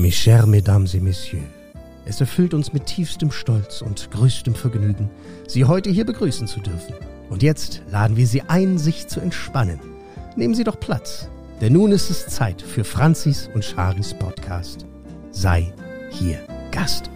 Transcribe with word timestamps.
Mes 0.00 0.12
chers 0.12 0.46
Mesdames 0.46 0.94
et 0.94 1.02
Messieurs, 1.02 1.44
es 2.06 2.22
erfüllt 2.22 2.54
uns 2.54 2.72
mit 2.72 2.86
tiefstem 2.86 3.30
Stolz 3.30 3.82
und 3.82 4.10
größtem 4.10 4.54
Vergnügen, 4.54 5.10
Sie 5.46 5.66
heute 5.66 5.90
hier 5.90 6.06
begrüßen 6.06 6.46
zu 6.46 6.60
dürfen. 6.60 6.94
Und 7.28 7.42
jetzt 7.42 7.82
laden 7.90 8.16
wir 8.16 8.26
Sie 8.26 8.40
ein, 8.40 8.78
sich 8.78 9.08
zu 9.08 9.20
entspannen. 9.20 9.78
Nehmen 10.36 10.54
Sie 10.54 10.64
doch 10.64 10.80
Platz, 10.80 11.28
denn 11.60 11.74
nun 11.74 11.92
ist 11.92 12.08
es 12.08 12.26
Zeit 12.28 12.62
für 12.62 12.82
Franzis 12.82 13.50
und 13.52 13.62
Charis 13.62 14.14
Podcast. 14.14 14.86
Sei 15.32 15.70
hier 16.10 16.46
Gast. 16.70 17.10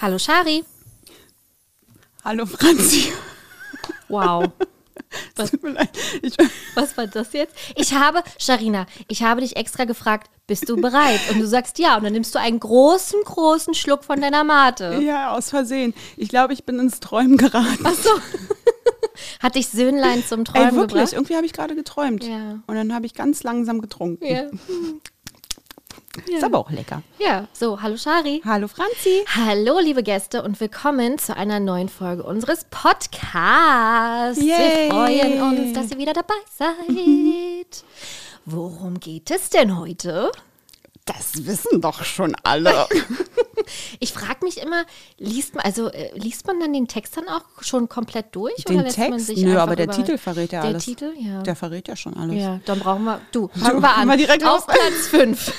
Hallo 0.00 0.18
Shari. 0.18 0.64
Hallo 2.24 2.46
Franzi. 2.46 3.12
Wow. 4.08 4.50
Was, 5.36 5.50
Tut 5.50 5.62
mir 5.62 5.70
leid. 5.72 5.90
Ich, 6.22 6.34
was 6.74 6.96
war 6.96 7.06
das 7.06 7.32
jetzt? 7.32 7.54
Ich 7.76 7.94
habe, 7.94 8.22
Sharina, 8.38 8.86
ich 9.08 9.22
habe 9.22 9.40
dich 9.40 9.56
extra 9.56 9.84
gefragt, 9.84 10.30
bist 10.46 10.68
du 10.68 10.76
bereit? 10.76 11.20
Und 11.30 11.40
du 11.40 11.46
sagst 11.46 11.78
ja. 11.78 11.96
Und 11.96 12.04
dann 12.04 12.12
nimmst 12.12 12.34
du 12.34 12.38
einen 12.38 12.60
großen, 12.60 13.20
großen 13.24 13.74
Schluck 13.74 14.04
von 14.04 14.20
deiner 14.20 14.44
Mate. 14.44 15.00
ja, 15.02 15.32
aus 15.34 15.50
Versehen. 15.50 15.94
Ich 16.16 16.28
glaube, 16.28 16.52
ich 16.52 16.64
bin 16.64 16.78
ins 16.78 17.00
Träumen 17.00 17.36
geraten. 17.36 17.84
Ach 17.84 17.94
so. 17.94 18.10
Hat 19.40 19.54
dich 19.54 19.68
Söhnlein 19.68 20.24
zum 20.24 20.44
Träumen 20.44 20.68
Ey, 20.68 20.74
wirklich, 20.74 20.92
gebracht? 20.94 21.12
irgendwie 21.12 21.36
habe 21.36 21.46
ich 21.46 21.52
gerade 21.52 21.74
geträumt. 21.74 22.24
Ja. 22.24 22.60
Und 22.66 22.74
dann 22.74 22.94
habe 22.94 23.06
ich 23.06 23.14
ganz 23.14 23.42
langsam 23.42 23.80
getrunken. 23.80 24.24
Ja. 24.24 24.44
Ist 26.26 26.44
aber 26.44 26.58
auch 26.58 26.70
lecker. 26.70 27.02
ja, 27.18 27.48
so, 27.54 27.80
hallo 27.80 27.96
Shari. 27.96 28.42
Hallo 28.44 28.68
Franzi. 28.68 29.24
Hallo, 29.34 29.78
liebe 29.80 30.02
Gäste, 30.02 30.42
und 30.42 30.60
willkommen 30.60 31.16
zu 31.18 31.34
einer 31.34 31.58
neuen 31.58 31.88
Folge 31.88 32.22
unseres 32.22 32.64
Podcasts. 32.70 34.38
Wir 34.38 34.58
Yay. 34.58 34.90
freuen 34.90 35.40
uns, 35.42 35.72
dass 35.72 35.90
ihr 35.90 35.96
wieder 35.98 36.12
dabei 36.12 36.34
seid. 36.54 37.84
Worum 38.44 39.00
geht 39.00 39.30
es 39.30 39.48
denn 39.48 39.78
heute? 39.78 40.30
Das 41.04 41.46
wissen 41.46 41.80
doch 41.80 42.04
schon 42.04 42.34
alle. 42.42 42.86
Ich 44.00 44.12
frage 44.12 44.44
mich 44.44 44.58
immer, 44.58 44.84
liest 45.18 45.54
man, 45.54 45.64
also 45.64 45.88
äh, 45.88 46.10
liest 46.18 46.46
man 46.46 46.58
dann 46.58 46.72
den 46.72 46.88
Text 46.88 47.16
dann 47.16 47.28
auch 47.28 47.62
schon 47.62 47.88
komplett 47.88 48.34
durch? 48.34 48.56
Den 48.64 48.76
oder 48.76 48.84
lässt 48.84 48.98
man 48.98 49.12
Text? 49.12 49.26
sich 49.26 49.38
Nö, 49.38 49.56
aber 49.56 49.76
der 49.76 49.88
Titel 49.88 50.18
verrät 50.18 50.50
ja 50.52 50.62
der 50.62 50.70
alles. 50.70 50.84
Titel, 50.84 51.12
ja. 51.16 51.42
Der 51.42 51.54
verrät 51.54 51.86
ja 51.86 51.94
schon 51.94 52.14
alles. 52.16 52.36
ja, 52.36 52.60
dann 52.64 52.80
brauchen 52.80 53.04
wir, 53.04 53.20
du, 53.30 53.48
fangen 53.48 53.80
wir 53.80 53.90
an. 53.94 54.08
mal 54.08 54.16
direkt 54.16 54.44
Auf 54.44 54.66
los. 54.66 54.76
Platz 54.76 55.06
5. 55.08 55.52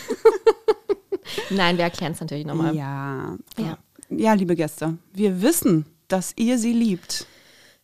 Nein, 1.52 1.78
wir 1.78 1.86
erklären 1.86 2.12
es 2.12 2.20
natürlich 2.20 2.46
nochmal. 2.46 2.76
Ja. 2.76 3.38
Ja. 3.58 3.78
Ja, 4.10 4.34
liebe 4.34 4.56
Gäste, 4.56 4.98
wir 5.14 5.42
wissen, 5.42 5.86
dass 6.10 6.34
ihr 6.36 6.58
sie 6.58 6.74
liebt. 6.74 7.26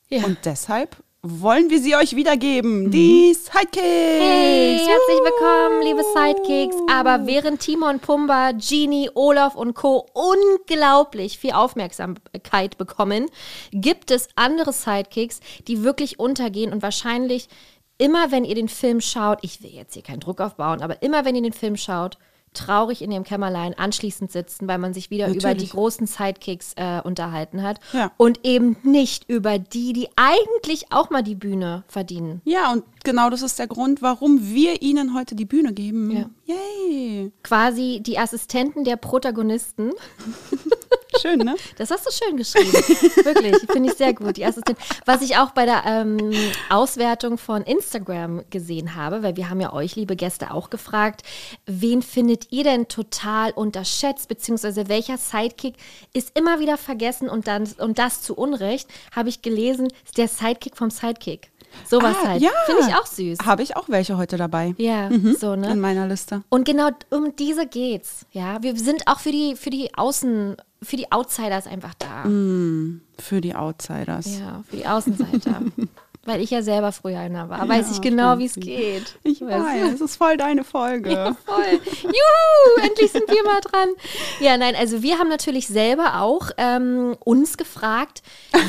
Ja. 0.10 0.26
Und 0.26 0.40
deshalb 0.44 0.98
wollen 1.22 1.70
wir 1.70 1.82
sie 1.82 1.96
euch 1.96 2.16
wiedergeben. 2.16 2.92
Die 2.92 3.34
Sidekicks. 3.34 3.76
Mhm. 3.76 4.22
Hey, 4.22 4.78
herzlich 4.78 5.20
willkommen, 5.24 5.82
liebe 5.84 6.02
Sidekicks. 6.14 6.78
Aber 6.90 7.28
während 7.28 7.60
Timon, 7.60 8.00
Pumba, 8.00 8.54
Genie, 8.54 9.10
Olaf 9.16 9.56
und 9.56 9.74
Co. 9.74 10.08
unglaublich 10.14 11.38
viel 11.38 11.52
Aufmerksamkeit 11.52 12.78
bekommen, 12.78 13.30
gibt 13.72 14.12
es 14.12 14.30
andere 14.36 14.72
Sidekicks, 14.72 15.42
die 15.68 15.84
wirklich 15.84 16.20
untergehen 16.20 16.72
und 16.72 16.82
wahrscheinlich 16.82 17.50
immer, 17.98 18.32
wenn 18.32 18.46
ihr 18.46 18.56
den 18.56 18.70
Film 18.70 19.02
schaut, 19.02 19.40
ich 19.42 19.62
will 19.62 19.72
jetzt 19.72 19.96
hier 19.96 20.04
keinen 20.04 20.22
Druck 20.22 20.40
aufbauen, 20.40 20.82
aber 20.82 21.02
immer, 21.02 21.26
wenn 21.26 21.36
ihr 21.36 21.42
den 21.42 21.52
Film 21.52 21.76
schaut, 21.76 22.18
traurig 22.54 23.02
in 23.02 23.12
ihrem 23.12 23.24
Kämmerlein 23.24 23.74
anschließend 23.78 24.32
sitzen, 24.32 24.68
weil 24.68 24.78
man 24.80 24.94
sich 24.94 25.10
wieder 25.10 25.28
über 25.28 25.36
die 25.40 25.46
Natürlich. 25.46 25.70
großen 25.72 26.08
Sidekicks 26.08 26.74
äh, 26.76 27.02
unterhalten 27.04 27.62
hat 27.64 27.80
Ja. 27.94 28.12
und 28.18 28.40
eben 28.46 28.76
nicht 28.84 29.30
über 29.30 29.60
die, 29.60 29.94
die 29.94 30.10
eigentlich 30.16 30.92
auch 30.92 31.10
mal 31.10 31.22
die 31.24 31.36
Bühne 31.36 31.84
verdienen. 31.88 32.42
Ja, 32.46 32.72
und 32.72 32.84
genau 33.04 33.30
das 33.30 33.42
ist 33.42 33.60
der 33.60 33.68
Grund, 33.68 34.02
warum 34.02 34.40
wir 34.50 34.82
Ihnen 34.82 35.14
heute 35.14 35.36
die 35.36 35.46
Bühne 35.46 35.74
geben. 35.74 36.12
Ja. 36.46 36.56
Yay. 36.56 37.32
quasi 37.44 38.02
die 38.04 38.18
Assistenten 38.18 38.84
der 38.84 38.96
Protagonisten. 38.98 39.92
Schön, 41.18 41.40
ne? 41.40 41.56
Das 41.78 41.92
hast 41.92 42.06
du 42.06 42.12
schön 42.12 42.38
geschrieben. 42.38 42.72
Wirklich, 42.72 43.56
finde 43.72 43.90
ich 43.90 43.98
sehr 43.98 44.14
gut. 44.14 44.38
Die 44.38 44.46
Assistenten. 44.46 44.82
Was 45.06 45.22
ich 45.22 45.38
auch 45.38 45.52
bei 45.52 45.66
der 45.66 45.84
ähm, 45.86 46.32
Auswertung 46.70 47.38
von 47.38 47.64
Instagram 47.64 48.44
gesehen 48.50 48.96
habe, 48.96 49.24
weil 49.24 49.36
wir 49.36 49.50
haben 49.50 49.62
ja 49.62 49.74
euch, 49.74 49.96
liebe 49.96 50.16
Gäste, 50.16 50.52
auch 50.52 50.70
gefragt, 50.70 51.24
wen 51.66 52.02
findet 52.02 52.52
ihr 52.52 52.64
denn 52.64 52.88
total 52.88 53.52
unterschätzt, 53.52 54.28
beziehungsweise 54.28 54.88
welcher 54.90 55.18
Sidekick 55.18 55.76
ist 56.14 56.38
immer 56.38 56.60
wieder 56.60 56.78
vergessen 56.78 57.30
und, 57.30 57.48
dann, 57.48 57.68
und 57.80 58.00
das 58.00 58.22
zu 58.22 58.36
Unrecht, 58.36 58.88
habe 59.16 59.30
ich 59.30 59.42
gelesen, 59.42 59.88
ist 60.06 60.18
der 60.18 60.28
Sidekick 60.28 60.78
vom 60.78 60.90
Sidekick. 60.90 61.52
Sowas 61.88 62.16
Ah, 62.24 62.28
halt. 62.30 62.42
ja. 62.42 62.50
Finde 62.66 62.84
ich 62.88 62.96
auch 62.96 63.06
süß. 63.06 63.40
Habe 63.46 63.64
ich 63.64 63.76
auch 63.76 63.90
welche 63.90 64.18
heute 64.18 64.38
dabei. 64.38 64.74
Ja, 64.78 65.10
so, 65.40 65.56
ne? 65.56 65.72
In 65.72 65.80
meiner 65.80 66.08
Liste. 66.08 66.44
Und 66.50 66.66
genau 66.66 66.90
um 67.10 67.36
diese 67.36 67.66
geht's. 67.68 68.26
Ja, 68.32 68.62
wir 68.62 68.76
sind 68.78 69.08
auch 69.08 69.20
für 69.20 69.32
die, 69.32 69.56
für 69.56 69.70
die 69.70 69.90
Außen, 69.96 70.58
für 70.82 70.98
die 70.98 71.12
Outsiders 71.12 71.68
einfach 71.68 71.94
da. 71.96 72.24
Für 72.24 73.42
die 73.42 73.56
Outsiders. 73.56 74.40
Ja, 74.40 74.64
für 74.70 74.78
die 74.78 74.88
Außenseiter. 74.88 75.62
Weil 76.26 76.42
ich 76.42 76.50
ja 76.52 76.62
selber 76.62 76.92
früher 76.92 77.18
einer 77.20 77.48
war, 77.50 77.68
weiß 77.68 77.88
Ja, 77.88 77.92
ich 77.94 78.02
genau, 78.02 78.38
wie 78.38 78.46
es 78.46 78.56
geht. 78.56 79.18
Ich 79.24 79.40
Weißt 79.42 79.52
du? 79.58 79.64
weiß, 79.64 79.94
es 79.96 80.02
ist 80.02 80.18
voll 80.18 80.36
deine 80.38 80.64
Folge. 80.66 81.12
Ja, 81.14 81.36
voll. 81.46 81.80
Juhu, 82.04 82.86
endlich 82.86 83.12
sind 83.12 83.28
wir 83.30 83.44
mal 83.46 83.62
dran. 83.62 83.88
Ja, 84.42 84.58
nein, 84.58 84.76
also 84.76 85.02
wir 85.02 85.18
haben 85.18 85.30
natürlich 85.30 85.68
selber 85.68 86.22
auch 86.22 86.52
ähm, 86.58 87.16
uns 87.24 87.58
gefragt, 87.58 88.22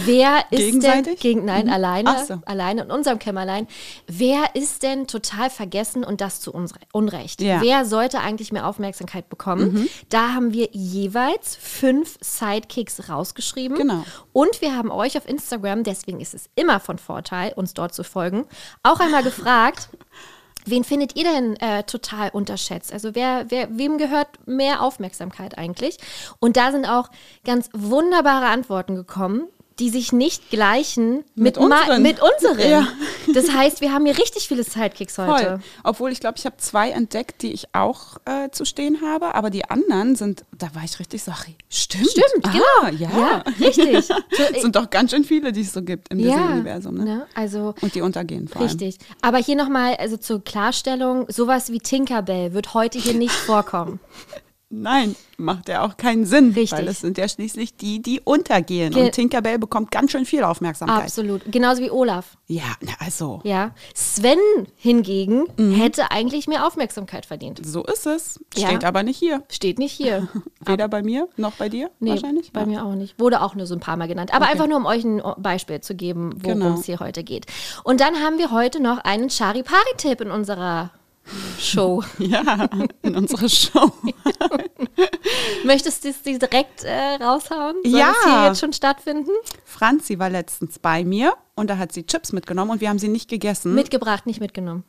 wer 0.05 0.45
ist 0.51 0.81
denn 0.83 1.17
gegen 1.17 1.45
nein 1.45 1.69
alleine, 1.69 2.11
Ach 2.17 2.25
so. 2.25 2.41
alleine 2.47 2.83
in 2.83 2.91
unserem 2.93 3.19
Kämmerlein, 3.19 3.67
wer 4.07 4.55
ist 4.55 4.83
denn 4.85 5.07
total 5.09 5.51
vergessen 5.51 6.05
und 6.05 6.21
das 6.21 6.41
zu 6.41 6.55
Unre- 6.55 6.75
Unrecht? 6.93 7.41
Ja. 7.43 7.59
Mhm. 7.59 7.63
Wer 7.63 7.85
sollte 7.85 8.21
eigentlich 8.21 8.53
mehr 8.53 8.67
Aufmerksamkeit 8.69 9.29
bekommen? 9.29 9.89
Da 10.09 10.35
haben 10.35 10.53
wir 10.53 10.69
jeweils 10.73 11.57
fünf 11.57 12.17
Sidekicks 12.21 13.09
rausgeschrieben. 13.09 13.77
Genau. 13.77 14.05
Und 14.33 14.61
wir 14.63 14.77
haben 14.77 14.91
euch 14.93 15.17
auf 15.19 15.29
Instagram, 15.29 15.83
deswegen 15.83 16.21
ist 16.21 16.33
es 16.35 16.49
immer 16.55 16.79
von 16.79 16.97
Vorteil, 16.99 17.40
uns 17.49 17.75
dort 17.75 17.95
zu 17.95 18.05
folgen, 18.05 18.47
auch 18.83 19.01
einmal 19.01 19.23
gefragt, 19.23 19.89
wen 20.67 20.85
findet 20.85 21.17
ihr 21.17 21.25
denn 21.25 21.57
äh, 21.57 21.83
total 21.85 22.31
unterschätzt? 22.31 22.93
Also 22.93 23.15
wer, 23.15 23.47
wer, 23.51 23.77
wem 23.77 23.99
gehört 23.99 24.29
mehr 24.47 24.83
Aufmerksamkeit 24.83 25.59
eigentlich? 25.59 25.99
Und 26.39 26.57
da 26.57 26.73
sind 26.73 26.87
auch 26.87 27.11
ganz 27.45 27.69
wunderbare 27.73 28.47
Antworten 28.47 28.95
gekommen, 28.95 29.49
die 29.81 29.89
sich 29.89 30.13
nicht 30.13 30.51
gleichen 30.51 31.25
mit, 31.35 31.57
Mit 31.57 31.59
unseren. 31.59 32.03
mit 32.03 32.19
unseren. 32.21 32.71
Ja. 32.71 32.87
Das 33.35 33.51
heißt, 33.51 33.81
wir 33.81 33.93
haben 33.93 34.05
hier 34.05 34.19
richtig 34.19 34.47
viele 34.47 34.63
Sidekicks 34.63 35.17
heute. 35.19 35.45
Voll. 35.45 35.61
Obwohl 35.85 36.13
ich 36.13 36.21
glaube, 36.21 36.37
ich 36.39 36.45
habe 36.45 36.57
zwei 36.59 36.91
entdeckt, 36.91 37.43
die 37.43 37.53
ich 37.53 37.75
auch 37.75 38.19
äh, 38.27 38.51
zu 38.51 38.65
stehen 38.65 39.01
habe, 39.03 39.35
aber 39.35 39.49
die 39.51 39.65
anderen 39.65 40.17
sind, 40.17 40.45
da 40.57 40.75
war 40.75 40.85
ich 40.85 40.99
richtig 41.01 41.23
so, 41.23 41.33
ach, 41.35 41.47
stimmt. 41.71 42.11
Stimmt, 42.11 42.45
ah, 42.45 42.51
genau. 42.51 42.99
Ja. 42.99 43.11
Ja, 43.19 43.45
richtig. 43.59 44.09
So, 44.33 44.43
Es 44.55 44.63
sind 44.63 44.77
doch 44.77 44.91
ganz 44.91 45.11
schön 45.11 45.25
viele, 45.25 45.51
die 45.53 45.63
es 45.63 45.73
so 45.73 45.83
gibt 45.83 46.09
im 46.13 46.21
ja, 46.21 46.37
Disney-Universum. 46.37 46.95
Ne? 46.95 47.05
ne? 47.05 47.27
Also 47.35 47.75
Und 47.81 47.95
die 47.95 48.01
untergehen 48.01 48.49
vor 48.49 48.61
allem. 48.61 48.69
Richtig. 48.69 48.99
Aber 49.23 49.39
hier 49.39 49.57
nochmal, 49.57 49.97
also 49.97 50.17
zur 50.17 50.45
Klarstellung, 50.45 51.27
sowas 51.29 51.73
wie 51.73 51.79
Tinkerbell 51.79 52.53
wird 52.53 52.75
heute 52.75 52.99
hier 52.99 53.15
nicht 53.15 53.33
vorkommen. 53.47 53.99
Nein, 54.73 55.17
macht 55.37 55.69
ja 55.69 55.85
auch 55.85 55.97
keinen 55.97 56.25
Sinn, 56.25 56.53
Richtig. 56.53 56.73
weil 56.79 56.87
es 56.87 57.01
sind 57.01 57.19
ja 57.19 57.27
schließlich 57.27 57.77
die, 57.77 58.01
die 58.01 58.21
untergehen. 58.21 58.93
Ge- 58.93 59.03
und 59.07 59.13
Tinkerbell 59.13 59.59
bekommt 59.59 59.91
ganz 59.91 60.13
schön 60.13 60.25
viel 60.25 60.45
Aufmerksamkeit. 60.45 61.03
Absolut. 61.03 61.43
Genauso 61.51 61.83
wie 61.83 61.91
Olaf. 61.91 62.37
Ja, 62.47 62.63
na 62.81 62.93
also, 63.01 63.41
Ja. 63.43 63.73
Sven 63.95 64.39
hingegen 64.77 65.47
Mhm. 65.57 65.73
hätte 65.75 66.13
eigentlich 66.13 66.47
mehr 66.47 66.65
Aufmerksamkeit 66.69 67.27
verdient. 67.27 67.61
so 67.67 67.83
ist 67.85 68.07
es. 68.07 68.39
Ja. 68.57 68.69
Steht 68.69 68.85
aber 68.85 69.03
nicht 69.03 69.19
hier. 69.19 69.43
Steht 69.49 69.81
nicht 69.81 69.93
hier. 69.93 70.29
Weder 70.65 70.87
bei 70.87 71.03
mir 71.03 71.29
noch 71.37 71.53
bei 71.55 71.69
dir 71.69 71.91
Nee, 71.99 72.11
wahrscheinlich. 72.11 72.53
bei 72.53 72.61
Ja. 72.61 72.67
mir 72.67 72.85
auch 72.85 72.95
nicht. 72.95 73.19
Wurde 73.19 73.43
auch 73.43 73.57
nur 73.57 73.67
so 73.67 73.75
ein 73.75 73.81
paar 73.81 73.97
Mal 73.97 74.07
genannt. 74.07 74.33
Aber 74.33 74.45
Okay. 74.45 74.53
einfach 74.53 74.69
nur, 74.69 74.77
um 74.77 74.87
euch 74.87 75.03
ein 75.05 75.21
Beispiel 75.39 75.81
zu 75.81 75.97
geben, 75.97 76.33
worum 76.45 76.61
Genau. 76.61 76.75
es 76.79 76.85
hier 76.87 77.01
heute 77.01 77.25
geht. 77.25 77.47
Und 77.83 78.01
dann 78.01 78.17
haben 78.23 78.39
wir 78.39 78.53
heute 78.53 78.81
noch 78.81 78.99
einen 78.99 79.31
Chari-Pari-Tipp 79.31 80.21
in 80.21 80.31
unserer 80.31 80.91
Show. 81.59 82.03
Ja, 82.19 82.69
in 83.03 83.17
unserer 83.17 83.49
Show. 83.49 83.93
Möchtest 85.65 86.05
du 86.05 86.09
es 86.09 86.23
direkt 86.23 86.85
äh, 86.85 87.15
raushauen? 87.23 87.77
Soll 87.85 87.99
Ja. 88.01 88.13
es 88.13 88.25
hier 88.25 88.47
jetzt 88.47 88.61
schon 88.61 88.73
stattfinden? 88.73 89.31
Franzi 89.65 90.19
war 90.19 90.31
letztens 90.31 90.79
bei 90.79 91.05
mir 91.05 91.35
und 91.55 91.69
da 91.71 91.79
hat 91.79 91.93
sie 91.93 92.05
Chips 92.07 92.33
mitgenommen 92.33 92.71
und 92.73 92.81
wir 92.81 92.89
haben 92.89 92.99
sie 92.99 93.09
nicht 93.09 93.29
gegessen. 93.29 93.75
Mitgebracht, 93.75 94.27
nicht 94.27 94.41
mitgenommen. 94.41 94.85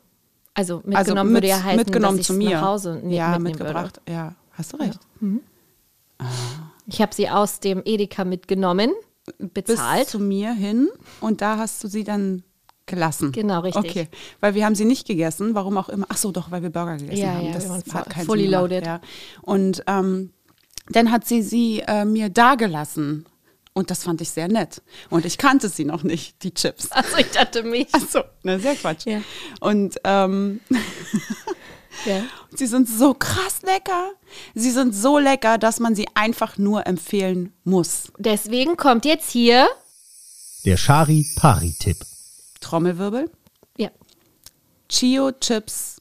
Also 0.54 0.76
mitgenommen 0.84 0.96
also 0.96 1.14
mit, 1.24 1.32
würde 1.34 1.46
ja 1.48 1.62
heißen, 1.62 1.76
mitgenommen 1.78 2.18
dass 2.18 2.26
zu 2.26 2.34
mir. 2.34 2.50
nach 2.56 2.62
Hause 2.62 3.00
ne- 3.02 3.14
ja, 3.14 3.38
mitgebracht. 3.38 4.00
Ja, 4.08 4.34
hast 4.52 4.72
du 4.72 4.76
recht. 4.78 4.98
Würde. 5.20 5.40
Ich 6.86 7.00
habe 7.00 7.14
sie 7.14 7.28
aus 7.30 7.60
dem 7.60 7.82
Edeka 7.84 8.24
mitgenommen, 8.24 8.92
bezahlt. 9.38 10.00
Bis 10.04 10.08
zu 10.10 10.18
mir 10.18 10.52
hin 10.52 10.88
und 11.20 11.40
da 11.40 11.56
hast 11.56 11.82
du 11.82 11.88
sie 11.88 12.04
dann 12.04 12.42
gelassen. 12.86 13.32
Genau, 13.32 13.60
richtig. 13.60 13.84
Okay, 13.90 14.08
weil 14.40 14.54
wir 14.54 14.64
haben 14.64 14.74
sie 14.74 14.84
nicht 14.84 15.06
gegessen, 15.06 15.54
warum 15.54 15.76
auch 15.78 15.88
immer. 15.88 16.06
Ach 16.08 16.16
so, 16.16 16.32
doch, 16.32 16.50
weil 16.50 16.62
wir 16.62 16.70
Burger 16.70 16.96
gegessen 16.96 17.18
Ja, 17.20 17.34
haben. 17.34 17.46
ja, 17.46 17.52
das 17.52 17.64
wir 17.64 17.70
waren 17.70 17.82
hat 17.94 18.10
keinen 18.10 18.26
fully 18.26 18.42
Sinn 18.42 18.50
gemacht, 18.50 18.70
loaded. 18.70 18.86
Ja. 18.86 19.00
Und 19.42 19.82
ähm, 19.86 20.32
dann 20.88 21.10
hat 21.10 21.26
sie 21.26 21.42
sie 21.42 21.80
äh, 21.86 22.04
mir 22.04 22.28
dagelassen. 22.28 23.26
Und 23.74 23.90
das 23.90 24.04
fand 24.04 24.20
ich 24.20 24.28
sehr 24.30 24.48
nett. 24.48 24.82
Und 25.08 25.24
ich 25.24 25.38
kannte 25.38 25.70
sie 25.70 25.86
noch 25.86 26.02
nicht, 26.02 26.42
die 26.42 26.52
Chips. 26.52 26.90
Also 26.92 27.16
ich 27.16 27.30
dachte 27.30 27.62
mich. 27.62 27.88
Ach 27.92 28.02
so, 28.06 28.20
na, 28.42 28.58
sehr 28.58 28.74
Quatsch. 28.74 29.06
Ja. 29.06 29.22
Und 29.60 29.98
ähm, 30.04 30.60
Ja. 32.06 32.22
Sie 32.54 32.66
sind 32.66 32.88
so 32.88 33.14
krass 33.14 33.62
lecker. 33.62 34.10
Sie 34.54 34.70
sind 34.70 34.94
so 34.94 35.18
lecker, 35.18 35.58
dass 35.58 35.80
man 35.80 35.94
sie 35.94 36.06
einfach 36.14 36.58
nur 36.58 36.86
empfehlen 36.86 37.52
muss. 37.64 38.12
Deswegen 38.18 38.76
kommt 38.76 39.04
jetzt 39.04 39.30
hier. 39.30 39.68
Der 40.64 40.76
Shari-Pari-Tipp. 40.76 41.96
Trommelwirbel. 42.62 43.30
Ja, 43.76 43.90
Chio 44.88 45.32
Chips, 45.32 46.00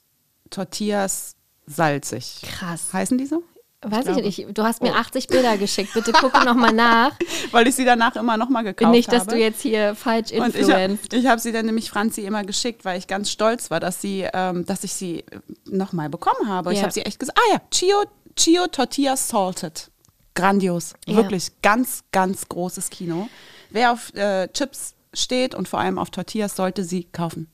Tortillas, 0.50 1.36
salzig. 1.66 2.42
krass. 2.44 2.94
Heißen 2.94 3.18
die 3.18 3.26
so? 3.26 3.44
Weiß 3.84 4.00
ich 4.00 4.06
glaube. 4.06 4.22
nicht. 4.22 4.46
Du 4.54 4.64
hast 4.64 4.82
Oh. 4.82 4.86
mir 4.86 4.96
80 4.96 5.26
Bilder 5.28 5.58
geschickt. 5.58 5.94
Bitte 5.96 6.12
gucke 6.12 6.44
nochmal 6.46 6.72
nach. 6.72 7.14
Weil 7.52 7.68
ich 7.68 7.74
sie 7.76 7.84
danach 7.86 8.16
immer 8.16 8.38
nochmal 8.38 8.64
gekauft 8.64 8.92
Nicht, 8.92 9.12
dass 9.12 9.22
habe. 9.22 9.32
du 9.32 9.40
jetzt 9.40 9.62
hier 9.62 9.96
falsch 9.96 10.32
Und 10.34 10.56
ich 10.56 10.70
habe 10.70 10.82
influenzt. 10.84 11.14
ich 11.14 11.26
hab 11.26 11.40
sie 11.40 11.52
dann 11.52 11.66
nämlich 11.66 11.90
Franzi 11.90 12.22
immer 12.22 12.44
geschickt, 12.44 12.86
weil 12.86 13.00
ich 13.00 13.08
ganz 13.08 13.32
stolz 13.32 13.72
war, 13.72 13.80
dass, 13.80 14.00
sie, 14.00 14.28
ähm, 14.34 14.68
dass 14.68 14.84
ich 14.84 14.94
sie 14.94 15.24
nochmal 15.66 16.10
bekommen 16.10 16.48
habe. 16.48 16.72
Ich 16.74 16.78
Ja. 16.78 16.84
habe 16.84 16.94
sie 16.94 17.02
echt 17.02 17.18
gesagt, 17.20 17.40
ah 17.40 17.54
ja, 17.54 17.62
Chio, 17.72 18.04
Chio 18.36 18.68
Tortilla 18.68 19.18
Salted. 19.18 19.90
Grandios. 20.36 20.94
Ja. 21.08 21.16
Wirklich 21.18 21.52
ganz, 21.64 22.04
ganz 22.12 22.48
großes 22.48 22.92
Kino. 22.92 23.30
Wer 23.72 23.94
auf 23.94 24.14
äh, 24.14 24.48
Chips 24.50 24.94
steht 25.14 25.56
und 25.56 25.68
vor 25.68 25.80
allem 25.80 25.98
auf 25.98 26.10
Tortillas, 26.10 26.56
sollte 26.56 26.84
sie 26.84 27.06
kaufen. 27.06 27.50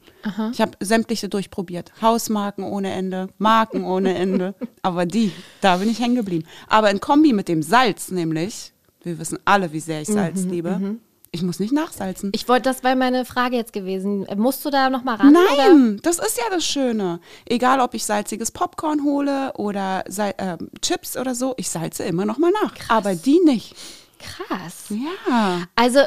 Ich 0.51 0.61
habe 0.61 0.71
sämtliche 0.79 1.29
durchprobiert. 1.29 1.93
Hausmarken 2.01 2.63
ohne 2.63 2.91
Ende, 2.91 3.29
Marken 3.37 3.85
ohne 3.85 4.15
Ende. 4.15 4.55
Aber 4.81 5.05
die, 5.05 5.31
da 5.61 5.77
bin 5.77 5.89
ich 5.89 5.99
hängen 5.99 6.15
geblieben. 6.15 6.45
Aber 6.67 6.91
in 6.91 6.99
Kombi 6.99 7.33
mit 7.33 7.47
dem 7.47 7.63
Salz 7.63 8.11
nämlich, 8.11 8.73
wir 9.03 9.19
wissen 9.19 9.39
alle, 9.45 9.71
wie 9.71 9.79
sehr 9.79 10.01
ich 10.01 10.07
Salz 10.07 10.43
liebe, 10.43 10.97
ich 11.31 11.43
muss 11.43 11.59
nicht 11.59 11.73
nachsalzen. 11.73 12.31
Ich 12.33 12.47
wollte, 12.47 12.63
das 12.63 12.83
wäre 12.83 12.95
meine 12.95 13.25
Frage 13.25 13.55
jetzt 13.57 13.73
gewesen. 13.73 14.25
Musst 14.35 14.65
du 14.65 14.69
da 14.69 14.89
nochmal 14.89 15.17
ran? 15.17 15.29
Oder? 15.29 15.45
Nein, 15.57 15.99
das 16.01 16.19
ist 16.19 16.37
ja 16.37 16.45
das 16.49 16.65
Schöne. 16.65 17.19
Egal, 17.45 17.79
ob 17.79 17.93
ich 17.93 18.05
salziges 18.05 18.51
Popcorn 18.51 19.03
hole 19.03 19.53
oder 19.55 20.03
Sal 20.07 20.33
äh, 20.37 20.57
Chips 20.81 21.17
oder 21.17 21.35
so, 21.35 21.53
ich 21.57 21.69
salze 21.69 22.03
immer 22.03 22.25
noch 22.25 22.37
mal 22.37 22.51
nach. 22.63 22.73
Aber 22.89 23.15
die 23.15 23.39
nicht. 23.45 23.75
Krass. 24.19 24.85
Ja. 24.89 25.63
Also, 25.75 25.99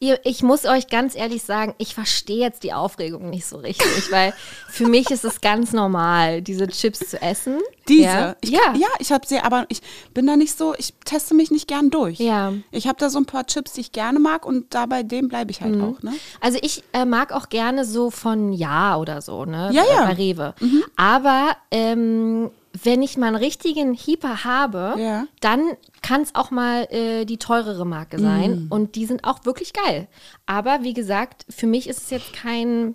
ihr, 0.00 0.20
ich 0.24 0.42
muss 0.42 0.64
euch 0.64 0.88
ganz 0.88 1.14
ehrlich 1.16 1.42
sagen, 1.42 1.74
ich 1.78 1.94
verstehe 1.94 2.38
jetzt 2.38 2.62
die 2.62 2.72
Aufregung 2.72 3.30
nicht 3.30 3.46
so 3.46 3.56
richtig, 3.58 4.10
weil 4.10 4.32
für 4.68 4.86
mich 4.86 5.10
ist 5.10 5.24
es 5.24 5.40
ganz 5.40 5.72
normal, 5.72 6.42
diese 6.42 6.68
Chips 6.68 7.00
zu 7.10 7.20
essen. 7.20 7.58
Diese. 7.88 8.02
Ja, 8.04 8.36
Ich, 8.40 8.50
ja. 8.50 8.74
ja, 8.76 8.86
ich 8.98 9.12
habe 9.12 9.26
sie, 9.26 9.38
aber 9.40 9.64
ich 9.68 9.80
bin 10.14 10.26
da 10.26 10.36
nicht 10.36 10.56
so, 10.56 10.74
ich 10.76 10.92
teste 11.04 11.34
mich 11.34 11.50
nicht 11.50 11.66
gern 11.68 11.90
durch. 11.90 12.18
Ja. 12.18 12.52
Ich 12.70 12.86
habe 12.86 12.98
da 12.98 13.10
so 13.10 13.18
ein 13.18 13.26
paar 13.26 13.46
Chips, 13.46 13.72
die 13.72 13.80
ich 13.80 13.92
gerne 13.92 14.18
mag 14.18 14.44
und 14.46 14.74
da 14.74 14.86
bei 14.86 15.02
dem 15.02 15.28
bleibe 15.28 15.50
ich 15.50 15.60
halt 15.62 15.74
Mhm. 15.74 15.84
auch. 15.84 16.02
Ne? 16.02 16.12
Also 16.40 16.58
ich 16.62 16.84
äh, 16.92 17.04
mag 17.04 17.32
auch 17.32 17.48
gerne 17.48 17.84
so 17.84 18.10
von 18.10 18.52
Ja 18.52 18.96
oder 18.98 19.20
so, 19.22 19.44
ne? 19.44 19.70
Ja, 19.72 19.82
ja. 19.84 20.04
Bei 20.06 20.12
Rewe. 20.14 20.54
Aber 20.96 21.56
ähm, 21.70 22.50
wenn 22.84 23.02
ich 23.02 23.16
mal 23.16 23.28
einen 23.28 23.36
richtigen 23.36 23.94
Hieper 23.94 24.44
habe, 24.44 24.94
Ja. 24.98 25.26
dann 25.40 25.62
kann 26.02 26.22
es 26.22 26.34
auch 26.34 26.50
mal 26.50 26.84
äh, 26.90 27.24
die 27.24 27.38
teurere 27.38 27.84
Marke 27.86 28.18
sein. 28.18 28.66
Und 28.70 28.94
die 28.94 29.06
sind 29.06 29.24
auch 29.24 29.44
wirklich 29.44 29.72
geil. 29.72 30.06
Aber 30.46 30.82
wie 30.82 30.94
gesagt, 30.94 31.44
für 31.48 31.66
mich 31.66 31.88
ist 31.88 32.02
es 32.02 32.10
jetzt 32.10 32.32
kein, 32.32 32.94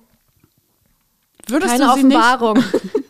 Würdest 1.48 1.72
keine 1.78 1.92
Offenbarung. 1.92 2.64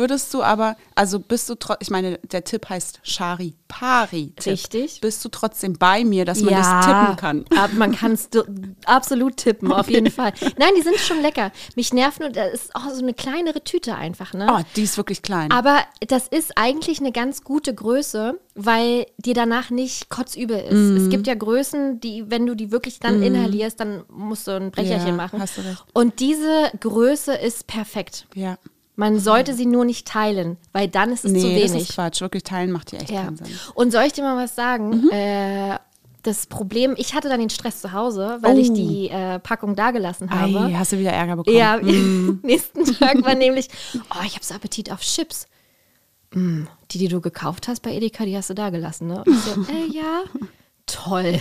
würdest 0.00 0.34
du 0.34 0.42
aber, 0.42 0.76
also 0.96 1.20
bist 1.20 1.48
du 1.48 1.54
trotzdem, 1.54 1.78
ich 1.82 1.90
meine, 1.90 2.18
der 2.18 2.42
Tipp 2.42 2.68
heißt 2.68 2.98
Shari 3.04 3.54
Pari. 3.68 4.32
-Tipp. 4.36 4.46
Richtig. 4.50 5.00
Bist 5.00 5.24
du 5.24 5.28
trotzdem 5.28 5.74
bei 5.74 6.04
mir, 6.04 6.24
dass 6.24 6.40
man 6.40 6.54
das 6.54 6.84
tippen 6.84 7.16
kann? 7.16 7.44
ab- 7.56 7.72
man 7.74 7.92
kann 7.94 8.12
es 8.12 8.28
absolut 8.84 9.36
tippen, 9.36 9.72
auf 9.72 9.88
jeden 9.88 10.10
Fall. 10.10 10.32
Nein, 10.58 10.72
die 10.76 10.82
sind 10.82 10.96
schon 10.98 11.22
lecker. 11.22 11.52
Mich 11.76 11.92
nervt 11.92 12.18
nur, 12.18 12.30
das 12.30 12.52
ist 12.54 12.74
auch 12.74 12.90
so 12.90 13.00
eine 13.02 13.14
kleinere 13.14 13.62
Tüte 13.62 13.94
einfach, 13.94 14.32
ne? 14.34 14.48
Oh, 14.50 14.60
die 14.74 14.82
ist 14.82 14.96
wirklich 14.96 15.22
klein. 15.22 15.52
Aber 15.52 15.78
das 16.08 16.26
ist 16.26 16.52
eigentlich 16.56 16.98
eine 16.98 17.12
ganz 17.12 17.44
gute 17.44 17.72
Größe, 17.72 18.40
weil 18.56 19.06
dir 19.18 19.34
danach 19.34 19.70
nicht 19.70 20.08
kotzübel 20.08 20.58
ist. 20.58 20.72
Mhm. 20.72 20.96
Es 20.96 21.08
gibt 21.10 21.26
ja 21.28 21.34
Größen, 21.34 22.00
die, 22.00 22.28
wenn 22.30 22.46
du 22.46 22.56
die 22.56 22.72
wirklich 22.72 22.98
dann 22.98 23.22
inhalierst, 23.22 23.78
dann 23.78 24.02
musst 24.08 24.48
du 24.48 24.52
ein 24.52 24.70
Brecherchen 24.72 25.08
Ja, 25.08 25.14
machen. 25.14 25.40
hast 25.40 25.58
du 25.58 25.60
recht. 25.62 25.84
Und 25.92 26.18
diese 26.20 26.70
Größe 26.80 27.34
ist 27.34 27.66
perfekt. 27.66 28.26
ja. 28.34 28.56
Man 29.00 29.18
sollte 29.18 29.54
sie 29.54 29.64
nur 29.66 29.84
nicht 29.86 30.06
teilen, 30.06 30.58
weil 30.72 30.86
dann 30.86 31.10
ist 31.10 31.24
es 31.24 31.32
Nee, 31.32 31.40
zu 31.40 31.46
das 31.48 31.72
wenig. 31.72 31.88
ist 31.88 31.94
Quatsch. 31.94 32.20
Wirklich 32.20 32.42
teilen 32.44 32.70
macht 32.70 32.90
hier 32.90 33.00
echt 33.00 33.10
Ja. 33.10 33.24
keinen 33.24 33.36
Sinn. 33.38 33.46
Und 33.74 33.92
soll 33.92 34.02
ich 34.04 34.12
dir 34.12 34.22
mal 34.22 34.36
was 34.36 34.54
sagen? 34.54 34.90
Mhm. 35.04 35.10
Äh, 35.10 35.78
das 36.22 36.46
Problem, 36.46 36.94
ich 36.98 37.14
hatte 37.14 37.30
dann 37.30 37.40
den 37.40 37.48
Stress 37.48 37.80
zu 37.80 37.92
Hause, 37.92 38.36
weil 38.42 38.58
ich 38.58 38.68
Oh. 38.70 38.74
die 38.74 39.08
äh, 39.08 39.38
Packung 39.38 39.74
dagelassen 39.74 40.30
habe. 40.30 40.66
Ei, 40.66 40.74
hast 40.76 40.92
du 40.92 40.98
wieder 40.98 41.12
Ärger 41.12 41.36
bekommen? 41.36 41.56
Ja, 41.56 41.78
Mhm. 41.82 42.40
nächsten 42.42 42.84
Tag 42.98 43.24
war 43.24 43.34
nämlich, 43.34 43.68
oh, 43.94 44.22
ich 44.26 44.34
habe 44.34 44.44
so 44.44 44.52
Appetit 44.54 44.92
auf 44.92 45.00
Chips. 45.00 45.46
Mm, 46.34 46.64
die, 46.90 46.98
die 46.98 47.08
du 47.08 47.22
gekauft 47.22 47.68
hast 47.68 47.80
bei 47.80 47.92
Edeka, 47.94 48.26
die 48.26 48.36
hast 48.36 48.50
du 48.50 48.54
da 48.54 48.68
gelassen, 48.68 49.06
ne? 49.08 49.24
Und 49.24 49.32
ich 49.32 49.40
so, 49.40 49.52
äh, 49.72 49.86
ja, 49.90 50.24
toll. 50.84 51.40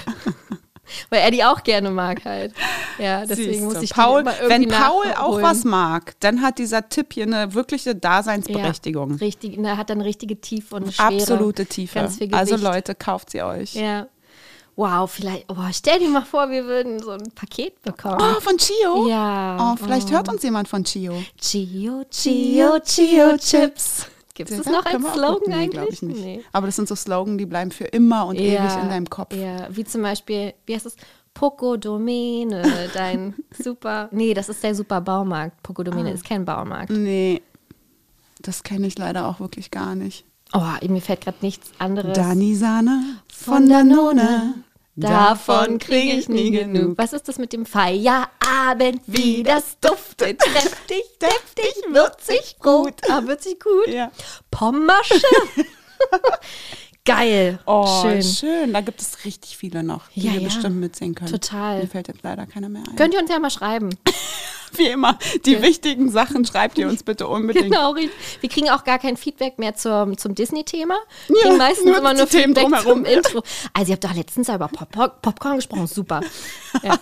Weil 1.10 1.22
er 1.22 1.32
die 1.32 1.44
auch 1.44 1.64
gerne 1.64 1.92
mag 1.92 2.26
halt. 2.26 2.54
Ja, 2.98 3.26
deswegen 3.26 3.54
Siehste, 3.54 3.66
muss 3.66 3.82
ich 3.84 3.94
Paul, 3.94 4.26
wenn 4.26 4.68
Paul 4.68 5.14
auch 5.18 5.42
was 5.42 5.64
mag, 5.64 6.14
dann 6.20 6.42
hat 6.42 6.58
dieser 6.58 6.90
Tipp 6.90 7.14
hier 7.14 7.26
eine 7.26 7.54
wirkliche 7.54 7.96
Daseinsberechtigung. 7.96 9.12
Ja, 9.12 9.18
richtig, 9.18 9.58
er 9.58 9.78
hat 9.78 9.90
dann 9.90 10.02
richtige 10.02 10.40
Tiefe 10.40 10.76
und 10.76 10.84
eine 10.84 10.92
Schwere. 10.92 11.14
Absolute 11.14 11.66
Tiefe. 11.66 12.10
Also. 12.32 12.56
Leute, 12.56 12.96
kauft 12.96 13.32
sie 13.32 13.42
euch. 13.42 13.74
Ja. 13.76 14.08
Wow, 14.76 15.12
vielleicht, 15.12 15.46
oh, 15.50 15.56
stell 15.74 16.00
dir 16.00 16.08
mal 16.08 16.24
vor, 16.24 16.50
wir 16.50 16.64
würden 16.64 17.00
so 17.04 17.12
ein 17.12 17.32
Paket 17.36 17.82
bekommen. 17.82 18.18
Oh, 18.22 18.40
von 18.40 18.58
Chio? 18.58 19.10
Ja. 19.10 19.58
Oh, 19.60 19.76
vielleicht 19.76 20.10
hört 20.10 20.30
uns 20.30 20.42
jemand 20.42 20.70
von 20.70 20.86
Chio. 20.86 21.22
Chio, 21.38 22.06
Chio, 22.10 22.80
Chio 22.80 23.38
Chips. 23.38 24.06
Gibt 24.40 24.52
es 24.52 24.58
das 24.58 24.66
Ja, 24.68 24.72
noch 24.72 24.86
als 24.86 25.04
wir 25.04 25.10
auch 25.10 25.14
Slogan. 25.16 25.42
Nee, 25.48 25.54
eigentlich? 25.54 25.72
glaube 25.72 25.90
ich 25.92 26.02
nicht. 26.02 26.22
Nee. 26.24 26.42
Aber 26.54 26.66
das 26.68 26.78
sind 26.78 26.88
so 26.88 26.96
Slogan, 26.96 27.38
die 27.38 27.46
bleiben 27.46 27.72
für 27.72 27.84
immer 27.84 28.26
und 28.26 28.38
ewig 28.38 28.74
in 28.82 28.88
deinem 28.88 29.10
Kopf. 29.10 29.36
Ja, 29.36 29.68
wie 29.70 29.84
zum 29.84 30.02
Beispiel, 30.02 30.54
wie 30.66 30.76
heißt 30.76 30.86
es? 30.86 30.96
Pokodomene, 31.34 32.64
dein 32.94 33.36
super. 33.52 34.08
Nee, 34.14 34.34
das 34.34 34.48
ist 34.48 34.64
der 34.64 34.76
super 34.76 35.02
Baumarkt. 35.02 35.62
Pokodomene 35.62 36.14
ist 36.14 36.24
kein 36.24 36.46
Baumarkt. 36.46 36.90
Nee, 36.90 37.42
das 38.42 38.64
kenne 38.64 38.88
ich 38.88 38.98
leider 38.98 39.28
auch 39.28 39.42
wirklich 39.42 39.72
gar 39.72 39.94
nicht. 39.94 40.24
Oh, 40.54 40.62
mir 40.88 41.02
fällt 41.02 41.20
gerade 41.20 41.40
nichts 41.42 41.72
anderes. 41.78 42.16
Dani-Sahne 42.16 43.02
von 43.28 43.68
Danone. 43.68 44.54
Davon 45.00 45.78
kriege 45.80 46.14
ich 46.18 46.30
nie 46.30 46.52
genug. 46.52 46.98
Was 46.98 47.14
ist 47.14 47.28
das 47.28 47.38
mit 47.38 47.54
dem 47.54 47.66
Feierabend, 47.66 49.02
wie 49.08 49.44
das 49.44 49.78
duftet? 49.80 50.40
Kräftig, 50.40 51.04
deftig, 51.22 51.74
würzig, 51.90 52.58
gut. 52.60 52.94
Ah, 53.10 53.22
würzig 53.24 53.60
gut. 53.64 53.88
Ja. 53.88 54.12
Pommasche. 54.52 55.16
Geil. 57.06 57.60
Oh, 57.66 58.02
Schön. 58.04 58.22
schön. 58.22 58.74
Da 58.74 58.82
gibt 58.82 59.02
es 59.02 59.26
richtig 59.26 59.58
viele 59.58 59.82
noch, 59.84 60.10
die 60.10 60.22
Ja, 60.22 60.34
wir 60.34 60.42
ja. 60.42 60.46
bestimmt 60.48 60.76
mitsehen 60.76 61.16
können. 61.16 61.32
Total. 61.32 61.80
Mir 61.80 61.88
fällt 61.88 62.08
jetzt 62.08 62.22
leider 62.24 62.46
keiner 62.46 62.70
mehr 62.70 62.84
ein. 62.88 62.96
Könnt 62.96 63.14
ihr 63.14 63.20
uns 63.20 63.30
ja 63.32 63.40
mal 63.40 63.50
schreiben. 63.50 63.90
Wie 64.74 64.88
immer, 64.88 65.18
die 65.46 65.62
wichtigen 65.62 66.10
Sachen 66.10 66.46
schreibt 66.46 66.78
ihr 66.78 66.88
uns 66.88 67.04
bitte 67.04 67.28
unbedingt. 67.28 67.66
Genau, 67.72 67.96
wir 67.96 68.50
kriegen 68.50 68.70
auch 68.70 68.84
gar 68.84 69.00
kein 69.00 69.18
Feedback 69.18 69.60
mehr 69.60 69.76
zum, 69.76 70.18
zum 70.18 70.36
Disney-Thema. 70.36 70.96
Wir 71.28 71.36
Ja, 71.38 71.44
kriegen 71.44 71.58
meistens 71.58 71.86
nur 71.86 71.98
immer 71.98 72.14
nur 72.14 72.28
Themen 72.28 72.56
Feedback 72.56 72.64
drumherum. 72.64 73.04
zum 73.04 73.06
Intro. 73.06 73.44
Also 73.74 73.90
ihr 73.90 73.94
habt 73.94 74.04
doch 74.04 74.14
letztens 74.14 74.48
ja 74.48 74.56
über 74.56 74.68
Pop 74.68 74.92
Pop 74.92 75.22
Popcorn 75.22 75.56
gesprochen, 75.58 75.88
super. 75.88 76.22
Ja. 76.84 76.98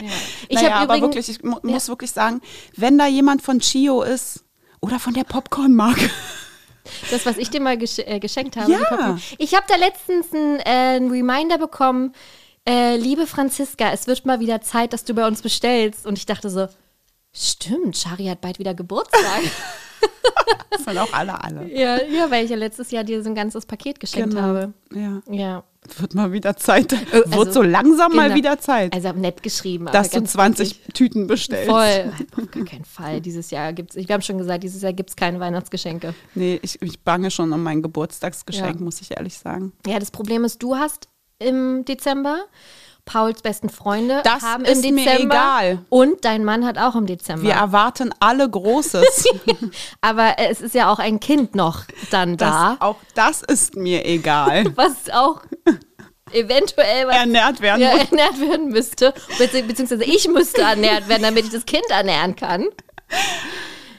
Ja. 0.00 0.08
Ich 0.48 0.56
naja, 0.56 0.74
aber 0.76 0.96
übrigens, 0.96 1.14
wirklich, 1.14 1.28
ich 1.38 1.44
mu 1.44 1.58
muss 1.62 1.88
wirklich 1.88 2.10
sagen, 2.10 2.40
wenn 2.76 2.98
da 2.98 3.06
jemand 3.06 3.40
von 3.42 3.60
Chio 3.60 4.02
ist 4.02 4.44
oder 4.80 4.98
von 4.98 5.14
der 5.14 5.22
Popcorn-Marke, 5.22 6.10
das, 7.12 7.24
was 7.24 7.36
ich 7.36 7.50
dir 7.50 7.60
mal 7.60 7.78
gesch 7.78 8.00
äh, 8.00 8.18
geschenkt 8.18 8.56
habe. 8.56 8.72
Ja. 8.72 9.16
Ich 9.38 9.54
habe 9.54 9.64
da 9.68 9.76
letztens 9.76 10.32
einen 10.32 10.58
äh, 10.58 10.94
Reminder 11.08 11.56
bekommen, 11.56 12.14
äh, 12.68 12.96
liebe 12.96 13.26
Franziska, 13.26 13.90
es 13.92 14.06
wird 14.08 14.26
mal 14.26 14.40
wieder 14.40 14.60
Zeit, 14.60 14.92
dass 14.92 15.04
du 15.04 15.14
bei 15.14 15.26
uns 15.26 15.42
bestellst. 15.42 16.06
Und 16.06 16.18
ich 16.18 16.26
dachte 16.26 16.50
so, 16.50 16.66
stimmt, 17.34 17.96
Shari 17.96 18.26
hat 18.26 18.40
bald 18.40 18.58
wieder 18.58 18.74
Geburtstag. 18.74 19.22
das 20.70 20.84
sind 20.84 20.98
auch 20.98 21.12
alle 21.12 21.42
alle. 21.42 21.68
ja, 21.72 22.02
ja, 22.02 22.30
weil 22.30 22.44
ich 22.44 22.50
ja 22.50 22.56
letztes 22.56 22.90
Jahr 22.90 23.04
dir 23.04 23.22
so 23.22 23.28
ein 23.28 23.34
ganzes 23.34 23.66
Paket 23.66 24.00
geschenkt 24.00 24.34
habe. 24.36 24.72
Ja. 24.92 25.22
Ja. 25.30 25.64
Wird 25.98 26.14
mal 26.14 26.30
wieder 26.32 26.56
Zeit. 26.56 26.92
also, 27.12 27.32
Wird 27.32 27.52
so 27.52 27.62
langsam 27.62 28.14
mal 28.14 28.24
genau. 28.24 28.36
wieder 28.36 28.58
Zeit, 28.58 28.94
Also 28.94 29.12
nett 29.12 29.42
geschrieben. 29.42 29.88
aber 29.88 29.98
dass 29.98 30.10
du 30.10 30.18
ganz 30.18 30.32
20 30.32 30.80
Tüten 30.94 31.26
bestellst. 31.26 31.68
Voll. 31.68 32.12
Auf 32.40 32.50
gar 32.52 32.64
keinen 32.64 32.84
Fall. 32.84 33.20
Dieses 33.20 33.50
Jahr 33.50 33.72
gibt 33.72 33.96
es, 33.96 34.08
wir 34.08 34.14
haben 34.14 34.22
schon 34.22 34.38
gesagt, 34.38 34.62
dieses 34.62 34.82
Jahr 34.82 34.92
gibt 34.92 35.10
es 35.10 35.16
keine 35.16 35.40
Weihnachtsgeschenke. 35.40 36.14
Nee, 36.36 36.60
ich, 36.62 36.80
ich 36.82 37.00
bange 37.00 37.30
schon 37.32 37.52
um 37.52 37.62
mein 37.62 37.82
Geburtstagsgeschenk, 37.82 38.78
Ja. 38.78 38.84
muss 38.84 39.00
ich 39.00 39.10
ehrlich 39.16 39.36
sagen. 39.36 39.72
Ja, 39.86 39.98
das 39.98 40.12
Problem 40.12 40.44
ist, 40.44 40.62
du 40.62 40.76
hast 40.76 41.08
im 41.40 41.84
Dezember, 41.84 42.44
Pauls 43.04 43.42
besten 43.42 43.68
Freunde 43.68 44.20
Das 44.24 44.42
haben 44.42 44.64
ist 44.64 44.84
im 44.84 44.94
mir 44.94 45.04
Dezember 45.04 45.34
egal. 45.34 45.78
und 45.88 46.24
dein 46.24 46.44
Mann 46.44 46.64
hat 46.64 46.78
auch 46.78 46.94
im 46.94 47.06
Dezember. 47.06 47.42
Wir 47.42 47.54
erwarten 47.54 48.14
alle 48.20 48.48
Großes. 48.48 49.24
Aber 50.00 50.36
es 50.38 50.60
ist 50.60 50.74
ja 50.74 50.90
auch 50.92 50.98
ein 51.00 51.18
Kind 51.18 51.54
noch 51.56 51.82
dann 52.10 52.36
da, 52.36 52.76
Das, 52.78 52.80
auch 52.80 52.96
das 53.14 53.42
ist 53.42 53.74
mir 53.76 54.06
egal. 54.06 54.64
was 54.76 55.10
auch 55.12 55.42
eventuell 56.32 57.08
was 57.08 57.16
Ernährt 57.16 57.60
werden 57.60 57.82
ja, 57.82 57.90
ernährt 57.90 58.40
werden 58.40 58.68
müsste. 58.68 59.12
Bezieh- 59.38 59.62
Beziehungsweise 59.66 60.04
ich 60.04 60.28
müsste 60.28 60.62
ernährt 60.62 61.08
werden, 61.08 61.22
damit 61.24 61.44
ich 61.44 61.50
das 61.50 61.66
Kind 61.66 61.84
ernähren 61.90 62.36
kann. 62.36 62.66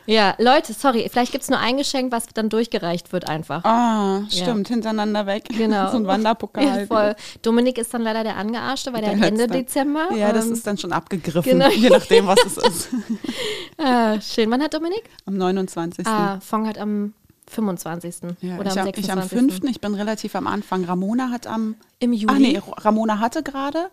Ja, 0.05 0.35
Leute, 0.37 0.73
sorry, 0.73 1.07
vielleicht 1.11 1.31
gibt 1.31 1.43
es 1.43 1.49
nur 1.49 1.59
ein 1.59 1.77
Geschenk, 1.77 2.11
was 2.11 2.27
dann 2.33 2.49
durchgereicht 2.49 3.13
wird 3.13 3.29
einfach. 3.29 3.63
Ah, 3.63 4.23
stimmt, 4.29 4.67
hintereinander 4.67 5.25
weg. 5.25 5.45
Genau. 5.57 5.91
so 5.91 5.97
ein 5.97 6.07
Wanderpokal. 6.07 6.63
Ja, 6.63 6.85
voll. 6.85 7.15
Dominik 7.41 7.77
ist 7.77 7.93
dann 7.93 8.01
leider 8.01 8.23
der 8.23 8.35
Angearschte, 8.35 8.91
weil 8.91 9.01
der, 9.01 9.15
Der 9.15 9.27
Ende. 9.27 9.47
Dezember. 9.47 10.09
Ja, 10.13 10.33
das 10.33 10.47
Ähm, 10.47 10.53
ist 10.53 10.67
dann 10.67 10.77
schon 10.77 10.91
abgegriffen, 10.91 11.43
genau. 11.43 11.69
je 11.75 11.89
nachdem, 11.89 12.27
was 12.27 12.39
es 12.45 12.57
ist. 12.57 12.89
ah, 13.77 14.19
schön. 14.19 14.51
Wann 14.51 14.61
hat 14.61 14.73
Dominik? 14.73 15.03
Am 15.25 15.37
29. 15.37 16.05
Ah, 16.05 16.39
Fong 16.41 16.67
hat 16.67 16.77
am 16.77 17.13
25. 17.47 18.15
Ja, 18.41 18.57
oder 18.57 18.71
ich, 18.71 18.79
am 18.79 18.87
am, 18.87 18.93
ich 18.95 19.05
26. 19.05 19.11
am 19.11 19.49
5. 19.49 19.69
Ich 19.69 19.79
bin 19.81 19.93
relativ 19.95 20.35
am 20.35 20.47
Anfang. 20.47 20.83
Ramona 20.85 21.29
hat 21.29 21.47
am. 21.47 21.75
Im 21.99 22.13
Juli. 22.13 22.33
Ach 22.33 22.39
nee, 22.39 22.61
Ramona 22.77 23.19
hatte 23.19 23.43
gerade. 23.43 23.89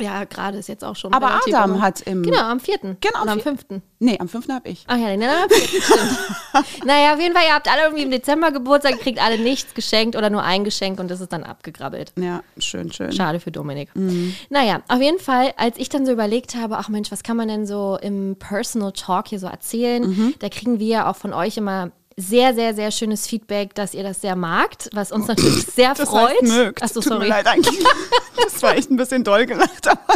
Ja, 0.00 0.24
gerade 0.24 0.56
ist 0.58 0.68
jetzt 0.68 0.84
auch 0.84 0.96
schon. 0.96 1.12
Aber 1.12 1.38
Adam 1.46 1.82
hat 1.82 2.00
im. 2.02 2.22
Genau, 2.22 2.40
am 2.40 2.60
4. 2.60 2.78
Genau, 2.78 2.94
Oder 3.10 3.20
am 3.20 3.28
am 3.28 3.34
vier- 3.40 3.56
5. 3.58 3.82
Nee, 3.98 4.18
am 4.18 4.26
5. 4.28 4.48
habe 4.48 4.68
ich. 4.70 4.84
Ach 4.88 4.96
ja, 4.96 5.08
nee, 5.08 5.18
nein, 5.18 5.42
am 5.44 5.50
4. 5.50 5.80
stimmt. 5.82 6.84
naja, 6.86 7.12
auf 7.14 7.20
jeden 7.20 7.34
Fall, 7.34 7.44
ihr 7.46 7.54
habt 7.54 7.70
alle 7.70 7.82
irgendwie 7.82 8.02
im 8.02 8.10
Dezember 8.10 8.50
Geburtstag, 8.52 8.98
kriegt 9.00 9.22
alle 9.22 9.38
nichts 9.38 9.74
geschenkt 9.74 10.16
oder 10.16 10.30
nur 10.30 10.42
ein 10.42 10.64
Geschenk 10.64 10.98
und 10.98 11.10
das 11.10 11.20
ist 11.20 11.32
dann 11.32 11.44
abgegrabbelt. 11.44 12.12
Ja, 12.18 12.42
schön, 12.58 12.90
schön. 12.90 13.12
Schade 13.12 13.38
für 13.38 13.52
Dominik. 13.52 13.90
Mhm. 13.94 14.34
Naja, 14.48 14.80
auf 14.88 15.00
jeden 15.00 15.18
Fall, 15.18 15.52
als 15.58 15.76
ich 15.78 15.88
dann 15.90 16.06
so 16.06 16.12
überlegt 16.12 16.54
habe, 16.54 16.78
ach 16.78 16.88
Mensch, 16.88 17.12
was 17.12 17.22
kann 17.22 17.36
man 17.36 17.48
denn 17.48 17.66
so 17.66 17.98
im 18.00 18.36
Personal 18.38 18.92
Talk 18.92 19.28
hier 19.28 19.38
so 19.38 19.46
erzählen, 19.46 20.02
Mhm. 20.02 20.34
da 20.38 20.48
kriegen 20.48 20.78
wir 20.80 20.86
ja 20.86 21.10
auch 21.10 21.16
von 21.16 21.32
euch 21.34 21.56
immer 21.58 21.90
sehr, 22.16 22.54
sehr, 22.54 22.74
sehr 22.74 22.90
schönes 22.90 23.26
Feedback, 23.26 23.74
dass 23.74 23.94
ihr 23.94 24.02
das 24.02 24.20
sehr 24.20 24.36
magt, 24.36 24.90
was 24.92 25.12
uns 25.12 25.26
natürlich 25.28 25.64
sehr 25.74 25.94
Das 25.94 26.08
freut. 26.08 26.30
heißt, 26.30 26.42
mögt. 26.42 26.82
Ach 26.82 26.88
so, 26.88 27.00
Tut 27.00 27.04
sorry. 27.12 27.20
mir 27.24 27.28
leid, 27.28 27.46
eigentlich. 27.46 27.84
Das 28.44 28.62
war 28.62 28.76
echt 28.76 28.90
ein 28.90 28.96
bisschen 28.96 29.22
doll 29.24 29.46
gelacht, 29.46 29.86
aber 29.88 30.14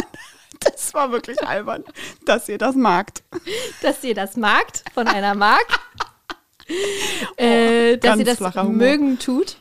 das 0.59 0.93
war 0.93 1.11
wirklich 1.11 1.41
albern, 1.47 1.83
dass 2.25 2.49
ihr 2.49 2.57
das 2.57 2.75
magt. 2.75 3.23
dass 3.81 4.03
ihr 4.03 4.15
das 4.15 4.35
magt, 4.37 4.83
von 4.93 5.07
einer 5.07 5.33
mag. 5.35 5.65
äh, 7.37 7.97
dass 7.97 8.17
ihr 8.19 8.25
das 8.25 8.39
mögen 8.65 9.19
tut. 9.19 9.57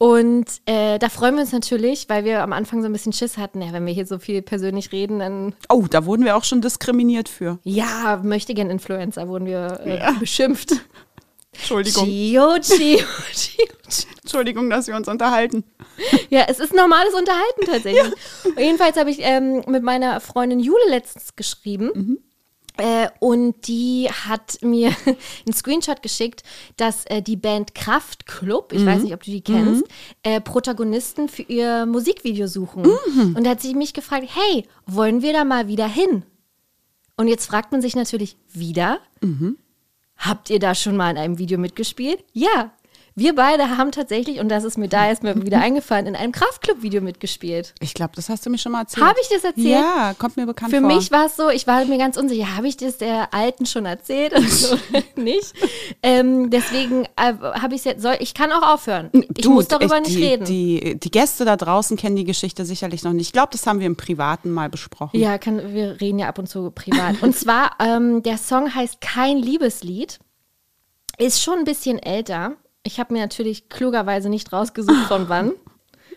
Und 0.00 0.46
äh, 0.66 0.98
da 0.98 1.08
freuen 1.08 1.34
wir 1.34 1.40
uns 1.42 1.52
natürlich, 1.52 2.08
weil 2.08 2.24
wir 2.24 2.42
am 2.42 2.52
Anfang 2.52 2.82
so 2.82 2.86
ein 2.86 2.92
bisschen 2.92 3.12
Schiss 3.12 3.36
hatten. 3.36 3.60
Ja, 3.62 3.72
wenn 3.72 3.84
wir 3.86 3.92
hier 3.92 4.06
so 4.06 4.18
viel 4.18 4.42
persönlich 4.42 4.92
reden, 4.92 5.18
dann 5.18 5.54
Oh, 5.68 5.86
da 5.90 6.04
wurden 6.04 6.24
wir 6.24 6.36
auch 6.36 6.44
schon 6.44 6.60
diskriminiert 6.60 7.28
für. 7.28 7.58
ja, 7.64 8.20
möchte 8.22 8.54
gern 8.54 8.70
Influencer 8.70 9.28
wurden 9.28 9.46
wir 9.46 9.80
äh, 9.84 9.98
Ja. 9.98 10.12
beschimpft. 10.12 10.72
Entschuldigung. 11.58 12.04
Gio, 12.06 12.54
Gio, 12.60 12.98
Gio. 12.98 13.66
Entschuldigung, 14.22 14.70
dass 14.70 14.86
wir 14.86 14.96
uns 14.96 15.08
unterhalten. 15.08 15.64
Ja, 16.30 16.44
es 16.48 16.58
ist 16.60 16.74
normales 16.74 17.14
Unterhalten 17.14 17.64
tatsächlich. 17.66 18.12
Jedenfalls 18.56 18.96
habe 18.96 19.10
ich 19.10 19.18
ähm, 19.20 19.62
mit 19.66 19.82
meiner 19.82 20.20
Freundin 20.20 20.60
Jule 20.60 20.88
letztens 20.88 21.34
geschrieben. 21.34 22.18
Äh, 22.76 23.08
und 23.18 23.66
die 23.66 24.08
hat 24.08 24.58
mir 24.62 24.94
einen 25.06 25.54
Screenshot 25.54 26.00
geschickt, 26.02 26.44
dass 26.76 27.04
äh, 27.06 27.22
die 27.22 27.36
Band 27.36 27.74
Kraftklub, 27.74 28.72
ich 28.72 28.86
weiß 28.86 29.02
nicht, 29.02 29.14
ob 29.14 29.24
du 29.24 29.32
die 29.32 29.40
kennst, 29.40 29.84
äh, 30.22 30.40
Protagonisten 30.40 31.28
für 31.28 31.42
ihr 31.42 31.86
Musikvideo 31.86 32.46
suchen. 32.46 32.84
Und 33.34 33.44
da 33.44 33.50
hat 33.50 33.60
sie 33.60 33.74
mich 33.74 33.94
gefragt, 33.94 34.28
hey, 34.32 34.64
wollen 34.86 35.22
wir 35.22 35.32
da 35.32 35.44
mal 35.44 35.66
wieder 35.66 35.88
hin? 35.88 36.22
Und 37.16 37.26
jetzt 37.26 37.46
fragt 37.46 37.72
man 37.72 37.82
sich 37.82 37.96
natürlich 37.96 38.36
wieder, 38.52 39.00
habt 40.18 40.50
ihr 40.50 40.58
da 40.58 40.74
schon 40.74 40.96
mal 40.96 41.10
in 41.10 41.18
einem 41.18 41.38
Video 41.38 41.58
mitgespielt? 41.58 42.24
Ja. 42.32 42.72
Wir 43.18 43.34
beide 43.34 43.76
haben 43.76 43.90
tatsächlich, 43.90 44.38
und 44.38 44.48
das 44.48 44.62
ist 44.64 44.78
mir 44.78 44.88
da 44.88 45.08
erst 45.08 45.22
mal 45.24 45.42
wieder 45.44 45.60
eingefallen, 45.60 46.06
in 46.06 46.14
einem 46.14 46.30
Kraftclub-Video 46.32 47.00
mitgespielt. 47.02 47.74
Ich 47.80 47.94
glaube, 47.94 48.12
das 48.14 48.28
hast 48.28 48.46
du 48.46 48.50
mir 48.50 48.58
schon 48.58 48.72
mal 48.72 48.82
erzählt. 48.82 49.04
Habe 49.04 49.18
ich 49.20 49.28
das 49.28 49.42
erzählt? 49.44 49.66
Ja, 49.66 50.14
kommt 50.18 50.36
mir 50.36 50.46
bekannt 50.46 50.70
Für 50.72 50.80
vor. 50.80 50.88
mich 50.94 51.10
war 51.10 51.26
es 51.26 51.36
so, 51.36 51.48
ich 51.50 51.66
war 51.66 51.84
mir 51.84 51.98
ganz 51.98 52.16
unsicher, 52.16 52.56
habe 52.56 52.68
ich 52.68 52.76
das 52.76 52.98
der 52.98 53.34
Alten 53.34 53.66
schon 53.66 53.86
erzählt 53.86 54.32
oder 54.32 54.42
so, 54.46 54.76
nicht? 55.16 55.52
Ähm, 56.02 56.50
deswegen 56.50 57.04
äh, 57.16 57.34
habe 57.42 57.74
ich 57.74 57.80
es 57.80 57.84
jetzt, 57.84 58.02
soll, 58.02 58.16
ich 58.20 58.34
kann 58.34 58.52
auch 58.52 58.62
aufhören. 58.74 59.10
Ich 59.12 59.42
Du, 59.44 59.50
muss 59.52 59.66
darüber 59.68 59.96
ich- 59.96 60.02
nicht 60.08 60.16
die, 60.18 60.24
reden. 60.24 60.44
Die, 60.44 61.00
die 61.00 61.10
Gäste 61.10 61.44
da 61.44 61.56
draußen 61.56 61.96
kennen 61.96 62.14
die 62.16 62.24
Geschichte 62.24 62.64
sicherlich 62.64 63.02
noch 63.02 63.12
nicht. 63.12 63.26
Ich 63.26 63.32
glaube, 63.32 63.48
das 63.52 63.66
haben 63.66 63.80
wir 63.80 63.86
im 63.86 63.96
Privaten 63.96 64.50
mal 64.50 64.68
besprochen. 64.68 65.18
Ja, 65.18 65.38
kann, 65.38 65.74
wir 65.74 66.00
reden 66.00 66.18
ja 66.20 66.28
ab 66.28 66.38
und 66.38 66.48
zu 66.48 66.70
privat. 66.70 67.20
Und 67.22 67.34
zwar, 67.36 67.72
ähm, 67.80 68.22
der 68.22 68.38
Song 68.38 68.72
heißt 68.74 69.00
Kein 69.00 69.38
Liebeslied, 69.38 70.18
ist 71.18 71.42
schon 71.42 71.58
ein 71.58 71.64
bisschen 71.64 71.98
älter. 71.98 72.52
Ich 72.88 72.98
habe 72.98 73.12
mir 73.12 73.20
natürlich 73.20 73.68
klugerweise 73.68 74.30
nicht 74.30 74.50
rausgesucht, 74.50 75.06
von 75.08 75.28
wann. 75.28 75.52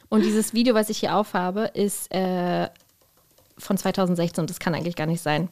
Und 0.07 0.23
dieses 0.23 0.53
Video, 0.53 0.73
was 0.73 0.89
ich 0.89 0.99
hier 0.99 1.17
aufhabe, 1.17 1.69
ist 1.73 2.09
äh, 2.13 2.69
von 3.57 3.77
2016 3.77 4.41
und 4.41 4.49
das 4.49 4.59
kann 4.59 4.73
eigentlich 4.73 4.95
gar 4.95 5.05
nicht 5.05 5.21
sein. 5.21 5.49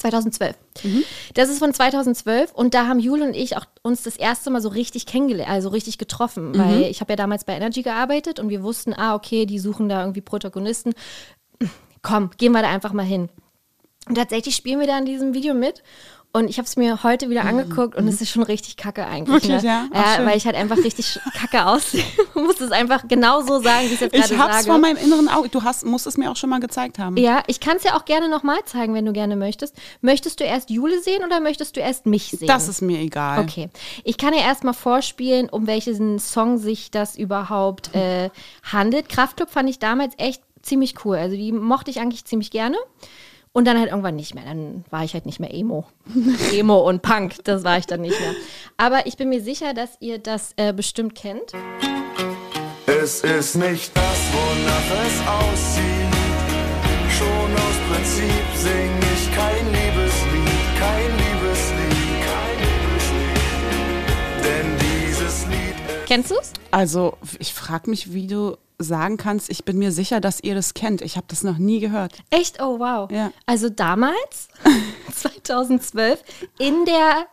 2012. 0.00 0.56
Das 1.34 1.48
ist 1.48 1.60
von 1.60 1.72
2012 1.72 2.52
und 2.52 2.74
da 2.74 2.88
haben 2.88 2.98
Jule 2.98 3.24
und 3.24 3.34
ich 3.34 3.56
auch 3.56 3.66
uns 3.82 4.02
das 4.02 4.16
erste 4.16 4.50
Mal 4.50 4.60
so 4.60 4.68
richtig 4.68 5.06
kennengelernt, 5.06 5.50
also 5.50 5.68
richtig 5.68 5.98
getroffen, 5.98 6.58
weil 6.58 6.82
ich 6.82 7.00
habe 7.00 7.12
ja 7.12 7.16
damals 7.16 7.44
bei 7.44 7.54
Energy 7.54 7.82
gearbeitet 7.82 8.40
und 8.40 8.48
wir 8.48 8.64
wussten, 8.64 8.94
ah, 8.94 9.14
okay, 9.14 9.46
die 9.46 9.60
suchen 9.60 9.88
da 9.88 10.00
irgendwie 10.00 10.22
Protagonisten. 10.22 10.92
Komm, 12.02 12.30
gehen 12.36 12.52
wir 12.52 12.62
da 12.62 12.70
einfach 12.70 12.92
mal 12.92 13.04
hin. 13.04 13.28
Und 14.08 14.16
tatsächlich 14.16 14.56
spielen 14.56 14.80
wir 14.80 14.88
da 14.88 14.98
in 14.98 15.04
diesem 15.04 15.34
Video 15.34 15.54
mit. 15.54 15.82
Und 16.34 16.48
ich 16.48 16.56
habe 16.56 16.66
es 16.66 16.76
mir 16.76 17.02
heute 17.02 17.28
wieder 17.28 17.44
angeguckt 17.44 17.94
und 17.94 18.08
es 18.08 18.22
ist 18.22 18.30
schon 18.30 18.42
richtig 18.42 18.78
kacke 18.78 19.06
eigentlich. 19.06 19.34
Wirklich, 19.34 19.62
ne? 19.62 19.68
ja? 19.68 19.88
Ach, 19.92 20.18
ja 20.18 20.24
weil 20.24 20.38
ich 20.38 20.46
halt 20.46 20.56
einfach 20.56 20.78
richtig 20.78 21.20
kacke 21.34 21.66
aussehe. 21.66 22.02
Ich 22.34 22.42
muss 22.42 22.60
es 22.60 22.72
einfach 22.72 23.06
genau 23.06 23.42
so 23.42 23.60
sagen, 23.60 23.82
wie 23.82 23.86
ich 23.86 23.92
es 23.94 24.00
jetzt 24.00 24.12
gerade 24.14 24.34
Ich 24.34 24.40
hab's 24.40 24.54
sage. 24.54 24.66
vor 24.66 24.78
meinem 24.78 24.96
inneren 24.96 25.28
Auge. 25.28 25.50
Du 25.50 25.62
hast, 25.62 25.84
musst 25.84 26.06
es 26.06 26.16
mir 26.16 26.30
auch 26.30 26.36
schon 26.36 26.48
mal 26.48 26.60
gezeigt 26.60 26.98
haben. 26.98 27.16
Ja, 27.18 27.42
ich 27.46 27.60
kann 27.60 27.76
es 27.76 27.84
ja 27.84 27.94
auch 27.94 28.04
gerne 28.06 28.28
nochmal 28.28 28.58
zeigen, 28.64 28.94
wenn 28.94 29.04
du 29.04 29.12
gerne 29.12 29.36
möchtest. 29.36 29.76
Möchtest 30.00 30.40
du 30.40 30.44
erst 30.44 30.70
Jule 30.70 31.00
sehen 31.02 31.22
oder 31.24 31.40
möchtest 31.40 31.76
du 31.76 31.80
erst 31.80 32.06
mich 32.06 32.30
sehen? 32.30 32.48
Das 32.48 32.68
ist 32.68 32.80
mir 32.80 32.98
egal. 32.98 33.40
Okay. 33.40 33.68
Ich 34.02 34.16
kann 34.16 34.32
ja 34.32 34.40
erstmal 34.40 34.74
vorspielen, 34.74 35.50
um 35.50 35.66
welchen 35.66 36.18
Song 36.18 36.56
sich 36.56 36.90
das 36.90 37.16
überhaupt 37.16 37.94
äh, 37.94 38.30
handelt. 38.62 39.08
Kraftclub 39.10 39.50
fand 39.50 39.68
ich 39.68 39.78
damals 39.78 40.14
echt 40.16 40.42
ziemlich 40.62 41.04
cool. 41.04 41.16
Also 41.16 41.36
die 41.36 41.52
mochte 41.52 41.90
ich 41.90 42.00
eigentlich 42.00 42.24
ziemlich 42.24 42.50
gerne. 42.50 42.78
Und 43.54 43.66
dann 43.66 43.78
halt 43.78 43.90
irgendwann 43.90 44.16
nicht 44.16 44.34
mehr. 44.34 44.44
Dann 44.44 44.84
war 44.88 45.04
ich 45.04 45.12
halt 45.12 45.26
nicht 45.26 45.38
mehr 45.38 45.52
Emo. 45.52 45.84
Emo 46.52 46.88
und 46.88 47.02
Punk, 47.02 47.44
das 47.44 47.64
war 47.64 47.76
ich 47.76 47.86
dann 47.86 48.00
nicht 48.00 48.18
mehr. 48.18 48.32
Aber 48.78 49.06
ich 49.06 49.18
bin 49.18 49.28
mir 49.28 49.42
sicher, 49.42 49.74
dass 49.74 49.90
ihr 50.00 50.18
das 50.18 50.54
äh, 50.56 50.72
bestimmt 50.72 51.14
kennt. 51.14 51.52
Es 52.86 53.20
ist 53.20 53.56
nicht 53.56 53.94
das, 53.94 54.18
wonach 54.32 54.90
es 55.04 55.20
aussieht. 55.28 55.82
Schon 57.10 57.52
aus 57.54 57.76
Prinzip 57.90 58.46
sing 58.56 58.90
ich 59.14 59.34
kein 59.36 59.66
Liebeslied, 59.66 60.68
kein 60.78 61.10
Liebeslied, 61.20 62.22
kein 62.24 62.58
Liebeslied. 62.64 64.44
Denn 64.44 64.78
dieses 64.78 65.46
Lied 65.46 65.76
ist 65.88 66.06
Kennst 66.08 66.30
du's? 66.30 66.52
Also, 66.70 67.18
ich 67.38 67.52
frage 67.52 67.90
mich, 67.90 68.14
wie 68.14 68.26
du 68.26 68.56
sagen 68.82 69.16
kannst, 69.16 69.50
ich 69.50 69.64
bin 69.64 69.78
mir 69.78 69.92
sicher, 69.92 70.20
dass 70.20 70.40
ihr 70.42 70.54
das 70.54 70.74
kennt. 70.74 71.02
Ich 71.02 71.16
habe 71.16 71.26
das 71.28 71.42
noch 71.42 71.58
nie 71.58 71.80
gehört. 71.80 72.14
Echt? 72.30 72.60
Oh, 72.60 72.78
wow. 72.78 73.10
Ja. 73.10 73.32
Also 73.46 73.68
damals, 73.68 74.48
2012, 75.14 76.22
in 76.58 76.84
der 76.84 77.26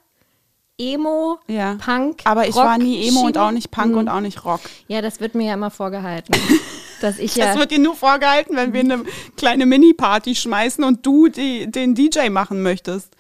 Emo, 0.78 1.40
Ja. 1.48 1.76
Punk, 1.76 2.22
Aber 2.24 2.48
ich 2.48 2.56
Rock 2.56 2.64
war 2.64 2.78
nie 2.78 3.08
Emo 3.08 3.22
und 3.22 3.34
Schiene. 3.36 3.44
auch 3.46 3.52
nicht 3.52 3.70
Punk 3.70 3.96
und 3.98 4.08
auch 4.08 4.22
nicht 4.22 4.46
Rock. 4.46 4.62
Ja, 4.88 5.02
das 5.02 5.20
wird 5.20 5.36
mir 5.36 5.48
ja 5.48 5.54
immer 5.56 5.72
vorgehalten. 5.72 6.34
dass 7.02 7.18
ich 7.20 7.36
ja. 7.36 7.48
Das 7.48 7.58
wird 7.58 7.72
dir 7.72 7.80
nur 7.80 7.96
vorgehalten, 7.96 8.56
wenn 8.56 8.74
wir 8.74 8.80
eine 8.82 9.04
kleine 9.38 9.66
Mini-Party 9.66 10.36
schmeißen 10.36 10.84
und 10.84 11.06
du 11.06 11.28
die, 11.28 11.70
den 11.70 11.96
DJ 11.96 12.30
machen 12.30 12.62
möchtest. 12.62 13.14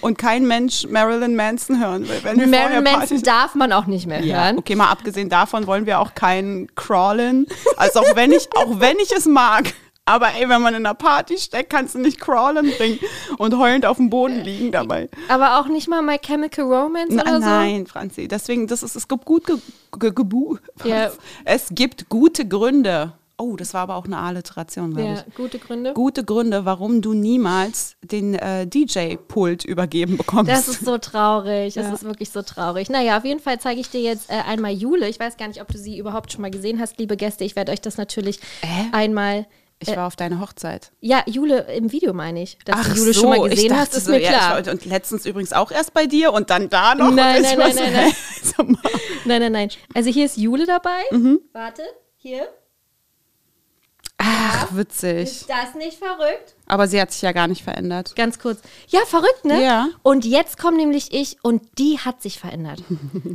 Und 0.00 0.18
kein 0.18 0.46
Mensch 0.46 0.86
Marilyn 0.88 1.36
Manson 1.36 1.80
hören 1.80 2.08
will. 2.08 2.20
Wenn 2.22 2.50
Marilyn 2.50 2.84
Manson 2.84 3.22
darf 3.22 3.54
man 3.54 3.72
auch 3.72 3.86
nicht 3.86 4.06
mehr 4.06 4.24
ja, 4.24 4.44
hören. 4.44 4.58
okay, 4.58 4.74
mal 4.76 4.90
abgesehen 4.90 5.28
davon 5.28 5.66
wollen 5.66 5.86
wir 5.86 6.00
auch 6.00 6.14
keinen 6.14 6.74
Crawlen. 6.74 7.46
Also 7.76 8.00
auch 8.00 8.16
wenn 8.16 8.32
ich, 8.32 8.48
auch 8.56 8.80
wenn 8.80 8.98
ich 8.98 9.12
es 9.12 9.26
mag. 9.26 9.72
Aber 10.04 10.34
ey, 10.34 10.48
wenn 10.48 10.60
man 10.60 10.74
in 10.74 10.84
einer 10.84 10.94
Party 10.94 11.38
steckt, 11.38 11.70
kannst 11.70 11.94
du 11.94 12.00
nicht 12.00 12.20
crawlen 12.20 12.72
bringen 12.76 12.98
und 13.38 13.56
heulend 13.56 13.86
auf 13.86 13.98
dem 13.98 14.10
Boden 14.10 14.40
liegen 14.40 14.72
dabei. 14.72 15.08
Aber 15.28 15.60
auch 15.60 15.68
nicht 15.68 15.88
mal 15.88 16.02
My 16.02 16.18
Chemical 16.18 16.64
Romance 16.64 17.14
Na, 17.14 17.22
oder 17.22 17.40
so. 17.40 17.46
nein, 17.46 17.86
Franzi. 17.86 18.26
Deswegen, 18.26 18.66
das 18.66 18.82
ist, 18.82 18.96
es 18.96 19.06
gibt 19.06 19.24
gut 19.24 19.46
ge, 19.46 19.56
ge, 19.98 20.10
gebu, 20.12 20.56
Ja. 20.82 21.12
Es 21.44 21.68
gibt 21.70 22.08
gute 22.08 22.46
Gründe. 22.46 23.12
Oh, 23.42 23.56
das 23.56 23.74
war 23.74 23.80
aber 23.82 23.96
auch 23.96 24.04
eine 24.04 24.18
Alliteration, 24.18 24.94
glaube 24.94 25.08
Ja, 25.14 25.24
ich. 25.26 25.34
gute 25.34 25.58
Gründe. 25.58 25.92
Gute 25.94 26.24
Gründe, 26.24 26.64
warum 26.64 27.02
du 27.02 27.12
niemals 27.12 27.96
den 28.02 28.34
äh, 28.34 28.66
DJ-Pult 28.68 29.64
übergeben 29.64 30.16
bekommst. 30.16 30.50
Das 30.50 30.68
ist 30.68 30.84
so 30.84 30.98
traurig. 30.98 31.74
Das 31.74 31.86
Ja. 31.88 31.92
ist 31.94 32.04
wirklich 32.04 32.30
so 32.30 32.42
traurig. 32.42 32.88
Naja, 32.88 33.18
auf 33.18 33.24
jeden 33.24 33.40
Fall 33.40 33.58
zeige 33.58 33.80
ich 33.80 33.90
dir 33.90 34.00
jetzt 34.00 34.30
äh, 34.30 34.34
einmal 34.46 34.72
Jule. 34.72 35.08
Ich 35.08 35.18
weiß 35.18 35.36
gar 35.36 35.48
nicht, 35.48 35.60
ob 35.60 35.68
du 35.68 35.78
sie 35.78 35.98
überhaupt 35.98 36.30
schon 36.32 36.42
mal 36.42 36.50
gesehen 36.50 36.78
hast, 36.80 36.98
liebe 36.98 37.16
Gäste. 37.16 37.42
Ich 37.44 37.56
werde 37.56 37.72
euch 37.72 37.80
das 37.80 37.96
natürlich 37.96 38.38
Äh? 38.62 38.66
einmal. 38.96 39.46
ich 39.80 39.88
war 39.88 40.06
auf 40.06 40.14
deiner 40.14 40.38
Hochzeit. 40.40 40.92
Ja, 41.00 41.24
Jule 41.26 41.62
im 41.74 41.90
Video 41.90 42.12
meine 42.12 42.42
ich. 42.44 42.56
Dass 42.64 42.86
du 42.86 42.94
Jule 42.94 43.14
schon 43.14 43.28
mal 43.30 43.44
ich 43.48 43.56
gesehen 43.56 43.76
hast, 43.76 43.96
ist 43.96 44.04
so, 44.04 44.12
mir 44.12 44.20
ja, 44.20 44.28
klar. 44.28 44.60
Ich, 44.60 44.66
war- 44.66 44.72
und 44.74 44.84
letztens 44.84 45.26
übrigens 45.26 45.52
auch 45.52 45.72
erst 45.72 45.92
bei 45.92 46.06
dir 46.06 46.32
und 46.32 46.50
dann 46.50 46.70
da 46.70 46.94
noch. 46.94 47.10
Nein, 47.10 47.42
nein, 47.42 47.58
nein, 47.58 47.58
war 47.58 47.72
so, 47.72 47.80
nein, 47.82 47.92
nein. 47.92 48.76
Nein, 49.24 49.40
nein, 49.40 49.52
nein. 49.52 49.68
Also 49.94 50.10
hier 50.10 50.26
ist 50.26 50.36
Jule 50.36 50.66
dabei. 50.66 51.00
Mhm. 51.12 51.40
Warte, 51.52 51.82
hier. 52.16 52.46
Ach, 54.24 54.76
witzig. 54.76 55.22
Ist 55.22 55.50
das 55.50 55.74
nicht 55.74 55.98
verrückt? 55.98 56.54
Aber 56.66 56.86
sie 56.86 57.00
hat 57.00 57.10
sich 57.10 57.22
ja 57.22 57.32
gar 57.32 57.48
nicht 57.48 57.64
verändert. 57.64 58.14
Ganz 58.14 58.38
kurz. 58.38 58.60
Ja, 58.88 59.00
verrückt, 59.04 59.44
ne? 59.44 59.60
Ja. 59.62 59.88
Und 60.02 60.24
jetzt 60.24 60.58
komme 60.58 60.76
nämlich 60.76 61.12
ich 61.12 61.38
und 61.42 61.62
die 61.78 61.98
hat 61.98 62.22
sich 62.22 62.38
verändert. 62.38 62.84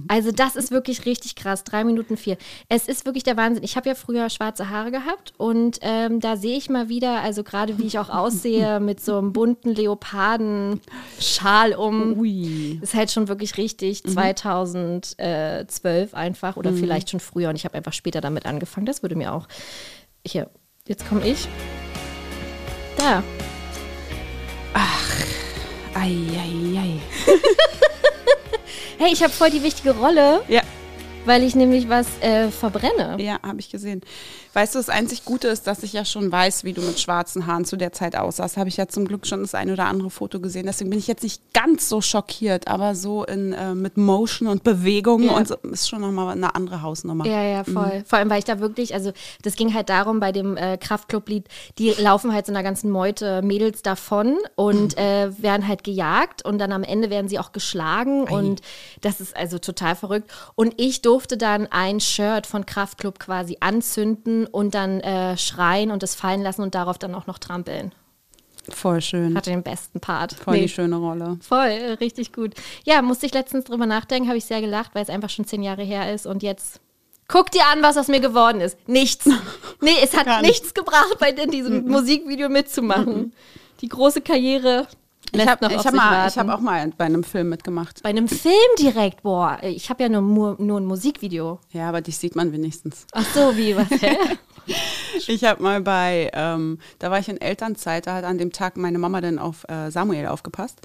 Also 0.09 0.31
das 0.31 0.55
ist 0.55 0.71
wirklich 0.71 1.05
richtig 1.05 1.35
krass. 1.35 1.65
Drei 1.65 1.83
Minuten 1.83 2.15
vier. 2.17 2.37
Es 2.69 2.87
ist 2.87 3.05
wirklich 3.05 3.23
der 3.23 3.35
Wahnsinn. 3.35 3.63
Ich 3.63 3.75
habe 3.75 3.89
ja 3.89 3.95
früher 3.95 4.29
schwarze 4.29 4.69
Haare 4.69 4.91
gehabt 4.91 5.33
und 5.37 5.79
ähm, 5.81 6.21
da 6.21 6.37
sehe 6.37 6.57
ich 6.57 6.69
mal 6.69 6.87
wieder, 6.87 7.21
also 7.21 7.43
gerade 7.43 7.77
wie 7.77 7.87
ich 7.87 7.99
auch 7.99 8.09
aussehe, 8.09 8.79
mit 8.87 9.01
so 9.01 9.17
einem 9.17 9.33
bunten 9.33 9.71
Leopardenschal 9.71 11.73
um. 11.73 12.17
Ui. 12.17 12.79
Ist 12.81 12.93
halt 12.93 13.11
schon 13.11 13.27
wirklich 13.27 13.57
richtig 13.57 14.03
2012 14.03 16.13
einfach 16.13 16.55
oder 16.55 16.71
vielleicht 16.71 17.09
schon 17.09 17.19
früher 17.19 17.49
und 17.49 17.55
ich 17.55 17.65
habe 17.65 17.75
einfach 17.75 17.93
später 17.93 18.21
damit 18.21 18.45
angefangen. 18.45 18.85
Das 18.85 19.01
würde 19.01 19.15
mir 19.15 19.33
auch. 19.33 19.47
Hier, 20.25 20.49
jetzt 20.87 21.07
komme 21.07 21.27
ich. 21.27 21.47
Da. 22.97 23.23
Eieiei. 25.93 26.99
Hey, 28.99 29.13
ich 29.13 29.21
habe 29.21 29.31
voll 29.31 29.51
die 29.51 29.61
wichtige 29.61 29.91
Rolle, 29.91 30.41
Ja, 30.47 30.63
weil 31.27 31.43
ich 31.43 31.55
nämlich 31.55 31.89
was 31.89 32.07
äh, 32.21 32.49
verbrenne. 32.49 33.17
ja, 33.21 33.39
habe 33.43 33.59
ich 33.59 33.69
gesehen. 33.69 34.01
Weißt 34.53 34.73
du, 34.73 34.79
das 34.79 34.89
einzig 34.89 35.23
Gute 35.23 35.49
ist, 35.49 35.67
dass 35.67 35.83
ich 35.83 35.93
ja 35.93 36.03
schon 36.03 36.31
weiß, 36.31 36.63
wie 36.63 36.73
du 36.73 36.81
mit 36.81 36.99
schwarzen 36.99 37.45
Haaren 37.45 37.63
zu 37.63 37.75
der 37.77 37.91
Zeit 37.91 38.15
aussahst. 38.15 38.57
Habe 38.57 38.69
ich 38.69 38.77
ja 38.77 38.87
zum 38.87 39.05
Glück 39.05 39.27
schon 39.27 39.41
das 39.41 39.53
ein 39.53 39.69
oder 39.69 39.85
andere 39.85 40.09
Foto 40.09 40.39
gesehen. 40.39 40.65
Deswegen 40.65 40.89
bin 40.89 40.97
ich 40.97 41.05
jetzt 41.05 41.21
nicht 41.21 41.41
ganz 41.53 41.89
so 41.89 42.01
schockiert, 42.01 42.67
aber 42.67 42.95
so 42.95 43.23
in, 43.23 43.53
äh, 43.53 43.75
mit 43.75 43.97
Motion 43.97 44.47
und 44.47 44.63
Bewegung 44.63 45.23
Ja. 45.23 45.33
und 45.33 45.47
so, 45.47 45.55
ist 45.71 45.87
schon 45.87 46.01
nochmal 46.01 46.29
eine 46.31 46.55
andere 46.55 46.81
Hausnummer. 46.81 47.25
Ja, 47.27 47.43
ja, 47.43 47.63
voll. 47.65 48.03
Vor 48.07 48.17
allem, 48.17 48.29
weil 48.31 48.39
ich 48.39 48.45
da 48.45 48.59
wirklich, 48.59 48.95
also 48.95 49.11
das 49.43 49.55
ging 49.55 49.75
halt 49.75 49.89
darum 49.89 50.19
bei 50.19 50.31
dem 50.31 50.57
äh, 50.57 50.77
Kraftclub-Lied, 50.77 51.45
die 51.77 51.91
laufen 51.91 52.33
halt 52.33 52.47
so 52.47 52.51
einer 52.51 52.63
ganzen 52.63 52.89
Meute 52.89 53.43
Mädels 53.43 53.83
davon 53.83 54.37
und 54.55 54.97
äh, 54.97 55.29
werden 55.39 55.67
halt 55.67 55.83
gejagt 55.83 56.43
und 56.43 56.57
dann 56.57 56.71
am 56.71 56.83
Ende 56.83 57.11
werden 57.11 57.27
sie 57.27 57.37
auch 57.37 57.51
geschlagen 57.51 58.23
und 58.23 58.61
das 59.01 59.21
ist 59.21 59.35
also 59.37 59.59
total 59.59 59.95
verrückt. 59.95 60.31
Und 60.55 60.73
ich 60.77 61.01
durfte 61.03 61.16
dann 61.25 61.67
ein 61.67 61.99
Shirt 61.99 62.45
von 62.45 62.65
Kraftclub 62.65 63.19
quasi 63.19 63.57
anzünden 63.59 64.45
und 64.45 64.75
dann 64.75 64.99
äh, 64.99 65.37
schreien 65.37 65.91
und 65.91 66.03
es 66.03 66.13
fallen 66.13 66.41
lassen 66.41 66.61
und 66.61 66.75
darauf 66.75 66.97
dann 66.97 67.15
auch 67.15 67.25
noch 67.25 67.39
trampeln. 67.39 67.93
Voll 68.69 69.01
schön. 69.01 69.35
Hatte 69.35 69.49
den 69.49 69.63
besten 69.63 69.99
Part. 69.99 70.33
Voll 70.33 70.55
Nee, 70.55 70.61
die 70.63 70.69
schöne 70.69 70.97
Rolle. 70.97 71.39
Voll, 71.41 71.97
richtig 71.99 72.33
gut. 72.33 72.53
Ja, 72.85 73.01
musste 73.01 73.25
ich 73.25 73.33
letztens 73.33 73.65
drüber 73.65 73.85
nachdenken, 73.85 74.27
habe 74.27 74.37
ich 74.37 74.45
sehr 74.45 74.61
gelacht, 74.61 74.93
weil 74.93 75.03
es 75.03 75.09
einfach 75.09 75.29
schon 75.29 75.45
zehn 75.45 75.63
Jahre 75.63 75.83
her 75.83 76.13
ist 76.13 76.25
und 76.25 76.43
jetzt 76.43 76.81
guck 77.27 77.51
dir 77.51 77.65
an, 77.71 77.81
was 77.81 77.97
aus 77.97 78.07
mir 78.07 78.19
geworden 78.19 78.61
ist. 78.61 78.77
Nichts. 78.87 79.29
Nee, 79.79 79.91
es 80.03 80.17
hat 80.17 80.41
nichts 80.41 80.73
gebracht, 80.73 81.17
bei 81.19 81.29
in 81.29 81.51
diesem 81.51 81.87
Musikvideo 81.87 82.49
mitzumachen. 82.49 83.31
Die 83.81 83.87
große 83.87 84.21
Karriere 84.21 84.87
lässt 85.33 85.49
habe 85.49 85.67
ich 85.73 85.79
auf 85.79 85.85
hab 85.85 85.93
mal, 85.93 86.27
ich 86.27 86.37
hab 86.37 86.49
auch 86.49 86.59
mal 86.59 86.91
bei 86.97 87.05
einem 87.05 87.23
Film 87.23 87.49
mitgemacht. 87.49 88.01
bei 88.03 88.09
einem 88.09 88.27
Film 88.27 88.53
direkt, 88.79 89.23
boah, 89.23 89.59
ich 89.61 89.89
habe 89.89 90.03
ja 90.03 90.09
nur, 90.09 90.21
nur, 90.21 90.55
nur 90.59 90.79
ein 90.79 90.85
Musikvideo. 90.85 91.59
Ja, 91.71 91.89
aber 91.89 92.01
dich 92.01 92.17
sieht 92.17 92.35
man 92.35 92.51
wenigstens. 92.51 93.05
Ach 93.13 93.25
so, 93.33 93.55
wie, 93.57 93.75
was, 93.75 93.89
hä? 93.89 94.17
Ich 95.27 95.45
habe 95.45 95.63
mal 95.63 95.79
bei, 95.79 96.29
ähm, 96.33 96.79
da 96.99 97.09
war 97.09 97.19
ich 97.19 97.29
in 97.29 97.39
Elternzeit, 97.39 98.05
da 98.05 98.15
hat 98.15 98.25
an 98.25 98.37
dem 98.37 98.51
Tag 98.51 98.75
meine 98.75 98.99
Mama 98.99 99.21
dann 99.21 99.39
auf 99.39 99.63
äh, 99.69 99.89
Samuel 99.91 100.27
aufgepasst. 100.27 100.79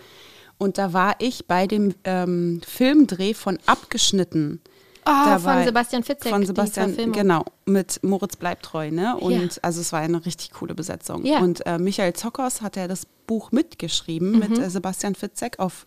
Und 0.56 0.78
da 0.78 0.92
war 0.92 1.16
ich 1.18 1.46
bei 1.46 1.66
dem 1.66 1.94
ähm, 2.04 2.60
Filmdreh 2.64 3.34
von 3.34 3.58
Abgeschnitten. 3.66 4.60
Oh, 5.04 5.10
Da 5.10 5.38
von 5.38 5.64
Sebastian 5.64 6.02
Fitzek, 6.04 6.30
Von 6.30 6.46
Sebastian, 6.46 7.12
genau, 7.12 7.44
mit 7.66 7.98
Moritz 8.04 8.36
bleibt 8.36 8.64
treu, 8.64 8.90
ne? 8.90 9.16
Und 9.16 9.32
Ja. 9.32 9.48
also 9.62 9.80
es 9.80 9.92
war 9.92 10.00
eine 10.00 10.24
richtig 10.24 10.52
coole 10.52 10.74
Besetzung. 10.74 11.24
Ja. 11.24 11.40
Und 11.40 11.66
äh, 11.66 11.78
Michael 11.78 12.12
Zockers 12.12 12.62
hat 12.62 12.76
ja 12.76 12.86
das 12.86 13.06
Buch 13.26 13.50
mitgeschrieben 13.50 14.30
Mhm. 14.32 14.38
mit 14.38 14.58
äh, 14.58 14.70
Sebastian 14.70 15.14
Fitzek. 15.16 15.58
Auf 15.58 15.86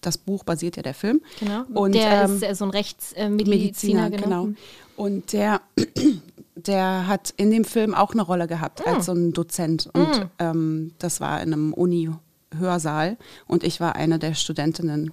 das 0.00 0.16
Buch 0.16 0.44
basiert 0.44 0.76
ja 0.76 0.82
der 0.82 0.94
Film. 0.94 1.20
Genau. 1.40 1.64
Und, 1.74 1.94
der 1.94 2.22
ähm, 2.24 2.36
ist 2.36 2.42
äh, 2.42 2.54
so 2.54 2.64
ein 2.64 2.70
Rechtsmediziner, 2.70 3.30
Mediziner, 3.54 4.10
genau. 4.10 4.44
genau. 4.44 4.56
Und 4.96 5.32
der, 5.32 5.60
der 6.54 7.06
hat 7.06 7.34
in 7.36 7.50
dem 7.50 7.64
Film 7.64 7.94
auch 7.94 8.12
eine 8.12 8.22
Rolle 8.22 8.46
gehabt 8.46 8.80
Ah. 8.86 8.94
als 8.94 9.06
so 9.06 9.12
ein 9.12 9.32
Dozent. 9.32 9.90
Und 9.92 10.28
ähm, 10.38 10.92
das 10.98 11.20
war 11.20 11.42
in 11.42 11.52
einem 11.52 11.72
Uni-Hörsaal. 11.74 13.16
Und 13.46 13.62
ich 13.64 13.80
war 13.80 13.94
eine 13.96 14.18
der 14.18 14.34
Studentinnen. 14.34 15.12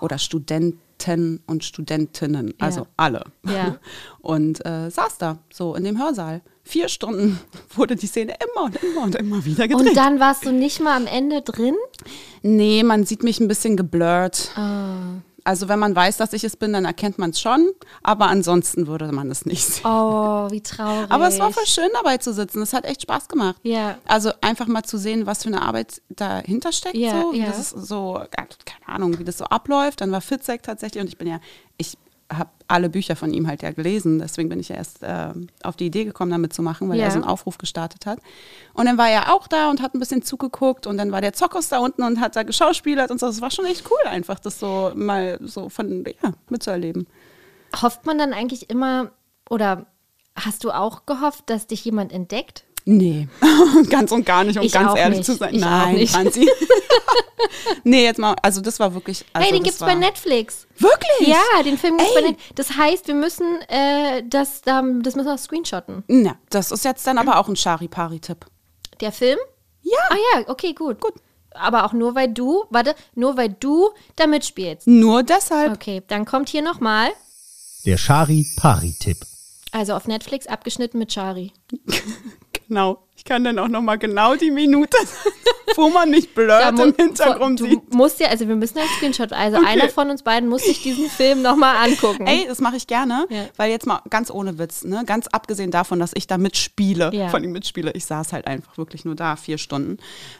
Oder 0.00 0.18
Studenten 0.18 0.78
und 1.46 1.64
Studentinnen. 1.64 2.54
Also 2.58 2.86
alle. 2.96 3.24
Ja. 3.46 3.78
Und 4.20 4.64
äh, 4.66 4.90
saß 4.90 5.16
da 5.16 5.38
so 5.50 5.74
in 5.74 5.84
dem 5.84 5.98
Hörsaal. 5.98 6.42
Vier 6.62 6.88
Stunden 6.88 7.40
wurde 7.74 7.96
die 7.96 8.06
Szene 8.06 8.34
immer 8.44 8.66
und 8.66 8.76
immer 8.82 9.02
und 9.02 9.14
immer 9.14 9.44
wieder 9.46 9.66
gedreht. 9.66 9.88
Und 9.88 9.96
dann 9.96 10.20
warst 10.20 10.44
du 10.44 10.52
nicht 10.52 10.80
mal 10.80 10.94
am 10.94 11.06
Ende 11.06 11.40
drin? 11.40 11.74
Nee, 12.42 12.82
man 12.82 13.04
sieht 13.04 13.22
mich 13.22 13.40
ein 13.40 13.48
bisschen 13.48 13.78
geblurrt. 13.78 14.52
Ah. 14.56 15.22
Also 15.44 15.68
wenn 15.68 15.78
man 15.78 15.94
weiß, 15.94 16.16
dass 16.16 16.32
ich 16.32 16.44
es 16.44 16.56
bin, 16.56 16.72
dann 16.72 16.84
erkennt 16.84 17.18
man 17.18 17.30
es 17.30 17.40
schon, 17.40 17.70
aber 18.02 18.28
ansonsten 18.28 18.86
würde 18.86 19.10
man 19.12 19.30
es 19.30 19.46
nicht 19.46 19.64
sehen. 19.64 19.86
Oh, 19.86 20.50
wie 20.50 20.60
traurig. 20.60 21.10
Aber 21.10 21.28
es 21.28 21.38
war 21.38 21.50
voll 21.52 21.66
schön 21.66 21.88
dabei 21.94 22.18
zu 22.18 22.32
sitzen. 22.32 22.62
Es 22.62 22.72
hat 22.72 22.84
echt 22.84 23.02
Spaß 23.02 23.28
gemacht. 23.28 23.56
Ja. 23.62 23.98
Also 24.06 24.32
einfach 24.40 24.66
mal 24.66 24.82
zu 24.82 24.98
sehen, 24.98 25.26
was 25.26 25.42
für 25.42 25.48
eine 25.48 25.62
Arbeit 25.62 26.02
dahinter 26.08 26.72
steckt. 26.72 26.96
Ja, 26.96 27.22
so, 27.22 27.32
wie 27.32 27.40
ja. 27.40 27.46
das 27.46 27.58
ist 27.58 27.88
so, 27.88 28.20
keine 28.34 28.94
Ahnung, 28.94 29.18
wie 29.18 29.24
das 29.24 29.38
so 29.38 29.44
abläuft. 29.44 30.00
Dann 30.00 30.12
war 30.12 30.20
Fitzek 30.20 30.62
tatsächlich 30.62 31.02
und 31.02 31.08
ich 31.08 31.18
bin 31.18 31.28
ja, 31.28 31.40
ich 31.76 31.96
habe 32.32 32.50
alle 32.68 32.88
Bücher 32.88 33.16
von 33.16 33.32
ihm 33.32 33.46
halt 33.48 33.62
ja 33.62 33.72
gelesen. 33.72 34.20
Deswegen 34.20 34.48
bin 34.48 34.60
ich 34.60 34.68
ja 34.68 34.76
erst 34.76 35.02
äh, 35.02 35.32
auf 35.64 35.74
die 35.76 35.86
Idee 35.86 36.04
gekommen, 36.04 36.30
damit 36.30 36.52
zu 36.52 36.62
machen, 36.62 36.88
weil 36.88 36.98
Ja. 36.98 37.06
er 37.06 37.10
so 37.10 37.16
einen 37.16 37.24
Aufruf 37.24 37.58
gestartet 37.58 38.06
hat. 38.06 38.20
Und 38.72 38.86
dann 38.86 38.96
war 38.98 39.08
er 39.10 39.34
auch 39.34 39.48
da 39.48 39.68
und 39.70 39.82
hat 39.82 39.94
ein 39.94 39.98
bisschen 39.98 40.22
zugeguckt 40.22 40.86
und 40.86 40.96
dann 40.96 41.10
war 41.12 41.20
der 41.20 41.32
Zockers 41.32 41.68
da 41.68 41.78
unten 41.80 42.02
und 42.04 42.20
hat 42.20 42.36
da 42.36 42.44
geschauspielert 42.44 43.10
und 43.10 43.18
so. 43.18 43.26
Das 43.26 43.40
war 43.40 43.50
schon 43.50 43.66
echt 43.66 43.90
cool, 43.90 43.98
einfach 44.08 44.38
das 44.38 44.60
so 44.60 44.92
mal 44.94 45.38
so 45.42 45.68
von, 45.68 46.04
ja, 46.22 46.32
mitzuerleben. 46.48 47.06
Hofft 47.82 48.06
man 48.06 48.16
dann 48.18 48.32
eigentlich 48.32 48.70
immer, 48.70 49.10
oder 49.48 49.86
hast 50.36 50.62
du 50.64 50.70
auch 50.70 51.06
gehofft, 51.06 51.50
dass 51.50 51.66
dich 51.66 51.84
jemand 51.84 52.12
entdeckt? 52.12 52.64
Nee, 52.84 53.28
ganz 53.90 54.10
und 54.10 54.24
gar 54.26 54.42
nicht, 54.44 54.58
um 54.58 54.64
Ich 54.64 54.72
ganz 54.72 54.90
auch 54.90 54.96
ehrlich 54.96 55.18
nicht. 55.18 55.26
zu 55.26 55.36
sein. 55.36 55.54
Ich 55.54 55.62
auch 55.62 55.68
Nein, 55.68 55.94
nicht. 55.96 56.12
Franzi. 56.12 56.48
nee, 57.84 58.04
jetzt 58.04 58.18
mal, 58.18 58.34
also 58.42 58.60
das 58.60 58.80
war 58.80 58.94
wirklich. 58.94 59.24
Also 59.32 59.44
hey, 59.46 59.52
den 59.54 59.62
gibt's 59.62 59.80
war, 59.80 59.88
bei 59.88 59.94
Netflix. 59.94 60.66
Wirklich? 60.78 61.28
Ja, 61.28 61.62
den 61.62 61.78
Film 61.78 61.98
gibt's 61.98 62.14
bei 62.14 62.20
Ey. 62.20 62.28
Netflix. 62.30 62.54
Das 62.54 62.76
heißt, 62.76 63.06
wir 63.08 63.14
müssen 63.14 63.60
äh, 63.68 64.22
das, 64.28 64.62
ähm, 64.66 65.02
das 65.02 65.14
müssen 65.14 65.26
wir 65.28 65.38
screenshotten. 65.38 66.04
Na, 66.08 66.36
das 66.50 66.70
ist 66.72 66.84
jetzt 66.84 67.06
dann 67.06 67.18
aber 67.18 67.38
auch 67.38 67.48
ein 67.48 67.54
Chari-Pari-Tipp. 67.56 68.46
Der 69.00 69.12
Film? 69.12 69.38
Ja. 69.82 69.98
Ah 70.10 70.16
ja, 70.34 70.48
okay, 70.48 70.72
gut. 70.74 71.00
Gut. 71.00 71.14
Aber 71.52 71.84
auch 71.84 71.92
nur, 71.92 72.14
weil 72.14 72.28
du, 72.28 72.64
warte, 72.70 72.94
nur 73.14 73.36
weil 73.36 73.48
du 73.58 73.90
da 74.16 74.26
mitspielst. 74.26 74.86
Nur 74.86 75.22
deshalb. 75.22 75.72
Okay, 75.74 76.02
dann 76.06 76.24
kommt 76.24 76.48
hier 76.48 76.62
nochmal, 76.62 77.10
Der 77.84 77.96
Shari-Pari-Tipp. 77.96 79.18
also 79.72 79.94
auf 79.94 80.06
Netflix 80.06 80.46
abgeschnitten 80.46 80.98
mit 80.98 81.12
Shari. 81.12 81.52
Genau. 82.70 83.02
Ich 83.16 83.24
kann 83.24 83.42
dann 83.42 83.58
auch 83.58 83.66
nochmal 83.66 83.98
genau 83.98 84.36
die 84.36 84.52
Minute, 84.52 84.96
wo 85.76 85.88
man 85.90 86.08
nicht 86.08 86.36
blurrt 86.36 86.72
mu- 86.76 86.84
im 86.84 86.94
Hintergrund 86.94 87.58
du 87.58 87.66
sieht. 87.68 87.92
musst 87.92 88.20
ja, 88.20 88.28
also 88.28 88.46
wir 88.46 88.54
müssen 88.54 88.78
einen 88.78 88.88
Screenshot, 88.96 89.32
also 89.32 89.58
Okay. 89.58 89.66
einer 89.66 89.88
von 89.88 90.08
uns 90.08 90.22
beiden 90.22 90.48
muss 90.48 90.62
sich 90.64 90.80
diesen 90.80 91.10
Film 91.10 91.42
nochmal 91.42 91.76
angucken. 91.84 92.28
Ey, 92.28 92.46
das 92.46 92.60
mache 92.60 92.76
ich 92.76 92.86
gerne, 92.86 93.26
Ja. 93.28 93.46
weil 93.56 93.72
jetzt 93.72 93.86
mal 93.86 94.00
ganz 94.08 94.30
ohne 94.30 94.56
Witz, 94.60 94.84
ne? 94.84 95.02
ganz 95.04 95.26
abgesehen 95.26 95.72
davon, 95.72 95.98
dass 95.98 96.12
ich 96.14 96.28
da 96.28 96.38
mitspiele, 96.38 97.10
Ja. 97.12 97.28
von 97.28 97.42
ihm 97.42 97.50
mitspiele, 97.50 97.90
ich 97.92 98.04
saß 98.06 98.32
halt 98.32 98.46
einfach 98.46 98.78
wirklich 98.78 99.04
nur 99.04 99.16
da, 99.16 99.34
vier 99.34 99.58
Stunden. 99.58 99.98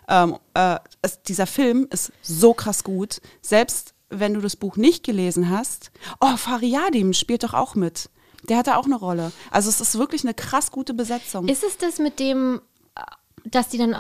Ähm, 0.09 0.37
äh, 0.55 0.77
es, 1.03 1.21
dieser 1.23 1.49
Film 1.49 1.89
ist 1.91 2.13
so 2.23 2.55
krass 2.55 2.85
gut, 2.85 3.21
selbst 3.43 3.93
wenn 4.09 4.35
du 4.35 4.41
das 4.41 4.55
Buch 4.55 4.77
nicht 4.77 5.05
gelesen 5.05 5.51
hast. 5.51 5.91
Oh, 6.21 6.37
Fariadim 6.37 7.13
spielt 7.13 7.43
doch 7.43 7.55
auch 7.55 7.75
mit. 7.75 8.09
Der 8.49 8.57
hat 8.57 8.67
da 8.67 8.77
auch 8.77 8.87
eine 8.87 8.97
Rolle. 8.97 9.33
Also 9.51 9.69
es 9.69 9.81
ist 9.81 9.99
wirklich 9.99 10.25
eine 10.25 10.35
krass 10.35 10.71
gute 10.71 10.95
Besetzung. 10.95 11.49
Ist 11.49 11.63
es 11.63 11.77
das 11.79 11.99
mit 11.99 12.19
dem, 12.19 12.61
dass 13.45 13.69
die 13.69 13.79
dann, 13.79 13.97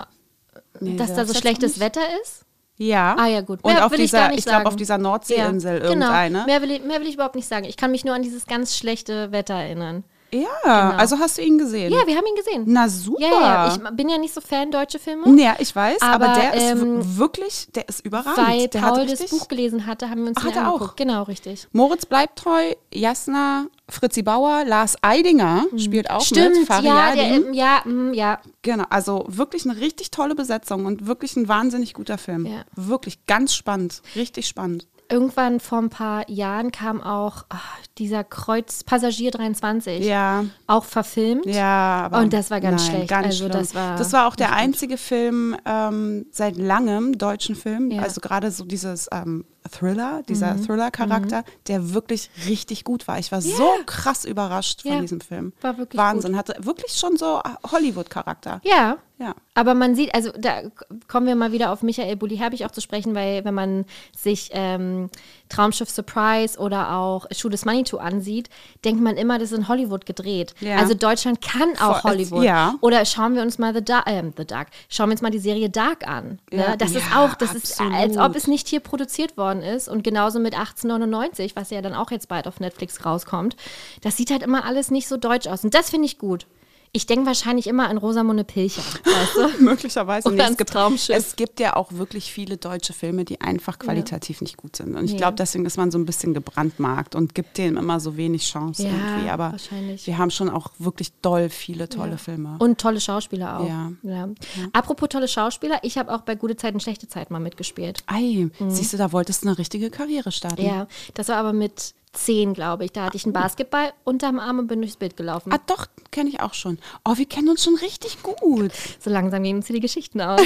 Nee, 0.81 0.96
dass 0.96 1.14
da 1.14 1.24
so 1.26 1.35
schlechtes 1.35 1.72
nicht. 1.72 1.81
Wetter 1.81 2.03
ist? 2.22 2.44
ja. 2.76 3.14
Ah 3.18 3.26
ja, 3.26 3.42
gut. 3.42 3.62
Und 3.62 3.72
Mehr 3.74 3.85
auf 3.85 3.92
will 3.92 4.00
ich 4.00 4.11
gar 4.11 4.22
dieser, 4.22 4.31
nicht 4.31 4.38
ich 4.40 4.44
glaube, 4.46 4.66
auf 4.66 4.76
dieser 4.76 4.96
Nordseeinsel 4.98 5.72
Ja, 5.74 5.79
genau. 5.81 6.07
irgendeine. 6.07 6.44
Mehr 6.46 6.62
will, 6.62 6.70
ich, 6.70 6.83
mehr 6.83 7.00
will 7.00 7.07
ich 7.09 7.14
überhaupt 7.14 7.35
nicht 7.35 7.46
sagen. 7.48 7.66
Ich 7.66 7.76
kann 7.76 7.90
mich 7.90 8.05
nur 8.05 8.14
an 8.14 8.22
dieses 8.22 8.46
ganz 8.46 8.76
schlechte 8.76 9.31
Wetter 9.33 9.55
erinnern. 9.55 10.05
Ja, 10.33 10.90
also 10.97 11.19
hast 11.19 11.38
du 11.38 11.43
ihn 11.43 11.59
gesehen? 11.59 11.93
Ja, 11.93 12.07
wir 12.07 12.16
haben 12.16 12.27
ihn 12.27 12.35
gesehen. 12.37 12.64
Na 12.66 12.88
super. 12.88 13.21
Ja, 13.23 13.29
ja, 13.31 13.40
ja. 13.66 13.75
Ich 13.75 13.97
bin 13.97 14.09
ja 14.09 14.19
nicht 14.19 14.33
so 14.33 14.40
Fan 14.40 14.71
deutsche 14.71 14.99
Filme. 14.99 15.29
Ja, 15.40 15.57
ich 15.59 15.75
weiß, 15.75 16.01
aber, 16.03 16.29
Aber, 16.29 16.40
der 16.40 16.55
ist 16.55 16.62
ähm, 16.71 17.01
w- 17.01 17.19
wirklich, 17.19 17.69
der 17.75 17.88
ist 17.88 18.05
überragend. 18.05 18.38
Weil 18.49 18.69
der 18.69 18.79
Paul 18.81 19.07
das 19.07 19.25
Buch 19.27 19.49
gelesen 19.49 19.87
hatte, 19.87 20.09
haben 20.11 20.23
wir 20.23 20.29
uns 20.29 20.38
Ach, 20.40 20.45
hat 20.45 20.57
er 20.57 20.71
auch? 20.73 20.97
Genau, 20.97 21.25
richtig. 21.25 21.66
Moritz 21.73 22.07
bleibt 22.07 22.38
treu, 22.38 22.75
Jasna, 22.95 23.66
Fritzi 23.88 24.23
Bauer, 24.23 24.64
Lars 24.64 24.97
Eidinger 25.03 25.64
spielt 25.77 26.11
auch 26.11 26.21
Mhm. 26.21 26.25
Stimmt, 26.25 26.59
mit. 26.61 26.69
ja, 26.69 26.75
Fariadim. 26.75 27.43
der, 27.45 27.55
ja, 27.55 27.81
mm, 27.85 28.12
ja. 28.14 28.38
Genau, 28.62 28.85
also 28.90 29.25
wirklich 29.29 29.69
eine 29.69 29.81
richtig 29.81 30.11
tolle 30.11 30.35
Besetzung 30.35 30.87
und 30.87 31.07
wirklich 31.07 31.37
ein 31.37 31.49
wahnsinnig 31.49 31.95
guter 31.95 32.19
Film. 32.19 32.47
Ja. 32.47 32.62
Wirklich 32.77 33.27
ganz 33.27 33.55
spannend, 33.55 34.03
richtig 34.14 34.47
spannend. 34.47 34.87
Irgendwann 35.11 35.61
vor 35.61 35.79
ein 35.79 35.90
paar 35.90 36.29
Jahren 36.31 36.70
kam 36.73 37.03
auch 37.03 37.44
ach, 37.49 37.79
dieser 37.99 38.25
Kreuz 38.25 38.85
Passagier 38.85 39.31
23. 39.31 40.05
Ja. 40.05 40.44
Auch 40.66 40.85
verfilmt. 40.85 41.46
Ja, 41.46 42.03
aber 42.05 42.18
Und 42.20 42.33
das 42.33 42.51
war 42.51 42.61
ganz 42.61 42.83
nein, 42.83 42.90
schlecht. 42.92 43.11
Ganz 43.11 43.27
Also 43.27 43.38
schlimm. 43.38 43.51
das 43.53 43.75
war 43.75 43.96
das 43.96 44.12
war 44.12 44.27
auch 44.29 44.37
der 44.37 44.53
einzige 44.53 44.96
Film 44.96 45.57
ähm, 45.66 46.27
seit 46.31 46.57
langem, 46.57 47.18
deutschen 47.18 47.55
Film, 47.57 47.90
Ja. 47.90 48.03
also 48.03 48.20
gerade 48.20 48.51
so 48.51 48.64
dieses 48.64 49.09
ähm, 49.12 49.44
Thriller, 49.70 50.18
Mhm. 50.18 50.27
dieser 50.27 50.57
Thriller-Charakter, 50.57 51.44
der 51.66 51.92
wirklich 51.92 52.31
richtig 52.46 52.85
gut 52.85 53.07
war. 53.09 53.18
Ich 53.18 53.31
war 53.33 53.40
so 53.42 53.68
krass 53.87 54.25
überrascht 54.25 54.83
von 54.83 55.01
diesem 55.03 55.20
Film. 55.20 55.53
War 55.61 55.77
wirklich 55.79 55.99
Wahnsinn, 55.99 56.37
hatte 56.37 56.55
wirklich 56.61 56.92
schon 56.92 57.16
so 57.16 57.40
Hollywood-Charakter. 57.70 58.61
Ja. 58.64 58.99
Ja. 59.18 59.35
Aber 59.53 59.75
man 59.75 59.94
sieht, 59.94 60.14
also 60.14 60.31
da 60.33 60.62
kommen 61.07 61.27
wir 61.27 61.35
mal 61.35 61.53
wieder 61.53 61.73
auf 61.73 61.83
Michael 61.83 62.16
Bulli-Herbig 62.16 62.64
auch 62.64 62.70
zu 62.70 62.81
sprechen, 62.81 63.14
weil 63.14 63.44
wenn 63.44 63.53
man 63.53 63.85
sich 64.16 64.49
ähm, 64.55 65.11
Traumschiff 65.51 65.91
Surprise 65.91 66.59
oder 66.59 66.93
auch 66.95 67.27
Shoot 67.33 67.53
is 67.53 67.65
Money 67.67 67.85
to 67.85 67.99
ansieht, 67.99 68.49
denkt 68.85 69.03
man 69.03 69.17
immer, 69.17 69.39
das 69.39 69.53
ist 69.53 69.59
in 69.59 69.69
Hollywood 69.69 70.07
gedreht. 70.07 70.55
Ja. 70.61 70.77
Also 70.77 70.95
Deutschland 70.95 71.43
kann 71.43 71.73
auch 71.81 72.01
Voll- 72.01 72.13
Hollywood. 72.13 72.45
ja. 72.45 72.75
Oder 72.81 73.05
schauen 73.05 73.35
wir 73.35 73.43
uns 73.43 73.59
mal 73.59 73.75
The, 73.75 73.85
Dark, 73.85 74.05
ähm, 74.07 74.33
The 74.37 74.47
Dark, 74.47 74.69
schauen 74.89 75.09
wir 75.09 75.13
uns 75.13 75.23
mal 75.23 75.31
die 75.31 75.39
Serie 75.39 75.69
Dark 75.69 76.09
an. 76.09 76.39
Ne? 76.51 76.77
Das 76.79 76.93
ist 76.93 77.15
auch, 77.15 77.35
das 77.35 77.55
ist, 77.55 77.73
absolut. 77.81 77.95
als 77.95 78.17
ob 78.17 78.37
es 78.37 78.47
nicht 78.47 78.69
hier 78.69 78.81
produziert 78.81 79.37
worden 79.37 79.63
ist. 79.63 79.89
Und 79.89 80.03
genauso 80.05 80.39
mit 80.41 80.55
1899, 80.55 81.57
was 81.57 81.71
ja 81.71 81.83
dann 81.83 81.95
auch 81.95 82.11
jetzt 82.11 82.29
bald 82.29 82.47
auf 82.49 82.61
Netflix 82.61 83.05
rauskommt. 83.05 83.57
Das 84.01 84.17
sieht 84.17 84.31
halt 84.31 84.43
immer 84.43 84.65
alles 84.65 84.91
nicht 84.91 85.09
so 85.09 85.17
deutsch 85.17 85.47
aus. 85.47 85.65
Und 85.65 85.75
das 85.75 85.91
finde 85.91 86.07
ich 86.07 86.19
gut. 86.19 86.47
Ich 86.92 87.07
denke 87.07 87.26
wahrscheinlich 87.26 87.68
immer 87.68 87.88
an 87.88 87.98
Rosamunde 87.98 88.42
Pilcher, 88.42 88.83
weißt 89.05 89.37
du? 89.59 89.62
Möglicherweise. 89.64 90.26
Oder 90.29 90.37
Nee, 90.44 90.50
es, 90.50 90.57
gibt, 90.57 90.70
Traumschiff. 90.70 91.16
es 91.16 91.37
gibt 91.37 91.61
ja 91.61 91.76
auch 91.76 91.92
wirklich 91.92 92.33
viele 92.33 92.57
deutsche 92.57 92.92
Filme, 92.92 93.24
die 93.24 93.40
einfach 93.40 93.79
qualitativ 93.79 94.40
nicht 94.40 94.57
gut 94.57 94.74
sind. 94.74 94.96
Und 94.96 95.05
ich 95.05 95.12
Nee. 95.12 95.18
glaube, 95.18 95.37
deswegen 95.37 95.64
ist 95.66 95.76
man 95.76 95.92
so 95.92 95.98
ein 95.98 96.05
bisschen 96.05 96.35
gebrandmarkt 96.35 97.14
und 97.14 97.35
gibt 97.37 97.59
denen 97.59 97.76
immer 97.76 98.00
so 98.00 98.16
wenig 98.16 98.42
Chance 98.50 98.83
Ja, 98.83 98.90
irgendwie. 98.90 99.31
Aber 99.31 99.53
wahrscheinlich. 99.53 100.05
wir 100.09 100.18
haben 100.18 100.31
schon 100.33 100.50
auch 100.50 100.70
wirklich 100.79 101.12
doll 101.22 101.48
viele 101.48 101.88
tolle 101.88 102.18
Filme. 102.18 102.57
Und 102.59 102.81
tolle 102.81 103.00
Schauspieler 103.00 103.61
auch. 103.61 103.68
Ja. 104.03 104.29
Apropos 104.72 105.09
tolle 105.11 105.29
Schauspieler, 105.29 105.79
ich 105.83 105.96
habe 105.96 106.12
auch 106.12 106.22
bei 106.22 106.35
Gute 106.35 106.57
Zeiten, 106.57 106.81
schlechte 106.81 107.07
Zeit 107.07 107.31
mal 107.31 107.38
mitgespielt. 107.38 108.03
Ei, 108.09 108.48
siehst 108.68 108.92
du, 108.92 108.96
da 108.96 109.12
wolltest 109.12 109.44
du 109.44 109.48
eine 109.48 109.59
richtige 109.59 109.90
Karriere 109.90 110.33
starten. 110.33 110.62
Mhm. 110.62 110.68
Ja, 110.68 110.87
das 111.14 111.29
war 111.29 111.37
aber 111.37 111.53
mit 111.53 111.94
zehn, 112.12 112.55
glaube 112.55 112.85
ich. 112.85 112.92
Da 112.92 113.07
hatte 113.07 113.16
ich 113.16 113.25
einen 113.25 113.33
Basketball 113.33 113.92
unterm 114.05 114.38
Arm 114.38 114.59
und 114.59 114.66
bin 114.66 114.81
durchs 114.81 114.96
Bild 114.96 115.16
gelaufen. 115.16 115.53
Ah, 115.53 115.61
doch, 115.66 115.87
kenne 116.11 116.29
ich 116.29 116.40
auch 116.40 116.55
schon. 116.55 116.79
Oh, 117.05 117.16
wir 117.16 117.27
kennen 117.27 117.49
uns 117.49 117.64
schon 117.64 117.77
richtig 117.77 118.23
gut. 118.23 118.73
So 118.99 119.11
langsam 119.11 119.42
gehen 119.42 119.57
uns 119.57 119.66
hier 119.66 119.75
die 119.75 119.81
Geschichten 119.81 120.20
aus. 120.20 120.40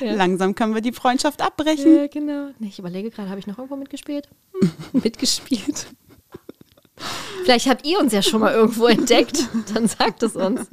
Ja. 0.00 0.12
Langsam 0.14 0.54
können 0.54 0.74
wir 0.74 0.80
die 0.80 0.92
Freundschaft 0.92 1.42
abbrechen. 1.42 1.96
ja, 1.96 2.06
genau. 2.06 2.50
Nee, 2.58 2.68
ich 2.68 2.78
überlege 2.78 3.10
gerade, 3.10 3.28
habe 3.28 3.40
ich 3.40 3.46
noch 3.46 3.58
irgendwo 3.58 3.76
mitgespielt? 3.76 4.28
mitgespielt. 4.92 5.86
Vielleicht 7.42 7.66
habt 7.66 7.84
ihr 7.84 7.98
uns 7.98 8.12
ja 8.12 8.22
schon 8.22 8.40
mal 8.40 8.52
irgendwo 8.52 8.86
entdeckt. 8.86 9.48
Dann 9.74 9.88
sagt 9.88 10.22
es 10.22 10.36
uns. 10.36 10.68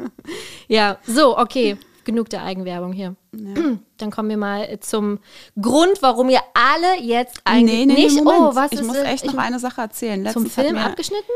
Ja, 0.68 1.00
so, 1.08 1.38
okay. 1.38 1.78
Genug 2.10 2.30
der 2.30 2.44
Eigenwerbung 2.44 2.92
hier. 2.92 3.16
Dann 3.98 4.12
kommen 4.12 4.30
wir 4.30 4.38
mal 4.38 4.80
zum 4.80 5.20
Grund, 5.62 6.02
warum 6.02 6.30
ihr 6.30 6.42
alle 6.54 7.02
jetzt 7.02 7.42
eigentlich 7.44 7.86
Nee, 7.86 7.86
nee, 7.86 7.94
nicht. 8.06 8.16
nee, 8.16 8.22
Moment. 8.22 8.42
oh, 8.42 8.56
was 8.56 8.72
ich 8.72 8.80
ist 8.80 8.88
muss 8.88 8.98
es? 8.98 9.04
echt 9.04 9.26
noch 9.26 9.34
Ich- 9.34 9.40
eine 9.40 9.60
Sache 9.60 9.82
erzählen. 9.82 10.16
zum 10.18 10.44
Letztens 10.44 10.58
hat 10.58 10.66
Film 10.66 10.78
abgeschnitten? 10.78 11.32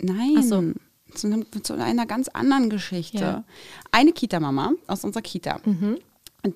Nein, 0.00 0.42
so. 0.42 0.62
zu, 1.14 1.26
einem, 1.26 1.46
zu 1.62 1.74
einer 1.74 2.06
ganz 2.06 2.28
anderen 2.28 2.68
Geschichte. 2.70 3.18
Ja. 3.18 3.44
Eine 3.92 4.12
Kita-Mama 4.12 4.72
aus 4.86 5.04
unserer 5.04 5.22
Kita. 5.22 5.60
Mhm. 5.64 5.98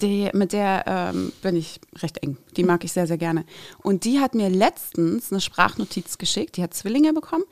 Die, 0.00 0.30
mit 0.34 0.52
der 0.52 0.84
ähm, 0.86 1.32
bin 1.42 1.56
ich 1.56 1.80
recht 2.00 2.22
eng. 2.22 2.36
Die 2.56 2.62
mag 2.62 2.84
ich 2.84 2.92
sehr, 2.92 3.08
sehr 3.08 3.18
gerne. 3.18 3.44
Und 3.82 4.04
die 4.04 4.20
hat 4.20 4.34
mir 4.36 4.48
letztens 4.48 5.32
eine 5.32 5.40
Sprachnotiz 5.40 6.16
geschickt. 6.16 6.56
Die 6.56 6.62
hat 6.62 6.74
Zwillinge 6.74 7.12
bekommen 7.12 7.42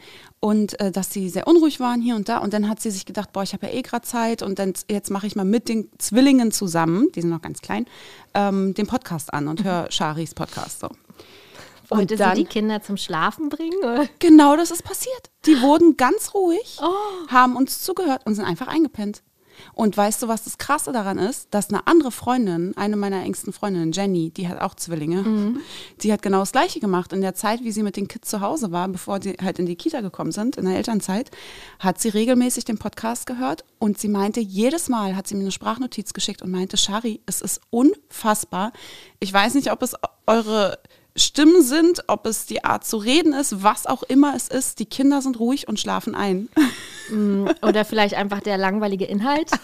und 0.40 0.78
äh, 0.80 0.92
dass 0.92 1.12
sie 1.12 1.28
sehr 1.28 1.46
unruhig 1.46 1.80
waren 1.80 2.00
hier 2.00 2.14
und 2.16 2.28
da. 2.28 2.38
Und 2.38 2.52
dann 2.52 2.68
hat 2.68 2.80
sie 2.80 2.90
sich 2.90 3.04
gedacht, 3.06 3.32
boah, 3.32 3.42
ich 3.42 3.52
habe 3.52 3.66
ja 3.66 3.72
eh 3.72 3.82
gerade 3.82 4.06
Zeit 4.06 4.42
und 4.42 4.58
dann 4.58 4.72
jetzt 4.88 5.10
mache 5.10 5.26
ich 5.26 5.34
mal 5.36 5.44
mit 5.44 5.68
den 5.68 5.90
Zwillingen 5.98 6.52
zusammen, 6.52 7.08
die 7.14 7.20
sind 7.22 7.30
noch 7.30 7.42
ganz 7.42 7.60
klein, 7.60 7.86
ähm, 8.34 8.74
den 8.74 8.86
Podcast 8.86 9.32
an 9.34 9.48
und 9.48 9.64
höre 9.64 9.90
Sharis 9.90 10.34
Podcast. 10.34 10.80
So. 10.80 10.88
Wollte 11.88 12.14
Und 12.14 12.20
dann- 12.20 12.36
sie 12.36 12.42
die 12.44 12.48
Kinder 12.48 12.82
zum 12.82 12.96
Schlafen 12.98 13.48
bringen? 13.48 13.78
Oder? 13.78 14.06
Genau 14.18 14.56
das 14.56 14.70
ist 14.70 14.82
passiert. 14.84 15.30
Die 15.46 15.60
wurden 15.62 15.96
ganz 15.96 16.34
ruhig, 16.34 16.78
Oh. 16.82 17.28
haben 17.30 17.56
uns 17.56 17.82
zugehört 17.82 18.22
und 18.26 18.34
sind 18.34 18.44
einfach 18.44 18.66
eingepennt. 18.68 19.22
Und 19.74 19.96
weißt 19.96 20.22
du, 20.22 20.28
was 20.28 20.44
das 20.44 20.58
Krasse 20.58 20.92
daran 20.92 21.18
ist? 21.18 21.48
Dass 21.52 21.68
eine 21.68 21.86
andere 21.86 22.10
Freundin, 22.10 22.76
eine 22.76 22.96
meiner 22.96 23.22
engsten 23.22 23.52
Freundinnen, 23.52 23.92
Jenny, 23.92 24.30
die 24.30 24.48
hat 24.48 24.60
auch 24.60 24.74
Zwillinge, 24.74 25.22
Mhm. 25.22 25.60
die 26.02 26.12
hat 26.12 26.22
genau 26.22 26.40
das 26.40 26.52
Gleiche 26.52 26.80
gemacht. 26.80 27.12
In 27.12 27.20
der 27.20 27.34
Zeit, 27.34 27.62
wie 27.62 27.72
sie 27.72 27.82
mit 27.82 27.96
den 27.96 28.08
Kids 28.08 28.28
zu 28.30 28.40
Hause 28.40 28.72
war, 28.72 28.88
bevor 28.88 29.18
die 29.18 29.32
halt 29.42 29.58
in 29.58 29.66
die 29.66 29.76
Kita 29.76 30.00
gekommen 30.00 30.32
sind, 30.32 30.56
in 30.56 30.64
der 30.66 30.76
Elternzeit, 30.76 31.30
hat 31.78 32.00
sie 32.00 32.08
regelmäßig 32.08 32.64
den 32.64 32.78
Podcast 32.78 33.26
gehört 33.26 33.64
und 33.78 33.98
sie 33.98 34.08
meinte, 34.08 34.40
jedes 34.40 34.88
Mal 34.88 35.16
hat 35.16 35.26
sie 35.26 35.34
mir 35.34 35.42
eine 35.42 35.52
Sprachnotiz 35.52 36.12
geschickt 36.12 36.42
und 36.42 36.50
meinte, 36.50 36.76
Shari, 36.76 37.20
es 37.26 37.40
ist 37.40 37.60
unfassbar. 37.70 38.72
Ich 39.20 39.32
weiß 39.32 39.54
nicht, 39.54 39.70
ob 39.72 39.82
es 39.82 39.94
eure 40.26 40.78
Stimmen 41.18 41.62
sind, 41.62 42.04
ob 42.06 42.26
es 42.26 42.46
die 42.46 42.64
Art 42.64 42.84
zu 42.86 42.96
reden 42.96 43.32
ist, 43.32 43.62
was 43.62 43.86
auch 43.86 44.02
immer 44.02 44.34
es 44.36 44.48
ist. 44.48 44.78
Die 44.78 44.86
Kinder 44.86 45.20
sind 45.22 45.38
ruhig 45.38 45.68
und 45.68 45.78
schlafen 45.80 46.14
ein. 46.14 46.48
Oder 47.62 47.84
vielleicht 47.84 48.14
einfach 48.14 48.40
der 48.40 48.58
langweilige 48.58 49.04
Inhalt? 49.04 49.50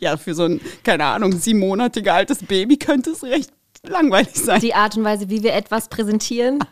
Ja, 0.00 0.16
für 0.16 0.34
so 0.34 0.44
ein, 0.44 0.60
keine 0.82 1.04
Ahnung, 1.04 1.32
siebenmonatiger 1.32 2.12
altes 2.14 2.38
Baby 2.42 2.78
könnte 2.78 3.10
es 3.10 3.22
recht 3.22 3.50
langweilig 3.84 4.34
sein. 4.34 4.60
Die 4.60 4.74
Art 4.74 4.96
und 4.96 5.04
Weise, 5.04 5.30
wie 5.30 5.42
wir 5.42 5.54
etwas 5.54 5.88
präsentieren? 5.88 6.58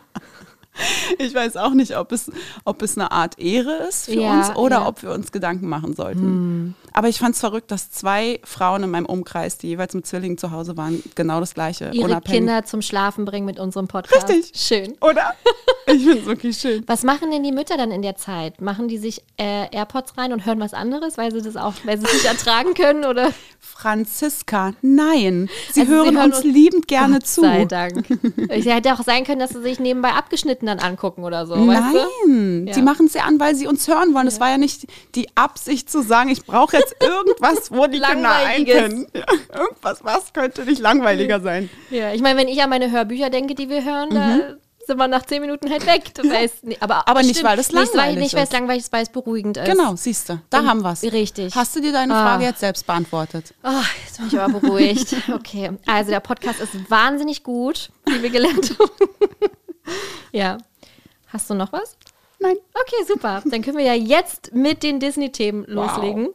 Ich 1.17 1.33
weiß 1.33 1.57
auch 1.57 1.71
nicht, 1.73 1.97
ob 1.97 2.11
es, 2.11 2.31
ob 2.63 2.83
es 2.83 2.99
eine 2.99 3.11
Art 3.11 3.39
Ehre 3.39 3.87
ist 3.89 4.05
für 4.05 4.13
Ja, 4.21 4.37
uns 4.37 4.55
oder 4.55 4.75
ja. 4.75 4.81
Hm. 4.81 4.87
ob 4.87 5.01
wir 5.01 5.11
uns 5.11 5.31
Gedanken 5.31 5.67
machen 5.67 5.95
sollten. 5.95 6.75
Aber 6.97 7.09
ich 7.09 7.19
fand 7.19 7.35
es 7.35 7.41
verrückt, 7.41 7.69
dass 7.71 7.91
zwei 7.91 8.39
Frauen 8.43 8.83
in 8.83 8.89
meinem 8.89 9.05
Umkreis, 9.05 9.57
die 9.57 9.67
jeweils 9.67 9.93
mit 9.93 10.07
Zwillingen 10.07 10.37
zu 10.37 10.51
Hause 10.51 10.75
waren, 10.77 11.03
genau 11.15 11.39
das 11.39 11.53
Gleiche. 11.53 11.91
Ihre 11.93 12.05
unabhängig. 12.05 12.39
Kinder 12.39 12.65
zum 12.65 12.81
Schlafen 12.81 13.23
bringen 13.25 13.45
mit 13.45 13.59
unserem 13.59 13.87
Podcast. 13.87 14.27
Richtig. 14.29 14.59
Schön. 14.59 14.97
Oder? 15.01 15.33
Ich 15.89 16.03
finde 16.03 16.19
es 16.19 16.25
wirklich 16.25 16.57
schön. 16.57 16.83
Was 16.85 17.03
machen 17.03 17.31
denn 17.31 17.43
die 17.43 17.53
Mütter 17.53 17.77
dann 17.77 17.91
in 17.91 18.01
der 18.01 18.17
Zeit? 18.17 18.59
Machen 18.59 18.89
die 18.89 18.97
sich 18.97 19.21
äh, 19.37 19.73
AirPods 19.73 20.17
rein 20.17 20.33
und 20.33 20.45
hören 20.45 20.59
was 20.59 20.73
anderes, 20.73 21.17
weil 21.17 21.31
sie 21.31 21.41
das 21.41 21.55
auch, 21.55 21.75
weil 21.85 21.97
sie 21.97 22.05
es 22.05 22.11
nicht 22.11 22.25
ertragen 22.25 22.73
können? 22.73 23.05
Oder 23.05 23.31
Franziska, 23.61 24.73
nein. 24.81 25.49
Sie 25.71 25.79
Also 25.81 25.91
sie 25.91 25.95
hören 25.97 26.15
hören 26.17 26.25
uns 26.31 26.35
uns- 26.43 26.43
liebend 26.53 26.87
gerne 26.89 27.19
Gott 27.19 27.27
zu. 27.27 27.39
sei 27.41 27.63
Dank. 27.65 28.03
Es 28.49 28.65
hätte 28.65 28.93
auch 28.93 29.03
sein 29.03 29.23
können, 29.23 29.39
dass 29.39 29.51
sie 29.51 29.61
sich 29.61 29.79
nebenbei 29.79 30.09
abgeschnitten 30.09 30.65
dann 30.65 30.79
angucken 30.79 31.23
oder 31.23 31.45
so. 31.47 31.55
Weißt 31.55 31.93
du? 31.93 32.27
Nein, 32.27 32.67
Ja. 32.67 32.73
die 32.73 32.81
machen 32.81 33.05
es 33.05 33.13
ja 33.13 33.23
an, 33.23 33.39
weil 33.39 33.55
sie 33.55 33.67
uns 33.67 33.87
hören 33.87 34.13
wollen. 34.13 34.27
Es 34.27 34.39
war 34.41 34.49
ja 34.49 34.57
nicht 34.57 34.87
die 35.15 35.29
Absicht 35.35 35.89
zu 35.89 36.01
sagen, 36.03 36.29
ich 36.29 36.45
brauche 36.45 36.75
jetzt 36.75 36.86
irgendwas, 37.01 37.71
wo 37.71 37.87
die 37.87 37.99
Kinder 37.99 38.31
einpennen. 38.35 39.07
Ja, 39.13 39.23
irgendwas, 39.59 40.03
was 40.03 40.33
könnte 40.33 40.63
nicht 40.65 40.79
langweiliger 40.81 41.39
sein? 41.39 41.69
Ja, 41.89 42.13
ich 42.13 42.21
meine, 42.21 42.39
wenn 42.39 42.47
ich 42.47 42.61
an 42.61 42.69
meine 42.69 42.91
Hörbücher 42.91 43.29
denke, 43.29 43.55
die 43.55 43.69
wir 43.69 43.83
hören, 43.83 44.09
da 44.11 44.55
sind 44.85 44.97
wir 44.97 45.07
nach 45.09 45.25
zehn 45.25 45.41
Minuten 45.41 45.69
halt 45.69 45.85
weg. 45.85 46.13
Das 46.13 46.29
heißt, 46.29 46.63
nee, 46.63 46.77
aber, 46.79 46.95
Mhm. 46.95 47.01
Aber 47.07 47.21
nicht, 47.23 47.43
weil 47.43 47.57
nicht, 47.57 47.73
weil, 47.73 47.83
langweilig 47.85 48.17
nicht, 48.19 48.33
weil 48.35 48.43
es 48.43 48.49
ist. 48.49 48.53
langweilig 48.53 48.83
ist, 48.83 48.93
weil 48.93 49.03
es 49.03 49.09
beruhigend 49.09 49.57
ist. 49.57 49.65
Genau, 49.65 49.95
siehst 49.97 50.29
du, 50.29 50.39
da 50.49 50.59
Und- 50.59 50.67
haben 50.69 50.81
wir 50.81 50.91
es. 50.93 51.03
richtig. 51.03 51.53
Hast 51.55 51.75
du 51.75 51.81
dir 51.81 51.91
deine 51.91 52.13
Ah. 52.15 52.23
Frage 52.25 52.45
jetzt 52.45 52.61
selbst 52.61 52.87
beantwortet? 52.87 53.53
Oh, 53.63 53.69
jetzt 54.05 54.17
bin 54.17 54.27
ich 54.27 54.39
aber 54.39 54.59
beruhigt. 54.59 55.13
Okay, 55.33 55.71
also 55.85 56.11
der 56.11 56.21
Podcast 56.21 56.61
ist 56.61 56.89
wahnsinnig 56.89 57.43
gut, 57.43 57.89
wie 58.05 58.21
wir 58.23 58.29
gelernt 58.29 58.75
haben. 58.79 59.09
ja. 60.31 60.57
Hast 61.27 61.49
du 61.49 61.53
noch 61.53 61.73
was? 61.73 61.97
Nein. 62.39 62.55
Okay, 62.73 63.03
super. 63.05 63.41
Dann 63.45 63.61
können 63.61 63.77
wir 63.77 63.83
ja 63.85 63.93
jetzt 63.93 64.53
mit 64.53 64.83
den 64.83 64.99
Disney-Themen 65.01 65.65
loslegen. 65.67 66.29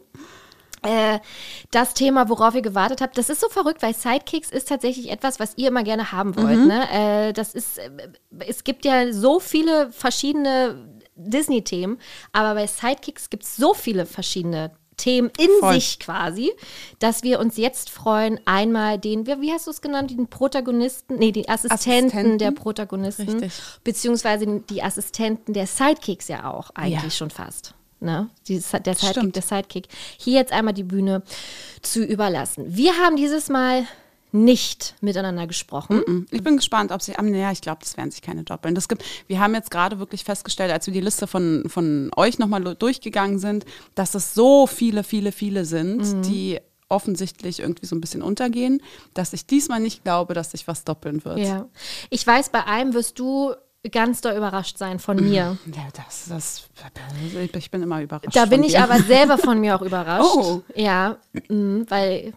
Äh, 0.83 1.19
das 1.71 1.93
Thema, 1.93 2.29
worauf 2.29 2.55
ihr 2.55 2.61
gewartet 2.61 3.01
habt, 3.01 3.17
das 3.17 3.29
ist 3.29 3.41
so 3.41 3.49
verrückt, 3.49 3.81
weil 3.81 3.93
Sidekicks 3.93 4.49
ist 4.51 4.67
tatsächlich 4.69 5.09
etwas, 5.11 5.39
was 5.39 5.53
ihr 5.57 5.69
immer 5.69 5.83
gerne 5.83 6.11
haben 6.11 6.35
wollt. 6.35 6.59
Mhm. 6.59 6.67
Ne? 6.67 7.27
Äh, 7.29 7.33
das 7.33 7.53
ist, 7.53 7.77
äh, 7.79 7.89
es 8.47 8.63
gibt 8.63 8.85
ja 8.85 9.11
so 9.13 9.39
viele 9.39 9.91
verschiedene 9.91 10.87
Disney-Themen, 11.15 11.99
aber 12.31 12.55
bei 12.55 12.67
Sidekicks 12.67 13.29
gibt 13.29 13.43
es 13.43 13.55
so 13.55 13.73
viele 13.73 14.05
verschiedene 14.05 14.71
Themen 14.97 15.31
in 15.39 15.49
Voll. 15.59 15.73
sich 15.73 15.99
quasi, 15.99 16.51
dass 16.99 17.23
wir 17.23 17.39
uns 17.39 17.57
jetzt 17.57 17.89
freuen, 17.89 18.39
einmal 18.45 18.99
den, 18.99 19.25
wie, 19.25 19.51
hast 19.51 19.65
du 19.65 19.71
es 19.71 19.81
genannt, 19.81 20.11
den 20.11 20.27
Protagonisten, 20.27 21.15
nee, 21.15 21.31
die 21.31 21.49
Assistenten, 21.49 22.07
Assistenten. 22.09 22.37
der 22.37 22.51
Protagonisten, 22.51 23.27
Richtig. 23.27 23.53
beziehungsweise 23.83 24.45
die 24.69 24.83
Assistenten 24.83 25.53
der 25.53 25.65
Sidekicks 25.65 26.27
ja 26.27 26.51
auch 26.51 26.69
eigentlich 26.75 27.03
Ja. 27.03 27.09
schon 27.09 27.31
fast. 27.31 27.73
Ne? 28.03 28.29
Die, 28.47 28.55
der 28.59 28.61
Sidekick, 28.61 29.09
Stimmt. 29.09 29.35
der 29.35 29.41
Sidekick. 29.43 29.87
Hier 30.17 30.33
jetzt 30.39 30.51
einmal 30.51 30.73
die 30.73 30.83
Bühne 30.83 31.23
zu 31.81 32.03
überlassen. 32.03 32.65
Wir 32.75 32.93
haben 32.97 33.15
dieses 33.15 33.49
Mal 33.49 33.85
nicht 34.35 34.95
miteinander 35.01 35.45
gesprochen. 35.45 36.25
Ich 36.31 36.43
bin 36.43 36.57
gespannt, 36.57 36.91
ob 36.91 37.03
sie, 37.03 37.15
ah, 37.15 37.21
naja, 37.21 37.51
ich 37.51 37.61
glaube, 37.61 37.79
das 37.81 37.97
werden 37.97 38.09
sich 38.09 38.23
keine 38.23 38.43
doppeln. 38.43 38.73
Das 38.73 38.87
gibt, 38.87 39.03
wir 39.27 39.39
haben 39.39 39.53
jetzt 39.53 39.69
gerade 39.69 39.99
wirklich 39.99 40.23
festgestellt, 40.23 40.71
als 40.71 40.87
wir 40.87 40.93
die 40.93 41.01
Liste 41.01 41.27
von, 41.27 41.65
von 41.67 42.09
euch 42.15 42.39
nochmal 42.39 42.63
durchgegangen 42.75 43.37
sind, 43.37 43.63
dass 43.93 44.15
es 44.15 44.33
so 44.33 44.65
viele, 44.65 45.03
viele, 45.03 45.31
viele 45.31 45.65
sind, 45.65 45.97
Mhm. 45.97 46.21
die 46.23 46.59
offensichtlich 46.89 47.59
irgendwie 47.59 47.85
so 47.85 47.95
ein 47.95 48.01
bisschen 48.01 48.23
untergehen, 48.23 48.81
dass 49.13 49.33
ich 49.33 49.45
diesmal 49.45 49.79
nicht 49.79 50.03
glaube, 50.03 50.33
dass 50.33 50.51
sich 50.51 50.67
was 50.67 50.83
doppeln 50.83 51.23
wird. 51.25 51.37
Ja. 51.39 51.67
Ich 52.09 52.25
weiß, 52.25 52.49
bei 52.49 52.65
einem 52.65 52.93
wirst 52.95 53.19
du 53.19 53.53
ganz 53.91 54.21
doll 54.21 54.35
überrascht 54.35 54.77
sein 54.77 54.99
von 54.99 55.17
mir. 55.17 55.57
Ja, 55.65 55.87
das, 55.93 56.25
das, 56.29 56.69
ich 57.53 57.71
bin 57.71 57.83
immer 57.83 58.01
überrascht. 58.01 58.35
Da 58.35 58.45
bin 58.45 58.63
ich 58.63 58.79
aber 58.79 58.99
selber 58.99 59.37
von 59.37 59.59
mir 59.59 59.75
auch 59.75 59.81
überrascht. 59.83 60.35
Oh. 60.35 60.61
Ja, 60.75 61.17
mhm, 61.49 61.85
weil 61.89 62.33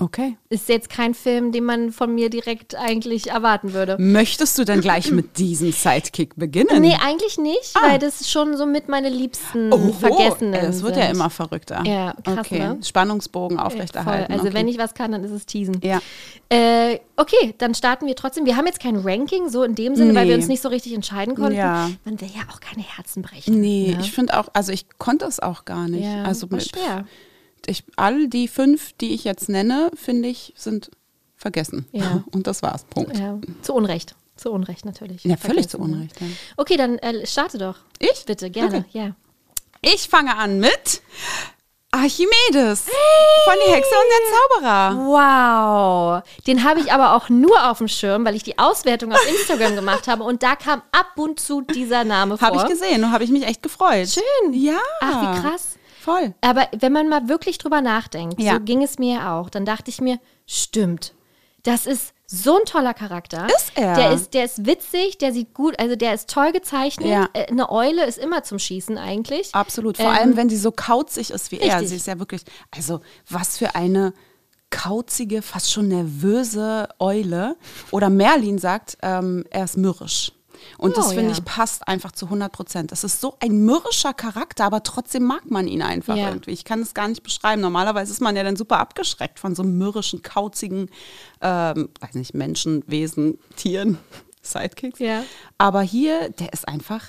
Okay. 0.00 0.36
ist 0.48 0.68
jetzt 0.68 0.88
kein 0.90 1.14
Film, 1.14 1.52
den 1.52 1.62
man 1.64 1.92
von 1.92 2.12
mir 2.12 2.28
direkt 2.28 2.74
eigentlich 2.74 3.30
erwarten 3.30 3.74
würde. 3.74 3.96
Möchtest 4.00 4.58
du 4.58 4.64
dann 4.64 4.80
gleich 4.80 5.12
mit 5.12 5.38
diesem 5.38 5.70
Sidekick 5.70 6.34
beginnen? 6.34 6.80
Nee, 6.80 6.96
eigentlich 7.00 7.38
nicht, 7.38 7.74
weil 7.80 8.00
das 8.00 8.28
schon 8.28 8.56
so 8.56 8.66
mit 8.66 8.88
meine 8.88 9.08
liebsten 9.08 9.72
Oho, 9.72 9.92
Vergessenen 9.92 10.52
Das 10.54 10.82
wird 10.82 10.94
sind. 10.96 11.04
ja 11.04 11.10
immer 11.10 11.30
verrückter. 11.30 11.82
Ja, 11.86 12.14
krass, 12.24 12.38
okay. 12.40 12.58
ne? 12.58 12.78
Spannungsbogen 12.82 13.58
Voll. 13.58 13.66
aufrechterhalten. 13.68 14.32
Also 14.32 14.46
okay. 14.46 14.54
wenn 14.54 14.66
ich 14.66 14.78
was 14.78 14.94
kann, 14.94 15.12
dann 15.12 15.22
ist 15.22 15.30
es 15.30 15.46
Teasen. 15.46 15.80
Ja. 15.84 16.00
Äh, 16.48 16.98
okay, 17.16 17.54
dann 17.58 17.74
starten 17.74 18.06
wir 18.06 18.16
trotzdem. 18.16 18.46
Wir 18.46 18.56
haben 18.56 18.66
jetzt 18.66 18.80
kein 18.80 18.96
Ranking, 18.96 19.48
so 19.48 19.62
in 19.62 19.76
dem 19.76 19.94
Sinne, 19.94 20.14
weil 20.16 20.26
wir 20.26 20.34
Nee. 20.36 20.42
uns 20.42 20.48
nicht 20.48 20.60
so 20.62 20.70
richtig 20.70 20.92
entscheiden 20.94 21.36
konnten. 21.36 21.56
Ja. 21.56 21.88
Man 22.04 22.20
will 22.20 22.30
ja 22.34 22.42
auch 22.52 22.58
keine 22.58 22.82
Herzen 22.82 23.22
brechen. 23.22 23.60
Nee, 23.60 23.92
ne? 23.96 24.00
ich 24.00 24.10
finde 24.10 24.36
auch, 24.40 24.48
also 24.54 24.72
ich 24.72 24.86
konnte 24.98 25.24
es 25.26 25.38
auch 25.38 25.64
gar 25.64 25.86
nicht. 25.86 26.04
ja, 26.04 26.24
also 26.24 26.50
war 26.50 26.58
mit, 26.58 26.68
schwer. 26.68 27.06
Ich, 27.66 27.84
all 27.96 28.28
die 28.28 28.48
fünf, 28.48 28.92
die 28.94 29.14
ich 29.14 29.24
jetzt 29.24 29.48
nenne, 29.48 29.90
finde 29.94 30.28
ich, 30.28 30.52
sind 30.56 30.90
vergessen. 31.36 31.86
Ja. 31.92 32.24
Und 32.32 32.46
das 32.46 32.62
war's. 32.62 32.84
Punkt. 32.84 33.16
Ja, 33.18 33.38
zu 33.62 33.74
Unrecht. 33.74 34.14
Zu 34.36 34.50
Unrecht 34.50 34.84
natürlich. 34.84 35.24
Ja, 35.24 35.36
völlig 35.36 35.68
Vergessen, 35.68 35.70
zu 35.70 35.78
ne? 35.78 35.96
Unrecht. 35.96 36.20
Ja. 36.20 36.26
Okay, 36.56 36.76
dann 36.76 36.98
äh, 36.98 37.26
starte 37.26 37.58
doch. 37.58 37.76
Ich? 37.98 38.24
Bitte, 38.26 38.50
gerne. 38.50 38.84
Okay. 38.88 38.98
Ja. 38.98 39.16
Ich 39.80 40.08
fange 40.08 40.36
an 40.36 40.60
mit 40.60 41.02
Archimedes 41.94 42.86
von 43.44 43.54
Die 43.66 43.72
Hexe 43.72 43.94
und 43.94 44.10
der 44.10 44.62
Zauberer. 44.66 45.06
Wow. 45.06 46.22
Den 46.46 46.64
habe 46.64 46.80
ich 46.80 46.92
aber 46.92 47.14
auch 47.14 47.28
nur 47.28 47.70
auf 47.70 47.78
dem 47.78 47.86
Schirm, 47.86 48.24
weil 48.24 48.34
ich 48.34 48.42
die 48.42 48.58
Auswertung 48.58 49.12
auf 49.12 49.28
Instagram 49.28 49.74
gemacht 49.76 50.08
habe 50.08 50.24
und 50.24 50.42
da 50.42 50.56
kam 50.56 50.82
ab 50.90 51.12
und 51.16 51.38
zu 51.38 51.60
dieser 51.60 52.02
Name 52.02 52.36
vor. 52.36 52.48
Habe 52.48 52.56
ich 52.56 52.66
gesehen 52.66 53.04
und 53.04 53.12
habe 53.12 53.22
ich 53.22 53.30
mich 53.30 53.46
echt 53.46 53.62
gefreut. 53.62 54.08
Schön. 54.08 54.52
Ja. 54.54 54.78
Ach, 55.00 55.36
wie 55.36 55.40
krass. 55.40 55.78
Voll. 56.04 56.34
Aber 56.42 56.68
wenn 56.78 56.92
man 56.92 57.08
mal 57.08 57.28
wirklich 57.28 57.58
drüber 57.58 57.80
nachdenkt, 57.80 58.40
Ja. 58.40 58.54
so 58.54 58.60
ging 58.60 58.82
es 58.82 58.98
mir 58.98 59.14
ja 59.14 59.40
auch, 59.40 59.48
dann 59.48 59.64
dachte 59.64 59.90
ich 59.90 60.00
mir, 60.00 60.18
stimmt. 60.46 61.14
Das 61.62 61.86
ist 61.86 62.12
so 62.26 62.58
ein 62.58 62.64
toller 62.66 62.92
Charakter. 62.92 63.46
Ist 63.46 63.72
er. 63.74 63.94
Der 63.94 64.12
ist, 64.12 64.34
der 64.34 64.44
ist 64.44 64.66
witzig, 64.66 65.16
der 65.18 65.32
sieht 65.32 65.54
gut, 65.54 65.78
also 65.78 65.96
der 65.96 66.12
ist 66.14 66.28
toll 66.28 66.52
gezeichnet. 66.52 67.08
Ja. 67.08 67.28
Äh, 67.32 67.46
Eine 67.50 67.70
Eule 67.70 68.04
ist 68.04 68.18
immer 68.18 68.42
zum 68.42 68.58
Schießen 68.58 68.98
eigentlich. 68.98 69.54
Absolut. 69.54 69.96
Vor 69.96 70.06
Ähm, 70.06 70.12
allem, 70.12 70.36
wenn 70.36 70.50
sie 70.50 70.56
so 70.58 70.72
kauzig 70.72 71.30
ist 71.30 71.50
wie 71.52 71.58
er. 71.60 71.72
richtig. 71.74 71.88
Sie 71.90 71.96
ist 71.96 72.06
ja 72.06 72.18
wirklich, 72.18 72.42
also 72.70 73.00
was 73.30 73.56
für 73.56 73.74
eine 73.74 74.12
kauzige, 74.70 75.40
fast 75.42 75.72
schon 75.72 75.88
nervöse 75.88 76.88
Eule. 76.98 77.56
Oder 77.92 78.10
Merlin 78.10 78.58
sagt, 78.58 78.98
ähm, 79.02 79.44
er 79.50 79.64
ist 79.64 79.76
mürrisch. 79.76 80.32
Und 80.78 80.96
das 80.96 81.06
Oh, 81.06 81.10
finde 81.10 81.26
ja. 81.26 81.32
ich 81.32 81.44
passt 81.44 81.86
einfach 81.88 82.12
zu 82.12 82.26
100 82.26 82.52
Prozent. 82.52 82.92
Das 82.92 83.04
ist 83.04 83.20
so 83.20 83.36
ein 83.40 83.64
mürrischer 83.64 84.14
Charakter, 84.14 84.64
aber 84.64 84.82
trotzdem 84.82 85.24
mag 85.24 85.50
man 85.50 85.66
ihn 85.68 85.82
einfach 85.82 86.16
Ja. 86.16 86.28
irgendwie. 86.28 86.52
Ich 86.52 86.64
kann 86.64 86.80
es 86.80 86.94
gar 86.94 87.08
nicht 87.08 87.22
beschreiben. 87.22 87.60
Normalerweise 87.62 88.12
ist 88.12 88.20
man 88.20 88.36
ja 88.36 88.42
dann 88.42 88.56
super 88.56 88.78
abgeschreckt 88.78 89.38
von 89.38 89.54
so 89.54 89.62
mürrischen, 89.62 90.22
kauzigen, 90.22 90.90
ähm, 91.40 91.88
weiß 92.00 92.14
nicht, 92.14 92.34
Menschen, 92.34 92.82
Wesen, 92.86 93.38
Tieren, 93.56 93.98
Sidekicks. 94.42 94.98
Ja. 94.98 95.24
Aber 95.58 95.82
hier, 95.82 96.28
der 96.30 96.52
ist 96.52 96.68
einfach, 96.68 97.02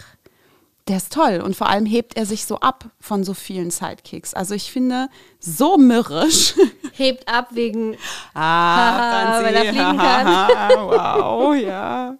der 0.88 0.98
ist 0.98 1.12
toll. 1.12 1.42
Und 1.44 1.56
vor 1.56 1.68
allem 1.68 1.86
hebt 1.88 2.16
er 2.16 2.26
sich 2.28 2.46
so 2.46 2.60
ab 2.60 2.86
von 3.00 3.24
so 3.24 3.34
vielen 3.34 3.72
Sidekicks. 3.72 4.34
Also 4.36 4.54
ich 4.54 4.72
finde, 4.72 5.10
so 5.40 5.78
mürrisch. 5.78 6.54
Hebt 6.94 7.28
ab 7.28 7.50
wegen. 7.52 7.98
Ah, 8.34 9.40
weil 9.44 9.54
er 9.56 9.62
fliegen 9.64 9.98
kann. 9.98 10.28
wow, 10.80 11.56
ja. 11.56 12.16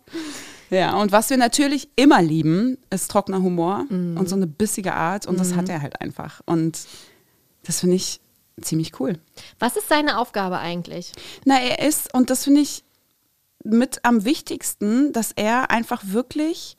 Ja, 0.70 0.96
und 1.00 1.12
was 1.12 1.30
wir 1.30 1.38
natürlich 1.38 1.90
immer 1.96 2.22
lieben, 2.22 2.78
ist 2.90 3.12
trockener 3.12 3.42
Humor 3.42 3.86
Mhm. 3.90 4.18
und 4.18 4.28
so 4.30 4.36
eine 4.36 4.48
bissige 4.48 4.94
Art. 4.94 5.26
Und 5.28 5.40
das 5.40 5.56
hat 5.56 5.70
er 5.70 5.82
halt 5.82 6.02
einfach. 6.02 6.42
Und 6.46 6.80
das 7.64 7.80
finde 7.82 7.96
ich 7.98 8.20
ziemlich 8.62 9.00
cool. 9.00 9.20
Was 9.60 9.76
ist 9.76 9.90
seine 9.90 10.18
Aufgabe 10.18 10.58
eigentlich? 10.60 11.12
Na, 11.46 11.60
er 11.60 11.86
ist, 11.88 12.14
und 12.14 12.30
das 12.30 12.44
finde 12.46 12.62
ich 12.62 12.84
mit 13.64 14.00
am 14.04 14.26
wichtigsten, 14.26 15.12
dass 15.14 15.32
er 15.36 15.72
einfach 15.72 16.02
wirklich 16.06 16.76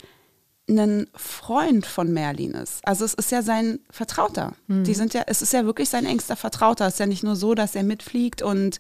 ein 0.68 1.06
Freund 1.14 1.86
von 1.86 2.12
Merlin 2.12 2.52
ist. 2.52 2.80
Also 2.86 3.04
es 3.04 3.14
ist 3.14 3.30
ja 3.30 3.42
sein 3.42 3.78
Vertrauter. 3.90 4.54
Die 4.66 4.94
sind 4.94 5.14
ja, 5.14 5.22
es 5.28 5.40
ist 5.42 5.52
ja 5.52 5.64
wirklich 5.64 5.88
sein 5.88 6.06
engster 6.06 6.34
Vertrauter. 6.34 6.86
Es 6.88 6.94
ist 6.94 6.98
ja 7.00 7.06
nicht 7.06 7.22
nur 7.22 7.36
so, 7.36 7.54
dass 7.54 7.76
er 7.76 7.84
mitfliegt 7.84 8.42
und 8.42 8.78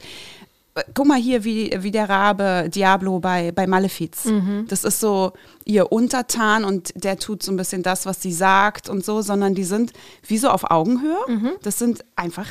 guck 0.94 1.06
mal 1.06 1.18
hier, 1.18 1.44
wie, 1.44 1.74
wie 1.78 1.90
der 1.90 2.08
Rabe 2.08 2.68
Diablo 2.68 3.20
bei, 3.20 3.52
bei 3.52 3.66
Malefiz. 3.66 4.24
Das 4.68 4.84
ist 4.84 5.00
so 5.00 5.32
ihr 5.64 5.90
Untertan 5.92 6.64
und 6.64 6.92
der 6.94 7.18
tut 7.18 7.42
so 7.42 7.52
ein 7.52 7.56
bisschen 7.56 7.82
das, 7.82 8.06
was 8.06 8.22
sie 8.22 8.32
sagt 8.32 8.88
und 8.88 9.04
so, 9.04 9.22
sondern 9.22 9.54
die 9.54 9.64
sind 9.64 9.92
wie 10.26 10.38
so 10.38 10.48
auf 10.48 10.70
Augenhöhe. 10.70 11.56
Das 11.62 11.78
sind 11.78 12.04
einfach, 12.14 12.46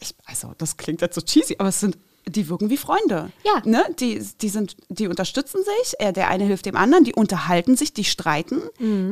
ich, 0.00 0.14
also 0.26 0.52
das 0.58 0.76
klingt 0.76 1.00
jetzt 1.00 1.14
so 1.14 1.20
cheesy, 1.20 1.56
aber 1.58 1.68
es 1.68 1.80
sind 1.80 1.96
die 2.26 2.48
wirken 2.48 2.70
wie 2.70 2.76
Freunde. 2.76 3.30
Ja. 3.44 3.62
Ne? 3.64 3.84
Die, 3.98 4.22
die, 4.40 4.48
sind, 4.48 4.76
die 4.88 5.08
unterstützen 5.08 5.60
sich, 5.62 5.94
er, 5.98 6.12
der 6.12 6.28
eine 6.28 6.44
hilft 6.44 6.66
dem 6.66 6.76
anderen, 6.76 7.04
die 7.04 7.14
unterhalten 7.14 7.76
sich, 7.76 7.92
die 7.92 8.04
streiten. 8.04 8.62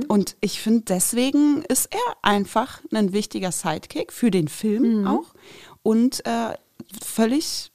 Und 0.09 0.37
ich 0.41 0.61
finde, 0.61 0.85
deswegen 0.89 1.63
ist 1.69 1.89
er 1.93 2.17
einfach 2.23 2.81
ein 2.93 3.13
wichtiger 3.13 3.53
Sidekick 3.53 4.13
für 4.13 4.31
den 4.31 4.49
Film 4.49 5.07
auch. 5.07 5.35
Und 5.83 6.25
äh, 6.27 6.55
völlig, 7.05 7.72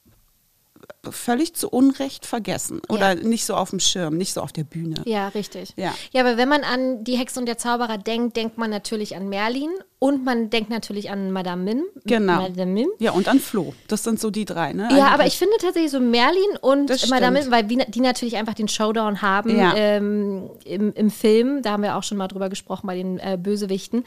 völlig 1.12 1.54
zu 1.54 1.68
Unrecht 1.68 2.26
vergessen. 2.26 2.80
Oder 2.88 3.14
nicht 3.14 3.44
so 3.44 3.54
auf 3.54 3.70
dem 3.70 3.80
Schirm, 3.80 4.16
nicht 4.16 4.32
so 4.32 4.40
auf 4.40 4.52
der 4.52 4.64
Bühne. 4.64 5.02
Ja, 5.06 5.28
richtig. 5.28 5.72
Ja. 5.76 5.94
ja, 6.12 6.20
aber 6.22 6.36
wenn 6.36 6.48
man 6.48 6.62
an 6.64 7.04
die 7.04 7.16
Hexe 7.16 7.38
und 7.40 7.46
der 7.46 7.58
Zauberer 7.58 7.98
denkt, 7.98 8.36
denkt 8.36 8.58
man 8.58 8.70
natürlich 8.70 9.16
an 9.16 9.28
Merlin 9.28 9.70
und 9.98 10.24
man 10.24 10.48
denkt 10.50 10.70
natürlich 10.70 11.10
an 11.10 11.32
Madame 11.32 11.62
Mim. 11.64 11.82
Genau. 12.04 12.42
Madame 12.42 12.72
Mim. 12.72 12.88
Ja, 12.98 13.12
und 13.12 13.26
an 13.28 13.40
Flo. 13.40 13.74
Das 13.88 14.04
sind 14.04 14.20
so 14.20 14.30
die 14.30 14.44
drei, 14.44 14.72
ne? 14.72 14.88
Ja, 14.96 15.08
aber 15.08 15.26
ich 15.26 15.36
finde 15.38 15.54
tatsächlich 15.60 15.90
so 15.90 15.98
Merlin 16.00 16.56
und 16.60 16.88
Das 16.88 17.08
Madame 17.08 17.38
stimmt. 17.42 17.52
Mim, 17.68 17.76
weil 17.78 17.86
die, 17.86 18.00
natürlich 18.00 18.36
einfach 18.36 18.54
den 18.54 18.68
Showdown 18.68 19.22
haben 19.22 19.58
Ja. 19.58 19.74
ähm, 19.74 20.50
im, 20.64 20.92
im 20.92 21.10
Film. 21.10 21.62
Da 21.62 21.72
haben 21.72 21.82
wir 21.82 21.96
auch 21.96 22.02
schon 22.04 22.16
mal 22.18 22.28
drüber 22.28 22.48
gesprochen 22.48 22.86
bei 22.86 22.94
den 22.96 23.18
äh, 23.18 23.36
Bösewichten. 23.40 24.04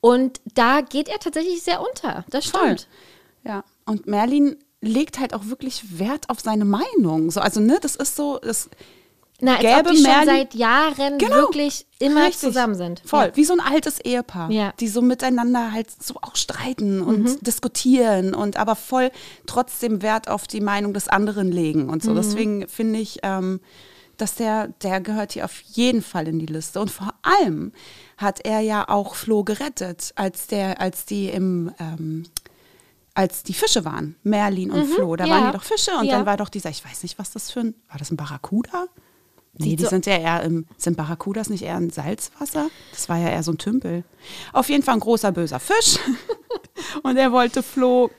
Und 0.00 0.40
da 0.54 0.80
geht 0.80 1.08
er 1.08 1.18
tatsächlich 1.18 1.62
sehr 1.62 1.80
unter. 1.80 2.24
Das 2.30 2.46
Voll. 2.46 2.62
stimmt. 2.62 2.88
Ja, 3.44 3.64
und 3.86 4.06
Merlin 4.06 4.56
legt 4.82 5.18
halt 5.18 5.32
auch 5.32 5.46
wirklich 5.46 5.98
Wert 5.98 6.28
auf 6.28 6.40
seine 6.40 6.64
Meinung. 6.66 7.30
So, 7.30 7.40
also, 7.40 7.60
ne, 7.60 7.78
das 7.80 7.96
ist 7.96 8.16
so, 8.16 8.38
das 8.38 8.68
Na, 9.40 9.52
als 9.54 9.60
Gäbe 9.62 9.88
ob 9.90 9.96
die 9.96 10.02
schon 10.04 10.24
seit 10.26 10.54
Jahren 10.54 11.18
Genau. 11.18 11.34
wirklich 11.36 11.86
immer 11.98 12.22
Richtig. 12.26 12.40
zusammen 12.40 12.74
sind. 12.74 13.00
Voll, 13.04 13.26
Ja. 13.26 13.36
wie 13.36 13.44
so 13.44 13.54
ein 13.54 13.60
altes 13.60 13.98
Ehepaar, 14.00 14.50
Ja. 14.50 14.72
die 14.80 14.88
so 14.88 15.00
miteinander 15.00 15.72
halt 15.72 15.88
so 16.02 16.16
auch 16.20 16.36
streiten 16.36 17.00
und 17.00 17.22
Mhm. 17.22 17.38
diskutieren 17.40 18.34
und 18.34 18.56
aber 18.56 18.76
voll 18.76 19.10
trotzdem 19.46 20.02
Wert 20.02 20.28
auf 20.28 20.46
die 20.46 20.60
Meinung 20.60 20.92
des 20.94 21.08
anderen 21.08 21.50
legen 21.50 21.88
und 21.88 22.02
so. 22.02 22.10
Mhm. 22.10 22.16
Deswegen 22.16 22.68
finde 22.68 22.98
ich, 23.00 23.18
ähm, 23.22 23.60
dass 24.18 24.34
der, 24.36 24.68
der 24.82 25.00
gehört 25.00 25.32
hier 25.32 25.44
auf 25.44 25.58
jeden 25.72 26.02
Fall 26.02 26.28
in 26.28 26.38
die 26.38 26.46
Liste. 26.46 26.80
Und 26.80 26.90
vor 26.90 27.12
allem 27.22 27.72
hat 28.18 28.44
er 28.44 28.60
ja 28.60 28.88
auch 28.88 29.14
Flo 29.16 29.42
gerettet, 29.42 30.12
als 30.16 30.46
der, 30.46 30.80
als 30.80 31.04
die 31.06 31.28
im 31.28 31.72
ähm, 31.80 32.24
als 33.14 33.42
die 33.42 33.52
Fische 33.54 33.84
waren, 33.84 34.16
Merlin 34.22 34.70
und 34.70 34.86
Flo, 34.86 35.16
da 35.16 35.24
Mhm. 35.24 35.30
ja. 35.30 35.36
waren 35.36 35.52
die 35.52 35.58
doch 35.58 35.64
Fische 35.64 35.90
und 35.98 36.04
Ja. 36.06 36.16
dann 36.16 36.26
war 36.26 36.36
doch 36.36 36.48
dieser, 36.48 36.70
ich 36.70 36.84
weiß 36.84 37.02
nicht, 37.02 37.18
was 37.18 37.30
das 37.30 37.50
für 37.50 37.60
ein, 37.60 37.74
war 37.88 37.98
das 37.98 38.10
ein 38.10 38.16
Barracuda? 38.16 38.86
Nee, 39.58 39.70
Sieht 39.70 39.80
die 39.80 39.84
so- 39.84 39.90
sind 39.90 40.06
ja 40.06 40.16
eher 40.16 40.42
im, 40.44 40.66
sind 40.78 40.96
Barracudas 40.96 41.50
nicht 41.50 41.62
eher 41.62 41.76
in 41.76 41.90
Salzwasser? 41.90 42.70
Das 42.90 43.10
war 43.10 43.18
ja 43.18 43.28
eher 43.28 43.42
so 43.42 43.52
ein 43.52 43.58
Tümpel. 43.58 44.02
Auf 44.54 44.70
jeden 44.70 44.82
Fall 44.82 44.94
ein 44.94 45.00
großer 45.00 45.30
böser 45.30 45.60
Fisch. 45.60 45.98
und 47.02 47.18
er 47.18 47.32
wollte 47.32 47.62
Flo 47.62 48.10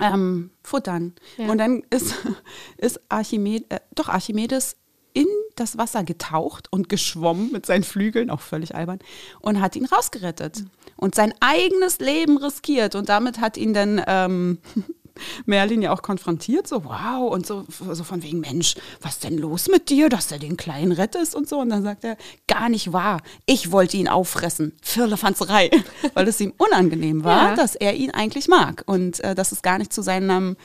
ähm, 0.00 0.50
futtern. 0.62 1.14
Ja. 1.36 1.48
Und 1.50 1.58
dann 1.58 1.82
ist, 1.90 2.14
ist 2.76 3.00
Archimedes, 3.08 3.66
äh, 3.70 3.80
doch 3.94 4.08
Archimedes 4.08 4.76
in 5.14 5.26
das 5.56 5.78
Wasser 5.78 6.04
getaucht 6.04 6.68
und 6.70 6.88
geschwommen 6.90 7.50
mit 7.50 7.64
seinen 7.66 7.82
Flügeln, 7.82 8.28
auch 8.30 8.42
völlig 8.42 8.74
albern, 8.74 8.98
und 9.40 9.60
hat 9.60 9.74
ihn 9.74 9.86
rausgerettet. 9.86 10.64
Und 10.96 11.14
sein 11.14 11.34
eigenes 11.40 11.98
Leben 11.98 12.38
riskiert. 12.38 12.94
Und 12.94 13.08
damit 13.08 13.40
hat 13.40 13.56
ihn 13.56 13.74
dann 13.74 14.02
ähm, 14.06 14.58
Merlin 15.46 15.82
ja 15.82 15.92
auch 15.92 16.02
konfrontiert, 16.02 16.66
so 16.66 16.84
wow, 16.84 17.30
und 17.32 17.46
so, 17.46 17.64
so 17.68 18.04
von 18.04 18.22
wegen, 18.22 18.40
Mensch, 18.40 18.74
was 19.00 19.18
denn 19.18 19.38
los 19.38 19.68
mit 19.68 19.88
dir, 19.88 20.08
dass 20.08 20.28
du 20.28 20.38
den 20.38 20.56
Kleinen 20.56 20.92
rettest 20.92 21.34
und 21.34 21.48
so. 21.48 21.58
Und 21.58 21.70
dann 21.70 21.82
sagt 21.82 22.04
er, 22.04 22.16
gar 22.46 22.68
nicht 22.68 22.92
wahr, 22.92 23.22
ich 23.46 23.72
wollte 23.72 23.96
ihn 23.96 24.08
auffressen. 24.08 24.72
Firlefanzerei. 24.82 25.70
Weil 26.14 26.28
es 26.28 26.40
ihm 26.40 26.52
unangenehm 26.58 27.24
war, 27.24 27.50
Ja. 27.50 27.56
dass 27.56 27.74
er 27.74 27.94
ihn 27.94 28.10
eigentlich 28.10 28.48
mag. 28.48 28.82
Und 28.86 29.20
äh, 29.20 29.34
dass 29.34 29.52
es 29.52 29.62
gar 29.62 29.78
nicht 29.78 29.92
zu 29.92 30.02
seinem 30.02 30.56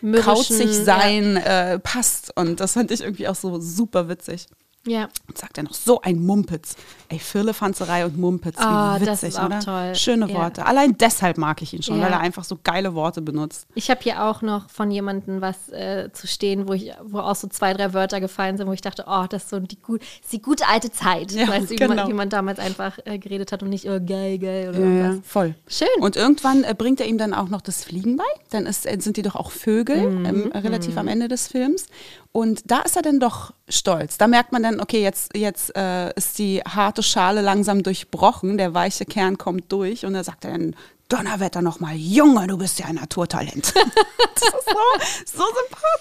Mürrischen, 0.00 0.24
kauzig 0.24 0.70
sein 0.72 1.36
äh, 1.36 1.78
passt. 1.78 2.36
Und 2.36 2.60
das 2.60 2.72
fand 2.74 2.90
ich 2.90 3.00
irgendwie 3.00 3.28
auch 3.28 3.34
so 3.34 3.60
super 3.60 4.08
witzig. 4.08 4.46
Ja. 4.86 5.08
Und 5.26 5.36
sagt 5.36 5.58
er 5.58 5.64
noch 5.64 5.74
so 5.74 6.00
ein 6.00 6.24
Mumpitz. 6.24 6.76
Ey, 7.10 7.18
Firlefanzerei 7.18 8.04
und 8.04 8.18
Mumpitz. 8.18 8.56
Oh, 8.60 8.94
witzig, 8.94 9.06
das 9.06 9.22
ist 9.22 9.38
auch 9.40 9.46
oder? 9.46 9.60
toll. 9.60 9.94
Schöne 9.94 10.28
Ja. 10.28 10.34
Worte. 10.34 10.66
Allein 10.66 10.96
deshalb 10.98 11.38
mag 11.38 11.62
ich 11.62 11.72
ihn 11.72 11.82
schon, 11.82 11.96
Ja. 11.98 12.04
weil 12.04 12.12
er 12.12 12.20
einfach 12.20 12.44
so 12.44 12.58
geile 12.62 12.94
Worte 12.94 13.22
benutzt. 13.22 13.66
Ich 13.74 13.88
habe 13.90 14.00
hier 14.02 14.24
auch 14.24 14.42
noch 14.42 14.68
von 14.68 14.90
jemandem 14.90 15.40
was 15.40 15.70
äh, 15.70 16.10
zu 16.12 16.26
stehen, 16.26 16.68
wo 16.68 16.74
ich, 16.74 16.92
wo 17.02 17.20
auch 17.20 17.34
so 17.34 17.46
zwei, 17.48 17.72
drei 17.72 17.94
Wörter 17.94 18.20
gefallen 18.20 18.58
sind, 18.58 18.66
wo 18.66 18.72
ich 18.72 18.82
dachte, 18.82 19.04
oh, 19.08 19.24
das 19.28 19.44
ist 19.44 19.48
so 19.50 19.58
die, 19.58 19.76
gut, 19.80 20.02
ist 20.02 20.32
die 20.32 20.42
gute 20.42 20.66
alte 20.68 20.90
Zeit. 20.92 21.32
Ja, 21.32 21.48
weißt 21.48 21.70
du, 21.70 21.76
genau. 21.76 21.94
man, 21.94 22.08
wie 22.08 22.12
man 22.14 22.28
damals 22.28 22.58
einfach 22.58 22.98
äh, 23.06 23.18
geredet 23.18 23.52
hat 23.52 23.62
und 23.62 23.70
nicht, 23.70 23.86
oh, 23.86 23.98
geil, 24.04 24.38
geil 24.38 24.68
oder 24.68 24.78
Ja, 24.78 24.84
irgendwas. 24.84 25.26
voll. 25.26 25.54
Schön. 25.66 25.88
Und 26.00 26.16
irgendwann 26.16 26.62
äh, 26.64 26.74
bringt 26.76 27.00
er 27.00 27.06
ihm 27.06 27.16
dann 27.16 27.32
auch 27.32 27.48
noch 27.48 27.62
das 27.62 27.84
Fliegen 27.84 28.18
bei. 28.18 28.24
Dann 28.50 28.66
ist, 28.66 28.84
äh, 28.84 28.98
sind 29.00 29.16
die 29.16 29.22
doch 29.22 29.34
auch 29.34 29.50
Vögel 29.50 30.10
Mhm. 30.10 30.26
ähm, 30.26 30.52
relativ 30.54 30.98
am 30.98 31.08
Ende 31.08 31.28
des 31.28 31.48
Films. 31.48 31.86
Und 32.32 32.70
da 32.70 32.80
ist 32.80 32.94
er 32.94 33.02
dann 33.02 33.18
doch 33.18 33.54
stolz. 33.68 34.18
Da 34.18 34.26
merkt 34.26 34.52
man 34.52 34.62
dann, 34.62 34.80
okay, 34.80 35.02
jetzt, 35.02 35.34
jetzt 35.34 35.74
äh, 35.74 36.12
ist 36.14 36.38
die 36.38 36.60
harte 36.60 36.97
Schale 37.02 37.40
langsam 37.42 37.82
durchbrochen, 37.82 38.58
der 38.58 38.74
weiche 38.74 39.04
Kern 39.04 39.38
kommt 39.38 39.70
durch 39.72 40.04
und 40.04 40.14
da 40.14 40.24
sagt 40.24 40.44
er 40.44 40.52
dann, 40.52 40.74
Donnerwetter 41.08 41.62
nochmal, 41.62 41.94
Junge, 41.96 42.46
du 42.48 42.58
bist 42.58 42.78
ja 42.78 42.84
ein 42.86 42.96
Naturtalent. 42.96 43.72
das 44.34 44.42
ist 44.44 45.32
so, 45.32 45.38
so 45.38 45.44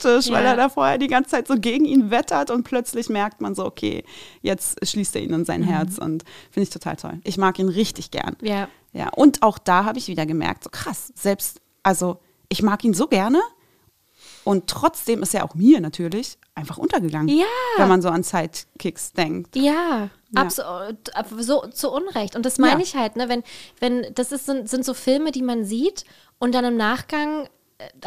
sympathisch, 0.01 0.29
weil 0.33 0.43
Ja. 0.43 0.49
er 0.51 0.55
da 0.57 0.67
vorher 0.69 0.97
die 0.97 1.07
ganze 1.07 1.31
Zeit 1.31 1.47
so 1.47 1.55
gegen 1.57 1.86
ihn 1.86 2.12
wettert 2.12 2.51
und 2.51 2.63
plötzlich 2.63 3.07
merkt 3.07 3.39
man 3.39 3.55
so, 3.55 3.63
okay, 3.65 4.03
jetzt 4.41 4.86
schließt 4.86 5.15
er 5.15 5.21
ihn 5.21 5.31
in 5.33 5.39
Mhm. 5.41 5.45
sein 5.45 5.63
Herz 5.63 5.97
und 5.97 6.25
finde 6.51 6.63
ich 6.63 6.69
total 6.71 6.97
toll. 6.97 7.19
Ich 7.23 7.38
mag 7.38 7.57
ihn 7.57 7.69
richtig 7.69 8.12
gern. 8.12 8.36
Ja. 8.41 8.67
Ja, 8.91 9.10
und 9.10 9.43
auch 9.43 9.57
da 9.60 9.86
habe 9.86 9.97
ich 9.97 10.07
wieder 10.10 10.25
gemerkt, 10.25 10.65
so 10.65 10.69
krass, 10.69 11.13
selbst, 11.15 11.62
also 11.83 12.19
ich 12.49 12.62
mag 12.62 12.83
ihn 12.83 12.93
so 12.93 13.07
gerne 13.07 13.39
und 14.47 14.67
trotzdem 14.67 15.21
ist 15.23 15.33
er 15.36 15.43
auch 15.43 15.55
mir 15.55 15.81
natürlich 15.81 16.38
einfach 16.55 16.77
untergegangen. 16.77 17.27
Ja. 17.27 17.45
Wenn 17.77 17.88
man 17.89 18.01
so 18.01 18.10
an 18.10 18.23
Sidekicks 18.23 19.12
denkt. 19.13 19.55
Ja, 19.55 20.10
Ja. 20.31 20.41
absolut. 20.41 21.13
ab- 21.15 21.27
So 21.39 21.67
zu 21.67 21.91
Unrecht. 21.91 22.36
Und 22.36 22.45
das 22.45 22.57
meine 22.57 22.79
Ja. 22.81 22.83
ich 22.88 22.95
halt, 22.95 23.15
ne? 23.17 23.27
Wenn, 23.29 23.43
wenn, 23.79 24.13
das 24.15 24.31
ist, 24.31 24.45
sind, 24.45 24.69
sind 24.69 24.86
so 24.86 24.93
Filme, 24.93 25.31
die 25.31 25.41
man 25.41 25.65
sieht 25.65 26.05
und 26.39 26.55
dann 26.55 26.63
im 26.65 26.77
Nachgang 26.77 27.49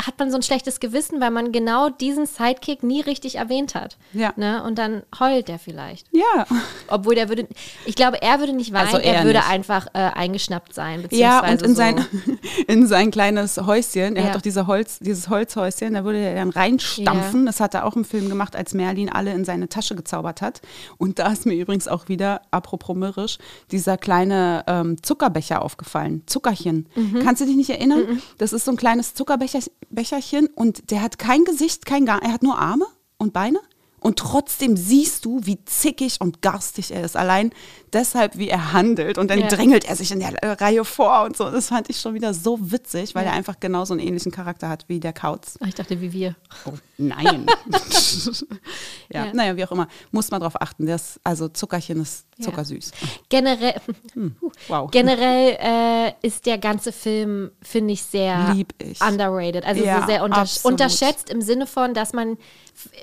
hat 0.04 0.18
man 0.18 0.30
so 0.32 0.36
ein 0.36 0.42
schlechtes 0.42 0.80
Gewissen, 0.80 1.20
weil 1.20 1.30
man 1.30 1.52
genau 1.52 1.90
diesen 1.90 2.26
Sidekick 2.26 2.82
nie 2.82 3.00
richtig 3.02 3.36
erwähnt 3.36 3.76
hat. 3.76 3.98
Ja. 4.12 4.32
Ne? 4.36 4.64
Und 4.64 4.78
dann 4.78 5.04
heult 5.20 5.46
der 5.46 5.60
vielleicht. 5.60 6.08
Ja. 6.10 6.44
Obwohl 6.88 7.14
der 7.14 7.28
würde, 7.28 7.46
ich 7.86 7.94
glaube, 7.94 8.20
er 8.20 8.40
würde 8.40 8.52
nicht 8.52 8.72
weinen, 8.72 8.86
Also 8.86 8.98
er 8.98 9.14
er 9.18 9.24
würde 9.24 9.38
nicht. 9.38 9.48
einfach 9.48 9.86
äh, 9.94 9.98
eingeschnappt 9.98 10.74
sein. 10.74 11.06
Ja, 11.12 11.40
beziehungsweise 11.42 11.52
und 11.52 11.62
in 11.62 11.70
so. 11.70 11.74
sein, 11.76 12.38
in 12.66 12.86
sein 12.88 13.10
kleines 13.12 13.58
Häuschen, 13.58 14.16
er 14.16 14.22
Ja. 14.22 14.28
hat 14.30 14.34
doch 14.34 14.42
diese 14.42 14.66
Holz, 14.66 14.98
dieses 14.98 15.28
Holzhäuschen, 15.28 15.94
da 15.94 16.04
würde 16.04 16.18
er 16.18 16.34
dann 16.34 16.50
reinstampfen. 16.50 17.46
Das 17.46 17.60
hat 17.60 17.74
er 17.74 17.86
auch 17.86 17.94
im 17.94 18.04
Film 18.04 18.28
gemacht, 18.28 18.56
als 18.56 18.74
Merlin 18.74 19.08
alle 19.08 19.32
in 19.32 19.44
seine 19.44 19.68
Tasche 19.68 19.94
gezaubert 19.94 20.42
hat. 20.42 20.60
Und 20.98 21.20
da 21.20 21.30
ist 21.30 21.46
mir 21.46 21.54
übrigens 21.54 21.86
auch 21.86 22.08
wieder, 22.08 22.42
apropos 22.50 22.96
mürrisch, 22.96 23.38
dieser 23.70 23.96
kleine 23.96 24.64
ähm, 24.66 25.00
Zuckerbecher 25.02 25.62
aufgefallen. 25.62 26.22
Zuckerchen. 26.26 26.88
Mhm. 26.96 27.20
Kannst 27.22 27.40
du 27.40 27.46
dich 27.46 27.54
nicht 27.56 27.70
erinnern? 27.70 28.20
Das 28.38 28.52
ist 28.52 28.64
so 28.64 28.72
ein 28.72 28.76
kleines 28.76 29.14
Zuckerbecherchen 29.64 30.46
und 30.48 30.90
der 30.90 31.02
hat 31.02 31.18
kein 31.18 31.44
Gesicht, 31.44 31.86
kein 31.86 32.06
Gar, 32.06 32.22
er 32.22 32.32
hat 32.32 32.42
nur 32.42 32.58
Arme 32.58 32.86
und 33.18 33.32
Beine. 33.32 33.60
Und 34.00 34.18
trotzdem 34.18 34.78
siehst 34.78 35.26
du, 35.26 35.40
wie 35.44 35.62
zickig 35.66 36.22
und 36.22 36.40
garstig 36.40 36.90
er 36.90 37.04
ist. 37.04 37.18
Allein 37.18 37.52
deshalb, 37.92 38.36
wie 38.38 38.48
er 38.48 38.72
handelt. 38.72 39.18
Und 39.18 39.28
dann 39.30 39.38
Ja. 39.40 39.48
drängelt 39.48 39.84
er 39.84 39.96
sich 39.96 40.10
in 40.12 40.20
der 40.20 40.34
äh, 40.42 40.52
Reihe 40.52 40.84
vor 40.84 41.22
und 41.24 41.36
so. 41.36 41.50
Das 41.50 41.68
fand 41.68 41.90
ich 41.90 42.00
schon 42.00 42.14
wieder 42.14 42.32
so 42.34 42.58
witzig, 42.72 43.14
weil 43.14 43.26
er 43.26 43.32
einfach 43.32 43.60
genauso 43.60 43.94
einen 43.94 44.02
ähnlichen 44.06 44.32
Charakter 44.32 44.68
hat 44.68 44.84
wie 44.88 45.00
der 45.00 45.12
Kauz. 45.12 45.58
Ach, 45.62 45.66
ich 45.68 45.74
dachte, 45.74 46.00
wie 46.00 46.12
wir. 46.12 46.36
Oh, 46.66 46.72
nein. 46.98 47.46
ja, 49.12 49.26
Ja. 49.26 49.32
naja, 49.32 49.56
wie 49.56 49.64
auch 49.64 49.72
immer. 49.72 49.88
Muss 50.10 50.30
man 50.30 50.40
drauf 50.40 50.60
achten. 50.60 50.86
Das, 50.86 51.20
also 51.24 51.48
Zuckerchen 51.48 52.00
ist 52.00 52.26
Ja. 52.38 52.44
zuckersüß. 52.46 52.92
Generell, 53.28 53.74
Wow. 54.68 54.90
generell 54.90 55.56
äh, 55.60 56.12
ist 56.26 56.46
der 56.46 56.58
ganze 56.58 56.92
Film, 56.92 57.50
finde 57.62 57.92
ich, 57.94 58.02
sehr 58.02 58.56
ich. 58.78 59.00
underrated. 59.00 59.64
Also 59.64 59.84
Ja, 59.84 60.00
so 60.00 60.06
sehr 60.06 60.24
unter 60.24 60.38
absolut. 60.38 60.72
unterschätzt 60.80 61.30
im 61.30 61.42
Sinne 61.42 61.66
von, 61.66 61.94
dass 61.94 62.12
man, 62.12 62.36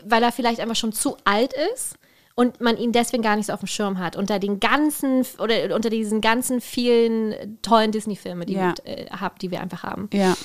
weil 0.06 0.24
er 0.24 0.32
vielleicht 0.32 0.60
einfach 0.60 0.76
schon 0.76 0.94
zu 0.94 1.18
alt 1.26 1.54
ist 1.74 1.96
und 2.38 2.62
man 2.62 2.78
ihn 2.78 2.92
deswegen 2.92 3.24
gar 3.24 3.36
nicht 3.36 3.48
so 3.48 3.54
auf 3.54 3.62
dem 3.62 3.68
Schirm 3.68 3.98
hat. 3.98 4.16
Unter 4.16 4.38
den 4.38 4.60
ganzen, 4.60 5.26
oder 5.40 5.76
unter 5.76 5.90
diesen 5.90 6.22
ganzen 6.22 6.62
vielen 6.62 7.58
tollen 7.64 7.92
Disney-Filme, 7.92 8.46
die, 8.46 8.54
Ja. 8.54 8.76
wir, 8.86 8.98
äh, 8.98 9.08
hab, 9.10 9.40
die 9.40 9.50
wir 9.50 9.60
einfach 9.60 9.82
haben. 9.82 10.08
Ja. 10.14 10.38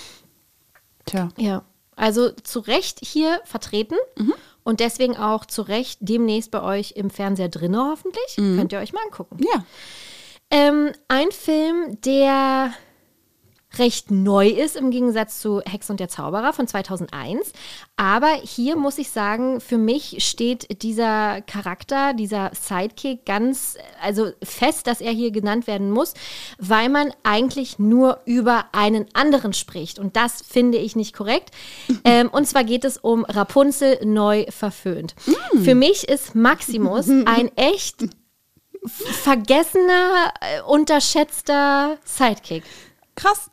Tja. 1.05 1.29
Ja. 1.37 1.65
Also 1.95 2.31
zu 2.31 2.61
Recht 2.61 3.01
hier 3.05 3.41
vertreten 3.45 3.97
Mhm. 4.19 4.33
und 4.65 4.81
deswegen 4.81 5.17
auch 5.19 5.45
zu 5.45 5.61
Recht 5.63 5.99
demnächst 6.01 6.51
bei 6.51 6.63
euch 6.63 6.93
im 6.93 7.11
Fernseher 7.11 7.51
drinne 7.51 7.79
hoffentlich. 7.91 8.39
Mhm. 8.39 8.57
Könnt 8.57 8.73
ihr 8.73 8.79
euch 8.79 8.95
mal 8.95 9.03
angucken. 9.05 9.37
Ja. 9.41 9.65
Ähm, 10.51 10.93
ein 11.09 11.31
Film, 11.31 12.01
der 12.01 12.73
recht 13.79 14.11
neu 14.11 14.49
ist 14.49 14.77
im 14.77 14.91
Gegensatz 14.91 15.41
zu 15.41 15.61
Hex 15.63 15.91
und 15.91 16.01
der 16.01 16.09
Zauberer 16.09 16.53
von 16.53 16.67
2001. 16.67 17.53
Aber 17.97 18.33
hier 18.43 18.77
muss 18.77 18.99
ich 18.99 19.11
sagen, 19.11 19.61
für 19.61 19.79
mich 19.79 20.17
steht 20.27 20.83
dieser 20.83 21.43
Charakter, 21.43 22.15
dieser 22.15 22.51
Sidekick 22.55 23.25
ganz, 23.25 23.77
also 24.03 24.31
fest, 24.43 24.87
dass 24.87 25.01
er 25.01 25.13
hier 25.13 25.31
genannt 25.31 25.67
werden 25.67 25.91
muss, 25.91 26.15
weil 26.59 26.89
man 26.89 27.13
eigentlich 27.23 27.79
nur 27.79 28.21
über 28.25 28.67
einen 28.73 29.07
anderen 29.15 29.53
spricht. 29.53 29.99
Und 29.99 30.17
das 30.17 30.43
finde 30.43 30.79
ich 30.79 30.97
nicht 30.97 31.15
korrekt. 31.15 31.51
ähm, 32.05 32.29
und 32.29 32.47
zwar 32.47 32.65
geht 32.65 32.85
es 32.85 32.99
um 32.99 33.25
Rapunzel 33.25 34.05
neu 34.05 34.47
verföhnt. 34.51 35.15
Für 35.63 35.75
mich 35.75 36.09
ist 36.09 36.35
Maximus 36.35 37.09
ein 37.25 37.51
echt 37.57 38.05
vergessener, 38.85 40.33
äh, 40.41 40.61
unterschätzter 40.63 41.99
Sidekick. 42.05 42.65
Krass. 43.15 43.52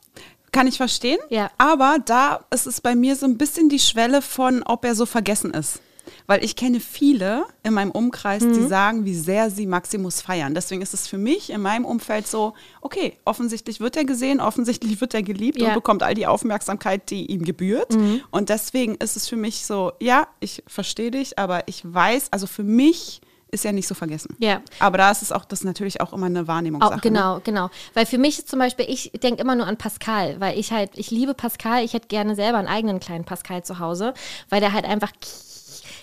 Kann 0.51 0.67
ich 0.67 0.77
verstehen. 0.77 1.19
Ja. 1.29 1.51
Aber 1.57 1.97
da 2.05 2.39
ist 2.53 2.67
es 2.67 2.81
bei 2.81 2.95
mir 2.95 3.15
so 3.15 3.25
ein 3.25 3.37
bisschen 3.37 3.69
die 3.69 3.79
Schwelle 3.79 4.21
von, 4.21 4.63
ob 4.63 4.85
er 4.85 4.95
so 4.95 5.05
vergessen 5.05 5.51
ist. 5.53 5.81
Weil 6.25 6.43
ich 6.43 6.55
kenne 6.55 6.79
viele 6.79 7.45
in 7.63 7.73
meinem 7.75 7.91
Umkreis, 7.91 8.41
Mhm. 8.43 8.53
die 8.53 8.67
sagen, 8.67 9.05
wie 9.05 9.13
sehr 9.15 9.51
sie 9.51 9.67
Maximus 9.67 10.21
feiern. 10.21 10.55
Deswegen 10.55 10.81
ist 10.81 10.93
es 10.95 11.07
für 11.07 11.19
mich 11.19 11.51
in 11.51 11.61
meinem 11.61 11.85
Umfeld 11.85 12.27
so, 12.27 12.53
okay, 12.81 13.17
offensichtlich 13.25 13.79
wird 13.79 13.95
er 13.95 14.05
gesehen, 14.05 14.39
offensichtlich 14.39 14.99
wird 15.01 15.13
er 15.13 15.21
geliebt 15.21 15.57
Ja. 15.59 15.65
Mhm. 15.65 15.69
und 15.69 15.75
bekommt 15.75 16.01
all 16.03 16.15
die 16.15 16.25
Aufmerksamkeit, 16.25 17.09
die 17.11 17.27
ihm 17.27 17.43
gebührt. 17.45 17.95
Und 18.31 18.49
deswegen 18.49 18.95
ist 18.95 19.17
es 19.17 19.27
für 19.27 19.35
mich 19.35 19.65
so, 19.67 19.91
ja, 19.99 20.27
ich 20.39 20.63
verstehe 20.67 21.11
dich, 21.11 21.37
aber 21.37 21.67
ich 21.67 21.81
weiß, 21.83 22.29
also 22.31 22.47
für 22.47 22.63
mich 22.63 23.21
ist 23.51 23.65
er 23.65 23.71
nicht 23.71 23.87
so 23.87 23.95
vergessen. 23.95 24.35
Ja. 24.39 24.61
Aber 24.79 24.97
da 24.97 25.11
ist 25.11 25.21
es 25.21 25.31
auch, 25.31 25.45
das 25.45 25.59
ist 25.59 25.65
natürlich 25.65 26.01
auch 26.01 26.13
immer 26.13 26.27
eine 26.27 26.47
Wahrnehmungssache. 26.47 26.91
Auch, 26.91 26.95
ne? 26.95 27.01
genau, 27.01 27.39
genau. 27.43 27.69
Weil 27.93 28.05
für 28.05 28.17
mich 28.17 28.39
ist 28.39 28.49
zum 28.49 28.59
Beispiel, 28.59 28.85
ich 28.87 29.11
denke 29.23 29.41
immer 29.41 29.55
nur 29.55 29.67
an 29.67 29.77
Pascal, 29.77 30.39
weil 30.39 30.57
ich 30.57 30.71
halt, 30.71 30.91
ich 30.95 31.11
liebe 31.11 31.33
Pascal, 31.33 31.83
ich 31.83 31.93
hätte 31.93 32.07
gerne 32.07 32.35
selber 32.35 32.57
einen 32.57 32.67
eigenen 32.67 32.99
kleinen 32.99 33.25
Pascal 33.25 33.63
zu 33.63 33.79
Hause, 33.79 34.13
weil 34.49 34.61
der 34.61 34.73
halt 34.73 34.85
einfach 34.85 35.11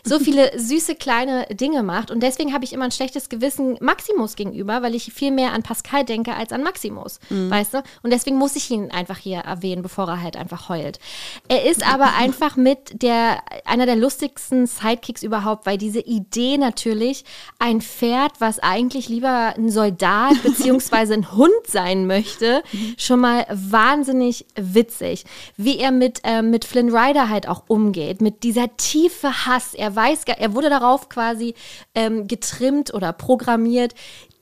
so 0.06 0.20
viele 0.20 0.58
süße 0.58 0.94
kleine 0.94 1.46
Dinge 1.46 1.82
macht 1.82 2.10
und 2.10 2.22
deswegen 2.22 2.54
habe 2.54 2.64
ich 2.64 2.72
immer 2.72 2.84
ein 2.84 2.92
schlechtes 2.92 3.28
Gewissen 3.28 3.76
Maximus 3.80 4.36
gegenüber, 4.36 4.82
weil 4.82 4.94
ich 4.94 5.12
viel 5.12 5.32
mehr 5.32 5.52
an 5.52 5.62
Pascal 5.62 6.04
denke 6.04 6.34
als 6.34 6.52
an 6.52 6.62
Maximus, 6.62 7.18
weißt 7.28 7.74
du? 7.74 7.82
Und 8.02 8.12
deswegen 8.12 8.36
muss 8.36 8.54
ich 8.54 8.70
ihn 8.70 8.90
einfach 8.92 9.18
hier 9.18 9.38
erwähnen, 9.38 9.82
bevor 9.82 10.06
er 10.08 10.22
halt 10.22 10.36
einfach 10.36 10.68
heult. 10.68 11.00
Er 11.48 11.68
ist 11.68 11.84
aber 11.86 12.14
einfach 12.18 12.56
mit 12.56 13.02
der 13.02 13.42
einer 13.64 13.86
der 13.86 13.96
lustigsten 13.96 14.66
Sidekicks 14.66 15.22
überhaupt, 15.24 15.66
weil 15.66 15.76
diese 15.76 16.00
Idee 16.00 16.56
natürlich 16.56 17.24
ein 17.58 17.80
Pferd, 17.80 18.32
was 18.38 18.60
eigentlich 18.60 19.08
lieber 19.08 19.54
ein 19.56 19.70
Soldat 19.70 20.40
beziehungsweise 20.42 21.14
ein 21.14 21.32
Hund 21.32 21.50
sein 21.66 22.06
möchte, 22.06 22.62
schon 22.96 23.20
mal 23.20 23.44
wahnsinnig 23.50 24.46
witzig. 24.54 25.24
Wie 25.56 25.78
er 25.78 25.90
mit, 25.90 26.20
äh, 26.22 26.42
mit 26.42 26.64
Flynn 26.64 26.94
Rider 26.94 27.28
halt 27.28 27.48
auch 27.48 27.64
umgeht, 27.66 28.20
mit 28.20 28.44
dieser 28.44 28.76
tiefe 28.76 29.46
Hass. 29.46 29.74
Er 29.74 29.95
weiß, 29.96 30.24
er 30.26 30.54
wurde 30.54 30.68
darauf 30.70 31.08
quasi 31.08 31.54
ähm, 31.94 32.28
getrimmt 32.28 32.92
oder 32.92 33.12
programmiert, 33.12 33.94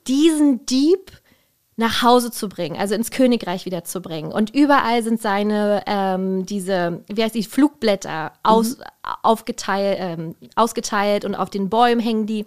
diesen 0.07 0.65
Dieb 0.65 1.11
nach 1.77 2.01
Hause 2.01 2.31
zu 2.31 2.47
bringen, 2.47 2.77
also 2.77 2.95
ins 2.95 3.11
Königreich 3.11 3.65
wieder 3.65 3.83
zu 3.83 4.01
bringen. 4.01 4.31
Und 4.31 4.55
überall 4.55 5.03
sind 5.03 5.21
seine, 5.21 5.83
ähm, 5.87 6.45
diese, 6.45 7.03
wie 7.07 7.21
heißt 7.21 7.35
die, 7.35 7.43
Flugblätter 7.43 8.31
aus, 8.43 8.77
aufgeteilt, 9.23 9.97
ähm, 9.99 10.35
ausgeteilt 10.55 11.25
und 11.25 11.35
auf 11.35 11.49
den 11.49 11.69
Bäumen 11.69 11.99
hängen 11.99 12.25
die. 12.25 12.45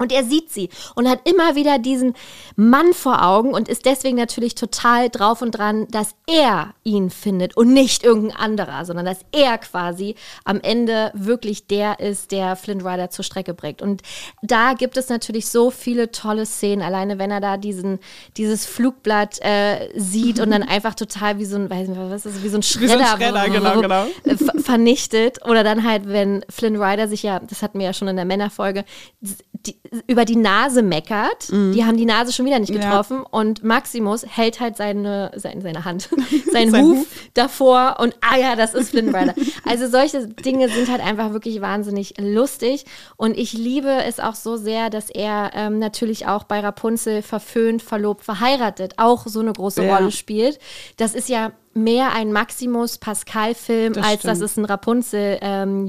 Und 0.00 0.12
er 0.12 0.24
sieht 0.24 0.50
sie 0.50 0.70
und 0.94 1.08
hat 1.08 1.20
immer 1.28 1.54
wieder 1.54 1.78
diesen 1.78 2.14
Mann 2.56 2.92
vor 2.94 3.24
Augen 3.24 3.52
und 3.54 3.68
ist 3.68 3.84
deswegen 3.86 4.16
natürlich 4.16 4.54
total 4.54 5.10
drauf 5.10 5.42
und 5.42 5.52
dran, 5.52 5.86
dass 5.90 6.14
er 6.26 6.74
ihn 6.82 7.10
findet 7.10 7.56
und 7.56 7.72
nicht 7.72 8.02
irgendein 8.02 8.36
anderer, 8.36 8.84
sondern 8.84 9.04
dass 9.04 9.20
er 9.30 9.58
quasi 9.58 10.14
am 10.44 10.60
Ende 10.60 11.12
wirklich 11.14 11.66
der 11.66 12.00
ist, 12.00 12.32
der 12.32 12.56
Flint 12.56 12.84
Rider 12.84 13.10
zur 13.10 13.24
Strecke 13.24 13.54
bringt. 13.54 13.82
Und 13.82 14.02
da 14.42 14.72
gibt 14.72 14.96
es 14.96 15.08
natürlich 15.08 15.48
so 15.48 15.70
viele 15.70 16.10
tolle 16.10 16.46
Szenen, 16.46 16.82
alleine 16.82 17.18
wenn 17.18 17.30
er 17.30 17.40
da 17.40 17.56
diesen, 17.56 17.98
dieses 18.36 18.66
Flugblatt 18.66 19.38
äh, 19.42 19.88
sieht 19.94 20.40
und 20.40 20.50
dann 20.50 20.62
einfach 20.68 20.94
total 20.94 21.38
wie 21.38 21.44
so 21.44 21.56
ein, 21.56 21.68
weiß 21.68 21.88
nicht, 21.88 22.00
was 22.00 22.26
ist, 22.26 22.42
wie 22.42 22.48
so 22.48 22.56
ein 22.56 22.62
Wie 22.62 22.86
so 22.88 22.94
ein 22.94 23.04
Schredder, 23.04 23.16
Schredder, 23.16 23.48
genau, 23.48 23.80
genau. 24.24 24.36
ver- 24.36 24.58
vernichtet. 24.62 25.44
Oder 25.46 25.62
dann 25.62 25.86
halt, 25.86 26.08
wenn 26.08 26.44
Flynn 26.48 26.80
Rider 26.82 27.06
sich 27.08 27.22
ja, 27.22 27.38
das 27.40 27.62
hatten 27.62 27.78
wir 27.78 27.86
ja 27.86 27.92
schon 27.92 28.08
in 28.08 28.16
der 28.16 28.24
Männerfolge, 28.24 28.84
die, 29.20 29.76
über 30.06 30.24
die 30.24 30.36
Nase 30.36 30.82
meckert. 30.82 31.48
Die 31.50 31.84
haben 31.84 31.96
die 31.96 32.04
Nase 32.04 32.32
schon 32.32 32.46
wieder 32.46 32.58
nicht 32.58 32.72
Ja. 32.72 32.80
getroffen. 32.80 33.22
Und 33.28 33.64
Maximus 33.64 34.24
hält 34.24 34.60
halt 34.60 34.76
seine, 34.76 35.32
seine, 35.34 35.60
seine 35.62 35.84
Hand, 35.84 36.08
seinen 36.52 36.70
Sein 36.70 36.84
Huf, 36.84 36.98
Huf. 36.98 37.06
davor 37.34 37.96
und 37.98 38.14
ah 38.20 38.36
ja, 38.36 38.54
das 38.56 38.74
ist 38.74 38.90
Flynn 38.90 39.14
Rider. 39.14 39.34
Also 39.68 39.88
solche 39.88 40.28
Dinge 40.28 40.68
sind 40.68 40.88
halt 40.90 41.00
einfach 41.04 41.32
wirklich 41.32 41.60
wahnsinnig 41.60 42.14
lustig. 42.20 42.84
Und 43.16 43.36
ich 43.36 43.52
liebe 43.52 43.90
es 44.04 44.20
auch 44.20 44.34
so 44.36 44.56
sehr, 44.56 44.90
dass 44.90 45.10
er 45.10 45.50
ähm, 45.54 45.78
natürlich 45.78 46.26
auch 46.26 46.44
bei 46.44 46.60
Rapunzel 46.60 47.22
verföhnt, 47.22 47.82
verlobt, 47.82 48.24
verheiratet 48.24 48.94
auch 48.98 49.26
so 49.26 49.40
eine 49.40 49.52
große 49.52 49.84
Ja. 49.84 49.96
Rolle 49.96 50.12
spielt. 50.12 50.58
Das 50.98 51.14
ist 51.14 51.28
ja 51.28 51.52
mehr 51.72 52.12
ein 52.12 52.32
Maximus 52.32 52.98
Pascal-Film, 52.98 53.92
Das 53.92 54.06
als 54.06 54.22
dass 54.22 54.40
es 54.40 54.56
ein 54.56 54.64
Rapunzel 54.64 55.38
ähm, 55.40 55.88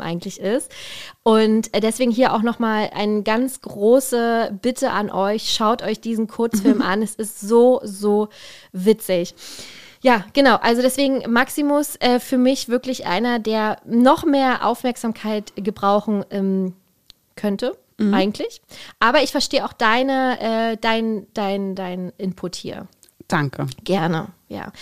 eigentlich 0.00 0.40
ist. 0.40 0.70
Und 1.22 1.74
äh, 1.74 1.80
deswegen 1.80 2.10
hier 2.10 2.34
auch 2.34 2.42
nochmal 2.42 2.90
eine 2.94 3.22
ganz 3.22 3.60
große 3.62 4.58
Bitte 4.60 4.90
an 4.90 5.10
euch. 5.10 5.52
Schaut 5.52 5.82
euch 5.82 6.00
diesen 6.00 6.26
Kurzfilm 6.26 6.82
an. 6.82 7.02
Es 7.02 7.14
ist 7.14 7.40
so, 7.40 7.80
so 7.84 8.28
witzig. 8.72 9.34
Ja, 10.02 10.24
genau. 10.34 10.56
Also 10.56 10.82
deswegen 10.82 11.30
Maximus 11.32 11.96
äh, 11.96 12.20
für 12.20 12.38
mich 12.38 12.68
wirklich 12.68 13.06
einer, 13.06 13.38
der 13.38 13.78
noch 13.86 14.24
mehr 14.24 14.66
Aufmerksamkeit 14.66 15.52
gebrauchen 15.56 16.24
ähm, 16.30 16.74
könnte, 17.34 17.76
eigentlich. 18.12 18.60
Aber 19.00 19.22
ich 19.22 19.30
verstehe 19.30 19.64
auch 19.64 19.72
deine, 19.72 20.38
äh, 20.40 20.76
dein, 20.76 21.26
dein, 21.34 21.74
dein 21.74 22.12
Input 22.18 22.56
hier. 22.56 22.86
Danke. 23.26 23.66
Gerne, 23.82 24.28
ja. 24.48 24.72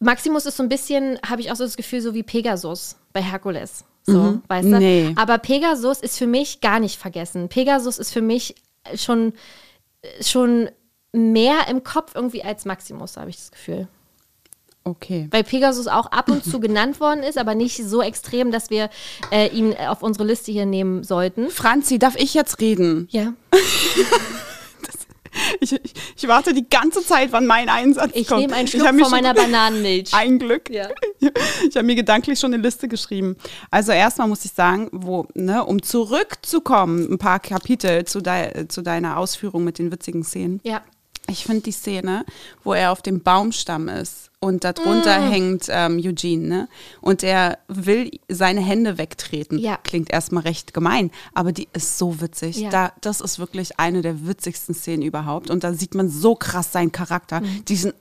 Maximus 0.00 0.46
ist 0.46 0.56
so 0.56 0.62
ein 0.62 0.68
bisschen, 0.68 1.18
habe 1.28 1.40
ich 1.40 1.50
auch 1.50 1.56
so 1.56 1.64
das 1.64 1.76
Gefühl, 1.76 2.00
so 2.00 2.14
wie 2.14 2.22
Pegasus 2.22 2.96
bei 3.12 3.22
Herkules. 3.22 3.84
So, 4.04 4.40
weißt 4.48 4.66
du? 4.66 4.78
Nee. 4.78 5.12
Aber 5.16 5.36
Pegasus 5.36 6.00
ist 6.00 6.16
für 6.16 6.26
mich 6.26 6.60
gar 6.60 6.80
nicht 6.80 6.98
vergessen. 6.98 7.48
Pegasus 7.48 7.98
ist 7.98 8.10
für 8.10 8.22
mich 8.22 8.54
schon, 8.94 9.34
schon 10.22 10.70
mehr 11.12 11.68
im 11.68 11.84
Kopf 11.84 12.14
irgendwie 12.14 12.42
als 12.42 12.64
Maximus, 12.64 13.16
habe 13.18 13.30
ich 13.30 13.36
das 13.36 13.50
Gefühl. 13.50 13.88
Okay. 14.84 15.28
Weil 15.30 15.44
Pegasus 15.44 15.86
auch 15.88 16.06
ab 16.06 16.30
und 16.30 16.44
zu 16.44 16.60
genannt 16.60 17.00
worden 17.00 17.22
ist, 17.22 17.36
aber 17.36 17.54
nicht 17.54 17.76
so 17.76 18.00
extrem, 18.00 18.50
dass 18.50 18.70
wir 18.70 18.88
äh, 19.30 19.48
ihn 19.48 19.76
auf 19.76 20.02
unsere 20.02 20.24
Liste 20.24 20.52
hier 20.52 20.64
nehmen 20.64 21.04
sollten. 21.04 21.50
Franzi, 21.50 21.98
darf 21.98 22.16
ich 22.16 22.32
jetzt 22.32 22.60
reden? 22.60 23.08
Ja. 23.10 23.34
Ich, 25.60 25.72
ich, 25.72 25.92
ich 26.16 26.28
warte 26.28 26.54
die 26.54 26.68
ganze 26.68 27.04
Zeit, 27.04 27.32
wann 27.32 27.46
mein 27.46 27.68
Einsatz 27.68 28.10
Ich 28.14 28.28
kommt. 28.28 28.40
nehme 28.42 28.54
einen 28.54 28.64
Ich 28.66 28.70
Schluck 28.72 28.86
von 28.86 29.10
meiner 29.10 29.34
Bananenmilch. 29.34 30.10
Ein 30.14 30.38
Glück. 30.38 30.70
Ja. 30.70 30.88
Ich 31.68 31.76
habe 31.76 31.84
mir 31.84 31.96
gedanklich 31.96 32.38
schon 32.38 32.54
eine 32.54 32.62
Liste 32.62 32.86
geschrieben. 32.88 33.36
Also 33.70 33.92
erstmal 33.92 34.28
muss 34.28 34.44
ich 34.44 34.52
sagen, 34.52 34.88
wo, 34.92 35.26
ne, 35.34 35.64
um 35.64 35.82
zurückzukommen, 35.82 37.12
ein 37.12 37.18
paar 37.18 37.40
Kapitel 37.40 38.04
zu, 38.04 38.20
dei, 38.20 38.66
zu 38.68 38.82
deiner 38.82 39.16
Ausführung 39.18 39.64
mit 39.64 39.78
den 39.78 39.90
witzigen 39.90 40.22
Szenen. 40.22 40.60
Ja. 40.64 40.82
Ich 41.28 41.44
finde 41.44 41.62
die 41.62 41.72
Szene, 41.72 42.24
wo 42.64 42.72
er 42.72 42.90
auf 42.90 43.02
dem 43.02 43.22
Baumstamm 43.22 43.88
ist 43.88 44.30
und 44.40 44.64
darunter 44.64 45.18
Mm. 45.20 45.30
hängt 45.30 45.66
ähm, 45.68 45.98
Eugene, 46.02 46.46
ne? 46.48 46.68
Und 47.00 47.22
er 47.22 47.58
will 47.68 48.10
seine 48.28 48.60
Hände 48.60 48.98
wegtreten. 48.98 49.58
Ja. 49.58 49.76
Klingt 49.82 50.10
erstmal 50.12 50.44
recht 50.44 50.72
gemein, 50.74 51.10
aber 51.34 51.52
die 51.52 51.68
ist 51.72 51.98
so 51.98 52.20
witzig. 52.20 52.56
Ja. 52.58 52.70
Da, 52.70 52.92
das 53.00 53.20
ist 53.20 53.38
wirklich 53.38 53.78
eine 53.78 54.00
der 54.02 54.26
witzigsten 54.26 54.74
Szenen 54.74 55.02
überhaupt. 55.02 55.50
Und 55.50 55.64
da 55.64 55.72
sieht 55.74 55.94
man 55.94 56.08
so 56.08 56.34
krass 56.34 56.72
seinen 56.72 56.92
Charakter, 56.92 57.40
Mhm. 57.40 57.64
diesen 57.66 57.92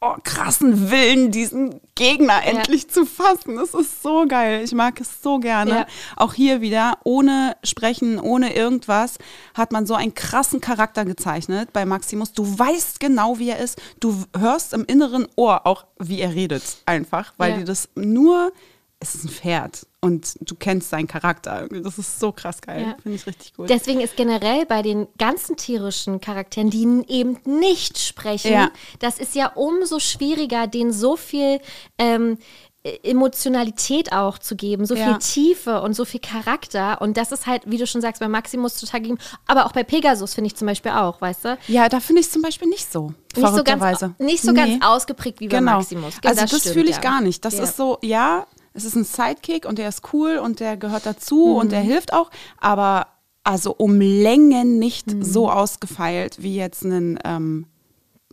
oh, 0.00 0.14
krassen 0.24 0.90
Willen, 0.90 1.30
diesen 1.30 1.80
Gegner 1.94 2.42
endlich 2.44 2.88
zu 2.88 3.04
fassen. 3.06 3.56
Das 3.56 3.74
ist 3.74 4.02
so 4.02 4.26
geil. 4.26 4.62
Ich 4.64 4.72
mag 4.72 5.00
es 5.00 5.22
so 5.22 5.38
gerne. 5.38 5.70
Ja. 5.70 5.86
Auch 6.16 6.34
hier 6.34 6.60
wieder, 6.60 6.98
ohne 7.04 7.56
Sprechen, 7.64 8.20
ohne 8.20 8.54
irgendwas, 8.54 9.18
hat 9.54 9.72
man 9.72 9.86
so 9.86 9.94
einen 9.94 10.14
krassen 10.14 10.60
Charakter 10.60 11.04
gezeichnet 11.04 11.72
bei 11.72 11.84
Maximus. 11.84 12.32
Du 12.32 12.58
weißt 12.58 13.00
genau, 13.00 13.38
wie 13.38 13.50
er 13.50 13.58
ist. 13.58 13.80
Du 14.00 14.24
hörst 14.38 14.72
im 14.72 14.84
inneren 14.84 15.26
Ohr 15.36 15.66
auch, 15.66 15.86
wie 15.98 16.20
er 16.20 16.34
redet, 16.34 16.62
einfach, 16.86 17.32
weil 17.36 17.50
Ja. 17.52 17.56
dir 17.58 17.64
das 17.64 17.88
nur, 17.94 18.52
es 19.00 19.14
ist 19.14 19.24
ein 19.24 19.28
Pferd 19.30 19.86
und 20.00 20.34
du 20.40 20.56
kennst 20.56 20.90
seinen 20.90 21.06
Charakter. 21.06 21.68
Das 21.68 21.98
ist 21.98 22.18
so 22.18 22.32
krass 22.32 22.60
geil. 22.60 22.82
Ja. 22.82 22.96
Finde 23.02 23.16
ich 23.16 23.26
richtig 23.26 23.54
gut. 23.54 23.70
Deswegen 23.70 24.00
ist 24.00 24.16
generell 24.16 24.66
bei 24.66 24.82
den 24.82 25.06
ganzen 25.18 25.56
tierischen 25.56 26.20
Charakteren, 26.20 26.70
die 26.70 27.04
eben 27.08 27.38
nicht 27.44 27.98
sprechen, 27.98 28.52
Ja. 28.52 28.70
das 28.98 29.18
ist 29.18 29.34
ja 29.36 29.52
umso 29.54 30.00
schwieriger, 30.00 30.66
denen 30.66 30.92
so 30.92 31.16
viel 31.16 31.60
ähm, 31.98 32.38
äh, 32.82 32.98
Emotionalität 33.04 34.12
auch 34.12 34.38
zu 34.38 34.56
geben, 34.56 34.84
so 34.84 34.94
Ja. 34.96 35.06
viel 35.06 35.18
Tiefe 35.18 35.80
und 35.82 35.94
so 35.94 36.04
viel 36.04 36.20
Charakter. 36.20 37.00
Und 37.00 37.16
das 37.16 37.30
ist 37.32 37.46
halt, 37.46 37.62
wie 37.66 37.76
du 37.78 37.86
schon 37.86 38.00
sagst, 38.00 38.18
bei 38.20 38.28
Maximus 38.28 38.74
total 38.80 39.00
gegeben. 39.00 39.18
Aber 39.46 39.66
auch 39.66 39.72
bei 39.72 39.84
Pegasus 39.84 40.34
finde 40.34 40.48
ich 40.48 40.56
zum 40.56 40.66
Beispiel 40.66 40.90
auch, 40.92 41.20
weißt 41.20 41.44
du? 41.44 41.58
ja, 41.68 41.88
da 41.88 42.00
finde 42.00 42.20
ich 42.20 42.26
es 42.26 42.32
zum 42.32 42.42
Beispiel 42.42 42.68
nicht 42.68 42.90
so. 42.90 43.12
Nicht 43.36 43.48
so, 43.54 43.62
ganz, 43.62 44.02
nicht 44.18 44.42
so 44.42 44.50
Nee. 44.52 44.58
ganz 44.78 44.84
ausgeprägt 44.84 45.38
wie 45.40 45.46
bei 45.48 45.58
Genau. 45.58 45.76
Maximus. 45.76 46.14
Also 46.24 46.40
das, 46.40 46.50
stimmt, 46.58 46.74
fühle 46.74 46.90
ich 46.90 46.96
ja. 46.96 47.02
gar 47.02 47.20
nicht. 47.20 47.44
Das 47.44 47.54
Ja. 47.58 47.62
ist 47.64 47.76
so, 47.76 47.98
ja, 48.02 48.46
es 48.78 48.84
ist 48.84 48.96
ein 48.96 49.04
Sidekick 49.04 49.66
und 49.66 49.78
der 49.78 49.88
ist 49.88 50.02
cool 50.12 50.38
und 50.38 50.60
der 50.60 50.76
gehört 50.76 51.04
dazu 51.06 51.56
und 51.56 51.66
Mhm. 51.66 51.70
der 51.70 51.80
hilft 51.80 52.12
auch, 52.12 52.30
aber 52.58 53.06
also 53.44 53.74
um 53.76 54.00
Längen 54.00 54.78
nicht 54.78 55.12
Mhm. 55.12 55.22
so 55.22 55.50
ausgefeilt 55.50 56.42
wie 56.42 56.56
jetzt 56.56 56.82
ein 56.84 57.18
ähm, 57.24 57.66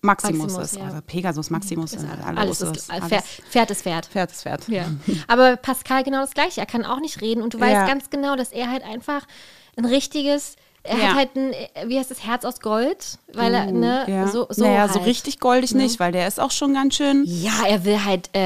Maximus, 0.01 0.53
Maximus, 0.53 0.65
ist. 0.73 0.77
ja. 0.77 0.85
Also 0.85 0.97
Pegasus, 1.07 1.49
Maximus, 1.49 1.93
Ist 1.93 2.03
äh, 2.03 2.07
alles, 2.23 2.61
ist, 2.61 2.67
alles. 2.67 2.89
alles. 2.89 3.05
Pferd, 3.07 3.23
Pferd 3.49 3.71
ist 3.71 3.81
Pferd. 3.81 4.05
Pferd 4.05 4.31
ist 4.31 4.43
Pferd. 4.43 4.67
Ja. 4.67 4.85
Aber 5.27 5.55
Pascal 5.57 6.03
genau 6.03 6.21
das 6.21 6.31
Gleiche. 6.35 6.59
Er 6.61 6.67
kann 6.67 6.85
auch 6.85 6.99
nicht 6.99 7.21
reden 7.21 7.41
und 7.41 7.53
du 7.55 7.59
weißt 7.59 7.73
Ja. 7.73 7.87
ganz 7.87 8.09
genau, 8.11 8.35
dass 8.35 8.51
er 8.51 8.69
halt 8.69 8.83
einfach 8.83 9.25
ein 9.77 9.85
richtiges, 9.85 10.55
er 10.87 10.97
Ja. 10.97 11.03
hat 11.09 11.15
halt 11.15 11.35
ein, 11.35 11.53
äh, 11.53 11.87
wie 11.87 11.97
heißt 11.99 12.11
das, 12.11 12.23
Herz 12.25 12.45
aus 12.45 12.59
Gold, 12.59 13.17
weil 13.33 13.53
er, 13.53 13.65
ne, 13.71 14.05
Uh, 14.07 14.11
Ja. 14.11 14.27
so, 14.27 14.47
so 14.49 14.63
naja, 14.63 14.81
halt. 14.81 14.93
so 14.93 14.99
richtig 14.99 15.39
goldig 15.39 15.73
nicht, 15.73 15.99
weil 15.99 16.11
der 16.11 16.27
ist 16.27 16.39
auch 16.39 16.51
schon 16.51 16.73
ganz 16.73 16.95
schön 16.95 17.23
Ja, 17.25 17.65
er 17.67 17.85
will 17.85 18.03
halt 18.05 18.29
äh, 18.33 18.39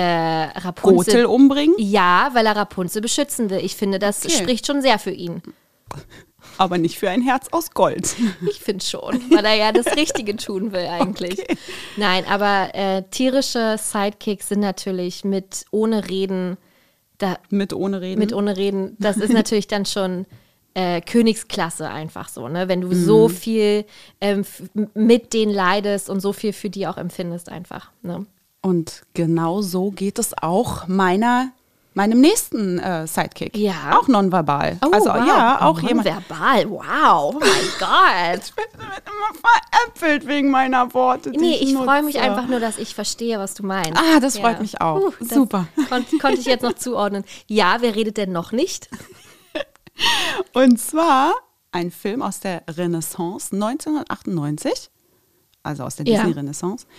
Rapunzel. 0.60 0.96
Gotel 1.14 1.26
umbringen, 1.26 1.76
Ja, 1.78 2.30
weil 2.34 2.46
er 2.46 2.56
Rapunzel 2.56 3.02
beschützen 3.02 3.50
will. 3.50 3.60
Ich 3.64 3.76
finde, 3.76 4.00
das 4.00 4.24
Okay. 4.26 4.36
spricht 4.38 4.68
schon 4.68 4.82
sehr 4.82 5.00
für 5.00 5.12
ihn. 5.12 5.42
aber 6.58 6.78
nicht 6.78 7.00
für 7.00 7.10
ein 7.10 7.22
Herz 7.22 7.48
aus 7.52 7.72
Gold. 7.72 8.16
Ich 8.50 8.60
finde 8.60 8.84
schon, 8.84 9.22
weil 9.32 9.46
er 9.46 9.56
ja 9.56 9.72
das 9.72 9.96
Richtige 9.96 10.36
tun 10.36 10.72
will 10.74 10.88
eigentlich. 10.88 11.40
Nein, 11.98 12.26
aber 12.30 12.70
äh, 12.74 13.04
tierische 13.12 13.78
Sidekicks 13.78 14.50
sind 14.50 14.60
natürlich 14.60 15.24
mit 15.24 15.66
ohne 15.72 16.10
Reden, 16.10 16.58
da, 17.18 17.38
Mit 17.50 17.74
ohne 17.74 18.02
Reden. 18.02 18.20
mit 18.20 18.34
ohne 18.34 18.56
Reden, 18.58 18.96
das 19.00 19.18
ist 19.18 19.32
natürlich 19.34 19.68
dann 19.68 19.86
schon 19.86 20.26
äh, 20.74 21.02
Königsklasse 21.02 21.90
einfach 21.90 22.30
so, 22.30 22.48
ne? 22.48 22.68
Wenn 22.68 22.82
du 22.82 22.94
so 22.94 23.28
viel 23.28 23.86
ähm, 24.22 24.46
mit 24.94 25.34
denen 25.34 25.54
leidest 25.54 26.10
und 26.10 26.20
so 26.20 26.34
viel 26.34 26.54
für 26.54 26.70
die 26.70 26.88
auch 26.88 26.98
empfindest 26.98 27.50
einfach. 27.50 27.92
Ne? 28.02 28.26
Und 28.62 29.04
genau 29.14 29.62
so 29.62 29.92
geht 29.92 30.20
es 30.20 30.34
auch 30.42 30.88
meiner, 30.88 31.52
meinem 31.94 32.20
nächsten 32.20 32.78
äh, 32.78 33.08
Sidekick. 33.08 33.58
Ja. 33.58 33.98
Auch 33.98 34.08
nonverbal. 34.08 34.78
Oh, 34.86 34.90
also 34.92 35.10
wow. 35.10 35.28
ja, 35.28 35.62
auch 35.62 35.82
oh, 35.82 35.88
jemand. 35.88 36.06
Verbal, 36.06 36.70
wow, 36.70 37.34
oh 37.36 37.40
mein 37.40 37.50
Gott. 37.80 38.44
Ich 38.44 38.54
bin 38.54 38.66
immer 38.76 39.40
veräppelt 39.40 40.28
wegen 40.28 40.52
meiner 40.52 40.94
Worte. 40.94 41.32
Nee, 41.32 41.56
ich 41.56 41.74
freue 41.74 42.04
mich 42.04 42.20
einfach 42.20 42.48
nur, 42.48 42.60
dass 42.60 42.78
ich 42.78 42.94
verstehe, 42.94 43.40
was 43.40 43.54
du 43.54 43.66
meinst. 43.66 43.98
Ah, 43.98 44.20
das 44.20 44.38
freut 44.38 44.60
mich 44.60 44.82
auch. 44.82 45.14
Das 45.20 45.30
Super. 45.30 45.68
Kon 45.90 46.06
konnte 46.20 46.40
ich 46.40 46.46
jetzt 46.46 46.64
noch 46.64 46.74
zuordnen. 46.74 47.24
Ja, 47.48 47.78
wer 47.80 47.96
redet 47.96 48.18
denn 48.18 48.32
noch 48.32 48.52
nicht? 48.52 48.90
Und 50.54 50.80
zwar 50.80 51.34
ein 51.72 51.92
Film 51.92 52.22
aus 52.22 52.40
der 52.40 52.64
Renaissance 52.70 53.54
1998. 53.56 54.90
Also 55.64 55.84
aus 55.84 55.96
der 55.98 56.08
Ja. 56.08 56.18
Disney-Renaissance. 56.24 56.86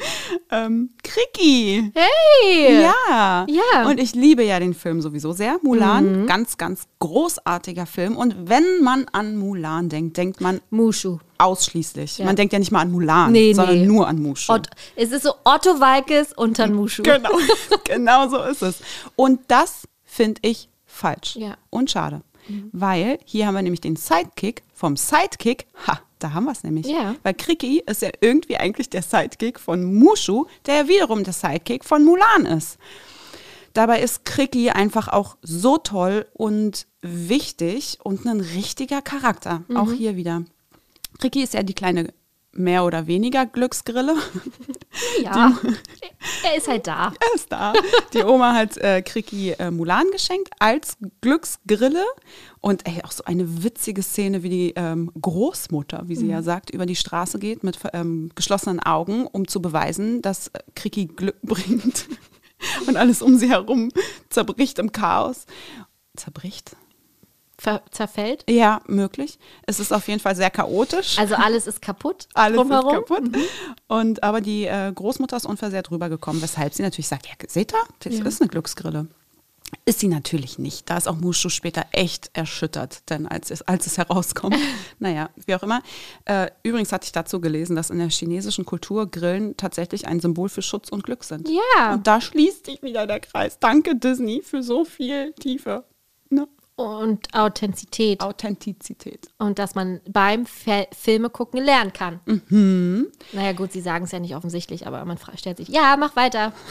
ähm, 0.50 0.90
Kriki. 1.02 1.92
Hey! 1.94 2.82
Ja. 2.82 3.46
Ja. 3.48 3.88
Und 3.88 3.98
ich 4.00 4.14
liebe 4.14 4.42
ja 4.44 4.58
den 4.60 4.74
Film 4.74 5.00
sowieso 5.00 5.32
sehr. 5.32 5.58
Mulan, 5.62 6.26
ganz, 6.26 6.56
ganz 6.58 6.86
großartiger 6.98 7.86
Film. 7.86 8.16
Und 8.16 8.48
wenn 8.48 8.82
man 8.82 9.06
an 9.12 9.36
Mulan 9.36 9.88
denkt, 9.88 10.16
denkt 10.16 10.40
man 10.40 10.60
Mushu. 10.70 11.18
ausschließlich. 11.38 12.18
Ja. 12.18 12.24
Man 12.26 12.36
denkt 12.36 12.52
ja 12.52 12.58
nicht 12.58 12.70
mal 12.72 12.80
an 12.80 12.92
Mulan, 12.92 13.32
Nee, 13.32 13.52
sondern 13.52 13.78
nee. 13.80 13.86
nur 13.86 14.06
an 14.08 14.20
Mushu. 14.20 14.52
Ott, 14.52 14.68
es 14.96 15.10
ist 15.12 15.22
so 15.24 15.34
Otto 15.44 15.80
Walkes 15.80 16.32
und 16.32 16.58
dann 16.58 16.74
Mushu. 16.74 17.02
Genau, 17.02 17.30
genau 17.84 18.28
so 18.28 18.42
ist 18.42 18.62
es. 18.62 18.76
Und 19.16 19.40
das 19.48 19.86
finde 20.20 20.40
ich 20.44 20.68
falsch 20.84 21.36
Ja. 21.36 21.56
und 21.70 21.90
schade. 21.90 22.20
Weil 22.72 23.18
hier 23.24 23.46
haben 23.46 23.54
wir 23.54 23.62
nämlich 23.62 23.80
den 23.80 23.96
Sidekick 23.96 24.62
vom 24.74 24.96
Sidekick. 24.96 25.66
Ha, 25.86 26.00
da 26.18 26.32
haben 26.32 26.44
wir 26.44 26.52
es 26.52 26.64
nämlich. 26.64 26.86
Ja. 26.86 27.14
Weil 27.22 27.34
Kriki 27.34 27.82
ist 27.86 28.02
ja 28.02 28.10
irgendwie 28.20 28.56
eigentlich 28.56 28.90
der 28.90 29.02
Sidekick 29.02 29.60
von 29.60 29.94
Mushu, 29.94 30.46
der 30.66 30.74
ja 30.76 30.88
wiederum 30.88 31.22
der 31.22 31.32
Sidekick 31.32 31.84
von 31.84 32.04
Mulan 32.04 32.46
ist. 32.46 32.76
Dabei 33.72 34.00
ist 34.02 34.24
Kriki 34.24 34.70
einfach 34.70 35.06
auch 35.08 35.36
so 35.42 35.78
toll 35.78 36.26
und 36.32 36.86
wichtig 37.02 37.98
und 38.02 38.26
ein 38.26 38.40
richtiger 38.40 39.00
Charakter. 39.00 39.62
Mhm. 39.68 39.76
Auch 39.76 39.92
hier 39.92 40.16
wieder. 40.16 40.42
Kriki 41.18 41.42
ist 41.42 41.54
ja 41.54 41.62
die 41.62 41.74
kleine 41.74 42.12
mehr 42.52 42.84
oder 42.84 43.06
weniger 43.06 43.46
Glücksgrille. 43.46 44.16
Ja. 45.22 45.56
Er 46.42 46.56
ist 46.56 46.68
halt 46.68 46.86
da. 46.86 47.12
Er 47.20 47.34
ist 47.34 47.50
da. 47.50 47.72
Die 48.14 48.22
Oma 48.22 48.54
hat 48.54 48.76
äh, 48.78 49.02
Kriki 49.02 49.50
äh, 49.52 49.70
Mulan 49.70 50.06
geschenkt 50.12 50.50
als 50.58 50.96
Glücksgrille. 51.20 52.04
Und 52.60 52.86
ey, 52.86 53.02
auch 53.02 53.12
so 53.12 53.24
eine 53.24 53.62
witzige 53.62 54.02
Szene, 54.02 54.42
wie 54.42 54.48
die 54.48 54.72
ähm, 54.76 55.10
Großmutter, 55.20 56.02
wie 56.06 56.16
sie 56.16 56.26
ja 56.26 56.42
sagt, 56.42 56.70
über 56.70 56.86
die 56.86 56.96
Straße 56.96 57.38
geht 57.38 57.64
mit 57.64 57.78
ähm, 57.92 58.30
geschlossenen 58.34 58.80
Augen, 58.80 59.26
um 59.26 59.48
zu 59.48 59.62
beweisen, 59.62 60.22
dass 60.22 60.48
äh, 60.48 60.60
Kriki 60.74 61.06
Glück 61.06 61.36
bringt. 61.42 62.08
Und 62.86 62.96
alles 62.96 63.22
um 63.22 63.38
sie 63.38 63.48
herum 63.48 63.90
zerbricht 64.28 64.78
im 64.78 64.92
Chaos. 64.92 65.46
Zerbricht? 66.16 66.76
Zerfällt. 67.90 68.44
Ja, 68.48 68.80
möglich. 68.86 69.38
Es 69.66 69.80
ist 69.80 69.92
auf 69.92 70.08
jeden 70.08 70.20
Fall 70.20 70.36
sehr 70.36 70.50
chaotisch. 70.50 71.18
Also 71.18 71.34
alles 71.34 71.66
ist 71.66 71.82
kaputt. 71.82 72.26
Alles 72.34 72.56
drumherum. 72.56 72.94
ist 72.94 73.08
kaputt. 73.08 73.36
Und 73.88 74.22
aber 74.22 74.40
die 74.40 74.64
äh, 74.64 74.92
Großmutter 74.94 75.36
ist 75.36 75.46
unversehrt 75.46 75.90
rübergekommen, 75.90 76.40
weshalb 76.42 76.74
sie 76.74 76.82
natürlich 76.82 77.08
sagt, 77.08 77.26
ja, 77.26 77.32
seht 77.46 77.72
ihr, 77.72 77.78
das 78.04 78.34
ist 78.34 78.40
eine 78.40 78.48
Glücksgrille. 78.48 79.06
Ist 79.84 80.00
sie 80.00 80.08
natürlich 80.08 80.58
nicht. 80.58 80.90
Da 80.90 80.96
ist 80.96 81.08
auch 81.08 81.16
Mushu 81.16 81.48
später 81.48 81.86
echt 81.92 82.30
erschüttert, 82.32 83.08
denn 83.08 83.26
als 83.26 83.50
es, 83.50 83.62
als 83.62 83.86
es 83.86 83.98
herauskommt. 83.98 84.56
naja, 84.98 85.30
wie 85.46 85.54
auch 85.54 85.62
immer. 85.62 85.82
Äh, 86.24 86.50
übrigens 86.62 86.92
hatte 86.92 87.04
ich 87.04 87.12
dazu 87.12 87.40
gelesen, 87.40 87.76
dass 87.76 87.90
in 87.90 87.98
der 87.98 88.10
chinesischen 88.10 88.64
Kultur 88.64 89.08
Grillen 89.10 89.56
tatsächlich 89.56 90.06
ein 90.06 90.20
Symbol 90.20 90.48
für 90.48 90.62
Schutz 90.62 90.88
und 90.88 91.04
Glück 91.04 91.24
sind. 91.24 91.48
Ja. 91.48 91.94
Und 91.94 92.06
da 92.06 92.20
schließt 92.20 92.66
sich 92.66 92.82
wieder 92.82 93.06
der 93.06 93.20
Kreis. 93.20 93.58
Danke 93.58 93.94
Disney 93.94 94.42
für 94.42 94.62
so 94.62 94.84
viel 94.84 95.32
Tiefe. 95.34 95.84
Und 96.80 97.34
Authentizität. 97.34 98.20
Authentizität. 98.20 99.28
Und 99.38 99.58
dass 99.58 99.74
man 99.74 100.00
beim 100.08 100.46
Fe 100.46 100.86
Filme 100.96 101.30
gucken 101.30 101.62
lernen 101.62 101.92
kann. 101.92 102.20
Mhm. 102.24 103.08
Naja, 103.32 103.52
gut, 103.52 103.72
sie 103.72 103.80
sagen 103.80 104.04
es 104.04 104.12
ja 104.12 104.18
nicht 104.18 104.34
offensichtlich, 104.34 104.86
aber 104.86 105.04
man 105.04 105.18
stellt 105.36 105.58
sich, 105.58 105.68
ja, 105.68 105.96
mach 105.98 106.16
weiter. 106.16 106.52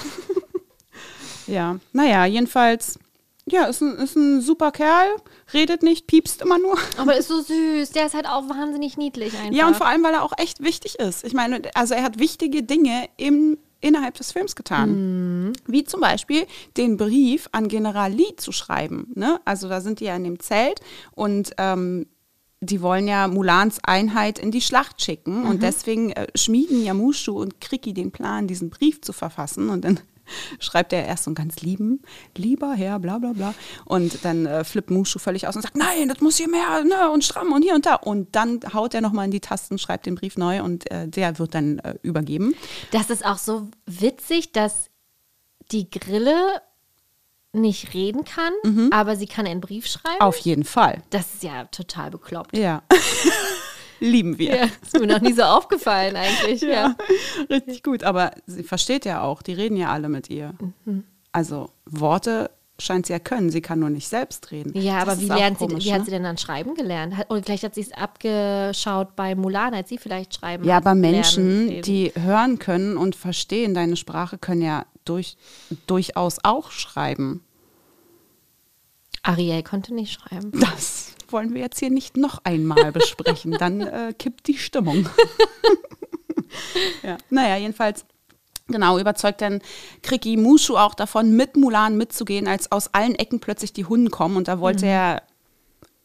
Ja, 1.50 1.80
naja, 1.94 2.26
jedenfalls, 2.26 3.00
ja, 3.48 3.66
ist 3.66 3.82
ein, 3.82 3.96
ist 3.98 4.16
ein 4.16 4.42
super 4.42 4.72
Kerl, 4.72 5.08
redet 5.54 5.82
nicht, 5.82 6.06
piepst 6.06 6.42
immer 6.42 6.60
nur. 6.60 6.78
Aber 6.98 7.18
ist 7.18 7.28
so 7.28 7.42
süß. 7.42 7.90
Der 7.92 8.06
ist 8.06 8.14
halt 8.14 8.28
auch 8.28 8.48
wahnsinnig 8.48 8.98
niedlich 8.98 9.36
einfach. 9.36 9.54
Ja, 9.54 9.68
und 9.68 9.76
vor 9.76 9.88
allem, 9.88 10.04
weil 10.04 10.14
er 10.14 10.24
auch 10.24 10.34
echt 10.38 10.62
wichtig 10.62 11.00
ist. 11.00 11.26
Ich 11.26 11.34
meine, 11.34 11.62
also 11.74 11.96
er 11.96 12.04
hat 12.04 12.20
wichtige 12.20 12.62
Dinge 12.62 13.10
im, 13.18 13.58
innerhalb 13.82 14.16
des 14.16 14.32
Films 14.32 14.56
getan. 14.56 15.54
Wie 15.68 15.84
zum 15.84 16.02
Beispiel 16.02 16.46
den 16.78 16.98
Brief 16.98 17.48
an 17.52 17.68
General 17.68 18.12
Lee 18.12 18.36
zu 18.38 18.52
schreiben. 18.52 19.12
Ne? 19.16 19.40
Also 19.46 19.70
da 19.70 19.82
sind 19.82 20.00
die 20.00 20.06
ja 20.06 20.16
in 20.16 20.24
dem 20.24 20.40
Zelt 20.40 20.82
und 21.12 21.52
ähm, 21.58 22.08
die 22.62 22.82
wollen 22.82 23.08
ja 23.08 23.28
Mulans 23.28 23.80
Einheit 23.84 24.38
in 24.38 24.52
die 24.52 24.62
Schlacht 24.62 25.02
schicken. 25.02 25.46
Und 25.46 25.64
deswegen 25.64 26.12
äh, 26.12 26.28
schmieden 26.36 26.84
ja 26.84 26.94
Mushu 26.94 27.40
und 27.40 27.62
Kriki 27.62 27.94
den 27.94 28.12
Plan, 28.12 28.48
diesen 28.48 28.70
Brief 28.70 29.02
zu 29.02 29.14
verfassen. 29.14 29.70
Und 29.70 29.86
dann 29.86 30.00
schreibt 30.60 30.94
er 30.94 31.06
erst 31.06 31.24
so 31.24 31.30
einen 31.30 31.36
ganz 31.36 31.62
lieben, 31.62 32.02
lieber 32.36 32.74
Herr, 32.74 33.00
bla 33.00 33.18
bla 33.18 33.34
bla. 33.34 33.54
Und 33.86 34.24
dann 34.26 34.46
äh, 34.46 34.64
flippt 34.64 34.92
Mushu 34.92 35.20
völlig 35.20 35.48
aus 35.48 35.56
und 35.56 35.62
sagt, 35.62 35.78
nein, 35.78 36.10
das 36.10 36.22
muss 36.22 36.38
hier 36.38 36.50
mehr 36.50 36.84
ne, 36.84 37.12
und 37.12 37.24
stramm 37.24 37.52
und 37.52 37.62
hier 37.64 37.76
und 37.76 37.86
da. 37.86 37.96
Und 37.96 38.36
dann 38.36 38.60
haut 38.74 38.94
er 38.94 39.02
nochmal 39.02 39.26
in 39.26 39.32
die 39.32 39.40
Tasten, 39.40 39.78
schreibt 39.78 40.06
den 40.06 40.16
Brief 40.16 40.38
neu 40.38 40.64
und 40.64 40.90
äh, 40.92 41.08
der 41.08 41.40
wird 41.40 41.56
dann 41.56 41.80
äh, 41.80 41.96
übergeben. 42.02 42.56
Das 42.92 43.10
ist 43.10 43.26
auch 43.26 43.38
so 43.38 43.70
witzig, 43.86 44.52
dass 44.52 44.90
die 45.72 45.90
Grille 45.90 46.62
nicht 47.52 47.94
reden 47.94 48.26
kann, 48.26 48.54
aber 48.92 49.16
sie 49.16 49.26
kann 49.26 49.48
einen 49.48 49.62
Brief 49.62 49.88
schreiben. 49.88 50.22
Auf 50.22 50.38
jeden 50.38 50.64
Fall. 50.64 51.02
Das 51.10 51.34
ist 51.34 51.44
ja 51.44 51.66
total 51.66 52.12
bekloppt. 52.12 52.56
Ja. 52.56 52.84
Lieben 54.00 54.38
wir. 54.38 54.56
Ja, 54.56 54.64
ist 54.82 55.00
mir 55.00 55.08
noch 55.08 55.22
nie 55.22 55.34
so 55.34 55.44
aufgefallen 55.44 56.16
eigentlich. 56.16 56.62
Ja. 56.62 56.70
Ja, 56.70 56.96
richtig 57.50 57.84
gut. 57.84 58.04
Aber 58.04 58.32
sie 58.46 58.64
versteht 58.64 59.06
ja 59.06 59.22
auch, 59.22 59.42
die 59.42 59.54
reden 59.54 59.78
ja 59.78 59.90
alle 59.92 60.10
mit 60.10 60.30
ihr. 60.30 60.54
Mhm. 60.86 61.04
Also 61.32 61.70
Worte 61.86 62.50
scheint 62.82 63.06
sie 63.08 63.14
ja 63.14 63.20
können, 63.20 63.50
sie 63.50 63.62
kann 63.62 63.80
nur 63.80 63.90
nicht 63.90 64.08
selbst 64.08 64.52
reden. 64.52 64.72
Ja, 64.74 65.04
Das 65.04 65.10
aber 65.18 65.22
wie, 65.22 65.26
lernt 65.28 65.60
sie, 65.60 65.68
komisch, 65.68 65.86
wie 65.86 65.92
hat 65.92 66.00
ne? 66.00 66.06
sie 66.06 66.12
denn 66.12 66.24
dann 66.24 66.38
schreiben 66.38 66.76
gelernt? 66.76 67.18
Hat, 67.18 67.30
oder 67.30 67.44
vielleicht 67.44 67.64
hat 67.64 67.76
sie 67.76 67.82
es 67.82 67.92
abgeschaut 67.92 69.16
bei 69.18 69.36
Mulan, 69.36 69.74
als 69.74 69.90
sie 69.90 69.98
vielleicht 69.98 70.34
schreiben 70.34 70.64
Ja, 70.64 70.76
hat, 70.76 70.86
aber 70.86 70.96
lernen, 70.96 71.12
Menschen, 71.16 71.68
reden. 71.68 71.82
die 71.84 72.14
hören 72.16 72.58
können 72.58 72.96
und 72.96 73.16
verstehen 73.16 73.74
deine 73.74 73.98
Sprache, 73.98 74.38
können 74.38 74.62
ja 74.62 74.86
durch, 75.04 75.36
durchaus 75.88 76.38
auch 76.44 76.72
schreiben. 76.72 77.44
Ariel 79.24 79.64
konnte 79.64 79.94
nicht 79.94 80.14
schreiben. 80.14 80.52
Das 80.60 81.14
wollen 81.32 81.54
wir 81.54 81.62
jetzt 81.62 81.80
hier 81.80 81.90
nicht 81.90 82.18
noch 82.18 82.40
einmal 82.44 82.92
besprechen. 82.92 83.52
Dann 83.52 83.82
äh, 83.82 84.14
kippt 84.18 84.48
die 84.48 84.58
Stimmung. 84.58 85.10
ja. 87.04 87.18
Naja, 87.30 87.58
jedenfalls. 87.58 88.06
Genau, 88.68 89.00
überzeugt 89.00 89.42
dann 89.42 89.62
Kriki 90.04 90.38
Mushu 90.38 90.78
auch 90.78 90.94
davon, 90.94 91.36
mit 91.36 91.58
Mulan 91.58 91.98
mitzugehen, 91.98 92.48
als 92.48 92.72
aus 92.72 92.94
allen 92.94 93.16
Ecken 93.16 93.40
plötzlich 93.40 93.74
die 93.74 93.86
Hunden 93.86 94.12
kommen. 94.12 94.38
Und 94.38 94.48
da 94.48 94.60
wollte 94.60 94.86
er 94.86 95.24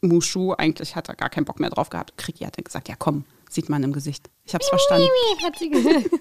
Mushu, 0.01 0.53
eigentlich 0.53 0.95
hat 0.95 1.07
er 1.07 1.15
gar 1.15 1.29
keinen 1.29 1.45
Bock 1.45 1.59
mehr 1.59 1.69
drauf 1.69 1.89
gehabt. 1.89 2.17
Kriki 2.17 2.43
hat 2.43 2.57
dann 2.57 2.63
gesagt, 2.63 2.89
ja 2.89 2.95
komm, 2.97 3.25
sieht 3.49 3.69
man 3.69 3.83
im 3.83 3.93
Gesicht. 3.93 4.31
Ich 4.45 4.55
hab's 4.55 4.67
verstanden. 4.67 5.07
Hat 5.43 5.59
sie 5.59 5.69
gesagt. 5.69 6.09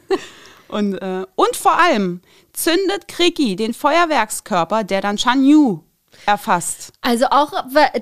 Und, 0.69 0.95
äh, 0.95 1.27
und 1.37 1.57
vor 1.57 1.79
allem 1.79 2.21
zündet 2.53 3.07
Kriki 3.07 3.55
den 3.55 3.75
Feuerwerkskörper, 3.75 4.83
der 4.83 5.03
dann 5.03 5.19
Chan 5.19 5.45
Yu 5.45 5.81
erfasst. 6.27 6.93
Also 7.01 7.27
auch, 7.27 7.53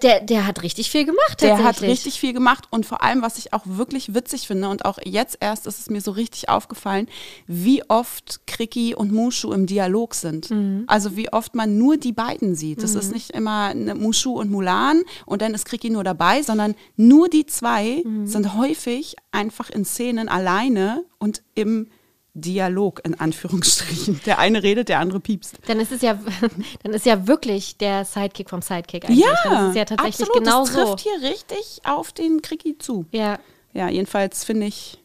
der, 0.03 0.21
der 0.21 0.47
hat 0.47 0.63
richtig 0.63 0.91
viel 0.91 1.05
gemacht 1.05 1.41
Der 1.41 1.63
hat 1.63 1.83
richtig 1.83 2.21
viel 2.21 2.33
gemacht 2.33 2.65
und 2.71 2.87
vor 2.87 3.03
allem, 3.03 3.23
was 3.23 3.39
ich 3.39 3.53
auch 3.53 3.63
wirklich 3.65 4.15
witzig 4.15 4.47
finde 4.47 4.69
und 4.69 4.85
auch 4.85 4.99
jetzt 5.05 5.39
erst 5.41 5.67
ist 5.67 5.79
es 5.79 5.91
mir 5.91 6.01
so 6.01 6.11
richtig 6.13 6.49
aufgefallen, 6.49 7.09
wie 7.47 7.83
oft 7.89 8.47
Kriki 8.47 8.95
und 8.95 9.13
Mushu 9.13 9.53
im 9.53 9.67
Dialog 9.67 10.15
sind. 10.15 10.51
Mhm. 10.51 10.85
Also 10.87 11.17
wie 11.17 11.33
oft 11.33 11.55
man 11.55 11.79
nur 11.79 11.97
die 11.97 12.13
beiden 12.13 12.55
sieht. 12.55 12.83
Das 12.83 12.95
ist 12.95 13.13
nicht 13.13 13.31
immer 13.31 13.67
eine 13.69 13.95
Mushu 13.95 14.39
und 14.39 14.51
Mulan 14.51 15.03
und 15.27 15.43
dann 15.43 15.55
ist 15.55 15.65
Kriki 15.65 15.91
nur 15.91 16.05
dabei, 16.05 16.43
sondern 16.43 16.75
nur 16.97 17.29
die 17.29 17.47
zwei 17.47 18.03
Mhm. 18.05 18.27
sind 18.27 18.55
häufig 18.57 19.17
einfach 19.33 19.71
in 19.71 19.85
Szenen 19.85 20.29
alleine 20.29 21.05
und 21.19 21.43
im 21.55 21.89
Dialog 22.35 23.01
in 23.05 23.19
Anführungsstrichen. 23.19 24.21
Der 24.27 24.39
eine 24.39 24.63
redet, 24.63 24.89
der 24.89 25.01
andere 25.01 25.21
piepst. 25.21 25.57
Dann 25.67 25.81
ist 25.81 25.93
es 25.93 26.01
ja, 26.03 26.19
dann 26.83 26.95
ist 26.95 27.05
ja 27.05 27.27
wirklich 27.27 27.77
der 27.77 28.05
Sidekick 28.05 28.49
vom 28.49 28.63
Sidekick 28.63 29.05
eigentlich. 29.05 29.27
dann 29.45 29.65
ist 29.65 29.71
es 29.71 29.77
ja 29.77 29.85
tatsächlich 29.85 30.29
absolut. 30.29 30.45
genau 30.47 30.65
das 30.65 30.73
so. 30.73 30.85
trifft 30.85 31.01
hier 31.01 31.31
richtig 31.31 31.81
auf 31.85 32.13
den 32.13 32.41
Kriki 32.43 32.79
zu. 32.79 33.05
Ja, 33.11 33.39
Ja, 33.75 33.89
jedenfalls 33.89 34.45
finde 34.45 34.67
ich 34.67 34.99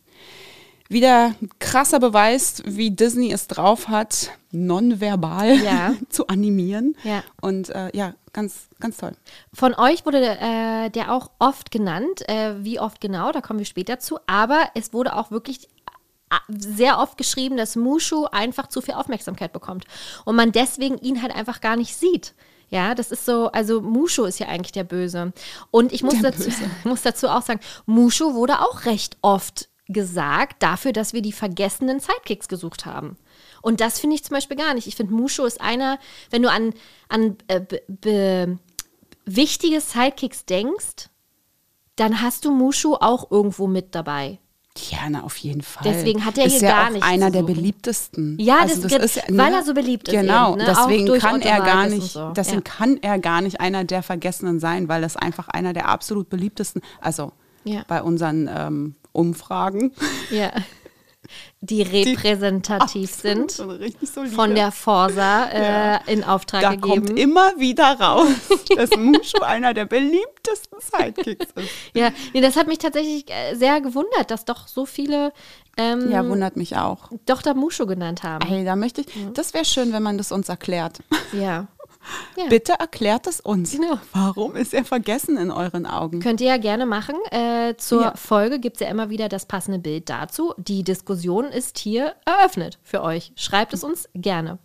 wieder 0.89 1.35
krasser 1.59 1.99
Beweis, 1.99 2.63
wie 2.65 2.91
Disney 2.91 3.31
es 3.31 3.47
drauf 3.47 3.89
hat, 3.89 4.31
nonverbal 4.51 5.57
Ja. 5.61 5.93
zu 6.09 6.27
animieren. 6.27 6.95
Ja. 7.03 7.23
Und 7.41 7.69
äh, 7.69 7.89
ja, 7.93 8.13
ganz, 8.31 8.69
ganz 8.79 8.97
toll. 8.97 9.11
Von 9.53 9.73
euch 9.73 10.05
wurde 10.05 10.37
äh, 10.39 10.89
der 10.89 11.11
auch 11.11 11.31
oft 11.39 11.71
genannt. 11.71 12.27
Äh, 12.29 12.63
wie 12.63 12.79
oft 12.79 13.01
genau, 13.01 13.31
da 13.33 13.41
kommen 13.41 13.59
wir 13.59 13.65
später 13.65 13.99
zu. 13.99 14.19
Aber 14.27 14.69
es 14.75 14.93
wurde 14.93 15.15
auch 15.15 15.29
wirklich 15.29 15.67
sehr 16.47 16.99
oft 16.99 17.17
geschrieben, 17.17 17.57
dass 17.57 17.75
Mushu 17.75 18.25
einfach 18.25 18.67
zu 18.67 18.81
viel 18.81 18.95
Aufmerksamkeit 18.95 19.53
bekommt. 19.53 19.85
Und 20.25 20.35
man 20.35 20.51
deswegen 20.51 20.97
ihn 20.97 21.21
halt 21.21 21.33
einfach 21.33 21.61
gar 21.61 21.75
nicht 21.75 21.95
sieht. 21.95 22.33
Ja, 22.69 22.95
das 22.95 23.11
ist 23.11 23.25
so, 23.25 23.47
also 23.47 23.81
Mushu 23.81 24.25
ist 24.25 24.39
ja 24.39 24.47
eigentlich 24.47 24.73
der 24.73 24.83
Böse. 24.83 25.31
Und 25.71 25.93
ich 25.93 26.03
muss, 26.03 26.19
Der 26.19 26.31
dazu, 26.31 26.43
Böse. 26.43 26.69
muss 26.83 27.01
dazu 27.01 27.29
auch 27.29 27.41
sagen, 27.41 27.61
Mushu 27.85 28.33
wurde 28.33 28.59
auch 28.59 28.85
recht 28.85 29.17
oft 29.21 29.69
gesagt 29.87 30.61
dafür, 30.61 30.91
dass 30.91 31.13
wir 31.13 31.21
die 31.21 31.31
vergessenen 31.31 32.01
Sidekicks 32.01 32.49
gesucht 32.49 32.85
haben. 32.85 33.17
Und 33.61 33.79
das 33.79 33.99
finde 33.99 34.15
ich 34.15 34.23
zum 34.23 34.35
Beispiel 34.35 34.57
gar 34.57 34.73
nicht. 34.73 34.87
Ich 34.87 34.95
finde, 34.95 35.13
Mushu 35.13 35.45
ist 35.45 35.61
einer, 35.61 35.97
wenn 36.29 36.41
du 36.41 36.51
an, 36.51 36.73
an 37.07 37.37
äh, 37.47 38.47
wichtige 39.25 39.79
Sidekicks 39.79 40.45
denkst, 40.45 41.09
dann 41.95 42.21
hast 42.21 42.43
du 42.43 42.51
Mushu 42.51 42.95
auch 42.95 43.31
irgendwo 43.31 43.67
mit 43.67 43.95
dabei. 43.95 44.39
Ja, 44.91 45.09
na, 45.09 45.23
auf 45.23 45.37
jeden 45.37 45.61
Fall. 45.61 45.83
Deswegen 45.91 46.23
hat 46.25 46.37
er 46.37 46.45
ist 46.45 46.59
hier 46.59 46.69
ja 46.69 46.75
gar 46.75 46.87
auch 46.87 46.91
nichts 46.91 47.07
einer 47.07 47.31
der 47.31 47.43
beliebtesten. 47.43 48.37
Ja, 48.39 48.59
Also 48.59 48.87
das- 48.87 48.91
ist 49.03 49.15
ja, 49.17 49.23
weil 49.29 49.53
er 49.53 49.63
so 49.63 49.73
beliebt 49.73 50.07
ist 50.07 50.13
Genau, 50.13 50.53
eben, 50.53 50.63
ne? 50.65 50.71
Auch 50.71 50.85
deswegen 50.87 51.05
durch 51.05 51.21
kann 51.21 51.41
er 51.41 51.59
gar 51.61 51.87
nicht, 51.87 52.11
so. 52.11 52.31
deswegen 52.31 52.63
Ja. 52.65 52.73
kann 52.77 52.97
er 53.01 53.19
gar 53.19 53.41
nicht 53.41 53.59
einer 53.59 53.83
der 53.83 54.03
Vergessenen 54.03 54.59
sein, 54.59 54.87
weil 54.87 55.01
das 55.01 55.17
einfach 55.17 55.47
einer 55.47 55.73
der 55.73 55.87
absolut 55.89 56.29
beliebtesten, 56.29 56.81
also 57.01 57.31
Ja. 57.63 57.81
bei 57.87 58.01
unseren 58.01 58.49
ähm, 58.53 58.95
Umfragen 59.13 59.91
Ja. 60.29 60.51
Die 61.61 61.81
repräsentativ 61.81 63.11
absolut 63.11 63.51
sind, 63.51 64.31
von 64.35 64.53
der 64.53 64.71
Forsa 64.71 65.45
äh, 65.45 65.63
Ja. 65.93 65.95
in 66.05 66.23
Auftrag 66.23 66.61
da 66.61 66.75
gegeben. 66.75 67.05
kommt 67.07 67.19
immer 67.19 67.51
wieder 67.57 67.99
raus, 67.99 68.27
dass 68.75 68.91
Mushu 68.95 69.39
einer 69.41 69.73
der 69.73 69.85
beliebtesten 69.85 70.77
Sidekicks 70.79 71.47
ist. 71.55 71.69
Ja, 71.95 72.11
nee, 72.33 72.41
das 72.41 72.55
hat 72.57 72.67
mich 72.67 72.77
tatsächlich 72.77 73.25
äh, 73.29 73.55
sehr 73.55 73.81
gewundert, 73.81 74.29
dass 74.29 74.45
doch 74.45 74.67
so 74.67 74.85
viele 74.85 75.33
ähm, 75.77 76.11
Ja, 76.11 76.27
wundert 76.27 76.57
mich 76.57 76.75
auch. 76.77 77.09
doch 77.25 77.41
da 77.41 77.53
Mushu 77.55 77.85
genannt 77.87 78.21
haben. 78.23 78.45
Hey, 78.47 78.63
da 78.63 78.75
möchte 78.75 79.01
ich, 79.01 79.07
das 79.33 79.53
wäre 79.55 79.65
schön, 79.65 79.91
wenn 79.93 80.03
man 80.03 80.17
das 80.19 80.31
uns 80.31 80.49
erklärt. 80.49 80.99
Ja. 81.33 81.67
Ja. 82.35 82.45
Bitte 82.49 82.73
erklärt 82.73 83.27
es 83.27 83.39
uns. 83.39 83.71
Genau. 83.71 83.99
Warum 84.13 84.55
ist 84.55 84.73
er 84.73 84.85
vergessen 84.85 85.37
in 85.37 85.51
euren 85.51 85.85
Augen? 85.85 86.19
Könnt 86.19 86.39
ihr 86.41 86.47
ja 86.47 86.57
gerne 86.57 86.85
machen. 86.85 87.15
Äh, 87.31 87.75
zur 87.77 88.01
Ja. 88.03 88.15
Folge 88.15 88.59
gibt 88.59 88.77
es 88.77 88.81
ja 88.81 88.87
immer 88.87 89.09
wieder 89.09 89.27
das 89.29 89.45
passende 89.45 89.79
Bild 89.79 90.09
dazu. 90.09 90.53
Die 90.57 90.83
Diskussion 90.83 91.45
ist 91.45 91.77
hier 91.79 92.15
eröffnet 92.25 92.77
für 92.83 93.01
euch. 93.01 93.31
Schreibt 93.35 93.73
es 93.73 93.83
uns 93.83 94.07
gerne. 94.13 94.59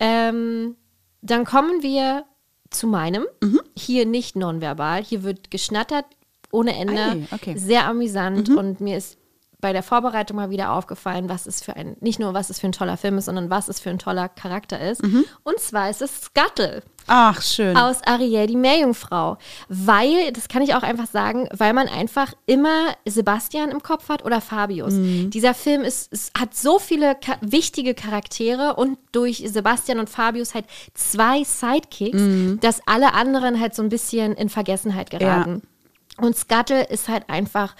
Ähm, 0.00 0.76
dann 1.22 1.44
kommen 1.44 1.82
wir 1.82 2.24
zu 2.70 2.86
meinem. 2.86 3.26
Mhm. 3.42 3.60
Hier 3.76 4.06
nicht 4.06 4.36
nonverbal. 4.36 5.02
Hier 5.02 5.22
wird 5.22 5.50
geschnattert 5.50 6.06
ohne 6.50 6.74
Ende. 6.76 7.02
Ei, 7.02 7.26
okay. 7.32 7.54
Mhm. 7.54 7.58
Sehr 7.58 7.86
amüsant. 7.86 8.48
Und 8.48 8.80
mir 8.80 8.96
ist 8.96 9.17
bei 9.60 9.72
der 9.72 9.82
Vorbereitung 9.82 10.36
mal 10.36 10.50
wieder 10.50 10.72
aufgefallen, 10.72 11.28
was 11.28 11.46
es 11.46 11.62
für 11.62 11.74
ein, 11.74 11.96
nicht 12.00 12.20
nur 12.20 12.32
was 12.32 12.48
es 12.48 12.60
für 12.60 12.68
ein 12.68 12.72
toller 12.72 12.96
Film 12.96 13.18
ist, 13.18 13.24
sondern 13.24 13.50
was 13.50 13.68
es 13.68 13.80
für 13.80 13.90
ein 13.90 13.98
toller 13.98 14.28
Charakter 14.28 14.80
ist. 14.80 15.02
Mhm. 15.02 15.24
Und 15.42 15.58
zwar 15.58 15.90
ist 15.90 16.00
es 16.00 16.22
Scuttle 16.22 16.82
Ach, 17.08 17.42
schön. 17.42 17.76
aus 17.76 18.00
Ariel, 18.04 18.46
die 18.46 18.56
Meerjungfrau. 18.56 19.36
Weil, 19.68 20.30
das 20.32 20.46
kann 20.46 20.62
ich 20.62 20.74
auch 20.74 20.82
einfach 20.82 21.08
sagen, 21.08 21.48
weil 21.52 21.72
man 21.72 21.88
einfach 21.88 22.34
immer 22.46 22.94
Sebastian 23.04 23.70
im 23.70 23.82
Kopf 23.82 24.08
hat 24.08 24.24
oder 24.24 24.40
Fabius. 24.40 24.94
Dieser 24.96 25.54
Film 25.54 25.82
ist, 25.82 26.12
es 26.12 26.30
hat 26.38 26.54
so 26.54 26.78
viele 26.78 27.16
wichtige 27.40 27.94
Charaktere 27.94 28.76
und 28.76 28.96
durch 29.10 29.42
Sebastian 29.46 29.98
und 29.98 30.08
Fabius 30.08 30.54
halt 30.54 30.66
zwei 30.94 31.42
Sidekicks, 31.42 32.60
dass 32.60 32.80
alle 32.86 33.14
anderen 33.14 33.58
halt 33.58 33.74
so 33.74 33.82
ein 33.82 33.88
bisschen 33.88 34.34
in 34.34 34.48
Vergessenheit 34.50 35.10
geraten. 35.10 35.62
Und 36.18 36.36
Scuttle 36.36 36.84
ist 36.84 37.08
halt 37.08 37.28
einfach 37.28 37.74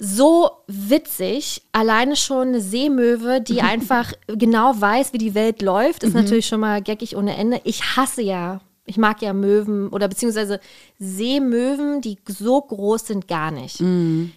so 0.00 0.50
witzig. 0.66 1.62
Alleine 1.72 2.14
schon 2.16 2.48
eine 2.48 2.60
Seemöwe, 2.60 3.40
die 3.40 3.62
einfach 3.62 4.12
genau 4.26 4.80
weiß, 4.80 5.12
wie 5.12 5.18
die 5.18 5.34
Welt 5.34 5.60
läuft, 5.62 6.02
ist 6.04 6.14
natürlich 6.14 6.46
schon 6.46 6.60
mal 6.60 6.80
geckig 6.82 7.16
ohne 7.16 7.36
Ende. 7.36 7.60
Ich 7.64 7.96
hasse 7.96 8.22
ja, 8.22 8.60
ich 8.84 8.96
mag 8.96 9.20
ja 9.22 9.32
Möwen 9.32 9.88
oder 9.88 10.08
beziehungsweise 10.08 10.60
Seemöwen, 10.98 12.00
die 12.00 12.18
so 12.28 12.60
groß 12.60 13.06
sind, 13.08 13.28
gar 13.28 13.50
nicht. 13.50 13.82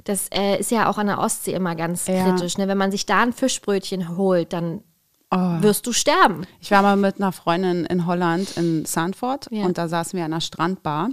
Das 0.03 0.27
äh, 0.33 0.59
ist 0.59 0.71
ja 0.71 0.89
auch 0.89 0.97
an 0.97 1.07
der 1.07 1.19
Ostsee 1.19 1.53
immer 1.53 1.75
ganz 1.75 2.07
Ja. 2.07 2.23
kritisch. 2.29 2.57
Ne? 2.57 2.67
Wenn 2.67 2.77
man 2.77 2.91
sich 2.91 3.05
da 3.05 3.21
ein 3.21 3.33
Fischbrötchen 3.33 4.17
holt, 4.17 4.51
dann 4.53 4.81
wirst 5.61 5.87
du 5.87 5.93
sterben. 5.93 6.45
Ich 6.59 6.71
war 6.71 6.81
mal 6.81 6.97
mit 6.97 7.15
einer 7.21 7.31
Freundin 7.31 7.85
in 7.85 8.05
Holland 8.05 8.57
in 8.57 8.83
Sanford 8.83 9.47
Ja. 9.49 9.63
und 9.63 9.77
da 9.77 9.87
saßen 9.87 10.17
wir 10.17 10.25
an 10.25 10.33
einer 10.33 10.41
Strandbar 10.41 11.11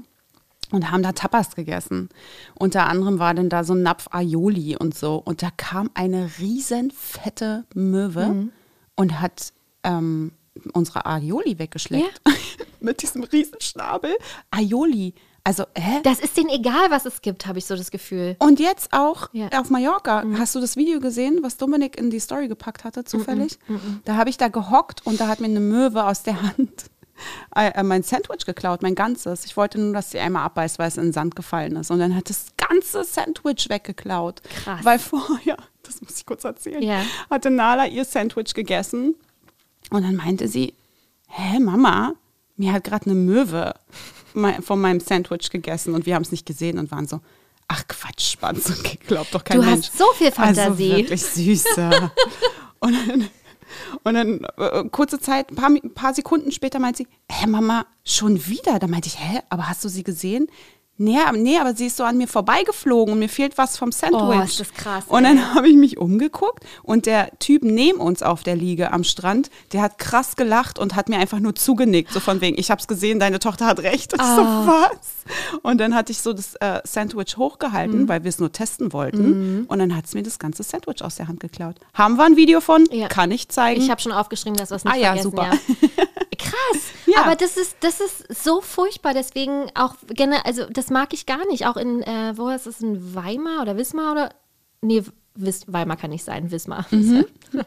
und 0.72 0.90
haben 0.90 1.02
da 1.02 1.12
Tapas 1.12 1.54
gegessen. 1.54 2.08
Unter 2.58 2.86
anderem 2.88 3.18
war 3.18 3.34
denn 3.34 3.48
da 3.48 3.64
so 3.64 3.74
ein 3.74 3.82
Napf 3.82 4.06
Aioli 4.10 4.76
und 4.76 4.94
so. 4.96 5.16
Und 5.24 5.42
da 5.42 5.50
kam 5.56 5.90
eine 5.94 6.30
riesen 6.38 6.90
fette 6.90 7.64
Möwe 7.74 8.26
Mhm. 8.26 8.52
und 8.96 9.20
hat 9.20 9.52
ähm, 9.84 10.32
unsere 10.72 11.06
Aioli 11.06 11.58
weggeschleckt. 11.58 12.20
mit 12.80 13.02
diesem 13.02 13.22
riesen 13.24 13.60
Schnabel. 13.60 14.14
Aioli. 14.50 15.14
Also, 15.44 15.64
hä? 15.74 16.00
Das 16.02 16.18
ist 16.20 16.36
denen 16.36 16.50
egal, 16.50 16.90
was 16.90 17.06
es 17.06 17.22
gibt, 17.22 17.46
habe 17.46 17.58
ich 17.58 17.64
so 17.64 17.74
das 17.74 17.90
Gefühl. 17.90 18.36
Und 18.38 18.60
jetzt 18.60 18.92
auch 18.92 19.28
Ja. 19.32 19.48
auf 19.58 19.70
Mallorca. 19.70 20.22
Hast 20.36 20.54
du 20.54 20.60
das 20.60 20.76
Video 20.76 21.00
gesehen, 21.00 21.38
was 21.42 21.56
Dominik 21.56 21.96
in 21.98 22.10
die 22.10 22.18
Story 22.20 22.48
gepackt 22.48 22.84
hatte, 22.84 23.04
zufällig? 23.04 23.58
Da 24.04 24.16
habe 24.16 24.28
ich 24.28 24.36
da 24.36 24.48
gehockt 24.48 25.06
und 25.06 25.20
da 25.20 25.28
hat 25.28 25.40
mir 25.40 25.46
eine 25.46 25.60
Möwe 25.60 26.04
aus 26.04 26.22
der 26.22 26.42
Hand 26.42 26.86
mein 27.82 28.02
Sandwich 28.02 28.44
geklaut, 28.46 28.82
mein 28.82 28.94
ganzes. 28.94 29.44
Ich 29.44 29.56
wollte 29.56 29.78
nur, 29.80 29.92
dass 29.94 30.10
sie 30.10 30.18
einmal 30.18 30.44
abbeißt, 30.44 30.78
weil 30.78 30.88
es 30.88 30.96
in 30.96 31.04
den 31.04 31.12
Sand 31.12 31.36
gefallen 31.36 31.76
ist. 31.76 31.90
Und 31.90 31.98
dann 31.98 32.14
hat 32.14 32.30
das 32.30 32.46
ganze 32.56 33.04
Sandwich 33.04 33.68
weggeklaut. 33.68 34.42
Krass. 34.42 34.84
Weil 34.84 34.98
vorher, 34.98 35.56
das 35.82 36.00
muss 36.00 36.18
ich 36.18 36.26
kurz 36.26 36.44
erzählen, 36.44 36.82
Ja. 36.82 37.02
hatte 37.30 37.50
Nala 37.50 37.86
ihr 37.86 38.04
Sandwich 38.04 38.54
gegessen 38.54 39.14
und 39.90 40.02
dann 40.02 40.16
meinte 40.16 40.48
sie, 40.48 40.74
hä, 41.28 41.58
Mama, 41.60 42.14
mir 42.56 42.72
hat 42.72 42.84
gerade 42.84 43.06
eine 43.06 43.14
Möwe 43.14 43.74
von 44.62 44.80
meinem 44.80 45.00
Sandwich 45.00 45.50
gegessen 45.50 45.94
und 45.94 46.06
wir 46.06 46.14
haben 46.14 46.22
es 46.22 46.30
nicht 46.30 46.46
gesehen 46.46 46.78
und 46.78 46.90
waren 46.90 47.06
so, 47.08 47.20
ach 47.66 47.86
Quatsch, 47.88 48.32
Spanz, 48.32 48.72
glaubt 49.06 49.34
doch 49.34 49.44
kein 49.44 49.58
Du 49.58 49.64
hast 49.66 49.70
Mensch. 49.72 49.90
so 49.96 50.06
viel 50.14 50.30
Fantasie. 50.32 50.92
Also 50.92 50.96
wirklich 51.02 51.22
süße. 51.22 52.10
und 52.80 52.92
dann, 53.08 53.28
und 54.04 54.14
dann 54.14 54.46
äh, 54.56 54.84
kurze 54.90 55.18
Zeit, 55.20 55.50
ein 55.50 55.56
paar, 55.56 55.70
ein 55.70 55.94
paar 55.94 56.14
Sekunden 56.14 56.52
später 56.52 56.78
meint 56.78 56.96
sie, 56.96 57.06
hä 57.30 57.46
Mama, 57.46 57.86
schon 58.04 58.46
wieder? 58.46 58.78
Da 58.78 58.86
meinte 58.86 59.08
ich, 59.08 59.18
hä, 59.18 59.40
aber 59.48 59.68
hast 59.68 59.84
du 59.84 59.88
sie 59.88 60.02
gesehen? 60.02 60.46
Nee, 61.00 61.18
aber- 61.24 61.38
nee, 61.38 61.56
aber 61.60 61.76
sie 61.76 61.86
ist 61.86 61.96
so 61.96 62.02
an 62.02 62.16
mir 62.18 62.26
vorbeigeflogen 62.26 63.12
und 63.14 63.20
mir 63.20 63.28
fehlt 63.28 63.56
was 63.56 63.76
vom 63.76 63.92
Sandwich. 63.92 64.20
Oh, 64.20 64.42
ist 64.42 64.58
das 64.58 64.72
krass, 64.74 65.04
Und 65.06 65.24
ey. 65.24 65.36
dann 65.36 65.54
habe 65.54 65.68
ich 65.68 65.76
mich 65.76 65.96
umgeguckt 65.96 66.64
und 66.82 67.06
der 67.06 67.30
Typ 67.38 67.62
neben 67.62 68.00
uns 68.00 68.24
auf 68.24 68.42
der 68.42 68.56
Liege 68.56 68.90
am 68.92 69.04
Strand, 69.04 69.48
der 69.72 69.82
hat 69.82 69.98
krass 69.98 70.34
gelacht 70.34 70.76
und 70.80 70.96
hat 70.96 71.08
mir 71.08 71.18
einfach 71.18 71.38
nur 71.38 71.54
zugenickt, 71.54 72.12
so 72.12 72.18
von 72.18 72.40
wegen, 72.40 72.58
ich 72.58 72.72
habe 72.72 72.80
es 72.80 72.88
gesehen, 72.88 73.20
deine 73.20 73.38
Tochter 73.38 73.66
hat 73.66 73.78
recht. 73.78 74.12
Und 74.18 74.18
so, 74.20 74.42
Ah. 74.42 74.66
was? 74.90 74.98
Und 75.62 75.78
dann 75.78 75.94
hatte 75.94 76.12
ich 76.12 76.18
so 76.20 76.32
das 76.32 76.54
äh, 76.56 76.80
Sandwich 76.84 77.36
hochgehalten, 77.36 78.02
Mhm. 78.02 78.08
weil 78.08 78.24
wir 78.24 78.28
es 78.28 78.38
nur 78.38 78.52
testen 78.52 78.92
wollten. 78.92 79.64
Und 79.68 79.78
dann 79.78 79.94
hat 79.96 80.06
es 80.06 80.14
mir 80.14 80.22
das 80.22 80.38
ganze 80.38 80.62
Sandwich 80.62 81.02
aus 81.02 81.16
der 81.16 81.28
Hand 81.28 81.40
geklaut. 81.40 81.76
Haben 81.94 82.16
wir 82.16 82.24
ein 82.24 82.36
Video 82.36 82.60
von? 82.60 82.86
Ja. 82.90 83.08
Kann 83.08 83.30
ich 83.30 83.48
zeigen. 83.48 83.80
Ich 83.80 83.90
habe 83.90 84.00
schon 84.00 84.12
aufgeschrieben, 84.12 84.56
dass 84.56 84.70
wir 84.70 84.76
es 84.76 84.84
nicht 84.84 84.94
Ah 84.94 84.96
ja, 84.98 85.06
vergessen. 85.08 85.30
super. 85.30 85.44
Ja. 85.44 86.04
Krass. 86.38 86.82
Ja. 87.06 87.22
Aber 87.24 87.34
das 87.36 87.56
ist, 87.56 87.76
das 87.80 88.00
ist 88.00 88.42
so 88.44 88.60
furchtbar. 88.60 89.12
Deswegen 89.14 89.66
auch 89.74 89.94
gerne, 90.08 90.44
also 90.46 90.64
das 90.70 90.90
mag 90.90 91.12
ich 91.12 91.26
gar 91.26 91.44
nicht. 91.48 91.66
Auch 91.66 91.76
in, 91.76 92.02
äh, 92.02 92.32
wo 92.36 92.48
ist 92.48 92.66
es, 92.66 92.80
in 92.80 93.14
Weimar 93.14 93.62
oder 93.62 93.76
Wismar 93.76 94.12
oder? 94.12 94.30
Nee, 94.80 95.02
Weimar 95.66 95.96
kann 95.96 96.10
nicht 96.10 96.24
sein, 96.24 96.50
Wismar. 96.50 96.86
Mhm. 96.90 97.24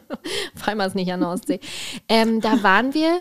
Weimar 0.64 0.86
ist 0.86 0.94
nicht 0.94 1.12
an 1.12 1.20
der 1.20 1.28
Ostsee. 1.30 1.60
Ähm, 2.08 2.40
da 2.40 2.62
waren 2.62 2.94
wir 2.94 3.20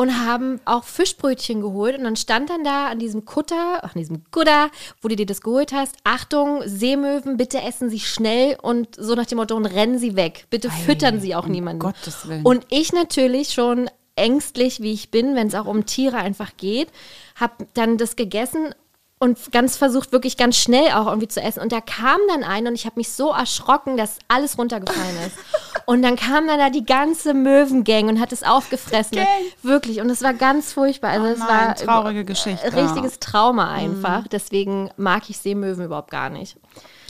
und 0.00 0.18
haben 0.18 0.62
auch 0.64 0.84
Fischbrötchen 0.84 1.60
geholt 1.60 1.98
und 1.98 2.04
dann 2.04 2.16
stand 2.16 2.48
dann 2.48 2.64
da 2.64 2.86
an 2.86 2.98
diesem 2.98 3.26
Kutter, 3.26 3.84
an 3.84 3.90
diesem 3.94 4.24
Kutter, 4.30 4.70
wo 5.02 5.08
du 5.08 5.14
dir 5.14 5.26
das 5.26 5.42
geholt 5.42 5.72
hast, 5.74 5.94
Achtung, 6.04 6.62
Seemöwen, 6.64 7.36
bitte 7.36 7.60
essen 7.60 7.90
Sie 7.90 8.00
schnell 8.00 8.56
und 8.62 8.96
so 8.96 9.14
nach 9.14 9.26
dem 9.26 9.36
Motto, 9.36 9.54
und 9.54 9.66
rennen 9.66 9.98
Sie 9.98 10.16
weg. 10.16 10.46
Bitte 10.48 10.70
füttern 10.70 11.20
Sie 11.20 11.34
auch 11.34 11.44
um 11.44 11.50
niemanden. 11.50 11.80
Gottes 11.80 12.26
Willen. 12.26 12.46
Und 12.46 12.66
ich 12.70 12.94
natürlich 12.94 13.50
schon 13.50 13.90
ängstlich, 14.16 14.80
wie 14.80 14.94
ich 14.94 15.10
bin, 15.10 15.34
wenn 15.34 15.48
es 15.48 15.54
auch 15.54 15.66
um 15.66 15.84
Tiere 15.84 16.16
einfach 16.16 16.56
geht, 16.56 16.88
habe 17.34 17.66
dann 17.74 17.98
das 17.98 18.16
gegessen 18.16 18.74
und 19.18 19.52
ganz 19.52 19.76
versucht, 19.76 20.12
wirklich 20.12 20.38
ganz 20.38 20.56
schnell 20.56 20.92
auch 20.92 21.08
irgendwie 21.08 21.28
zu 21.28 21.42
essen. 21.42 21.60
Und 21.60 21.72
da 21.72 21.82
kam 21.82 22.18
dann 22.28 22.42
ein 22.42 22.66
und 22.66 22.74
ich 22.74 22.86
habe 22.86 22.98
mich 22.98 23.12
so 23.12 23.32
erschrocken, 23.32 23.98
dass 23.98 24.18
alles 24.28 24.56
runtergefallen 24.56 25.16
ist. 25.26 25.36
Und 25.86 26.02
dann 26.02 26.16
kam 26.16 26.46
dann 26.46 26.58
da 26.58 26.70
die 26.70 26.84
ganze 26.84 27.34
Möwengang 27.34 28.08
und 28.08 28.20
hat 28.20 28.32
es 28.32 28.42
aufgefressen. 28.42 29.16
Gang. 29.18 29.26
Wirklich. 29.62 30.00
Und 30.00 30.10
es 30.10 30.22
war 30.22 30.34
ganz 30.34 30.72
furchtbar. 30.72 31.10
Also 31.10 31.26
Oh 31.26 31.30
es 31.30 31.40
war 31.40 31.74
traurige 31.74 32.24
Geschichte. 32.24 32.74
richtiges 32.74 33.18
Trauma 33.20 33.70
einfach. 33.72 34.26
Deswegen 34.28 34.90
mag 34.96 35.28
ich 35.28 35.38
Seemöwen 35.38 35.84
überhaupt 35.84 36.10
gar 36.10 36.30
nicht. 36.30 36.56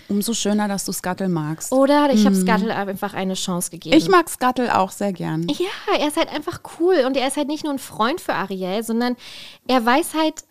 Umso 0.09 0.35
schöner, 0.35 0.67
dass 0.67 0.85
du 0.85 0.93
Scuttle 0.93 1.29
magst. 1.29 1.71
Oder 1.71 2.11
ich 2.13 2.27
habe 2.27 2.35
Scuttle 2.35 2.75
einfach 2.75 3.15
eine 3.15 3.35
Chance 3.35 3.71
gegeben. 3.71 3.97
ich 3.97 4.09
mag 4.09 4.29
Scuttle 4.29 4.77
auch 4.77 4.91
sehr 4.91 5.13
gern. 5.13 5.47
Ja, 5.49 5.97
er 5.99 6.09
ist 6.09 6.17
halt 6.17 6.29
einfach 6.35 6.61
cool 6.81 7.05
und 7.07 7.17
er 7.17 7.29
ist 7.29 7.37
halt 7.37 7.47
nicht 7.47 7.63
nur 7.63 7.73
ein 7.73 7.79
Freund 7.79 8.21
für 8.21 8.35
Ariel, 8.35 8.83
sondern 8.83 9.17
er 9.69 9.87
weiß 9.87 10.15
halt 10.15 10.43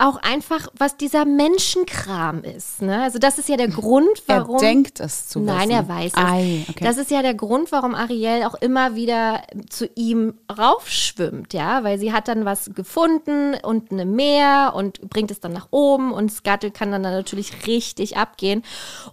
auch 0.00 0.16
einfach, 0.22 0.68
was 0.76 0.96
dieser 0.96 1.24
Menschenkram 1.24 2.44
ist. 2.44 2.82
Ne? 2.82 3.02
Also 3.02 3.18
das 3.18 3.36
ist 3.38 3.48
ja 3.48 3.56
der 3.56 3.66
Grund, 3.66 4.22
warum. 4.28 4.54
Er 4.54 4.60
denkt 4.60 5.00
es 5.00 5.26
zu 5.26 5.40
wissen. 5.40 5.46
Nein, 5.46 5.70
er 5.70 5.88
weiß 5.88 6.12
es. 6.14 6.22
Ei, 6.22 6.64
okay. 6.68 6.84
Das 6.84 6.98
ist 6.98 7.10
ja 7.10 7.20
der 7.20 7.34
Grund, 7.34 7.72
warum 7.72 7.96
Ariel 7.96 8.44
auch 8.44 8.54
immer 8.54 8.94
wieder 8.94 9.42
zu 9.68 9.90
ihm 9.96 10.34
raufschwimmt, 10.56 11.52
ja, 11.52 11.82
weil 11.82 11.98
sie 11.98 12.12
hat 12.12 12.28
dann 12.28 12.44
was 12.44 12.70
gefunden 12.76 13.56
und 13.60 13.90
eine 13.90 14.04
Meer 14.04 14.72
und 14.76 15.00
bringt 15.10 15.32
es 15.32 15.40
dann 15.40 15.52
nach 15.52 15.66
oben 15.72 16.12
und 16.12 16.30
Scuttle 16.30 16.70
kann 16.70 16.92
dann, 16.92 17.02
dann 17.02 17.14
natürlich 17.14 17.66
richtig 17.66 18.16
abgehen. 18.16 18.62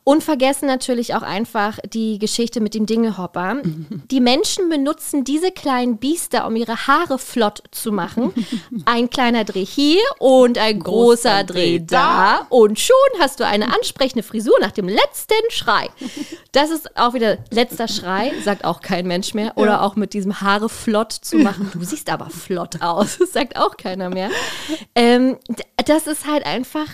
Und 0.04 0.24
vergessen 0.24 0.68
natürlich 0.68 1.16
auch 1.16 1.24
einfach 1.24 1.80
die 1.80 2.20
Geschichte 2.20 2.62
mit 2.62 2.76
dem 2.76 2.86
Dingelhopper. 2.86 3.58
Die 4.12 4.22
Menschen 4.22 4.70
benutzen 4.70 5.24
diese 5.24 5.52
kleinen 5.52 5.98
Biester, 5.98 6.46
um 6.46 6.56
ihre 6.56 6.88
Haare 6.88 7.18
flott 7.18 7.64
zu 7.72 7.92
machen. 7.92 8.34
Ein 8.86 9.10
kleiner 9.10 9.46
Dreh 9.46 9.66
hier 9.66 10.02
und 10.20 10.58
ein 10.58 10.75
großer 10.80 11.44
Dreh 11.44 11.80
da. 11.80 12.46
Und 12.50 12.80
schon 12.80 12.96
hast 13.20 13.40
du 13.40 13.46
eine 13.46 13.74
ansprechende 13.74 14.24
Frisur 14.24 14.56
nach 14.60 14.72
dem 14.72 14.88
letzten 14.88 15.50
Schrei. 15.50 15.90
Das 16.52 16.70
ist 16.70 16.98
auch 16.98 17.14
wieder 17.14 17.38
letzter 17.52 17.88
Schrei, 17.88 18.32
sagt 18.44 18.66
auch 18.66 18.82
kein 18.82 19.08
Mensch 19.08 19.34
mehr. 19.34 19.54
Oder 19.56 19.82
auch 19.82 19.96
mit 19.96 20.14
diesem 20.14 20.42
Haare 20.42 20.70
flott 20.70 21.12
zu 21.12 21.38
machen. 21.38 21.70
Du 21.74 21.84
siehst 21.84 22.10
aber 22.10 22.30
flott 22.30 22.82
aus, 22.82 23.18
das 23.18 23.32
sagt 23.34 23.58
auch 23.58 23.78
keiner 23.78 24.10
mehr. 24.10 24.30
Ähm, 24.96 25.38
das 25.86 26.08
ist 26.08 26.28
halt 26.28 26.46
einfach 26.46 26.88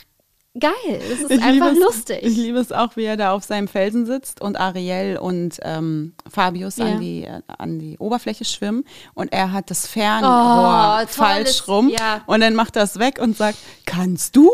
geil. 0.59 0.99
Das 1.09 1.19
ist 1.21 1.31
Ich 1.31 1.41
einfach 1.41 1.71
es- 1.71 1.79
lustig. 1.79 2.19
Ich 2.23 2.35
liebe 2.37 2.59
es 2.59 2.71
auch, 2.71 2.95
wie 2.95 3.03
er 3.05 3.17
da 3.17 3.31
auf 3.33 3.43
seinem 3.43 3.67
Felsen 3.67 4.05
sitzt 4.05 4.41
und 4.41 4.59
Ariel 4.59 5.17
und 5.17 5.57
ähm, 5.63 6.13
Fabius 6.29 6.77
Ja. 6.77 6.85
an, 6.85 6.99
die, 6.99 7.23
äh, 7.23 7.41
an 7.57 7.79
die 7.79 7.97
Oberfläche 7.97 8.43
schwimmen 8.45 8.83
und 9.13 9.31
er 9.31 9.51
hat 9.53 9.69
das 9.71 9.87
Fernrohr 9.87 11.01
Oh, 11.03 11.07
falsch 11.07 11.67
rum 11.67 11.89
ja. 11.89 12.21
und 12.27 12.41
dann 12.41 12.53
macht 12.55 12.75
er 12.75 12.83
es 12.83 12.99
weg 12.99 13.19
und 13.21 13.37
sagt, 13.37 13.57
kannst 13.85 14.35
du 14.35 14.49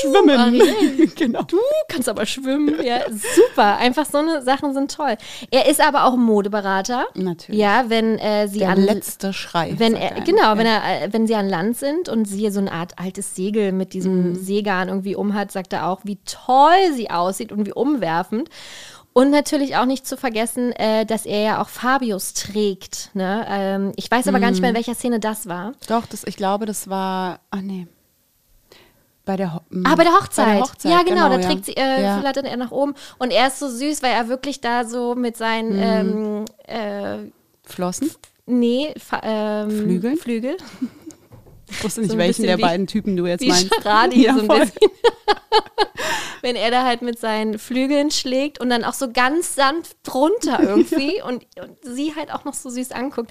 schwimmen? 0.00 0.38
Ariel. 0.38 1.06
genau. 1.16 1.42
Du 1.42 1.58
kannst 1.88 2.08
aber 2.08 2.26
schwimmen. 2.26 2.74
Ja, 2.82 3.00
super. 3.10 3.76
Einfach 3.76 4.06
so 4.06 4.18
eine 4.18 4.42
Sachen 4.42 4.72
sind 4.74 4.94
toll. 4.94 5.16
Er 5.50 5.68
ist 5.68 5.80
aber 5.80 6.04
auch 6.04 6.16
Modeberater. 6.16 7.06
Natürlich. 7.14 7.60
Ja, 7.60 7.84
wenn 7.88 8.18
äh, 8.18 8.48
sie 8.48 8.60
Der 8.60 8.70
an 8.70 8.82
letzte 8.82 9.32
Schrei. 9.32 9.74
wenn 9.78 9.94
er, 9.94 10.20
genau, 10.22 10.56
wenn 10.56 10.66
er, 10.66 11.04
äh, 11.04 11.12
wenn 11.12 11.26
sie 11.26 11.34
an 11.34 11.48
Land 11.48 11.76
sind 11.76 12.08
und 12.08 12.24
sie 12.26 12.50
so 12.50 12.60
eine 12.60 12.72
Art 12.72 12.98
altes 12.98 13.34
Segel 13.34 13.72
mit 13.72 13.92
diesem 13.92 14.30
Mhm. 14.30 14.34
Seegarn 14.36 14.88
irgendwie 14.88 15.16
umhat, 15.34 15.52
sagt 15.52 15.72
er 15.72 15.88
auch, 15.88 16.00
wie 16.04 16.18
toll 16.24 16.92
sie 16.94 17.10
aussieht 17.10 17.52
und 17.52 17.66
wie 17.66 17.72
umwerfend. 17.72 18.48
Und 19.12 19.30
natürlich 19.30 19.76
auch 19.76 19.84
nicht 19.84 20.06
zu 20.08 20.16
vergessen, 20.16 20.72
äh, 20.72 21.06
dass 21.06 21.24
er 21.24 21.40
ja 21.40 21.62
auch 21.62 21.68
Fabius 21.68 22.34
trägt. 22.34 23.10
Ne? 23.14 23.46
Ähm, 23.48 23.92
ich 23.96 24.10
weiß 24.10 24.26
aber 24.26 24.40
gar 24.40 24.50
nicht 24.50 24.60
mehr, 24.60 24.70
Mhm. 24.70 24.76
in 24.76 24.84
welcher 24.86 24.96
Szene 24.98 25.20
das 25.20 25.46
war. 25.48 25.72
Doch, 25.86 26.06
das, 26.06 26.24
ich 26.24 26.36
glaube, 26.36 26.66
das 26.66 26.88
war, 26.88 27.38
ach 27.50 27.60
nee, 27.60 27.86
bei 29.24 29.36
der, 29.36 29.54
Ho 29.54 29.60
Ah, 29.84 29.94
bei 29.94 30.02
der 30.04 30.12
Hochzeit. 30.14 30.46
Bei 30.46 30.52
der 30.54 30.62
Hochzeit, 30.62 30.92
ja, 30.92 31.02
genau, 31.02 31.28
da 31.28 31.38
ja. 31.38 31.48
trägt 31.48 31.64
sie, 31.66 31.76
äh, 31.76 32.02
ja. 32.02 32.18
flattert 32.20 32.44
er 32.46 32.56
nach 32.56 32.72
oben. 32.72 32.94
Und 33.18 33.30
er 33.32 33.46
ist 33.46 33.58
so 33.60 33.68
süß, 33.68 34.02
weil 34.02 34.12
er 34.12 34.28
wirklich 34.28 34.60
da 34.60 34.84
so 34.84 35.14
mit 35.14 35.36
Mhm. 35.36 35.38
seinen, 35.38 35.78
ähm, 35.78 36.44
äh, 36.66 37.30
Flossen. 37.62 38.10
nee, 38.46 38.92
ähm, 39.22 39.70
Flügeln? 39.70 40.16
Flügel. 40.18 40.56
Ich 41.70 41.82
wusste 41.84 42.00
nicht, 42.02 42.10
So 42.12 42.18
welchen 42.18 42.42
der 42.44 42.58
wie- 42.58 42.62
beiden 42.62 42.86
Typen 42.86 43.16
du 43.16 43.26
jetzt 43.26 43.40
Wie 43.40 43.48
meinst. 43.48 43.70
Charadi 43.82 44.22
Ja, 44.24 44.34
so 44.34 44.40
ein 44.40 44.46
voll. 44.46 44.60
bisschen. 44.60 44.90
Wenn 46.42 46.56
er 46.56 46.70
da 46.70 46.84
halt 46.84 47.00
mit 47.00 47.18
seinen 47.18 47.58
Flügeln 47.58 48.10
schlägt 48.10 48.60
und 48.60 48.68
dann 48.68 48.84
auch 48.84 48.92
so 48.92 49.10
ganz 49.10 49.54
sanft 49.54 49.96
drunter 50.02 50.60
irgendwie 50.62 51.22
und, 51.22 51.46
und 51.58 51.76
sie 51.82 52.14
halt 52.14 52.30
auch 52.32 52.44
noch 52.44 52.52
so 52.52 52.68
süß 52.68 52.92
anguckt. 52.92 53.30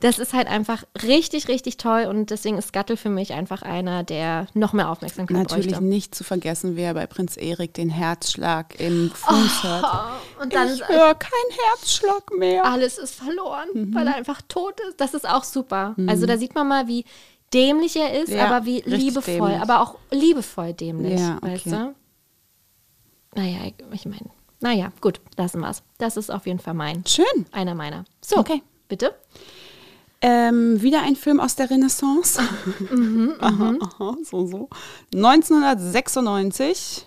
Das 0.00 0.20
ist 0.20 0.32
halt 0.32 0.46
einfach 0.46 0.84
richtig, 1.02 1.48
richtig 1.48 1.76
toll 1.76 2.04
und 2.08 2.30
deswegen 2.30 2.58
ist 2.58 2.72
Gattel 2.72 2.96
für 2.96 3.08
mich 3.08 3.32
einfach 3.32 3.62
einer, 3.62 4.04
der 4.04 4.46
noch 4.54 4.72
mehr 4.74 4.90
Aufmerksamkeit 4.90 5.36
Natürlich 5.36 5.68
bräuchte. 5.68 5.82
nicht 5.84 6.14
zu 6.14 6.22
vergessen, 6.22 6.76
wer 6.76 6.94
bei 6.94 7.06
Prinz 7.06 7.36
Erik 7.36 7.74
den 7.74 7.90
Herzschlag 7.90 8.78
im 8.78 9.10
Fuß. 9.12 9.62
Oh, 9.64 10.42
Und 10.42 10.54
dann 10.54 10.72
Ich 10.72 10.86
höre 10.88 11.14
keinen 11.14 11.58
Herzschlag 11.70 12.30
mehr. 12.38 12.64
alles 12.64 12.98
ist 12.98 13.14
verloren, 13.16 13.68
Mhm. 13.74 13.94
weil 13.94 14.06
er 14.06 14.14
einfach 14.14 14.40
tot 14.48 14.78
ist. 14.88 15.00
Das 15.00 15.14
ist 15.14 15.28
auch 15.28 15.44
super. 15.44 15.96
Also 16.06 16.26
da 16.26 16.36
sieht 16.36 16.54
man 16.54 16.68
mal, 16.68 16.86
wie 16.86 17.04
dämlich 17.54 17.96
er 17.96 18.20
ist, 18.22 18.30
Ja, 18.30 18.46
aber 18.48 18.64
wie 18.66 18.80
liebevoll, 18.86 19.34
dämlich. 19.50 19.60
aber 19.60 19.80
auch 19.80 19.96
liebevoll 20.10 20.72
dämlich, 20.72 21.20
Ja, 21.20 21.38
weißt 21.42 21.66
okay. 21.66 21.76
du? 21.76 21.94
Naja, 23.34 23.58
ich- 23.92 24.04
meine, 24.06 24.30
naja, 24.60 24.92
gut, 25.00 25.20
lassen 25.36 25.60
wir's. 25.60 25.82
Das 25.98 26.16
ist 26.16 26.30
auf 26.30 26.46
jeden 26.46 26.58
Fall 26.58 26.74
mein, 26.74 27.04
Schön. 27.06 27.46
einer 27.50 27.74
meiner. 27.74 28.04
So, 28.24 28.36
Okay. 28.38 28.62
bitte. 28.88 29.14
Ähm, 30.24 30.80
wieder 30.80 31.02
ein 31.02 31.16
Film 31.16 31.40
aus 31.40 31.56
der 31.56 31.68
Renaissance. 31.70 32.40
Mhm, 32.90 33.34
aha, 33.40 33.74
aha, 33.80 34.16
so, 34.22 34.46
so. 34.46 34.68
1996. 35.14 37.06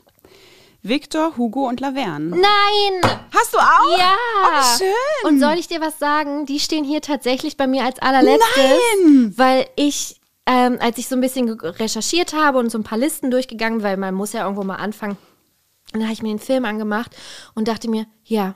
Victor, 0.81 1.35
Hugo 1.37 1.67
und 1.67 1.79
Laverne. 1.79 2.29
Nein! 2.29 3.11
Hast 3.33 3.53
du 3.53 3.57
auch? 3.57 3.97
Ja! 3.97 4.13
Oh, 4.43 4.77
schön. 4.77 5.27
Und 5.31 5.39
soll 5.39 5.53
ich 5.57 5.67
dir 5.67 5.81
was 5.81 5.97
sagen? 5.97 6.45
Die 6.45 6.59
stehen 6.59 6.83
hier 6.83 7.01
tatsächlich 7.01 7.57
bei 7.57 7.65
mir 7.65 7.83
als 7.85 7.97
allerletztes. 7.99 8.47
Nein! 9.03 9.33
Weil 9.35 9.65
ich, 9.75 10.19
ähm, 10.45 10.77
als 10.79 10.97
ich 10.97 11.07
so 11.07 11.15
ein 11.15 11.21
bisschen 11.21 11.49
recherchiert 11.49 12.33
habe 12.33 12.59
und 12.59 12.71
so 12.71 12.77
ein 12.77 12.83
paar 12.83 12.97
Listen 12.97 13.31
durchgegangen, 13.31 13.83
weil 13.83 13.97
man 13.97 14.13
muss 14.13 14.33
ja 14.33 14.43
irgendwo 14.43 14.63
mal 14.63 14.75
anfangen, 14.75 15.17
dann 15.91 16.03
habe 16.03 16.13
ich 16.13 16.21
mir 16.21 16.29
den 16.29 16.39
Film 16.39 16.65
angemacht 16.65 17.15
und 17.55 17.67
dachte 17.67 17.89
mir, 17.89 18.05
ja, 18.23 18.55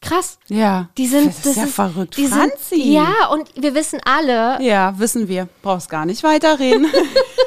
krass. 0.00 0.38
Ja. 0.48 0.90
Die 0.98 1.06
sind, 1.06 1.28
das 1.28 1.46
ist 1.46 1.56
ja 1.56 1.66
verrückt. 1.66 2.16
Die 2.16 2.26
sind, 2.26 2.36
Franzi. 2.52 2.92
ja, 2.92 3.28
und 3.32 3.50
wir 3.56 3.74
wissen 3.74 4.00
alle, 4.04 4.62
Ja, 4.62 4.98
wissen 4.98 5.28
wir. 5.28 5.48
Brauchst 5.62 5.88
gar 5.88 6.04
nicht 6.06 6.22
weiterreden. 6.22 6.86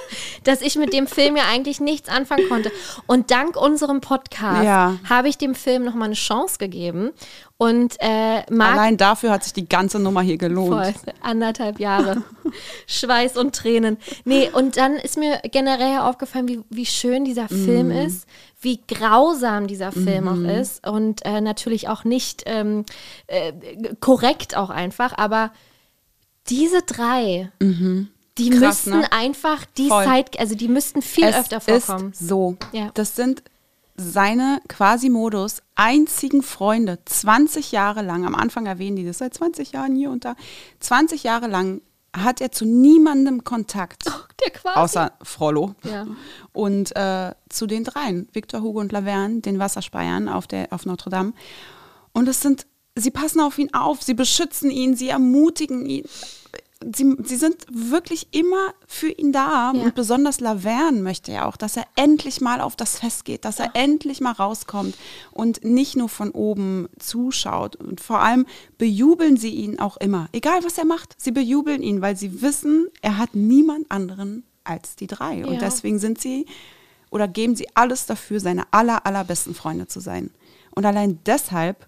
dass 0.47 0.61
ich 0.61 0.75
mit 0.77 0.93
dem 0.93 1.07
Film 1.07 1.35
ja 1.35 1.43
eigentlich 1.51 1.79
nichts 1.79 2.09
anfangen 2.09 2.47
konnte. 2.49 2.71
Und 3.05 3.31
dank 3.31 3.55
unserem 3.55 4.01
Podcast 4.01 4.63
Ja. 4.63 4.97
habe 5.09 5.27
ich 5.29 5.37
dem 5.37 5.55
Film 5.55 5.83
noch 5.83 5.93
mal 5.93 6.05
eine 6.05 6.13
Chance 6.13 6.57
gegeben 6.57 7.11
und 7.57 7.95
äh, 7.99 8.43
Allein 8.51 8.97
dafür 8.97 9.31
hat 9.31 9.43
sich 9.43 9.53
die 9.53 9.67
ganze 9.67 9.99
Nummer 9.99 10.21
hier 10.21 10.37
gelohnt. 10.37 10.95
Voll, 10.95 11.13
anderthalb 11.21 11.79
Jahre. 11.79 12.23
Schweiß 12.87 13.35
und 13.37 13.55
Tränen. 13.55 13.97
Nee, 14.25 14.49
und 14.53 14.77
dann 14.77 14.93
ist 14.95 15.17
mir 15.17 15.39
generell 15.51 15.99
aufgefallen, 15.99 16.47
wie, 16.47 16.61
wie 16.69 16.85
schön 16.85 17.25
dieser 17.25 17.47
Film 17.47 17.87
Mhm. 17.87 17.91
ist, 18.07 18.27
wie 18.61 18.79
grausam 18.87 19.67
dieser 19.67 19.91
Film 19.91 20.27
auch 20.27 20.59
ist 20.59 20.87
und 20.87 21.25
äh, 21.25 21.41
natürlich 21.41 21.89
auch 21.89 22.03
nicht 22.03 22.43
ähm, 22.45 22.85
äh, 23.27 23.53
korrekt 23.99 24.55
auch 24.57 24.69
einfach, 24.69 25.17
aber 25.17 25.51
diese 26.49 26.81
drei, 26.81 27.51
die. 28.37 28.49
Krass, 28.49 28.85
müssten 28.85 28.99
ne? 28.99 29.11
einfach 29.11 29.65
die 29.77 29.87
Voll. 29.89 30.05
Zeit, 30.05 30.39
also 30.39 30.55
die 30.55 30.67
müssten 30.67 31.01
viel 31.01 31.25
es 31.25 31.35
öfter 31.35 31.61
vorkommen. 31.61 32.11
Ist 32.11 32.27
so. 32.27 32.57
Ja. 32.71 32.91
Das 32.93 33.15
sind 33.15 33.43
seine 33.97 34.61
Quasimodus 34.67 35.63
einzigen 35.75 36.43
Freunde, 36.43 36.99
20 37.05 37.71
Jahre 37.71 38.03
lang, 38.03 38.25
am 38.25 38.35
Anfang 38.35 38.67
erwähnen 38.67 38.95
die 38.95 39.05
das, 39.05 39.17
seit 39.17 39.33
20 39.33 39.71
Jahren 39.71 39.95
hier 39.95 40.11
und 40.11 40.23
da, 40.23 40.35
20 40.79 41.23
Jahre 41.23 41.47
lang 41.47 41.81
hat 42.15 42.41
er 42.41 42.51
zu 42.51 42.65
niemandem 42.65 43.43
Kontakt, 43.43 44.05
Der 44.43 44.51
quasi. 44.51 44.79
außer 44.79 45.11
Frollo. 45.23 45.75
Ja. 45.83 46.07
Und 46.53 46.95
äh, 46.95 47.33
zu 47.49 47.67
den 47.67 47.83
dreien, 47.83 48.27
Victor, 48.33 48.61
Hugo 48.61 48.79
und 48.79 48.91
Laverne, 48.91 49.41
den 49.41 49.59
Wasserspeiern 49.59 50.29
auf, 50.29 50.47
der, 50.47 50.67
auf 50.71 50.85
Notre 50.85 51.09
Dame. 51.09 51.33
Und 52.13 52.27
es 52.27 52.41
sind, 52.41 52.65
sie 52.95 53.11
passen 53.11 53.39
auf 53.39 53.57
ihn 53.59 53.73
auf, 53.73 54.01
sie 54.01 54.13
beschützen 54.13 54.71
ihn, 54.71 54.95
sie 54.95 55.09
ermutigen 55.09 55.85
ihn. 55.85 56.05
Sie, 56.95 57.15
sie 57.23 57.37
sind 57.37 57.65
wirklich 57.71 58.27
immer 58.31 58.73
für 58.87 59.09
ihn 59.09 59.31
da. 59.31 59.71
Ja. 59.73 59.81
Und 59.81 59.95
besonders 59.95 60.39
Laverne 60.39 61.01
möchte 61.01 61.31
ja 61.31 61.45
auch, 61.47 61.57
dass 61.57 61.75
er 61.75 61.85
endlich 61.95 62.39
mal 62.39 62.61
auf 62.61 62.75
das 62.75 62.99
Fest 62.99 63.25
geht, 63.25 63.45
dass 63.45 63.59
er 63.59 63.71
endlich 63.75 64.21
mal 64.21 64.31
rauskommt 64.33 64.95
und 65.31 65.63
nicht 65.63 65.95
nur 65.95 66.07
von 66.09 66.31
oben 66.31 66.87
zuschaut. 66.99 67.75
Und 67.77 67.99
vor 68.01 68.19
allem 68.19 68.45
bejubeln 68.77 69.37
sie 69.37 69.49
ihn 69.51 69.79
auch 69.79 69.97
immer. 69.97 70.29
Egal 70.33 70.63
was 70.63 70.77
er 70.77 70.85
macht, 70.85 71.15
sie 71.17 71.31
bejubeln 71.31 71.81
ihn, 71.81 72.01
weil 72.01 72.15
sie 72.15 72.41
wissen, 72.41 72.87
er 73.01 73.17
hat 73.17 73.35
niemand 73.35 73.89
anderen 73.89 74.43
als 74.63 74.95
die 74.95 75.07
drei. 75.07 75.45
Und 75.45 75.53
Ja. 75.55 75.59
deswegen 75.59 75.97
sind 75.99 76.21
sie 76.21 76.45
oder 77.09 77.27
geben 77.27 77.55
sie 77.55 77.67
alles 77.73 78.05
dafür, 78.05 78.39
seine 78.39 78.65
aller, 78.71 79.05
allerbesten 79.05 79.55
Freunde 79.55 79.87
zu 79.87 79.99
sein. 79.99 80.29
Und 80.75 80.85
allein 80.85 81.19
deshalb 81.25 81.87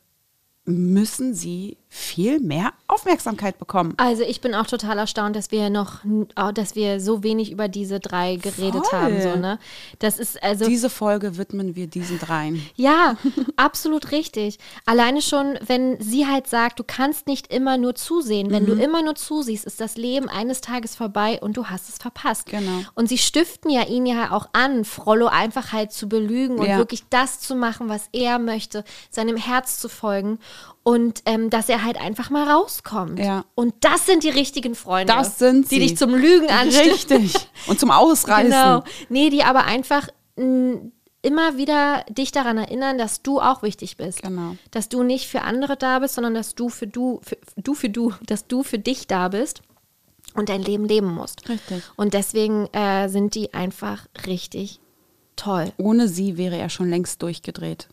müssen 0.65 1.33
sie 1.33 1.77
viel 1.91 2.39
mehr 2.39 2.71
Aufmerksamkeit 2.87 3.57
bekommen. 3.57 3.95
Also 3.97 4.21
ich 4.21 4.41
bin 4.41 4.53
auch 4.53 4.67
total 4.67 4.99
erstaunt, 4.99 5.35
dass 5.35 5.49
wir 5.51 5.71
noch, 5.71 5.99
oh, 6.39 6.51
dass 6.53 6.75
wir 6.75 6.99
so 7.01 7.23
wenig 7.23 7.51
über 7.51 7.67
diese 7.67 7.99
drei 7.99 8.35
geredet 8.35 8.85
Voll. 8.85 8.99
haben. 8.99 9.21
So, 9.21 9.35
ne? 9.35 9.57
Das 9.97 10.19
ist 10.19 10.41
also 10.43 10.67
Diese 10.67 10.91
Folge 10.91 11.37
widmen 11.37 11.75
wir 11.75 11.87
diesen 11.87 12.19
dreien. 12.19 12.61
ja 12.75 13.15
absolut 13.57 14.11
richtig. 14.11 14.59
Alleine 14.85 15.21
schon, 15.23 15.57
wenn 15.65 15.99
sie 15.99 16.27
halt 16.27 16.45
sagt, 16.47 16.79
du 16.79 16.83
kannst 16.85 17.25
nicht 17.25 17.51
immer 17.51 17.77
nur 17.77 17.95
zusehen. 17.95 18.51
Wenn 18.51 18.63
Mhm. 18.63 18.67
du 18.67 18.73
immer 18.83 19.01
nur 19.01 19.15
zusiehst, 19.15 19.65
ist 19.65 19.81
das 19.81 19.97
Leben 19.97 20.29
eines 20.29 20.61
Tages 20.61 20.95
vorbei 20.95 21.39
und 21.41 21.57
du 21.57 21.65
hast 21.67 21.89
es 21.89 21.97
verpasst. 21.97 22.45
Genau. 22.47 22.81
Und 22.93 23.09
sie 23.09 23.17
stiften 23.17 23.71
ja 23.71 23.87
ihn 23.87 24.05
ja 24.05 24.31
auch 24.31 24.47
an, 24.53 24.85
Frollo 24.85 25.25
einfach 25.27 25.73
halt 25.73 25.91
zu 25.91 26.07
belügen 26.07 26.59
und 26.59 26.67
Ja. 26.67 26.77
wirklich 26.77 27.03
das 27.09 27.39
zu 27.39 27.55
machen, 27.55 27.89
was 27.89 28.09
er 28.13 28.37
möchte, 28.37 28.83
seinem 29.09 29.37
Herz 29.37 29.79
zu 29.79 29.89
folgen 29.89 30.37
und 30.83 31.21
ähm, 31.25 31.49
dass 31.49 31.69
er 31.69 31.83
halt 31.83 31.99
einfach 31.99 32.29
mal 32.29 32.49
rauskommt. 32.49 33.19
Ja. 33.19 33.45
Und 33.55 33.73
das 33.81 34.05
sind 34.05 34.23
die 34.23 34.29
richtigen 34.29 34.75
Freunde, 34.75 35.13
Das 35.13 35.37
sind 35.39 35.69
die 35.69 35.75
sie. 35.75 35.79
dich 35.81 35.97
zum 35.97 36.15
Lügen 36.15 36.49
anstiften. 36.49 37.23
Richtig. 37.23 37.49
Und 37.67 37.79
zum 37.79 37.91
Ausreißen. 37.91 38.49
Genau. 38.51 38.83
Nee, 39.09 39.29
die 39.29 39.43
aber 39.43 39.65
einfach 39.65 40.07
immer 41.21 41.57
wieder 41.57 42.05
dich 42.09 42.31
daran 42.31 42.57
erinnern, 42.57 42.97
dass 42.97 43.21
du 43.21 43.41
auch 43.41 43.61
wichtig 43.61 43.97
bist. 43.97 44.21
Genau. 44.21 44.55
Dass 44.71 44.89
du 44.89 45.03
nicht 45.03 45.27
für 45.27 45.41
andere 45.41 45.75
da 45.75 45.99
bist, 45.99 46.15
sondern 46.15 46.33
dass 46.33 46.55
du 46.55 46.69
für 46.69 46.87
du, 46.87 47.19
für, 47.23 47.37
du 47.57 47.73
für 47.73 47.89
du, 47.89 48.13
dass 48.25 48.47
du 48.47 48.63
für 48.63 48.79
dich 48.79 49.07
da 49.07 49.27
bist 49.27 49.61
und 50.33 50.49
dein 50.49 50.61
Leben 50.61 50.85
leben 50.85 51.13
musst. 51.13 51.47
Richtig. 51.49 51.83
Und 51.97 52.13
deswegen 52.13 52.67
äh, 52.73 53.09
sind 53.09 53.35
die 53.35 53.53
einfach 53.53 54.07
richtig 54.25 54.79
toll. 55.35 55.71
Ohne 55.77 56.07
sie 56.07 56.37
wäre 56.37 56.57
er 56.57 56.69
schon 56.69 56.89
längst 56.89 57.21
durchgedreht. 57.21 57.89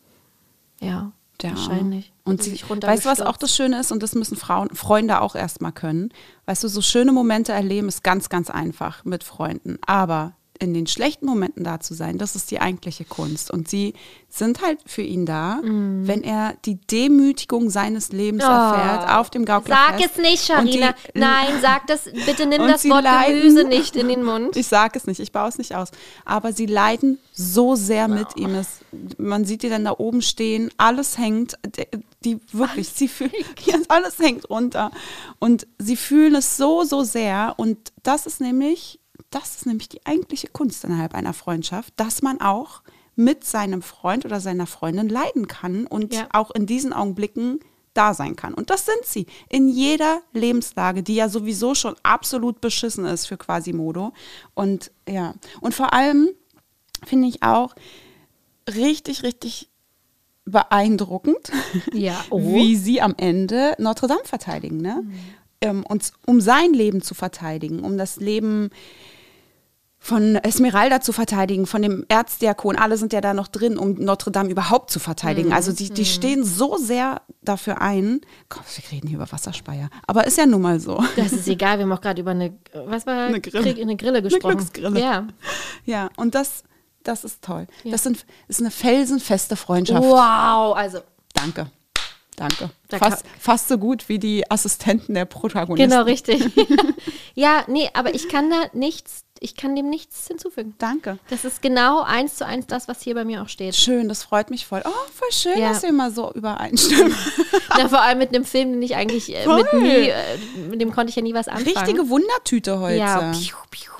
Ja. 0.80 1.12
Arme. 1.43 1.57
wahrscheinlich. 1.57 2.12
Und 2.27 2.43
sie, 2.43 2.61
weißt 2.61 3.05
du, 3.05 3.09
was 3.09 3.20
auch 3.20 3.37
das 3.37 3.55
Schöne 3.55 3.79
ist? 3.81 3.93
Und 3.93 4.03
das 4.03 4.14
müssen 4.14 4.37
Frauen, 4.37 4.70
Freunde 4.74 5.20
auch 5.20 5.37
erstmal 5.37 5.72
können. 5.72 6.11
Weißt 6.47 6.64
du, 6.64 6.68
so 6.68 6.83
schöne 6.83 7.12
Momente 7.12 7.53
erleben 7.53 7.89
ist 7.89 8.03
ganz, 8.03 8.29
ganz 8.29 8.51
einfach 8.51 9.05
mit 9.05 9.24
Freunden. 9.24 9.79
Aber 9.87 10.36
in 10.59 10.74
den 10.74 10.86
schlechten 10.86 11.26
Momenten 11.26 11.64
da 11.64 11.80
zu 11.80 11.94
sein, 11.94 12.18
das 12.18 12.36
ist 12.36 12.50
die 12.50 12.61
eigentliche 12.61 13.04
Kunst. 13.04 13.50
Und 13.50 13.68
sie 13.68 13.94
sind 14.28 14.61
halt 14.62 14.78
für 14.86 15.02
ihn 15.02 15.24
da, 15.26 15.61
wenn 15.62 16.22
er 16.22 16.54
die 16.64 16.74
Demütigung 16.76 17.70
seines 17.70 18.12
Lebens 18.12 18.42
erfährt 18.42 19.11
auf 19.11 19.30
dem 19.30 19.44
Gaukelfest. 19.44 19.78
Sag 19.88 20.00
es 20.00 20.16
nicht, 20.22 20.42
die- 20.42 20.46
Sharina. 20.46 20.94
Nein, 21.14 21.59
sag 21.62 21.86
das. 21.86 22.04
Bitte 22.26 22.46
nimm 22.46 22.62
das 22.68 22.88
Wort 22.88 23.04
leiden- 23.04 23.40
Gemüse 23.40 23.64
nicht 23.64 23.96
in 23.96 24.09
den 24.09 24.22
Mund. 24.24 24.57
Ich 24.57 24.66
sage 24.66 24.98
es 24.98 25.07
nicht, 25.07 25.20
ich 25.20 25.32
baue 25.32 25.48
es 25.48 25.59
nicht 25.59 25.74
aus. 25.74 25.88
Aber 26.24 26.52
sie 26.52 26.66
leiden 26.66 27.18
so 27.32 27.74
sehr 27.76 28.09
mit 28.09 28.36
ihm. 28.36 28.54
Es, 28.54 28.80
man 29.18 29.44
sieht 29.44 29.62
die 29.62 29.68
dann 29.68 29.84
da 29.84 29.94
oben 29.96 30.22
stehen, 30.22 30.70
alles 30.76 31.16
hängt, 31.18 31.57
die, 31.76 31.86
die 32.24 32.40
wirklich, 32.52 32.88
sie 32.88 33.09
fühlen, 33.09 33.32
ja, 33.64 33.76
alles 33.88 34.18
hängt 34.18 34.48
runter. 34.50 34.90
Und 35.38 35.66
sie 35.78 35.96
fühlen 35.96 36.34
es 36.34 36.57
so, 36.57 36.84
so 36.84 37.02
sehr. 37.04 37.54
Und 37.57 37.92
das 38.02 38.26
ist 38.26 38.40
nämlich, 38.40 39.00
das 39.30 39.56
ist 39.56 39.66
nämlich 39.66 39.88
die 39.88 40.04
eigentliche 40.06 40.48
Kunst 40.48 40.84
innerhalb 40.84 41.14
einer 41.14 41.32
Freundschaft, 41.32 41.92
dass 41.96 42.22
man 42.22 42.40
auch 42.40 42.82
mit 43.14 43.44
seinem 43.44 43.82
Freund 43.82 44.24
oder 44.24 44.40
seiner 44.40 44.66
Freundin 44.66 45.08
leiden 45.08 45.48
kann 45.48 45.86
und 45.86 46.14
Ja. 46.14 46.28
auch 46.32 46.50
in 46.50 46.66
diesen 46.66 46.92
Augenblicken 46.92 47.60
da 47.94 48.12
sein 48.12 48.36
kann. 48.36 48.52
Und 48.52 48.68
das 48.68 48.84
sind 48.84 49.04
sie 49.04 49.26
in 49.48 49.68
jeder 49.68 50.20
Lebenslage, 50.34 51.02
die 51.02 51.14
ja 51.14 51.30
sowieso 51.30 51.74
schon 51.74 51.96
absolut 52.02 52.60
beschissen 52.60 53.06
ist 53.06 53.24
für 53.26 53.38
Quasimodo. 53.38 54.12
Und 54.54 54.90
ja, 55.08 55.34
und 55.62 55.74
vor 55.74 55.94
allem 55.94 56.28
finde 57.06 57.28
ich 57.28 57.42
auch 57.42 57.74
richtig, 58.68 59.22
richtig 59.22 59.70
beeindruckend, 60.44 61.50
Ja, 61.92 62.22
oh. 62.30 62.40
wie 62.54 62.76
sie 62.76 63.00
am 63.00 63.14
Ende 63.16 63.74
Notre 63.78 64.06
Dame 64.08 64.24
verteidigen. 64.24 64.78
Ne? 64.78 65.02
Ähm, 65.66 65.84
und 65.86 66.12
um 66.26 66.40
sein 66.40 66.72
Leben 66.72 67.02
zu 67.02 67.14
verteidigen, 67.14 67.80
um 67.80 67.98
das 67.98 68.16
Leben 68.16 68.70
von 69.98 70.36
Esmeralda 70.36 71.00
zu 71.00 71.12
verteidigen, 71.12 71.66
von 71.66 71.82
dem 71.82 72.04
Erzdiakon, 72.08 72.76
alle 72.76 72.96
sind 72.96 73.12
ja 73.12 73.20
da 73.20 73.34
noch 73.34 73.48
drin, 73.48 73.76
um 73.76 73.94
Notre 73.94 74.30
Dame 74.30 74.50
überhaupt 74.50 74.90
zu 74.92 75.00
verteidigen. 75.00 75.52
Also 75.52 75.72
die, 75.72 75.90
die 75.90 76.04
stehen 76.04 76.44
so 76.44 76.76
sehr 76.76 77.22
dafür 77.42 77.80
ein. 77.80 78.20
Gott, 78.48 78.62
wir 78.76 78.92
reden 78.92 79.08
hier 79.08 79.16
über 79.16 79.32
Wasserspeier. 79.32 79.90
Aber 80.06 80.24
ist 80.24 80.38
ja 80.38 80.46
nun 80.46 80.62
mal 80.62 80.78
so. 80.78 81.02
Das 81.16 81.32
ist 81.32 81.48
egal, 81.48 81.78
wir 81.78 81.84
haben 81.86 81.92
auch 81.92 82.00
gerade 82.00 82.20
über 82.20 82.30
eine, 82.30 82.56
was 82.72 83.04
war, 83.04 83.26
Eine 83.26 83.40
Grille. 83.40 83.64
Krieg, 83.64 83.82
eine 83.82 83.96
Grille 83.96 84.22
gesprochen. 84.22 84.58
Glücksgrille. 84.58 85.00
Ja. 85.00 85.26
Ja, 85.84 86.08
und 86.16 86.36
das, 86.36 86.62
das 87.02 87.24
ist 87.24 87.42
toll. 87.42 87.66
Das 87.84 88.04
sind, 88.04 88.24
ist 88.46 88.60
eine 88.60 88.70
felsenfeste 88.70 89.56
Freundschaft. 89.56 90.04
Wow, 90.04 90.76
also 90.76 91.00
Danke. 91.34 91.70
Danke. 92.37 92.70
Da 92.89 92.99
Fast, 92.99 93.24
fast 93.41 93.68
so 93.68 93.78
gut 93.78 94.09
wie 94.09 94.18
die 94.18 94.49
Assistenten 94.51 95.14
der 95.14 95.24
Protagonisten. 95.24 95.91
genau 95.91 96.05
richtig. 96.05 96.45
ja, 97.34 97.64
nee, 97.66 97.89
aber 97.95 98.14
ich 98.14 98.28
kann 98.28 98.51
da 98.51 98.64
nichts, 98.74 99.24
ich 99.41 99.57
kann 99.57 99.74
dem 99.74 99.89
nichts 99.89 100.26
hinzufügen. 100.28 100.74
Danke. 100.78 101.18
Das 101.30 101.45
ist 101.45 101.62
genau 101.62 102.03
eins 102.03 102.37
zu 102.37 102.47
eins 102.47 102.66
das, 102.66 102.89
was 102.89 103.01
hier 103.03 103.14
bei 103.14 103.24
mir 103.24 103.43
auch 103.43 103.49
steht. 103.49 103.74
Schön, 103.74 104.09
das 104.09 104.22
freut 104.22 104.51
mich 104.51 104.66
voll. 104.66 104.82
Oh, 104.84 104.91
voll 105.14 105.32
schön, 105.32 105.59
Ja. 105.59 105.70
dass 105.70 105.82
wir 105.82 105.89
immer 105.89 106.11
so 106.11 106.30
übereinstimmen. 106.32 107.14
Na, 107.76 107.89
vor 107.89 108.03
allem 108.03 108.18
mit 108.18 108.28
einem 108.34 108.45
Film, 108.45 108.72
den 108.72 108.82
ich 108.82 108.95
eigentlich 108.97 109.34
äh, 109.34 109.47
mit 109.47 109.72
nie, 109.72 110.09
äh, 110.09 110.14
mit 110.70 110.80
dem 110.80 110.93
konnte 110.93 111.11
ich 111.11 111.16
ja 111.16 111.22
nie 111.22 111.34
was 111.34 111.49
anfangen. 111.49 111.76
Richtige 111.76 112.09
Wundertüte 112.09 112.78
heute. 112.80 112.99
Ja, 112.99 113.32
piu, 113.32 113.57
piu, 113.70 113.91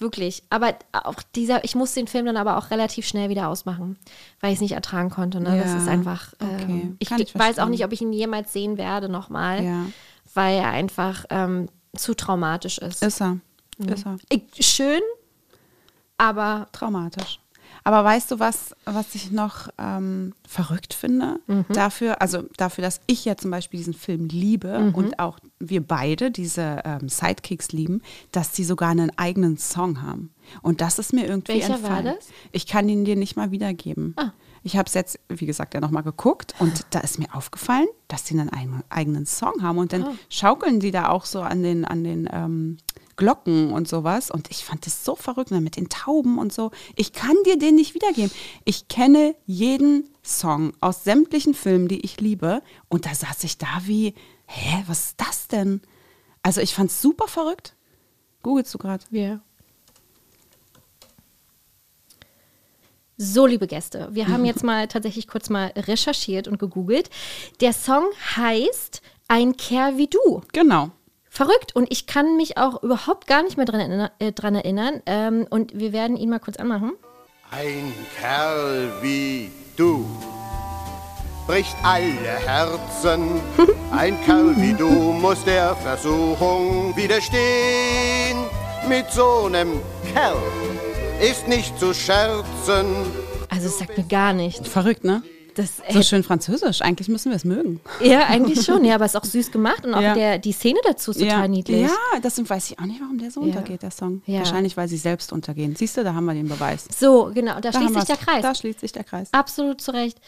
wirklich. 0.00 0.42
Aber 0.50 0.74
auch 0.92 1.22
dieser, 1.34 1.64
ich 1.64 1.74
muss 1.74 1.94
den 1.94 2.06
Film 2.06 2.26
dann 2.26 2.36
aber 2.36 2.56
auch 2.58 2.70
relativ 2.70 3.06
schnell 3.06 3.28
wieder 3.28 3.48
ausmachen, 3.48 3.98
weil 4.40 4.50
ich 4.50 4.56
es 4.56 4.60
nicht 4.62 4.72
ertragen 4.72 5.10
konnte. 5.10 5.40
Ne? 5.40 5.56
Das 5.58 5.72
Ja, 5.72 5.76
ist 5.78 5.88
einfach. 5.88 6.32
okay. 6.40 6.62
Ähm, 6.62 6.96
ich 6.98 7.10
ich 7.10 7.34
weiß 7.38 7.58
auch 7.58 7.68
nicht, 7.68 7.84
ob 7.84 7.92
ich 7.92 8.00
ihn 8.02 8.12
jemals 8.12 8.52
sehen 8.52 8.78
werde 8.78 9.08
nochmal, 9.08 9.64
Ja. 9.64 9.86
weil 10.34 10.58
er 10.58 10.70
einfach 10.70 11.24
ähm, 11.30 11.68
zu 11.96 12.14
traumatisch 12.14 12.78
ist. 12.78 13.02
Ist 13.02 13.20
er. 13.20 13.38
Ist 13.78 14.06
er. 14.06 14.16
Ich, 14.28 14.42
schön, 14.66 15.00
aber 16.18 16.68
Traumatisch. 16.72 17.39
Aber 17.84 18.04
weißt 18.04 18.30
du, 18.30 18.38
was, 18.38 18.74
was 18.84 19.14
ich 19.14 19.30
noch 19.30 19.68
ähm, 19.78 20.34
verrückt 20.46 20.92
finde? 20.94 21.40
Dafür, 21.70 22.20
also 22.20 22.42
dafür, 22.56 22.82
dass 22.82 23.00
ich 23.06 23.24
ja 23.24 23.36
zum 23.36 23.50
Beispiel 23.50 23.78
diesen 23.78 23.94
Film 23.94 24.28
liebe 24.28 24.92
und 24.94 25.18
auch 25.18 25.38
wir 25.58 25.86
beide 25.86 26.30
diese 26.30 26.82
ähm, 26.84 27.08
Sidekicks 27.08 27.72
lieben, 27.72 28.02
dass 28.32 28.54
sie 28.54 28.64
sogar 28.64 28.90
einen 28.90 29.16
eigenen 29.18 29.56
Song 29.58 30.02
haben. 30.02 30.30
Und 30.62 30.80
das 30.80 30.98
ist 30.98 31.12
mir 31.12 31.26
irgendwie 31.26 31.52
Welcher 31.54 31.82
war 31.82 31.98
entfallen. 31.98 32.14
das? 32.16 32.28
Ich 32.52 32.66
kann 32.66 32.88
ihn 32.88 33.04
dir 33.04 33.16
nicht 33.16 33.36
mal 33.36 33.50
wiedergeben. 33.50 34.14
Ah. 34.16 34.32
Ich 34.62 34.76
habe 34.76 34.86
es 34.86 34.92
jetzt, 34.94 35.18
wie 35.28 35.46
gesagt, 35.46 35.72
ja 35.72 35.80
nochmal 35.80 36.02
geguckt 36.02 36.54
und 36.58 36.84
da 36.90 37.00
ist 37.00 37.18
mir 37.18 37.34
aufgefallen, 37.34 37.86
dass 38.08 38.26
sie 38.26 38.38
einen 38.38 38.50
eigenen, 38.90 39.24
Song 39.24 39.62
haben. 39.62 39.78
Und 39.78 39.94
dann 39.94 40.02
Ah. 40.04 40.12
schaukeln 40.28 40.80
die 40.80 40.90
da 40.90 41.08
auch 41.08 41.24
so 41.24 41.40
an 41.40 41.62
den, 41.62 41.86
an 41.86 42.04
den 42.04 42.28
ähm, 42.30 42.76
Glocken 43.20 43.70
und 43.70 43.86
sowas. 43.86 44.30
Und 44.30 44.50
ich 44.50 44.64
fand 44.64 44.86
das 44.86 45.04
so 45.04 45.14
verrückt 45.14 45.50
ne, 45.50 45.60
mit 45.60 45.76
den 45.76 45.90
Tauben 45.90 46.38
und 46.38 46.54
so. 46.54 46.70
Ich 46.96 47.12
kann 47.12 47.36
dir 47.44 47.58
den 47.58 47.74
nicht 47.74 47.94
wiedergeben. 47.94 48.30
Ich 48.64 48.88
kenne 48.88 49.36
jeden 49.44 50.08
Song 50.24 50.72
aus 50.80 51.04
sämtlichen 51.04 51.52
Filmen, 51.52 51.86
die 51.86 52.00
ich 52.00 52.18
liebe. 52.18 52.62
Und 52.88 53.04
da 53.04 53.14
saß 53.14 53.44
ich 53.44 53.58
da 53.58 53.82
wie, 53.82 54.14
hä, 54.46 54.84
was 54.86 55.10
ist 55.10 55.20
das 55.20 55.48
denn? 55.48 55.82
Also 56.42 56.62
ich 56.62 56.74
fand 56.74 56.90
es 56.90 57.02
super 57.02 57.28
verrückt. 57.28 57.76
Googelst 58.42 58.72
du 58.72 58.78
gerade? 58.78 59.04
wir. 59.10 59.42
So, 63.18 63.44
liebe 63.44 63.66
Gäste, 63.66 64.08
wir 64.12 64.28
haben 64.28 64.46
jetzt 64.46 64.64
mal 64.64 64.88
tatsächlich 64.88 65.28
kurz 65.28 65.50
mal 65.50 65.74
recherchiert 65.76 66.48
und 66.48 66.58
gegoogelt. 66.58 67.10
Der 67.60 67.74
Song 67.74 68.04
heißt 68.34 69.02
Ein 69.28 69.58
Kerl 69.58 69.98
wie 69.98 70.06
du. 70.06 70.40
Genau. 70.54 70.90
Verrückt. 71.30 71.74
Und 71.76 71.90
ich 71.90 72.06
kann 72.06 72.36
mich 72.36 72.58
auch 72.58 72.82
überhaupt 72.82 73.28
gar 73.28 73.44
nicht 73.44 73.56
mehr 73.56 73.64
dran, 73.64 74.10
äh, 74.18 74.32
dran 74.32 74.56
erinnern. 74.56 75.00
Ähm, 75.06 75.46
und 75.48 75.78
wir 75.78 75.92
werden 75.92 76.16
ihn 76.16 76.28
mal 76.28 76.40
kurz 76.40 76.56
anmachen. 76.56 76.92
Ein 77.52 77.94
Kerl 78.18 78.92
wie 79.00 79.50
du 79.76 80.04
bricht 81.46 81.76
alle 81.82 82.38
Herzen. 82.44 83.40
Ein 83.92 84.20
Kerl 84.24 84.56
wie 84.56 84.74
du 84.74 84.88
muss 84.88 85.42
der 85.44 85.76
Versuchung 85.76 86.94
widerstehen. 86.96 88.46
Mit 88.88 89.10
so 89.10 89.46
einem 89.46 89.80
Kerl 90.12 90.36
ist 91.20 91.46
nicht 91.46 91.78
zu 91.78 91.94
scherzen. 91.94 92.86
Also 93.48 93.66
es 93.66 93.78
sagt 93.78 93.96
mir 93.96 94.04
gar 94.04 94.32
nichts. 94.32 94.68
Verrückt, 94.68 95.04
ne? 95.04 95.22
Das, 95.54 95.82
So 95.90 96.02
schön 96.02 96.22
französisch. 96.22 96.80
Eigentlich 96.82 97.08
müssen 97.08 97.30
wir 97.30 97.36
es 97.36 97.44
mögen. 97.44 97.80
ja, 98.02 98.26
eigentlich 98.26 98.64
schon. 98.64 98.84
Ja, 98.84 98.94
aber 98.94 99.04
es 99.04 99.14
ist 99.14 99.20
auch 99.20 99.24
süß 99.24 99.50
gemacht 99.50 99.84
und 99.84 99.94
auch 99.94 100.00
Ja. 100.00 100.14
der, 100.14 100.38
die 100.38 100.52
Szene 100.52 100.78
dazu 100.84 101.10
ist 101.10 101.18
total 101.20 101.40
ja. 101.42 101.48
niedlich. 101.48 101.82
Ja, 101.82 102.20
deswegen 102.22 102.48
weiß 102.48 102.70
ich 102.70 102.78
auch 102.78 102.84
nicht, 102.84 103.00
warum 103.00 103.18
der 103.18 103.30
so 103.30 103.40
Ja. 103.40 103.46
untergeht, 103.46 103.82
der 103.82 103.90
Song. 103.90 104.22
Wahrscheinlich, 104.26 104.76
weil 104.76 104.88
sie 104.88 104.96
selbst 104.96 105.32
untergehen. 105.32 105.74
Siehst 105.76 105.96
du, 105.96 106.04
da 106.04 106.14
haben 106.14 106.24
wir 106.26 106.34
den 106.34 106.48
Beweis. 106.48 106.86
So, 106.96 107.30
genau. 107.34 107.54
Da, 107.60 107.70
Da 107.70 107.72
schließt 107.72 107.94
sich 107.94 108.04
der. 108.04 108.16
Kreis. 108.16 108.42
Da 108.42 108.54
schließt 108.54 108.80
sich 108.80 108.92
der 108.92 109.04
Kreis. 109.04 109.28
Absolut 109.32 109.80
zu 109.80 109.90
Recht. 109.92 110.18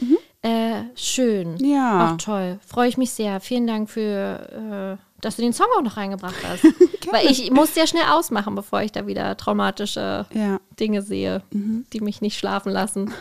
Äh, 0.43 0.83
schön. 0.97 1.57
Ja. 1.59 2.13
Auch 2.13 2.17
toll. 2.17 2.59
Freue 2.67 2.89
ich 2.89 2.97
mich 2.99 3.11
sehr. 3.13 3.41
Vielen 3.41 3.67
Dank 3.67 3.89
für, 3.89 4.99
äh, 4.99 5.21
dass 5.21 5.37
du 5.37 5.43
den 5.43 5.53
Song 5.53 5.67
auch 5.79 5.83
noch 5.83 5.97
reingebracht 5.97 6.35
hast. 6.45 6.65
Weil 7.13 7.27
ich 7.31 7.51
muss 7.53 7.75
sehr 7.75 7.87
schnell 7.87 8.03
ausmachen, 8.11 8.55
bevor 8.57 8.83
ich 8.83 8.91
da 8.91 9.07
wieder 9.07 9.37
traumatische 9.37 10.27
Ja. 10.35 10.59
Dinge 10.81 11.03
sehe, 11.03 11.43
die 11.53 12.01
mich 12.01 12.21
nicht 12.23 12.37
schlafen 12.39 12.73
lassen. 12.73 13.13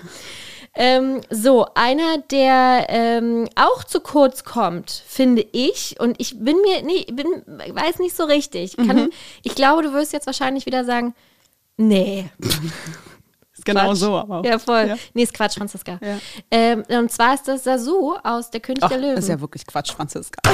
Ähm, 0.73 1.19
so, 1.29 1.65
einer, 1.75 2.19
der 2.31 2.85
ähm, 2.89 3.49
auch 3.55 3.83
zu 3.83 3.99
kurz 3.99 4.43
kommt, 4.45 4.89
finde 5.05 5.45
ich, 5.51 5.99
und 5.99 6.15
ich 6.19 6.39
bin 6.39 6.55
mir, 6.61 6.81
nee, 6.83 7.05
bin, 7.11 7.27
weiß 7.47 7.99
nicht 7.99 8.15
so 8.15 8.23
richtig. 8.23 8.77
Kann, 8.77 9.09
Ich 9.43 9.53
glaube, 9.55 9.83
du 9.83 9.91
wirst 9.93 10.13
jetzt 10.13 10.27
wahrscheinlich 10.27 10.65
wieder 10.65 10.85
sagen, 10.85 11.13
nee, 11.77 12.29
Ist 13.53 13.65
genau 13.65 13.87
Quatsch. 13.89 13.97
so, 13.97 14.15
aber. 14.17 14.43
Ja, 14.47 14.57
voll. 14.57 14.85
Ja. 14.87 14.97
Nee, 15.13 15.23
ist 15.23 15.33
Quatsch, 15.33 15.55
Franziska. 15.57 15.99
Ja. 16.01 16.17
Ähm, 16.49 16.83
und 16.87 17.11
zwar 17.11 17.35
ist 17.35 17.47
das 17.47 17.63
Sasu 17.65 18.15
aus 18.23 18.49
Der 18.49 18.59
König 18.61 18.81
Ach, 18.81 18.89
der 18.89 18.97
Löwen. 18.97 19.17
ist 19.17 19.27
ja 19.27 19.39
wirklich 19.39 19.67
Quatsch, 19.67 19.91
Franziska. 19.91 20.41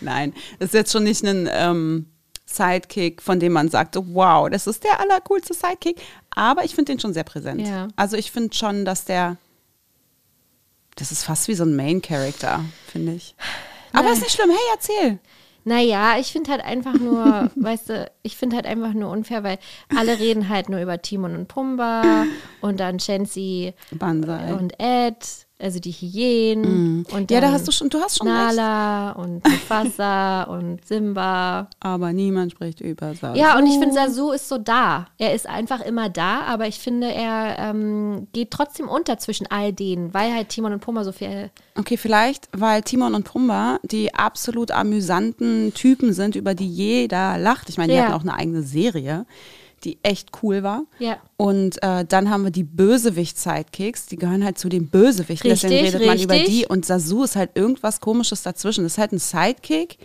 Nein, 0.00 0.34
das 0.58 0.68
ist 0.68 0.74
jetzt 0.74 0.92
schon 0.92 1.04
nicht 1.04 1.24
ein 1.24 1.48
ähm, 1.50 2.06
Sidekick, 2.44 3.22
von 3.22 3.40
dem 3.40 3.52
man 3.52 3.68
sagt, 3.70 3.96
wow, 3.96 4.50
das 4.50 4.66
ist 4.66 4.84
der 4.84 5.00
allercoolste 5.00 5.54
Sidekick. 5.54 6.00
Aber 6.34 6.64
ich 6.64 6.74
finde 6.74 6.92
den 6.92 7.00
schon 7.00 7.14
sehr 7.14 7.24
präsent. 7.24 7.66
Ja. 7.66 7.88
Also 7.96 8.16
ich 8.16 8.32
finde 8.32 8.54
schon, 8.54 8.84
dass 8.84 9.04
der, 9.04 9.36
das 10.96 11.12
ist 11.12 11.24
fast 11.24 11.48
wie 11.48 11.54
so 11.54 11.64
ein 11.64 11.76
Main-Character, 11.76 12.64
finde 12.86 13.12
ich. 13.14 13.34
Aber 13.92 14.12
ist 14.12 14.22
nicht 14.22 14.32
schlimm. 14.32 14.50
Hey, 14.50 14.58
erzähl. 14.72 15.18
Naja, 15.64 16.18
ich 16.18 16.32
finde 16.32 16.50
halt 16.50 16.64
einfach 16.64 16.94
nur, 16.94 17.50
weißt 17.56 17.88
du, 17.90 18.10
ich 18.22 18.36
finde 18.36 18.56
halt 18.56 18.66
einfach 18.66 18.94
nur 18.94 19.10
unfair, 19.10 19.44
weil 19.44 19.58
alle 19.96 20.18
reden 20.18 20.48
halt 20.48 20.68
nur 20.68 20.80
über 20.80 21.00
Timon 21.00 21.36
und 21.36 21.48
Pumba 21.48 22.24
und 22.60 22.80
dann 22.80 22.98
Shensi 22.98 23.74
Banzai. 23.92 24.54
und 24.54 24.74
Ed. 24.80 25.16
Also 25.62 25.78
die 25.78 25.92
Hyänen 25.92 27.06
und 27.12 27.30
Mm. 27.30 27.32
Ja, 27.34 27.40
da 27.40 27.52
hast 27.52 27.66
du 27.68 27.72
schon, 27.72 27.88
du 27.88 27.98
hast 28.00 28.18
schon 28.18 28.26
recht. 28.28 28.56
Nala 28.56 29.12
und 29.12 29.46
Mufasa 29.48 30.42
und 30.48 30.84
Simba. 30.86 31.68
Aber 31.80 32.12
niemand 32.12 32.52
spricht 32.52 32.80
über 32.80 33.14
Sasu. 33.14 33.38
Ja, 33.38 33.56
und 33.58 33.66
ich 33.66 33.78
finde, 33.78 33.94
Sasu 33.94 34.32
ist 34.32 34.48
so 34.48 34.58
da. 34.58 35.06
Er 35.18 35.34
ist 35.34 35.46
einfach 35.48 35.80
immer 35.80 36.08
da, 36.08 36.42
aber 36.42 36.66
ich 36.66 36.78
finde, 36.78 37.12
er 37.12 37.56
ähm, 37.58 38.26
geht 38.32 38.50
trotzdem 38.50 38.88
unter 38.88 39.18
zwischen 39.18 39.46
all 39.50 39.72
denen, 39.72 40.12
weil 40.14 40.34
halt 40.34 40.48
Timon 40.50 40.72
und 40.72 40.80
Pumba 40.80 41.04
so 41.04 41.12
viel. 41.12 41.50
Okay, 41.76 41.96
vielleicht, 41.96 42.48
weil 42.52 42.82
Timon 42.82 43.14
und 43.14 43.24
Pumba 43.24 43.78
die 43.82 44.14
absolut 44.14 44.70
amüsanten 44.70 45.72
Typen 45.74 46.12
sind, 46.12 46.36
über 46.36 46.54
die 46.54 46.68
jeder 46.68 47.38
lacht. 47.38 47.68
Ich 47.68 47.78
meine, 47.78 47.92
die 47.92 47.98
Ja. 47.98 48.04
hatten 48.04 48.14
auch 48.14 48.22
eine 48.22 48.34
eigene 48.34 48.62
Serie, 48.62 49.26
die 49.84 49.98
echt 50.02 50.30
cool 50.42 50.62
war. 50.62 50.84
Ja. 50.98 51.18
Und 51.36 51.82
äh, 51.82 52.04
dann 52.04 52.30
haben 52.30 52.44
wir 52.44 52.50
die 52.50 52.64
Bösewicht-Sidekicks, 52.64 54.06
die 54.06 54.16
gehören 54.16 54.44
halt 54.44 54.58
zu 54.58 54.68
den 54.68 54.88
Bösewichten, 54.88 55.50
deswegen 55.50 55.74
Richtig, 55.74 55.94
redet 55.94 56.06
man 56.06 56.18
über 56.18 56.34
richtig. 56.34 56.54
die. 56.54 56.66
Und 56.66 56.86
Sasu 56.86 57.24
ist 57.24 57.36
halt 57.36 57.50
irgendwas 57.54 58.00
Komisches 58.00 58.42
dazwischen. 58.42 58.84
Das 58.84 58.92
ist 58.92 58.98
halt 58.98 59.12
ein 59.12 59.18
Sidekick, 59.18 59.98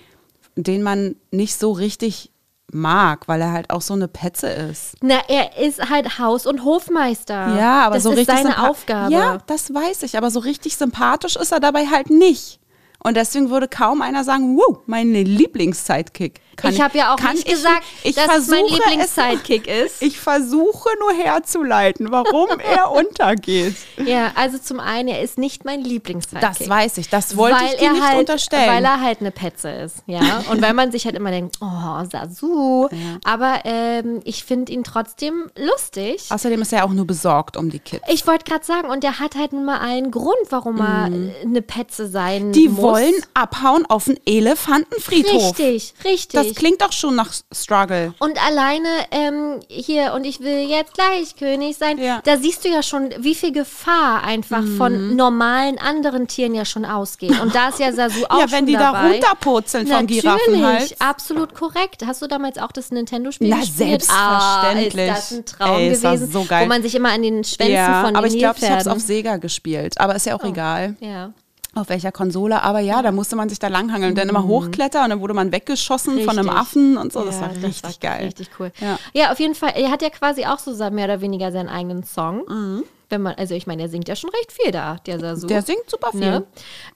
den 0.55 0.83
man 0.83 1.15
nicht 1.31 1.57
so 1.59 1.71
richtig 1.71 2.31
mag, 2.71 3.27
weil 3.27 3.41
er 3.41 3.51
halt 3.51 3.69
auch 3.69 3.81
so 3.81 3.93
eine 3.93 4.07
Petze 4.07 4.47
ist. 4.47 4.95
Na, 5.01 5.21
er 5.27 5.57
ist 5.57 5.89
halt 5.89 6.19
Haus- 6.19 6.45
und 6.45 6.63
Hofmeister. 6.63 7.55
Ja, 7.57 7.85
aber 7.85 7.95
das 7.95 8.03
so 8.03 8.11
ist 8.11 8.17
richtig 8.17 8.37
seine 8.37 8.69
Aufgabe. 8.69 9.13
Ja, 9.13 9.37
das 9.47 9.73
weiß 9.73 10.03
ich, 10.03 10.17
aber 10.17 10.31
so 10.31 10.39
richtig 10.39 10.75
sympathisch 10.75 11.35
ist 11.35 11.51
er 11.51 11.59
dabei 11.59 11.85
halt 11.87 12.09
nicht. 12.09 12.59
Und 13.03 13.15
deswegen 13.15 13.49
würde 13.49 13.67
kaum 13.67 14.01
einer 14.01 14.23
sagen, 14.23 14.57
wow, 14.57 14.79
mein 14.85 15.13
Lieblings-Sidekick. 15.13 16.41
Kann 16.57 16.73
ich 16.73 16.81
habe 16.81 16.97
ja 16.97 17.13
auch 17.13 17.19
nicht 17.31 17.47
ich- 17.47 17.53
gesagt, 17.53 17.83
ich 18.03 18.15
dass 18.15 18.35
es 18.37 18.47
mein 18.47 18.65
Lieblings-Sidekick 18.65 19.67
ist. 19.67 20.01
Ich 20.01 20.19
versuche 20.19 20.89
nur 20.99 21.13
herzuleiten, 21.13 22.11
warum 22.11 22.49
er 22.59 22.91
untergeht. 22.91 23.75
Ja, 24.03 24.31
also 24.35 24.57
zum 24.57 24.79
einen, 24.79 25.07
er 25.07 25.21
ist 25.21 25.37
nicht 25.37 25.65
mein 25.65 25.81
Lieblings-Sidekick. 25.83 26.57
Das 26.59 26.67
weiß 26.69 26.97
ich, 26.97 27.09
das 27.09 27.37
wollte 27.37 27.57
weil 27.57 27.65
ich 27.73 27.79
dir 27.79 27.85
er 27.87 27.93
nicht 27.93 28.03
halt, 28.03 28.19
unterstellen. 28.19 28.69
Weil 28.69 28.83
er 28.85 29.01
halt 29.01 29.21
eine 29.21 29.31
Petze 29.31 29.69
ist, 29.69 29.97
ja. 30.07 30.43
Und 30.51 30.61
weil 30.61 30.73
man 30.73 30.91
sich 30.91 31.05
halt 31.05 31.15
immer 31.15 31.31
denkt, 31.31 31.57
oh, 31.61 32.03
Sasu. 32.11 32.89
Aber 33.23 33.61
ähm, 33.65 34.21
ich 34.23 34.43
finde 34.43 34.71
ihn 34.73 34.83
trotzdem 34.83 35.49
lustig. 35.57 36.25
Außerdem 36.29 36.61
ist 36.61 36.73
er 36.73 36.85
auch 36.85 36.89
nur 36.91 37.05
besorgt 37.05 37.55
um 37.55 37.69
die 37.69 37.79
Kids. 37.79 38.03
Ich 38.11 38.25
wollte 38.27 38.45
gerade 38.45 38.65
sagen, 38.65 38.89
und 38.89 39.03
der 39.03 39.19
hat 39.19 39.35
halt 39.35 39.53
nun 39.53 39.65
mal 39.65 39.79
einen 39.79 40.11
Grund, 40.11 40.35
warum 40.49 40.79
er 40.79 41.07
äh, 41.07 41.45
eine 41.45 41.61
Petze 41.61 42.07
sein 42.07 42.47
Mhm. 42.47 42.51
Die 42.53 42.69
muss. 42.69 42.81
wollen 42.81 43.13
abhauen 43.33 43.85
auf 43.85 44.05
den 44.05 44.19
Elefantenfriedhof. 44.25 45.59
Richtig, 45.59 45.93
richtig. 46.03 46.39
Das 46.39 46.46
klingt 46.55 46.81
doch 46.81 46.91
schon 46.91 47.15
nach 47.15 47.31
Struggle. 47.53 48.13
Und 48.19 48.43
alleine 48.45 48.87
ähm, 49.11 49.59
hier, 49.67 50.13
und 50.13 50.25
ich 50.25 50.39
will 50.39 50.69
jetzt 50.69 50.93
gleich 50.93 51.35
König 51.37 51.77
sein, 51.77 51.97
Ja. 51.97 52.17
Mhm. 52.17 52.21
da 52.25 52.37
siehst 52.37 52.63
du 52.65 52.69
ja 52.69 52.83
schon, 52.83 53.09
wie 53.19 53.35
viel 53.35 53.51
Gefahr 53.51 54.23
einfach 54.23 54.63
von 54.77 55.15
normalen 55.15 55.77
anderen 55.79 56.27
Tieren 56.27 56.53
ja 56.55 56.65
schon 56.65 56.85
ausgeht. 56.85 57.39
Und 57.41 57.53
da 57.55 57.69
ist 57.69 57.79
ja 57.79 57.91
Sasu 57.91 58.23
auch 58.29 58.39
Ja, 58.39 58.51
wenn 58.51 58.65
die 58.65 58.73
dabei. 58.73 59.01
da 59.01 59.07
runterpurzeln 59.07 59.87
vom 59.87 60.07
Giraffenhals. 60.07 60.99
Absolut 60.99 61.53
korrekt. 61.53 62.05
Hast 62.05 62.21
du 62.21 62.27
damals 62.27 62.57
auch 62.57 62.71
das 62.71 62.91
Nintendo-Spiel 62.91 63.49
Na, 63.49 63.57
gespielt? 63.59 64.03
selbstverständlich. 64.03 65.11
Ah, 65.11 65.13
ist 65.17 65.31
das 65.31 65.37
ein 65.37 65.45
Traum 65.45 65.77
Ey, 65.79 65.89
das 65.91 66.01
gewesen, 66.01 66.31
so 66.31 66.43
geil. 66.45 66.63
wo 66.63 66.67
man 66.67 66.81
sich 66.81 66.95
immer 66.95 67.09
an 67.11 67.21
den 67.23 67.43
Schwänzen 67.43 67.73
Ja, 67.73 68.01
von 68.01 68.09
den 68.09 68.15
aber 68.17 68.27
ich 68.27 68.37
glaube, 68.37 68.55
ich 68.61 68.69
habe 68.69 68.81
es 68.81 68.87
auf 68.87 68.99
Sega 68.99 69.37
gespielt. 69.37 69.99
Aber 69.99 70.15
ist 70.15 70.25
ja 70.25 70.35
auch 70.35 70.43
egal. 70.43 70.95
Ja. 70.99 71.31
Auf 71.77 71.89
welcher 71.89 72.11
Konsole, 72.11 72.61
aber 72.63 72.79
ja, 72.79 73.01
da 73.01 73.11
musste 73.11 73.35
man 73.35 73.49
sich 73.49 73.59
da 73.59 73.67
langhangeln 73.67 74.11
und 74.11 74.17
dann 74.17 74.29
immer 74.29 74.43
hochklettern 74.45 75.03
und 75.05 75.09
dann 75.11 75.21
wurde 75.21 75.33
man 75.33 75.51
weggeschossen 75.51 76.21
von 76.21 76.37
einem 76.37 76.45
Mhm. 76.47 76.49
Richtig. 76.51 76.61
Affen 76.61 76.97
und 76.97 77.13
so. 77.13 77.23
Das 77.23 77.35
Ja, 77.35 77.41
war 77.41 77.63
richtig 77.63 77.99
geil. 77.99 78.25
Richtig 78.25 78.49
cool. 78.59 78.71
Ja. 78.79 78.99
Ja. 79.13 79.31
auf 79.31 79.39
jeden 79.39 79.55
Fall. 79.55 79.73
Er 79.75 79.91
hat 79.91 80.01
ja 80.01 80.09
quasi 80.09 80.45
auch 80.45 80.59
so 80.59 80.71
mehr 80.91 81.05
oder 81.05 81.21
weniger 81.21 81.51
seinen 81.51 81.69
eigenen 81.69 82.03
Song. 82.03 82.83
Wenn 83.09 83.21
man, 83.21 83.35
also 83.35 83.55
ich 83.55 83.67
meine, 83.67 83.83
er 83.83 83.89
singt 83.89 84.09
ja 84.09 84.17
schon 84.17 84.29
recht 84.31 84.51
viel 84.51 84.71
da, 84.71 84.97
der 85.05 85.19
Sasu. 85.19 85.45
Mhm. 85.45 85.49
Der 85.49 85.61
singt 85.61 85.89
super 85.89 86.11
viel. 86.11 86.19
Ne? 86.29 86.43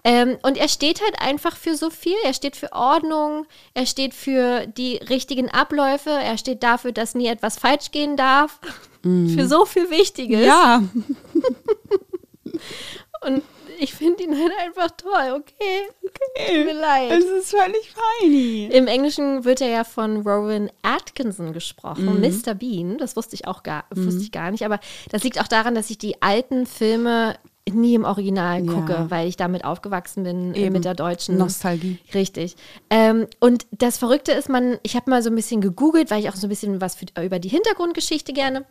Ähm, 0.04 0.38
und 0.44 0.58
er 0.58 0.68
steht 0.68 1.02
halt 1.02 1.22
einfach 1.22 1.56
für 1.56 1.78
so 1.78 1.90
viel. 1.90 2.18
Er 2.26 2.34
steht 2.34 2.58
für 2.58 2.74
Ordnung, 2.74 3.46
er 3.74 3.86
steht 3.86 4.14
für 4.14 4.68
die 4.68 4.98
richtigen 4.98 5.50
Abläufe, 5.50 6.10
er 6.10 6.38
steht 6.38 6.64
dafür, 6.64 6.92
dass 6.92 7.16
nie 7.16 7.28
etwas 7.28 7.58
falsch 7.58 7.92
gehen 7.92 8.18
darf. 8.18 8.60
Für 9.04 9.48
so 9.48 9.66
viel 9.66 9.90
Wichtiges. 9.90 10.40
Mhm. 10.42 10.46
Ja, 10.46 10.84
Und 13.26 13.44
ich 13.82 13.94
finde 13.94 14.24
ihn 14.24 14.38
halt 14.40 14.52
einfach 14.64 14.92
toll, 14.92 15.40
okay? 15.42 15.90
Tut 16.02 16.66
mir 16.66 16.74
leid. 16.74 17.12
es 17.12 17.26
ist 17.26 17.50
völlig 17.52 17.92
feini. 18.20 18.66
Im 18.72 18.88
Englischen 18.88 19.44
wird 19.44 19.62
er 19.62 19.70
ja 19.70 19.84
von 19.84 20.18
Rowan 20.22 20.70
Atkinson 20.84 21.52
gesprochen, 21.54 22.20
Mhm. 22.20 22.22
Mr. 22.22 22.54
Bean. 22.54 22.98
Das 22.98 23.16
wusste 23.16 23.36
ich 23.36 23.48
auch 23.48 23.64
gar, 23.64 23.86
wusste 23.94 24.22
ich 24.22 24.32
gar 24.32 24.52
nicht. 24.52 24.64
Aber 24.66 24.80
das 25.10 25.24
liegt 25.24 25.40
auch 25.42 25.48
daran, 25.48 25.76
dass 25.76 25.90
ich 25.90 25.98
die 25.98 26.22
alten 26.22 26.66
Filme 26.66 27.36
nie 27.72 27.94
im 27.94 28.06
Original 28.06 28.66
Ja. 28.66 28.74
gucke, 28.74 29.06
weil 29.10 29.28
ich 29.28 29.38
damit 29.38 29.64
aufgewachsen 29.66 30.24
bin 30.24 30.54
äh, 30.56 30.64
Eben. 30.66 30.74
mit 30.74 30.84
der 30.86 30.96
deutschen 30.96 31.38
Nostalgie. 31.38 32.00
Richtig. 32.14 32.56
Ähm, 32.90 33.28
und 33.40 33.66
das 33.72 33.98
Verrückte 34.00 34.32
ist, 34.32 34.50
man, 34.50 34.80
ich 34.84 34.96
habe 34.96 35.10
mal 35.10 35.22
so 35.22 35.30
ein 35.30 35.36
bisschen 35.36 35.62
gegoogelt, 35.62 36.10
weil 36.12 36.20
ich 36.22 36.30
auch 36.30 36.36
so 36.36 36.48
ein 36.48 36.50
bisschen 36.50 36.82
was 36.82 36.96
für, 36.96 37.06
über 37.24 37.40
die 37.40 37.50
Hintergrundgeschichte 37.50 38.34
gerne 38.34 38.66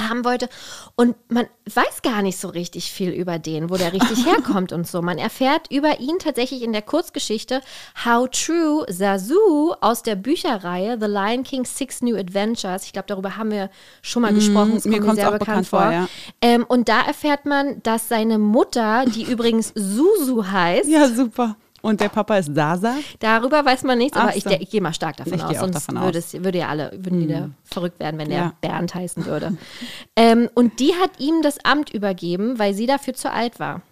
haben 0.00 0.24
wollte. 0.24 0.48
Und 0.94 1.16
man 1.28 1.46
weiß 1.66 2.02
gar 2.02 2.22
nicht 2.22 2.38
so 2.38 2.48
richtig 2.48 2.92
viel 2.92 3.10
über 3.10 3.38
den, 3.38 3.70
wo 3.70 3.76
der 3.76 3.92
richtig 3.92 4.24
herkommt 4.26 4.72
und 4.72 4.86
so. 4.86 5.02
Man 5.02 5.18
erfährt 5.18 5.70
über 5.70 6.00
ihn 6.00 6.18
tatsächlich 6.18 6.62
in 6.62 6.72
der 6.72 6.82
Kurzgeschichte 6.82 7.60
How 8.04 8.28
True 8.30 8.86
Zazu 8.86 9.74
aus 9.80 10.02
der 10.02 10.16
Bücherreihe 10.16 10.98
The 11.00 11.06
Lion 11.06 11.42
King 11.42 11.64
Six 11.64 12.02
New 12.02 12.16
Adventures. 12.16 12.84
Ich 12.84 12.92
glaube, 12.92 13.06
darüber 13.08 13.36
haben 13.36 13.50
wir 13.50 13.70
schon 14.02 14.22
mal 14.22 14.32
gesprochen. 14.32 14.74
Das 14.74 14.84
Mhm, 14.84 14.90
mir 14.92 14.98
kommt 15.00 15.14
mir 15.14 15.14
sehr 15.16 15.28
auch 15.28 15.32
bekannt 15.32 15.48
bekannt 15.48 15.68
vor. 15.68 15.80
vor, 15.82 15.92
ja. 15.92 16.08
ähm, 16.42 16.64
und 16.68 16.88
da 16.88 17.00
erfährt 17.02 17.46
man, 17.46 17.82
dass 17.82 18.08
seine 18.08 18.38
Mutter, 18.38 19.04
die 19.06 19.22
übrigens 19.30 19.72
Susu 19.74 20.46
heißt, 20.46 20.88
Ja, 20.88 21.08
super. 21.08 21.56
Und 21.80 22.00
der 22.00 22.08
Papa 22.08 22.36
ist 22.38 22.54
Sasa. 22.54 22.96
Darüber 23.20 23.64
weiß 23.64 23.84
man 23.84 23.98
nichts, 23.98 24.16
aber 24.16 24.36
ich, 24.36 24.44
so. 24.44 24.50
ich 24.50 24.70
gehe 24.70 24.80
mal 24.80 24.92
stark 24.92 25.16
davon 25.16 25.34
Ich 25.34 25.42
aus. 25.44 25.58
Sonst 25.58 25.74
davon 25.74 26.02
würde, 26.02 26.18
es, 26.18 26.32
würde 26.34 26.58
ja 26.58 26.68
alle, 26.68 26.90
würden 26.92 27.20
die 27.20 27.28
da 27.28 27.50
verrückt 27.62 28.00
werden, 28.00 28.18
wenn 28.18 28.28
der 28.28 28.38
Ja. 28.38 28.52
Bernd 28.60 28.94
heißen 28.94 29.26
würde. 29.26 29.56
ähm, 30.16 30.48
und 30.54 30.80
die 30.80 30.94
hat 30.94 31.20
ihm 31.20 31.42
das 31.42 31.64
Amt 31.64 31.90
übergeben, 31.90 32.58
weil 32.58 32.74
sie 32.74 32.86
dafür 32.86 33.14
zu 33.14 33.30
alt 33.30 33.60
war. 33.60 33.82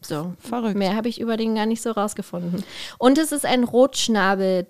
So. 0.00 0.34
Verrückt. 0.38 0.76
Mehr 0.78 0.94
habe 0.94 1.08
ich 1.08 1.20
über 1.20 1.36
den 1.36 1.54
gar 1.54 1.66
nicht 1.66 1.82
so 1.82 1.90
rausgefunden. 1.90 2.62
Und 2.98 3.18
es 3.18 3.32
ist 3.32 3.44
ein 3.44 3.64
Rotschnabel. 3.64 4.66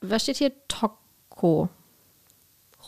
Was 0.00 0.22
steht 0.22 0.36
hier? 0.36 0.52
Toko. 0.68 1.68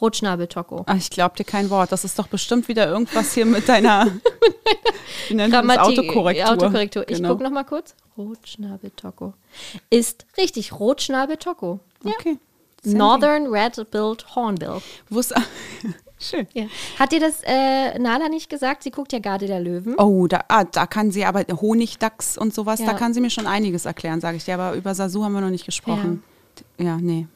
Rotschnabel-Toko. 0.01 0.84
Ach, 0.86 0.96
ich 0.96 1.11
glaube 1.11 1.36
dir 1.36 1.44
kein 1.44 1.70
Wort. 1.70 1.92
Das 1.92 2.05
ist 2.05 2.18
doch 2.18 2.26
bestimmt 2.28 2.68
wieder 2.68 2.88
irgendwas 2.88 3.32
hier 3.34 3.46
mit 3.46 3.68
deiner 3.68 4.07
das? 5.30 5.78
Autokorrektur. 5.78 6.51
Autokorrektur. 6.53 7.09
Ich 7.09 7.16
Genau. 7.18 7.30
gucke 7.30 7.44
noch 7.44 7.51
mal 7.51 7.64
kurz. 7.64 7.94
Rotschnabel-Toko. 8.18 9.34
Ist 9.90 10.26
richtig, 10.36 10.72
Rotschnabel-Toko. 10.72 11.80
Ja. 12.05 12.12
Okay. 12.18 12.38
Sandy. 12.82 12.98
Northern 12.98 13.46
Red-Billed 13.46 14.34
Hornbill. 14.34 14.80
Wus- 15.11 15.34
Schön. 16.18 16.46
Ja. 16.53 16.64
Hat 16.98 17.12
dir 17.12 17.20
das 17.20 17.40
äh, 17.44 17.98
Nala 17.98 18.28
nicht 18.28 18.51
gesagt? 18.51 18.82
Sie 18.82 18.90
guckt 18.90 19.12
ja 19.12 19.20
Garde 19.20 19.46
der 19.46 19.61
Löwen. 19.61 19.94
Oh, 19.98 20.26
da, 20.26 20.44
ah, 20.48 20.64
da 20.64 20.86
kann 20.86 21.11
sie 21.11 21.24
aber 21.24 21.44
Honigdachs 21.61 22.36
und 22.36 22.53
sowas, 22.53 22.80
Ja. 22.80 22.86
da 22.86 22.92
kann 22.94 23.14
sie 23.14 23.20
mir 23.22 23.30
schon 23.30 23.46
einiges 23.46 23.86
erklären, 23.86 24.20
sage 24.20 24.36
ich 24.36 24.44
dir. 24.44 24.55
Aber 24.55 24.74
über 24.74 24.94
Sasu 24.94 25.24
haben 25.24 25.32
wir 25.32 25.40
noch 25.40 25.48
nicht 25.51 25.64
gesprochen. 25.64 26.22
Ja, 26.78 26.96
nee. 26.98 27.26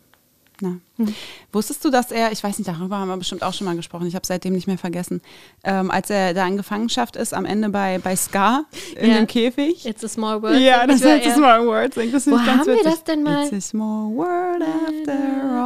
Na. 0.61 0.77
Hm. 0.99 1.13
Wusstest 1.53 1.85
du, 1.85 1.91
dass 1.91 2.13
er, 2.13 2.31
ich 2.31 2.43
weiß 2.45 2.59
nicht, 2.59 2.69
darüber 2.69 2.97
haben 2.99 3.09
wir 3.09 3.17
bestimmt 3.17 3.43
auch 3.43 3.53
schon 3.53 3.65
mal 3.65 3.75
gesprochen, 3.75 4.07
ich 4.07 4.15
habe 4.15 4.25
seitdem 4.27 4.53
nicht 4.53 4.69
mehr 4.69 4.79
vergessen, 4.79 5.21
ähm, 5.65 5.91
als 5.91 6.11
er 6.11 6.33
da 6.33 6.47
in 6.47 6.57
Gefangenschaft 6.57 7.17
ist, 7.17 7.35
am 7.35 7.45
Ende 7.45 7.71
bei, 7.71 7.99
bei 7.99 8.15
Scar 8.15 8.65
in 8.97 9.11
Ja. 9.11 9.17
dem 9.17 9.27
Käfig. 9.27 9.85
It's 9.85 10.05
a 10.05 10.09
small 10.09 10.41
world. 10.43 10.61
Ja, 10.61 10.87
das 10.87 10.97
ist 11.01 11.05
eher- 11.07 11.33
a 11.33 11.35
small 11.35 11.67
world. 11.67 11.97
Das 11.97 12.27
Wo 12.29 12.39
haben 12.39 12.67
wir 12.67 12.75
witzig. 12.75 12.85
das 12.85 13.03
denn 13.05 13.23
mal? 13.25 13.45
It's 13.47 13.53
a 13.53 13.61
small 13.61 14.15
world 14.15 14.63
after 14.63 15.13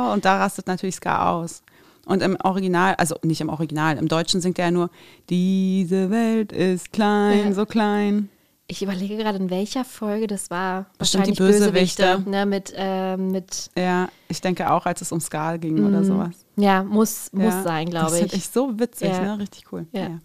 all. 0.06 0.14
Und 0.14 0.24
da 0.24 0.38
rastet 0.38 0.66
natürlich 0.66 0.94
Scar 0.96 1.32
aus. 1.32 1.62
Und 2.06 2.22
im 2.22 2.38
Original, 2.42 2.94
also 2.94 3.16
nicht 3.22 3.42
im 3.42 3.50
Original, 3.50 3.98
im 3.98 4.08
Deutschen 4.08 4.40
singt 4.40 4.58
er 4.58 4.70
nur, 4.70 4.88
diese 5.28 6.08
Welt 6.08 6.52
ist 6.52 6.92
klein, 6.94 7.48
Ja. 7.48 7.52
so 7.52 7.66
klein. 7.66 8.30
Ich 8.70 8.82
überlege 8.82 9.16
gerade, 9.16 9.38
in 9.38 9.48
welcher 9.48 9.82
Folge 9.82 10.26
das 10.26 10.50
war. 10.50 10.86
Bestimmt 10.98 11.26
die 11.26 11.30
Wahrscheinlich 11.30 11.58
Bösewichte. 11.60 12.22
Ne, 12.26 12.44
mit, 12.44 12.70
äh, 12.76 13.16
mit, 13.16 13.70
Ja, 13.74 14.08
ich 14.28 14.42
denke 14.42 14.70
auch, 14.70 14.84
als 14.84 15.00
es 15.00 15.10
um 15.10 15.20
Scar 15.20 15.56
ging 15.56 15.86
oder 15.86 16.04
sowas. 16.04 16.34
ja, 16.56 16.82
muss, 16.82 17.32
Mhm. 17.32 17.44
muss 17.44 17.54
ja. 17.54 17.62
sein, 17.62 17.86
Das 17.86 17.92
glaube 18.02 18.16
finde 18.16 18.36
ich. 18.36 18.42
ich 18.44 18.48
so 18.50 18.78
witzig, 18.78 19.08
Ja. 19.08 19.22
ne? 19.36 19.38
Richtig 19.38 19.72
cool. 19.72 19.86
Ja, 19.92 20.00
Ja. 20.02 20.18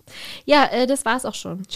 ja 0.46 0.66
äh, 0.66 0.88
das 0.88 1.06
war's 1.06 1.26
auch 1.26 1.36
schon. 1.36 1.64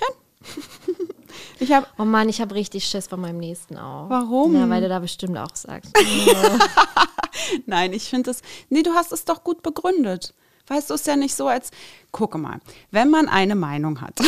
Ich 1.60 1.72
habe 1.72 1.86
Oh 2.00 2.06
Mann, 2.06 2.30
ich 2.30 2.42
habe 2.42 2.56
richtig 2.56 2.86
Schiss 2.86 3.08
von 3.08 3.20
meinem 3.20 3.38
nächsten 3.38 3.78
auch. 3.78 4.10
Warum? 4.10 4.56
Ja, 4.56 4.68
weil 4.70 4.82
du 4.82 4.90
da 4.90 5.00
bestimmt 5.00 5.38
auch 5.38 5.56
sagst. 5.56 5.92
Nein, 7.66 7.94
ich 7.94 8.10
finde 8.10 8.32
es. 8.32 8.42
Nee, 8.70 8.82
du 8.84 8.92
hast 8.94 9.12
es 9.12 9.26
doch 9.26 9.44
gut 9.44 9.62
begründet. 9.62 10.34
Weißt 10.68 10.90
du, 10.90 10.94
es 10.96 11.02
ist 11.02 11.08
ja 11.08 11.16
nicht 11.16 11.36
so, 11.36 11.48
als. 11.48 11.70
Gucke 12.12 12.38
mal, 12.38 12.60
wenn 12.92 13.10
man 13.10 13.28
eine 13.30 13.56
Meinung 13.56 14.02
hat 14.02 14.20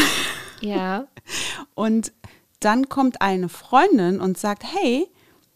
ja. 0.61 1.05
und 1.73 2.11
dann 2.60 2.89
kommt 2.89 3.22
eine 3.22 3.49
Freundin 3.49 4.20
und 4.20 4.38
sagt, 4.38 4.64
hey, 4.64 5.07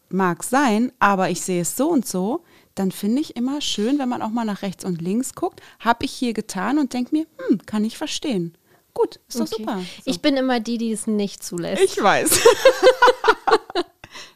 mag 0.09 0.43
sein, 0.43 0.91
aber 0.99 1.29
ich 1.29 1.41
sehe 1.41 1.61
es 1.61 1.75
so 1.75 1.89
und 1.89 2.07
so, 2.07 2.43
dann 2.75 2.91
finde 2.91 3.21
ich 3.21 3.35
immer 3.35 3.61
schön, 3.61 3.99
wenn 3.99 4.09
man 4.09 4.21
auch 4.21 4.29
mal 4.29 4.45
nach 4.45 4.61
rechts 4.61 4.85
und 4.85 5.01
links 5.01 5.35
guckt, 5.35 5.61
habe 5.79 6.05
ich 6.05 6.11
hier 6.11 6.33
getan 6.33 6.77
und 6.79 6.93
denke 6.93 7.15
mir, 7.15 7.25
hm, 7.47 7.59
kann 7.65 7.83
ich 7.85 7.97
verstehen. 7.97 8.57
gut, 8.93 9.19
ist 9.27 9.39
doch 9.39 9.45
Okay. 9.51 9.55
super. 9.57 9.79
So. 9.79 9.85
Ich 10.05 10.21
bin 10.21 10.37
immer 10.37 10.59
die, 10.59 10.77
die 10.77 10.91
es 10.91 11.07
nicht 11.07 11.43
zulässt. 11.43 11.81
Ich 11.83 12.01
weiß. 12.01 12.39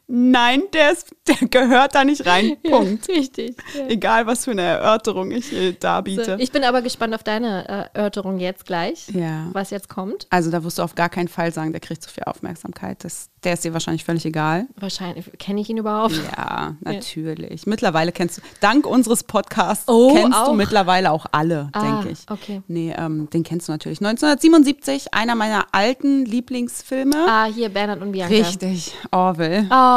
Nein, 0.09 0.61
der, 0.73 0.93
ist, 0.93 1.13
der 1.27 1.47
gehört 1.49 1.93
da 1.95 2.05
nicht 2.05 2.25
rein. 2.25 2.55
Punkt. 2.63 3.09
Richtig. 3.09 3.55
Egal, 3.89 4.25
was 4.25 4.45
für 4.45 4.51
eine 4.51 4.61
Erörterung 4.61 5.31
ich 5.31 5.51
äh, 5.51 5.73
darbiete. 5.73 6.23
So, 6.25 6.31
ich 6.37 6.51
bin 6.51 6.63
aber 6.63 6.81
gespannt 6.81 7.13
auf 7.13 7.23
deine 7.23 7.89
äh, 7.93 7.97
Erörterung 7.97 8.39
jetzt 8.39 8.65
gleich, 8.65 9.09
Ja. 9.09 9.47
was 9.51 9.69
jetzt 9.69 9.89
kommt. 9.89 10.27
also 10.29 10.49
da 10.49 10.63
wirst 10.63 10.77
du 10.79 10.83
auf 10.83 10.95
gar 10.95 11.09
keinen 11.09 11.27
Fall 11.27 11.51
sagen, 11.51 11.71
der 11.73 11.81
kriegt 11.81 12.01
zu 12.03 12.09
viel 12.09 12.23
Aufmerksamkeit. 12.23 13.03
Das, 13.03 13.29
der 13.43 13.53
ist 13.53 13.65
dir 13.65 13.73
wahrscheinlich 13.73 14.05
völlig 14.05 14.25
egal. 14.25 14.67
Wahrscheinlich. 14.77 15.29
Kenne 15.39 15.59
ich 15.61 15.69
ihn 15.69 15.77
überhaupt? 15.77 16.13
Ja, 16.37 16.75
natürlich. 16.81 17.65
Mittlerweile 17.67 18.13
kennst 18.13 18.37
du, 18.37 18.41
dank 18.61 18.85
unseres 18.85 19.23
Podcasts 19.23 19.89
Oh, 19.89 20.13
kennst 20.13 20.37
auch? 20.37 20.45
du 20.47 20.53
mittlerweile 20.53 21.11
auch 21.11 21.25
alle, 21.33 21.69
Ah, 21.73 21.81
denke 21.81 22.09
ich. 22.13 22.19
okay. 22.29 22.61
Nee, 22.67 22.93
ähm, 22.97 23.29
den 23.29 23.43
kennst 23.43 23.67
du 23.67 23.73
natürlich. 23.73 23.99
1977, 23.99 25.13
einer 25.13 25.35
meiner 25.35 25.65
alten 25.73 26.23
Lieblingsfilme. 26.25 27.25
Ah, 27.27 27.45
hier 27.45 27.67
Bernhard 27.69 28.01
und 28.01 28.13
Bianca. 28.13 28.33
Richtig, 28.33 28.93
Orwell. 29.11 29.67
Oh, 29.69 29.96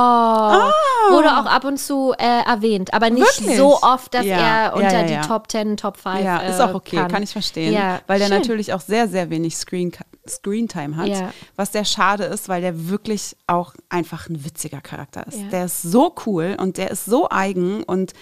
wurde 1.10 1.28
auch 1.38 1.46
ab 1.46 1.64
und 1.64 1.78
zu 1.78 2.12
äh, 2.18 2.44
erwähnt, 2.44 2.92
aber 2.92 3.10
nicht 3.10 3.40
Wirklich? 3.40 3.56
so 3.56 3.80
oft, 3.82 4.12
dass 4.14 4.24
Ja, 4.24 4.36
er 4.36 4.74
unter 4.74 5.06
ja, 5.06 5.20
die. 5.22 5.28
Top 5.28 5.50
10, 5.50 5.76
Top 5.76 5.96
5 5.96 6.20
Ja, 6.20 6.40
äh, 6.40 6.50
ist 6.50 6.60
auch 6.60 6.74
okay, 6.74 6.96
kann, 6.96 7.10
kann. 7.10 7.22
ich 7.22 7.30
verstehen. 7.30 7.74
Weil 8.06 8.18
der 8.18 8.28
schön. 8.28 8.38
natürlich 8.38 8.72
auch 8.72 8.80
sehr, 8.80 9.08
sehr 9.08 9.30
wenig 9.30 9.56
Screen, 9.56 9.92
Screentime 10.28 10.96
hat. 10.96 11.08
Ja. 11.08 11.32
Was 11.56 11.72
sehr 11.72 11.84
schade 11.84 12.24
ist, 12.24 12.48
weil 12.48 12.60
der 12.60 12.88
wirklich 12.88 13.36
auch 13.46 13.74
einfach 13.88 14.28
ein 14.28 14.44
witziger 14.44 14.80
Charakter 14.80 15.26
ist. 15.26 15.38
Ja. 15.38 15.48
Der 15.48 15.64
ist 15.66 15.82
so 15.82 16.14
cool 16.26 16.56
und 16.58 16.76
der 16.76 16.90
ist 16.90 17.04
so 17.04 17.28
eigen 17.30 17.82
und 17.82 18.12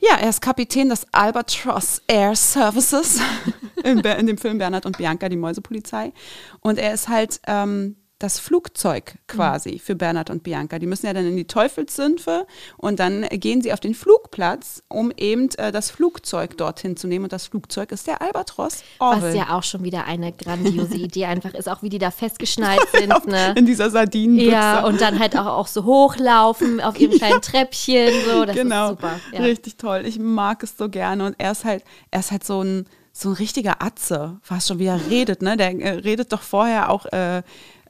ja, 0.00 0.16
er 0.16 0.28
ist 0.28 0.40
Kapitän 0.40 0.90
des 0.90 1.06
Albatross 1.12 2.02
Air 2.06 2.36
Services 2.36 3.20
in, 3.82 3.98
in 3.98 4.26
dem 4.28 4.38
Film 4.38 4.58
Bernhard 4.58 4.86
und 4.86 4.96
Bianca, 4.96 5.28
die 5.28 5.36
Mäusepolizei. 5.36 6.12
Und 6.60 6.78
er 6.78 6.94
ist 6.94 7.08
halt 7.08 7.40
ähm, 7.48 7.96
das 8.18 8.40
Flugzeug 8.40 9.14
quasi 9.28 9.78
für 9.78 9.94
Bernhard 9.94 10.30
und 10.30 10.42
Bianca. 10.42 10.80
Die 10.80 10.86
müssen 10.86 11.06
ja 11.06 11.12
dann 11.12 11.24
in 11.24 11.36
die 11.36 11.46
Teufelssümpfe 11.46 12.46
und 12.76 12.98
dann 12.98 13.22
gehen 13.30 13.62
sie 13.62 13.72
auf 13.72 13.78
den 13.78 13.94
Flugplatz, 13.94 14.82
um 14.88 15.12
eben 15.16 15.48
äh, 15.56 15.70
das 15.70 15.90
Flugzeug 15.90 16.56
dorthin 16.56 16.96
zu 16.96 17.06
nehmen. 17.06 17.26
Und 17.26 17.32
das 17.32 17.46
Flugzeug 17.46 17.92
ist 17.92 18.08
der 18.08 18.20
Albatross 18.20 18.82
Orwell. 18.98 19.22
Was 19.22 19.34
ja 19.36 19.56
auch 19.56 19.62
schon 19.62 19.84
wieder 19.84 20.06
eine 20.06 20.32
grandiose 20.32 20.96
Idee 20.96 21.26
einfach 21.26 21.54
ist, 21.54 21.68
auch 21.68 21.82
wie 21.82 21.90
die 21.90 21.98
da 21.98 22.10
festgeschnallt 22.10 22.88
sind. 22.92 23.26
Ne? 23.28 23.54
In 23.56 23.66
dieser 23.66 23.88
Sardinenbüchse. 23.88 24.50
Ja, 24.50 24.84
und 24.84 25.00
dann 25.00 25.20
halt 25.20 25.36
auch, 25.36 25.46
auch 25.46 25.68
so 25.68 25.84
hochlaufen 25.84 26.80
auf 26.80 26.98
ihrem 26.98 27.12
kleinen 27.18 27.40
Treppchen. 27.40 28.12
So, 28.28 28.44
das 28.44 28.56
genau. 28.56 28.90
super. 28.90 29.20
Ja. 29.32 29.42
Richtig 29.42 29.76
toll. 29.76 30.02
Ich 30.04 30.18
mag 30.18 30.64
es 30.64 30.76
so 30.76 30.88
gerne. 30.88 31.24
Und 31.24 31.36
er 31.38 31.52
ist 31.52 31.64
halt, 31.64 31.84
er 32.10 32.18
ist 32.18 32.32
halt 32.32 32.42
so 32.42 32.62
ein, 32.62 32.86
so 33.12 33.30
ein 33.30 33.34
richtiger 33.34 33.82
Atze, 33.82 34.38
fast 34.42 34.68
schon 34.68 34.78
wie 34.78 34.86
er 34.86 35.00
redet, 35.10 35.42
ne? 35.42 35.56
Der 35.56 35.70
äh, 35.80 35.88
redet 35.98 36.32
doch 36.32 36.42
vorher 36.42 36.90
auch 36.90 37.04
äh, 37.06 37.42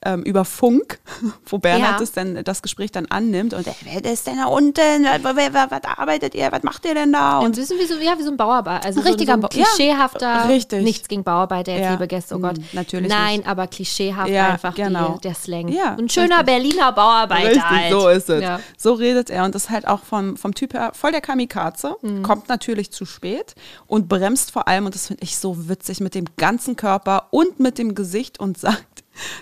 ähm, 0.05 0.23
über 0.23 0.45
Funk, 0.45 0.99
wo 1.47 1.59
Bernhard 1.59 1.93
Ja. 1.93 1.99
das, 1.99 2.13
dann, 2.13 2.43
das 2.45 2.63
Gespräch 2.63 2.93
dann 2.93 3.07
annimmt 3.07 3.55
und 3.55 3.67
er, 3.67 3.75
wer 3.83 4.05
ist 4.13 4.27
denn 4.27 4.37
da 4.37 4.47
unten? 4.47 4.75
Wer, 4.77 5.37
wer, 5.37 5.71
was 5.71 5.85
arbeitet 5.85 6.35
ihr? 6.35 6.51
Was 6.53 6.63
macht 6.63 6.85
ihr 6.85 6.95
denn 6.95 7.13
da? 7.13 7.39
Und 7.39 7.47
ein 7.47 7.53
bisschen 7.53 7.79
wie 7.79 7.87
so, 7.87 7.95
ja, 7.99 8.19
wie 8.19 8.23
so 8.23 8.31
ein 8.31 8.37
Bauarbeiter. 8.37 8.85
Also 8.87 9.01
Richtiger 9.01 9.35
so, 9.35 9.41
so 9.53 9.59
ja, 9.59 9.65
klischeehafter, 9.65 10.49
richtig. 10.49 10.83
nichts 10.85 11.09
gegen 11.09 11.25
Bauarbeiter, 11.25 11.73
jetzt 11.73 11.83
Ja, 11.85 11.91
liebe 11.93 12.07
Gäste, 12.07 12.37
oh 12.37 12.39
Gott. 12.39 12.59
mm, 12.59 12.63
natürlich 12.73 13.09
Nein, 13.11 13.39
nicht. 13.39 13.49
aber 13.49 13.67
klischeehaft 13.67 14.31
Ja, 14.31 14.53
einfach 14.53 14.75
genau. 14.75 15.15
die, 15.15 15.21
der 15.23 15.35
Slang. 15.35 15.69
Ja, 15.69 15.97
ein 15.99 16.09
schöner 16.09 16.39
richtig. 16.41 16.47
Berliner 16.47 16.93
Bauarbeiter 16.93 17.49
Richtig, 17.49 17.63
halt. 17.65 17.93
so 17.93 18.09
ist 18.09 18.29
es. 18.31 18.43
Ja. 18.43 18.61
So 18.77 18.93
redet 18.95 19.31
er 19.31 19.45
und 19.45 19.55
ist 19.55 19.71
halt 19.71 19.87
auch 19.89 20.03
vom, 20.05 20.37
vom 20.37 20.55
Typ 20.55 20.75
her 20.75 20.93
voll 20.95 21.13
der 21.13 21.21
Kamikaze, 21.21 21.97
Mhm. 22.03 22.23
kommt 22.23 22.49
natürlich 22.49 22.91
zu 22.93 23.05
spät 23.05 23.55
und 23.87 24.09
bremst 24.09 24.51
vor 24.53 24.69
allem, 24.69 24.87
und 24.87 24.95
das 24.95 25.07
finde 25.09 25.23
ich 25.23 25.37
so 25.39 25.69
witzig, 25.69 26.01
mit 26.01 26.15
dem 26.15 26.27
ganzen 26.37 26.77
Körper 26.77 27.29
und 27.31 27.59
mit 27.61 27.79
dem 27.79 27.95
Gesicht 27.95 28.39
und 28.41 28.59
sagt, 28.59 28.98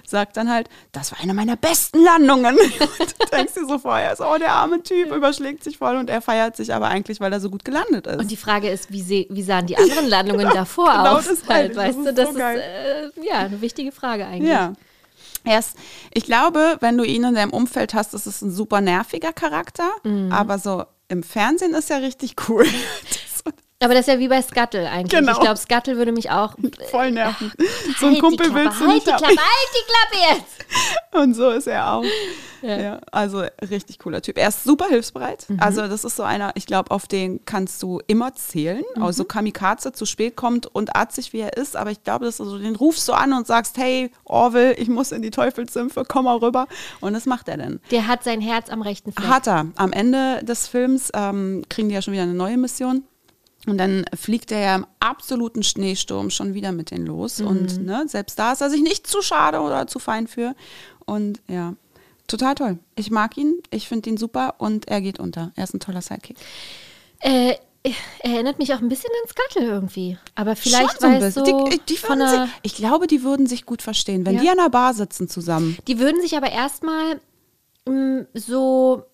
sagt 0.06 0.36
dann 0.36 0.50
halt, 0.50 0.68
das 0.92 1.12
war 1.12 1.20
eine 1.20 1.34
meiner 1.34 1.56
besten 1.56 2.02
Landungen. 2.02 2.56
Und 2.58 3.14
du 3.20 3.26
denkst 3.32 3.54
dir 3.54 3.66
so 3.66 3.78
vorher, 3.78 4.14
so, 4.16 4.24
oh, 4.26 4.38
der 4.38 4.52
arme 4.52 4.82
Typ 4.82 5.12
überschlägt 5.14 5.64
sich 5.64 5.78
voll 5.78 5.96
und 5.96 6.10
er 6.10 6.20
feiert 6.22 6.56
sich 6.56 6.72
aber 6.74 6.88
eigentlich, 6.88 7.20
weil 7.20 7.32
er 7.32 7.40
so 7.40 7.50
gut 7.50 7.64
gelandet 7.64 8.06
ist. 8.06 8.18
Und 8.18 8.30
die 8.30 8.36
Frage 8.36 8.68
ist, 8.68 8.90
wie, 8.92 9.26
wie 9.30 9.42
sahen 9.42 9.66
die 9.66 9.76
anderen 9.76 10.06
Landungen 10.08 10.48
davor 10.54 10.90
genau 10.92 11.16
aus? 11.16 11.26
das 11.26 11.46
Halt. 11.48 11.70
Das 11.70 11.76
weißt 11.76 11.98
ist 11.98 12.06
du, 12.06 12.14
das 12.14 12.28
so 12.30 12.34
ist 12.36 12.40
äh, 12.40 13.10
ja 13.26 13.38
eine 13.40 13.60
wichtige 13.60 13.92
Frage 13.92 14.26
eigentlich. 14.26 14.50
Ja. 14.50 14.72
Er 15.44 15.58
ist, 15.60 15.76
ich 16.12 16.24
glaube, 16.24 16.76
wenn 16.80 16.98
du 16.98 17.04
ihn 17.04 17.22
in 17.24 17.34
deinem 17.34 17.50
Umfeld 17.52 17.94
hast, 17.94 18.14
ist 18.14 18.26
es 18.26 18.42
ein 18.42 18.50
super 18.50 18.80
nerviger 18.80 19.32
Charakter, 19.32 19.90
Mhm. 20.02 20.32
aber 20.32 20.58
so 20.58 20.84
im 21.08 21.22
Fernsehen 21.22 21.72
ist 21.74 21.90
er 21.90 22.02
richtig 22.02 22.34
cool. 22.48 22.66
Aber 23.80 23.92
das 23.92 24.06
ist 24.06 24.14
ja 24.14 24.18
wie 24.18 24.28
bei 24.28 24.40
Scuttle 24.40 24.88
eigentlich. 24.88 25.20
Genau. 25.20 25.32
Ich 25.32 25.40
glaube, 25.40 25.56
Scuttle 25.56 25.96
würde 25.98 26.12
mich 26.12 26.30
auch. 26.30 26.54
voll 26.90 27.10
nerven. 27.10 27.52
So 27.98 28.06
ein 28.06 28.12
Halt 28.12 28.22
Kumpel 28.22 28.46
die 28.46 28.52
Klappe, 28.52 28.64
willst 28.64 28.80
du 28.80 28.84
halt 28.86 28.94
nicht 28.94 29.06
die 29.06 29.12
haben. 29.12 29.18
Klappe, 29.18 29.40
halt 29.40 29.70
die 29.74 30.24
Klappe 30.24 30.40
jetzt! 30.40 30.56
Und 31.12 31.34
so 31.34 31.50
ist 31.50 31.66
er 31.66 31.92
auch. 31.92 32.04
Ja. 32.62 32.76
Ja. 32.78 33.00
also 33.12 33.44
richtig 33.70 33.98
cooler 33.98 34.22
Typ. 34.22 34.38
Er 34.38 34.48
ist 34.48 34.64
super 34.64 34.86
hilfsbereit. 34.88 35.48
Mhm. 35.48 35.60
Also 35.60 35.86
das 35.86 36.04
ist 36.04 36.16
so 36.16 36.22
einer, 36.22 36.52
ich 36.54 36.66
glaube, 36.66 36.90
auf 36.90 37.06
den 37.06 37.44
kannst 37.44 37.82
du 37.82 38.00
immer 38.06 38.34
zählen. 38.34 38.82
Mhm. 38.96 39.02
Also 39.02 39.24
Kamikaze 39.24 39.92
zu 39.92 40.06
spät 40.06 40.36
kommt 40.36 40.66
und 40.66 40.96
arzig 40.96 41.32
wie 41.32 41.40
er 41.40 41.56
ist, 41.56 41.76
aber 41.76 41.90
ich 41.90 42.02
glaube, 42.02 42.24
dass 42.24 42.38
du 42.38 42.44
so, 42.44 42.58
den 42.58 42.76
rufst 42.76 43.06
du 43.08 43.12
an 43.12 43.34
und 43.34 43.46
sagst, 43.46 43.76
hey 43.76 44.10
Orwell, 44.24 44.74
ich 44.78 44.88
muss 44.88 45.12
in 45.12 45.22
die 45.22 45.30
Teufelssümpfe, 45.30 46.04
komm 46.08 46.24
mal 46.24 46.38
rüber. 46.38 46.66
Und 47.00 47.12
das 47.12 47.26
macht 47.26 47.48
er 47.48 47.58
dann. 47.58 47.80
Der 47.90 48.06
hat 48.06 48.24
sein 48.24 48.40
Herz 48.40 48.70
am 48.70 48.82
rechten 48.82 49.12
Fleck. 49.12 49.28
Hat 49.28 49.46
er. 49.46 49.66
Am 49.76 49.92
Ende 49.92 50.42
des 50.42 50.66
Films 50.66 51.10
ähm, 51.14 51.62
kriegen 51.68 51.88
die 51.88 51.94
ja 51.94 52.02
schon 52.02 52.14
wieder 52.14 52.24
eine 52.24 52.34
neue 52.34 52.56
Mission. 52.56 53.04
Und 53.66 53.78
dann 53.78 54.04
fliegt 54.14 54.52
er 54.52 54.60
ja 54.60 54.74
im 54.76 54.86
absoluten 55.00 55.62
Schneesturm 55.62 56.30
schon 56.30 56.54
wieder 56.54 56.72
mit 56.72 56.90
denen 56.90 57.06
los. 57.06 57.40
Mhm. 57.40 57.46
Und 57.46 57.84
ne, 57.84 58.04
selbst 58.06 58.38
da 58.38 58.52
ist 58.52 58.60
er 58.60 58.70
sich 58.70 58.82
nicht 58.82 59.06
zu 59.06 59.22
schade 59.22 59.60
oder 59.60 59.86
zu 59.86 59.98
fein 59.98 60.26
für. 60.28 60.54
Und 61.04 61.40
ja, 61.48 61.74
total 62.28 62.54
toll. 62.54 62.78
Ich 62.94 63.10
mag 63.10 63.36
ihn, 63.36 63.54
ich 63.70 63.88
finde 63.88 64.10
ihn 64.10 64.16
super 64.16 64.54
und 64.58 64.88
er 64.88 65.00
geht 65.00 65.18
unter. 65.18 65.52
Er 65.56 65.64
ist 65.64 65.74
ein 65.74 65.80
toller 65.80 66.02
Sidekick. 66.02 66.36
Äh, 67.20 67.54
erinnert 68.20 68.58
mich 68.58 68.72
auch 68.74 68.80
ein 68.80 68.88
bisschen 68.88 69.10
an 69.22 69.28
Scuttle 69.30 69.68
irgendwie. 69.68 70.18
Aber 70.34 70.56
vielleicht, 70.56 71.00
Schon 71.00 71.20
so 71.30 71.44
so 71.44 71.68
die, 71.68 71.80
die 71.88 71.96
von 71.96 72.18
sich, 72.18 72.40
ich 72.62 72.74
glaube, 72.74 73.06
die 73.06 73.22
würden 73.22 73.46
sich 73.46 73.64
gut 73.66 73.82
verstehen, 73.82 74.26
wenn 74.26 74.36
Ja. 74.36 74.40
die 74.42 74.50
an 74.50 74.58
der 74.58 74.70
Bar 74.70 74.94
sitzen 74.94 75.28
zusammen. 75.28 75.76
Die 75.86 75.98
würden 75.98 76.20
sich 76.20 76.36
aber 76.36 76.50
erstmal 76.50 77.20
mm, 77.86 78.26
so 78.34 79.04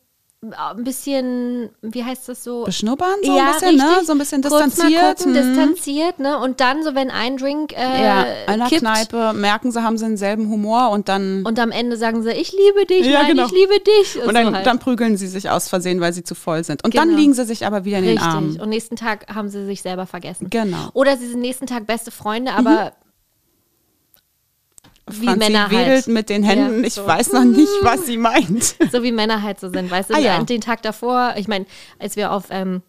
ein 0.51 0.83
bisschen, 0.83 1.71
wie 1.83 2.03
heißt 2.03 2.29
das 2.29 2.43
so? 2.43 2.65
Beschnuppern 2.65 3.15
so 3.23 3.33
ein 3.39 3.47
bisschen, 3.53 3.77
ne? 3.77 3.85
So 4.05 4.11
ein 4.13 4.19
bisschen 4.19 4.43
Kurz 4.43 4.53
mal 4.53 4.65
distanziert. 4.67 5.19
Gucken, 5.19 5.33
Mhm. 5.33 5.37
distanziert, 5.37 6.19
ne? 6.19 6.39
Und 6.41 6.59
dann 6.61 6.83
so, 6.83 6.97
wenn 6.97 7.11
ein 7.13 7.37
Drink 7.37 7.73
äh, 7.73 8.05
ja, 8.05 8.23
in 8.53 8.59
der 8.59 8.67
kippt 8.69 8.81
Kneipe 8.81 9.35
merken 9.35 9.71
sie, 9.71 9.83
haben 9.85 9.97
sie 9.97 10.05
denselben 10.05 10.49
Humor 10.51 10.91
und 10.91 11.09
dann 11.09 11.45
und 11.47 11.61
am 11.61 11.71
Ende 11.71 11.97
sagen 11.97 12.25
sie, 12.25 12.33
ich 12.33 12.53
liebe 12.53 12.87
dich, 12.87 13.07
Ja, 13.07 13.21
nein, 13.23 13.29
genau. 13.37 13.47
ich 13.47 13.53
liebe 13.53 13.75
dich. 13.79 14.21
Und 14.27 14.35
dann, 14.35 14.47
so 14.49 14.53
halt. 14.55 14.67
dann 14.67 14.81
prügeln 14.81 15.17
sie 15.17 15.29
sich 15.29 15.49
aus 15.49 15.69
Versehen, 15.69 16.01
weil 16.01 16.13
sie 16.13 16.25
zu 16.25 16.35
voll 16.35 16.65
sind. 16.65 16.83
Und 16.85 16.97
dann 16.97 17.09
Genau. 17.11 17.21
liegen 17.21 17.35
sie 17.35 17.45
sich 17.45 17.65
aber 17.65 17.85
wieder 17.85 17.99
in 17.99 18.05
den 18.05 18.19
Richtig. 18.19 18.35
Armen. 18.35 18.61
Und 18.61 18.69
nächsten 18.69 18.97
Tag 18.97 19.33
haben 19.33 19.49
sie 19.49 19.65
sich 19.65 19.81
selber 19.83 20.07
vergessen. 20.07 20.49
Genau. 20.51 20.77
Mhm. 20.77 20.91
Oder 20.95 21.17
sie 21.19 21.29
sind 21.29 21.41
nächsten 21.41 21.67
Tag 21.67 21.87
beste 21.87 22.11
Freunde, 22.11 22.53
aber 22.55 22.93
wie 25.11 25.27
Franzi 25.27 25.39
Männer 25.51 25.71
wedelt 25.71 25.89
halt. 25.89 26.07
mit 26.09 26.29
den 26.29 26.43
Händen. 26.43 26.81
Ja, 26.81 26.87
ich 26.87 26.95
so. 26.95 27.07
weiß 27.07 27.33
noch 27.33 27.45
nicht, 27.45 27.71
was 27.83 28.07
sie 28.07 28.17
meint. 28.19 28.77
so 28.93 29.03
wie 29.03 29.13
Männer 29.13 29.43
halt 29.43 29.61
so 29.61 29.69
sind, 29.69 29.91
weißt 29.91 30.11
du? 30.11 30.15
Ah, 30.15 30.19
ja. 30.19 30.43
Den 30.43 30.61
Tag 30.61 30.83
davor, 30.83 31.35
ich 31.37 31.49
meine, 31.49 31.67
als 31.99 32.17
wir 32.17 32.33
auf 32.33 32.45
ähm, 32.51 32.83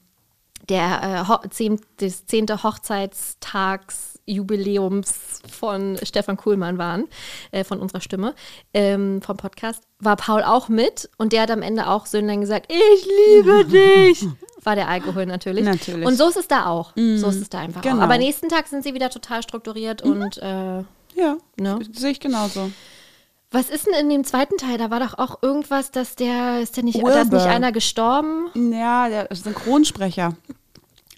der 0.70 1.26
äh, 1.44 1.50
zehn, 1.50 1.80
des 2.00 2.26
zehnte 2.26 2.64
Hochzeitstags 2.64 4.20
Jubiläums 4.26 5.42
von 5.52 5.98
Stefan 6.04 6.38
Kuhlmann 6.38 6.78
waren, 6.78 7.06
äh, 7.52 7.66
von 7.66 7.80
unserer 7.80 8.00
Stimme, 8.00 8.36
ähm, 8.74 9.22
vom 9.22 9.36
Podcast, 9.36 9.84
war 10.00 10.16
Paul 10.16 10.44
auch 10.44 10.70
mit 10.70 11.10
und 11.18 11.34
der 11.34 11.42
hat 11.42 11.52
am 11.52 11.62
Ende 11.62 11.88
auch 11.90 12.06
Söhnlein 12.06 12.40
gesagt, 12.40 12.72
ich 12.72 13.06
liebe 13.06 13.66
dich. 13.70 14.26
War 14.64 14.76
der 14.76 14.88
Alkohol 14.88 15.26
natürlich. 15.26 15.66
Natürlich. 15.66 16.08
Und 16.08 16.16
so 16.16 16.30
ist 16.30 16.38
es 16.38 16.48
da 16.48 16.68
auch. 16.68 16.94
So 16.96 17.28
ist 17.28 17.42
es 17.42 17.50
da 17.50 17.60
einfach 17.60 17.82
Genau. 17.82 17.98
auch. 17.98 18.02
Aber 18.04 18.18
nächsten 18.18 18.48
Tag 18.48 18.68
sind 18.68 18.82
sie 18.86 18.94
wieder 18.94 19.10
total 19.10 19.44
strukturiert 19.44 20.02
und 20.04 20.38
äh, 20.38 20.84
Ja, 21.16 21.38
Ne? 21.60 21.80
sehe 21.92 22.12
ich 22.12 22.20
genauso. 22.20 22.72
was 23.52 23.70
ist 23.70 23.86
denn 23.88 23.94
in 23.94 24.10
dem 24.10 24.24
zweiten 24.24 24.58
Teil? 24.58 24.78
Da 24.78 24.90
war 24.90 25.00
doch 25.00 25.18
auch 25.20 25.42
irgendwas, 25.44 25.92
dass 25.92 26.16
der, 26.16 26.62
ist 26.62 26.76
der 26.78 26.84
nicht, 26.84 27.02
da 27.04 27.08
ist 27.10 27.16
Wilbur. 27.32 27.38
nicht 27.40 27.48
einer 27.48 27.72
gestorben? 27.72 28.48
Ja, 28.72 29.10
der 29.10 29.28
Synchronsprecher. 29.32 30.36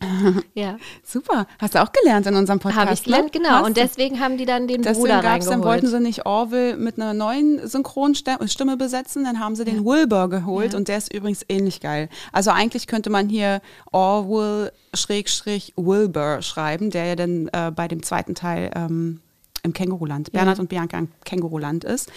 Ja. 0.54 0.78
Super. 1.04 1.48
Hast 1.58 1.74
du 1.74 1.82
auch 1.82 1.92
gelernt 1.92 2.28
in 2.28 2.36
unserem 2.36 2.60
Podcast? 2.60 2.82
Habe 2.86 2.94
ich 2.94 3.04
gelernt, 3.04 3.34
ne? 3.34 3.40
genau. 3.40 3.50
Hast 3.52 3.66
Und 3.66 3.78
deswegen 3.78 4.20
haben 4.20 4.38
die 4.38 4.46
dann 4.46 4.68
den 4.68 4.82
Deswegen 4.82 5.00
Bruder 5.08 5.22
gab's, 5.22 5.46
dann 5.46 5.54
reingeholt. 5.56 5.64
wollten 5.84 5.88
sie 5.88 6.00
nicht 6.02 6.26
Orville 6.26 6.76
mit 6.76 7.00
einer 7.00 7.14
neuen 7.14 7.66
Synchronstimme 7.68 8.76
besetzen, 8.78 9.24
dann 9.24 9.40
haben 9.40 9.56
sie 9.56 9.64
den 9.64 9.86
Wilbur 9.86 10.30
geholt 10.30 10.74
Ja. 10.74 10.78
und 10.80 10.90
der 10.90 10.98
ist 10.98 11.14
übrigens 11.14 11.46
ähnlich 11.48 11.80
geil. 11.80 12.10
Also 12.34 12.52
eigentlich 12.52 12.88
könnte 12.88 13.10
man 13.10 13.30
hier 13.30 13.62
Orwell 13.94 14.72
Schrägstrich 14.94 15.74
Wilbur 15.78 16.42
schreiben, 16.42 16.92
der 16.92 17.06
ja 17.06 17.16
dann 17.16 17.48
äh, 17.54 17.72
bei 17.74 17.88
dem 17.88 18.04
zweiten 18.04 18.36
Teil 18.36 18.72
ähm, 18.76 19.22
im 19.66 19.74
Känguruland, 19.74 20.32
Bernhard 20.32 20.60
und 20.60 20.70
Bianca 20.70 20.98
im 20.98 21.10
Känguruland 21.26 21.84
ist. 21.84 22.12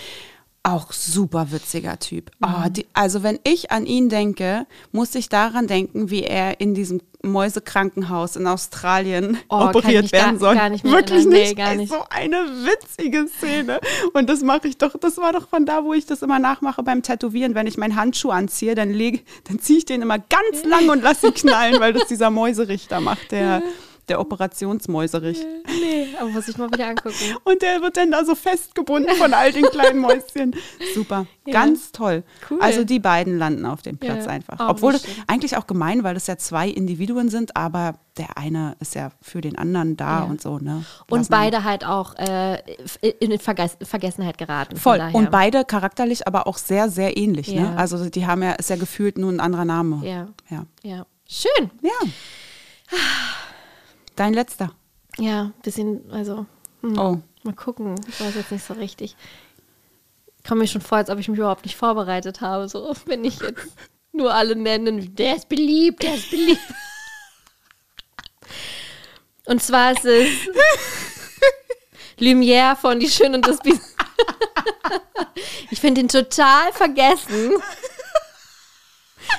Auch 0.64 0.92
super 0.92 1.50
witziger 1.52 1.98
Typ. 1.98 2.30
Mhm. 2.40 2.46
Oh, 2.46 2.68
die, 2.68 2.86
also 2.92 3.22
wenn 3.22 3.38
ich 3.44 3.70
an 3.70 3.86
ihn 3.86 4.08
denke, 4.08 4.66
muss 4.92 5.14
ich 5.14 5.28
daran 5.28 5.66
denken, 5.66 6.10
wie 6.10 6.24
er 6.24 6.60
in 6.60 6.74
diesem 6.74 7.00
Mäusekrankenhaus 7.22 8.36
in 8.36 8.46
Australien 8.46 9.38
Oh, 9.48 9.58
kann 9.58 9.68
operiert 9.76 10.12
werden 10.12 10.38
soll. 10.38 10.54
gar 10.56 10.68
nicht 10.68 10.84
mehr 10.84 10.92
Wirklich 10.94 11.24
erinnern. 11.24 11.32
Nee, 11.32 11.44
nicht. 11.46 11.56
gar 11.56 11.70
Ey, 11.70 11.76
nicht. 11.76 11.90
So 11.92 12.04
eine 12.10 12.36
witzige 12.36 13.26
Szene. 13.28 13.80
Und 14.12 14.28
das 14.28 14.42
mache 14.42 14.68
ich 14.68 14.76
doch, 14.78 14.96
das 14.98 15.16
war 15.16 15.32
doch 15.32 15.48
von 15.48 15.64
da, 15.64 15.84
wo 15.84 15.94
ich 15.94 16.06
das 16.06 16.22
immer 16.22 16.38
nachmache 16.38 16.82
beim 16.82 17.02
Tätowieren. 17.02 17.54
Wenn 17.54 17.66
ich 17.66 17.78
meinen 17.78 17.96
Handschuh 17.96 18.30
anziehe, 18.30 18.74
dann, 18.74 18.90
leg, 18.92 19.24
dann 19.44 19.58
ziehe 19.60 19.78
ich 19.78 19.84
den 19.86 20.02
immer 20.02 20.18
ganz 20.18 20.64
lang 20.64 20.88
und 20.90 21.02
lasse 21.02 21.28
ihn 21.28 21.34
knallen, 21.34 21.80
weil 21.80 21.92
das 21.92 22.06
dieser 22.08 22.30
Mäuserichter 22.30 23.00
macht, 23.00 23.30
der, 23.32 23.62
der 24.08 24.20
Operationsmäuserich. 24.20 25.38
Nee, 25.80 26.08
aber 26.20 26.30
muss 26.30 26.48
ich 26.48 26.56
mal 26.58 26.70
wieder 26.72 26.88
angucken. 26.88 27.14
Und 27.44 27.62
der 27.62 27.80
wird 27.82 27.96
dann 27.96 28.10
da 28.10 28.24
so 28.24 28.34
festgebunden 28.34 29.14
von 29.16 29.32
all 29.34 29.52
den 29.52 29.64
kleinen 29.64 29.98
Mäuschen. 30.00 30.54
Super, 30.94 31.26
Ja. 31.46 31.52
ganz 31.52 31.92
toll. 31.92 32.24
Cool. 32.50 32.58
Also 32.60 32.84
die 32.84 32.98
beiden 32.98 33.38
landen 33.38 33.64
auf 33.66 33.82
dem 33.82 33.98
Platz 33.98 34.24
Ja. 34.26 34.30
einfach. 34.30 34.56
Oh, 34.60 34.70
Obwohl 34.70 34.92
das 34.92 35.04
eigentlich 35.26 35.56
auch 35.56 35.66
gemein, 35.66 36.02
weil 36.04 36.14
das 36.14 36.26
ja 36.26 36.36
zwei 36.38 36.68
Individuen 36.68 37.28
sind, 37.28 37.56
aber 37.56 37.94
der 38.16 38.36
eine 38.36 38.74
ist 38.80 38.94
ja 38.96 39.10
für 39.22 39.40
den 39.40 39.56
anderen 39.56 39.96
da 39.96 40.20
Ja. 40.20 40.24
und 40.24 40.42
so. 40.42 40.58
Ne? 40.58 40.84
Und 41.08 41.28
beide 41.30 41.62
halt 41.64 41.84
auch 41.86 42.16
äh, 42.16 42.58
in 43.20 43.38
Verges 43.38 43.76
Vergessenheit 43.82 44.38
geraten. 44.38 44.76
Voll. 44.76 45.00
Und 45.12 45.30
beide 45.30 45.64
charakterlich 45.64 46.26
aber 46.26 46.46
auch 46.48 46.58
sehr, 46.58 46.88
sehr 46.90 47.16
ähnlich. 47.16 47.52
Ne? 47.52 47.74
Also 47.76 48.08
die 48.10 48.26
haben 48.26 48.42
ja, 48.42 48.52
ist 48.52 48.70
ja 48.70 48.76
gefühlt 48.76 49.18
nur 49.18 49.30
ein 49.30 49.40
anderer 49.40 49.64
Name. 49.64 50.00
Ja. 50.04 50.26
Ja. 50.50 50.64
Ja. 50.82 51.06
Schön. 51.28 51.70
ja. 51.82 51.90
Dein 54.18 54.34
letzter. 54.34 54.72
Ja, 55.16 55.52
bisschen, 55.62 56.10
also, 56.10 56.44
hm, 56.80 56.98
Oh. 56.98 57.18
mal 57.44 57.54
gucken. 57.54 57.94
Ich 58.08 58.20
weiß 58.20 58.34
jetzt 58.34 58.50
nicht 58.50 58.66
so 58.66 58.74
richtig. 58.74 59.14
Komme 60.46 60.62
mir 60.62 60.66
schon 60.66 60.80
vor, 60.80 60.98
als 60.98 61.08
ob 61.08 61.20
ich 61.20 61.28
mich 61.28 61.38
überhaupt 61.38 61.64
nicht 61.64 61.76
vorbereitet 61.76 62.40
habe. 62.40 62.68
So, 62.68 62.92
wenn 63.06 63.24
ich 63.24 63.38
jetzt 63.40 63.68
nur 64.12 64.34
alle 64.34 64.56
nennen, 64.56 65.14
der 65.14 65.36
ist 65.36 65.48
beliebt, 65.48 66.02
der 66.02 66.16
ist 66.16 66.30
beliebt. 66.32 66.60
Und 69.46 69.62
zwar 69.62 69.92
ist 69.92 70.04
es 70.04 70.28
Lumière 72.18 72.74
von 72.74 72.98
Die 72.98 73.08
Schöne 73.08 73.36
und 73.36 73.46
das 73.46 73.60
Biest. 73.60 73.80
Ich 75.70 75.80
finde 75.80 76.00
ihn 76.02 76.08
total 76.08 76.72
vergessen. 76.72 77.52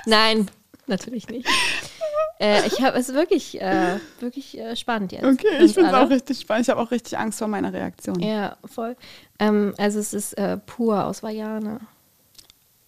Nein, 0.05 0.49
natürlich 0.87 1.27
nicht. 1.27 1.47
Äh, 2.41 2.65
ich 2.67 2.81
habe 2.81 2.97
es 2.97 3.13
wirklich, 3.13 3.59
äh, 3.61 3.99
wirklich 4.21 4.57
äh, 4.57 4.75
spannend 4.77 5.11
jetzt. 5.11 5.25
Okay, 5.25 5.63
ich 5.63 5.73
finde 5.73 5.89
es 5.89 5.95
auch 5.95 6.09
richtig 6.09 6.39
spannend. 6.39 6.65
Ich 6.65 6.69
habe 6.69 6.81
auch 6.81 6.89
richtig 6.91 7.17
Angst 7.17 7.39
vor 7.39 7.49
meiner 7.49 7.73
Reaktion. 7.73 8.17
Ja, 8.21 8.55
voll. 8.63 8.95
Ähm, 9.39 9.73
also 9.77 9.99
es 9.99 10.13
ist 10.13 10.37
äh, 10.37 10.57
pur 10.57 11.05
aus 11.05 11.21
Vajana. 11.21 11.81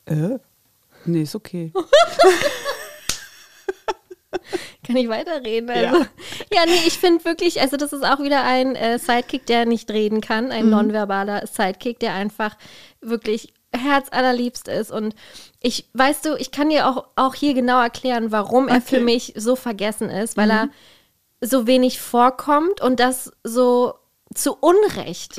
Äh? 0.06 0.38
Nee, 1.06 1.24
ist 1.24 1.36
okay. 1.36 1.74
Kann 4.86 4.96
ich 4.96 5.10
weiterreden? 5.10 5.70
Ja. 5.70 5.92
Also, 5.92 6.06
ja. 6.54 6.66
nee, 6.66 6.88
ich 6.88 6.98
finde 6.98 7.24
wirklich, 7.26 7.62
also 7.62 7.78
das 7.78 7.94
ist 7.94 8.04
auch 8.04 8.20
wieder 8.22 8.44
ein 8.44 8.76
äh, 8.76 8.98
Sidekick, 9.00 9.46
der 9.46 9.66
nicht 9.66 9.92
reden 9.92 10.22
kann, 10.22 10.46
Mhm. 10.46 10.52
ein 10.52 10.70
nonverbaler 10.70 11.46
Sidekick, 11.48 12.00
der 12.00 12.14
einfach 12.14 12.58
wirklich 13.02 13.54
herzallerliebst 13.76 14.68
ist. 14.68 14.92
Und 14.92 15.16
ich, 15.62 15.86
weißt 15.94 16.26
du, 16.26 16.36
ich 16.36 16.52
kann 16.52 16.70
dir 16.70 16.88
auch, 16.88 17.06
auch 17.16 17.36
hier 17.36 17.54
genau 17.54 17.82
erklären, 17.82 18.32
warum 18.32 18.68
er 18.68 18.82
für 18.82 18.98
Okay. 18.98 19.06
mich 19.06 19.34
so 19.36 19.56
vergessen 19.56 20.10
ist, 20.10 20.38
weil 20.38 20.52
er 20.52 20.70
so 21.42 21.66
wenig 21.68 22.00
vorkommt 22.00 22.82
und 22.82 23.00
das 23.00 23.32
so 23.44 23.96
zu 24.34 24.56
Unrecht. 24.56 25.38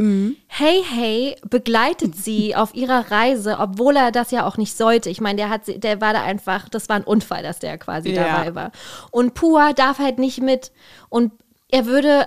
Hey, 0.48 0.82
hey, 0.86 1.36
begleitet 1.48 2.14
sie 2.16 2.54
auf 2.56 2.74
ihrer 2.74 3.10
Reise, 3.10 3.56
obwohl 3.58 3.96
er 3.96 4.12
das 4.12 4.30
ja 4.32 4.46
auch 4.46 4.58
nicht 4.58 4.76
sollte. 4.76 5.08
Ich 5.08 5.20
meine, 5.20 5.36
der 5.36 5.48
hat 5.48 5.64
sie, 5.64 5.78
der 5.78 6.00
war 6.02 6.12
da 6.12 6.22
einfach, 6.22 6.68
das 6.68 6.88
war 6.90 6.96
ein 6.96 7.04
Unfall, 7.04 7.42
dass 7.42 7.58
der 7.58 7.78
quasi 7.78 8.10
Ja. 8.10 8.24
dabei 8.24 8.54
war. 8.54 8.72
Und 9.10 9.32
Pua 9.34 9.72
darf 9.72 9.98
halt 9.98 10.18
nicht 10.18 10.42
mit. 10.42 10.72
Und 11.08 11.32
er 11.70 11.86
würde 11.86 12.26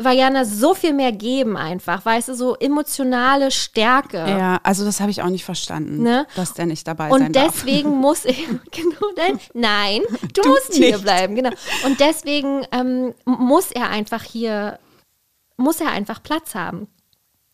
Vajana 0.00 0.44
so 0.44 0.74
viel 0.74 0.92
mehr 0.92 1.10
geben, 1.12 1.56
einfach, 1.56 2.04
weißt 2.04 2.28
du, 2.28 2.34
so 2.34 2.54
emotionale 2.56 3.50
Stärke. 3.50 4.18
Ja, 4.18 4.60
also 4.62 4.84
das 4.84 5.00
habe 5.00 5.10
ich 5.10 5.22
auch 5.22 5.28
nicht 5.28 5.44
verstanden, 5.44 6.02
Ne? 6.02 6.26
dass 6.36 6.54
der 6.54 6.66
nicht 6.66 6.86
dabei 6.86 7.10
sein 7.10 7.22
Und 7.26 7.34
darf. 7.36 7.52
deswegen 7.54 7.90
muss 8.00 8.24
ich, 8.24 8.46
genau, 8.70 9.06
nein, 9.16 9.40
nein, 9.54 10.02
du, 10.34 10.48
musst 10.48 10.74
hier 10.74 10.92
nicht. 10.92 11.02
bleiben, 11.02 11.34
genau. 11.34 11.50
Und 11.84 11.98
deswegen 11.98 12.64
ähm, 12.70 13.12
muss 13.24 13.72
er 13.72 13.90
einfach 13.90 14.22
hier, 14.22 14.78
muss 15.56 15.80
er 15.80 15.90
einfach 15.90 16.22
Platz 16.22 16.54
haben. 16.54 16.86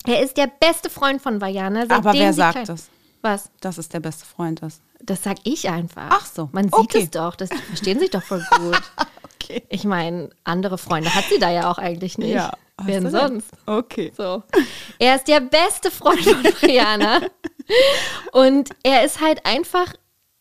Er 0.07 0.21
ist 0.23 0.37
der 0.37 0.49
beste 0.49 0.91
Freund 0.91 1.23
von 1.23 1.41
Vajana. 1.41 1.85
Aber 1.89 2.13
wer 2.13 2.35
sagt 2.35 2.69
das? 2.69 2.89
Was? 3.23 3.51
Dass 3.63 3.79
es 3.79 3.89
der 3.89 4.01
beste 4.01 4.27
Freund 4.27 4.61
ist. 4.61 4.83
Das 5.03 5.23
sag 5.23 5.39
ich 5.45 5.71
einfach. 5.71 6.09
Ach 6.11 6.27
so, 6.27 6.51
Man 6.53 6.65
sieht 6.65 6.75
okay. 6.75 7.03
es 7.05 7.11
doch, 7.11 7.37
das, 7.37 7.49
die 7.49 7.57
verstehen 7.57 7.99
sich 7.99 8.11
doch 8.11 8.23
voll 8.23 8.45
gut. 8.59 8.83
Okay. 9.45 9.63
Ich 9.69 9.85
meine, 9.85 10.31
andere 10.45 10.79
Freunde 10.79 11.15
hat 11.15 11.25
sie 11.31 11.39
da 11.39 11.51
ja 11.51 11.71
auch 11.71 11.79
eigentlich 11.79 12.19
nicht. 12.19 12.35
Ja, 12.35 12.53
Wer 12.83 13.01
denn 13.01 13.11
sonst? 13.11 13.51
Okay. 13.67 14.13
So. 14.17 14.43
Er 14.99 15.17
ist 15.17 15.29
der 15.29 15.41
beste 15.41 15.91
Freund 15.91 16.21
von 16.21 16.43
Brianna. 16.61 17.21
Und 18.33 18.71
er 18.83 19.05
ist 19.05 19.21
halt 19.21 19.47
einfach 19.47 19.95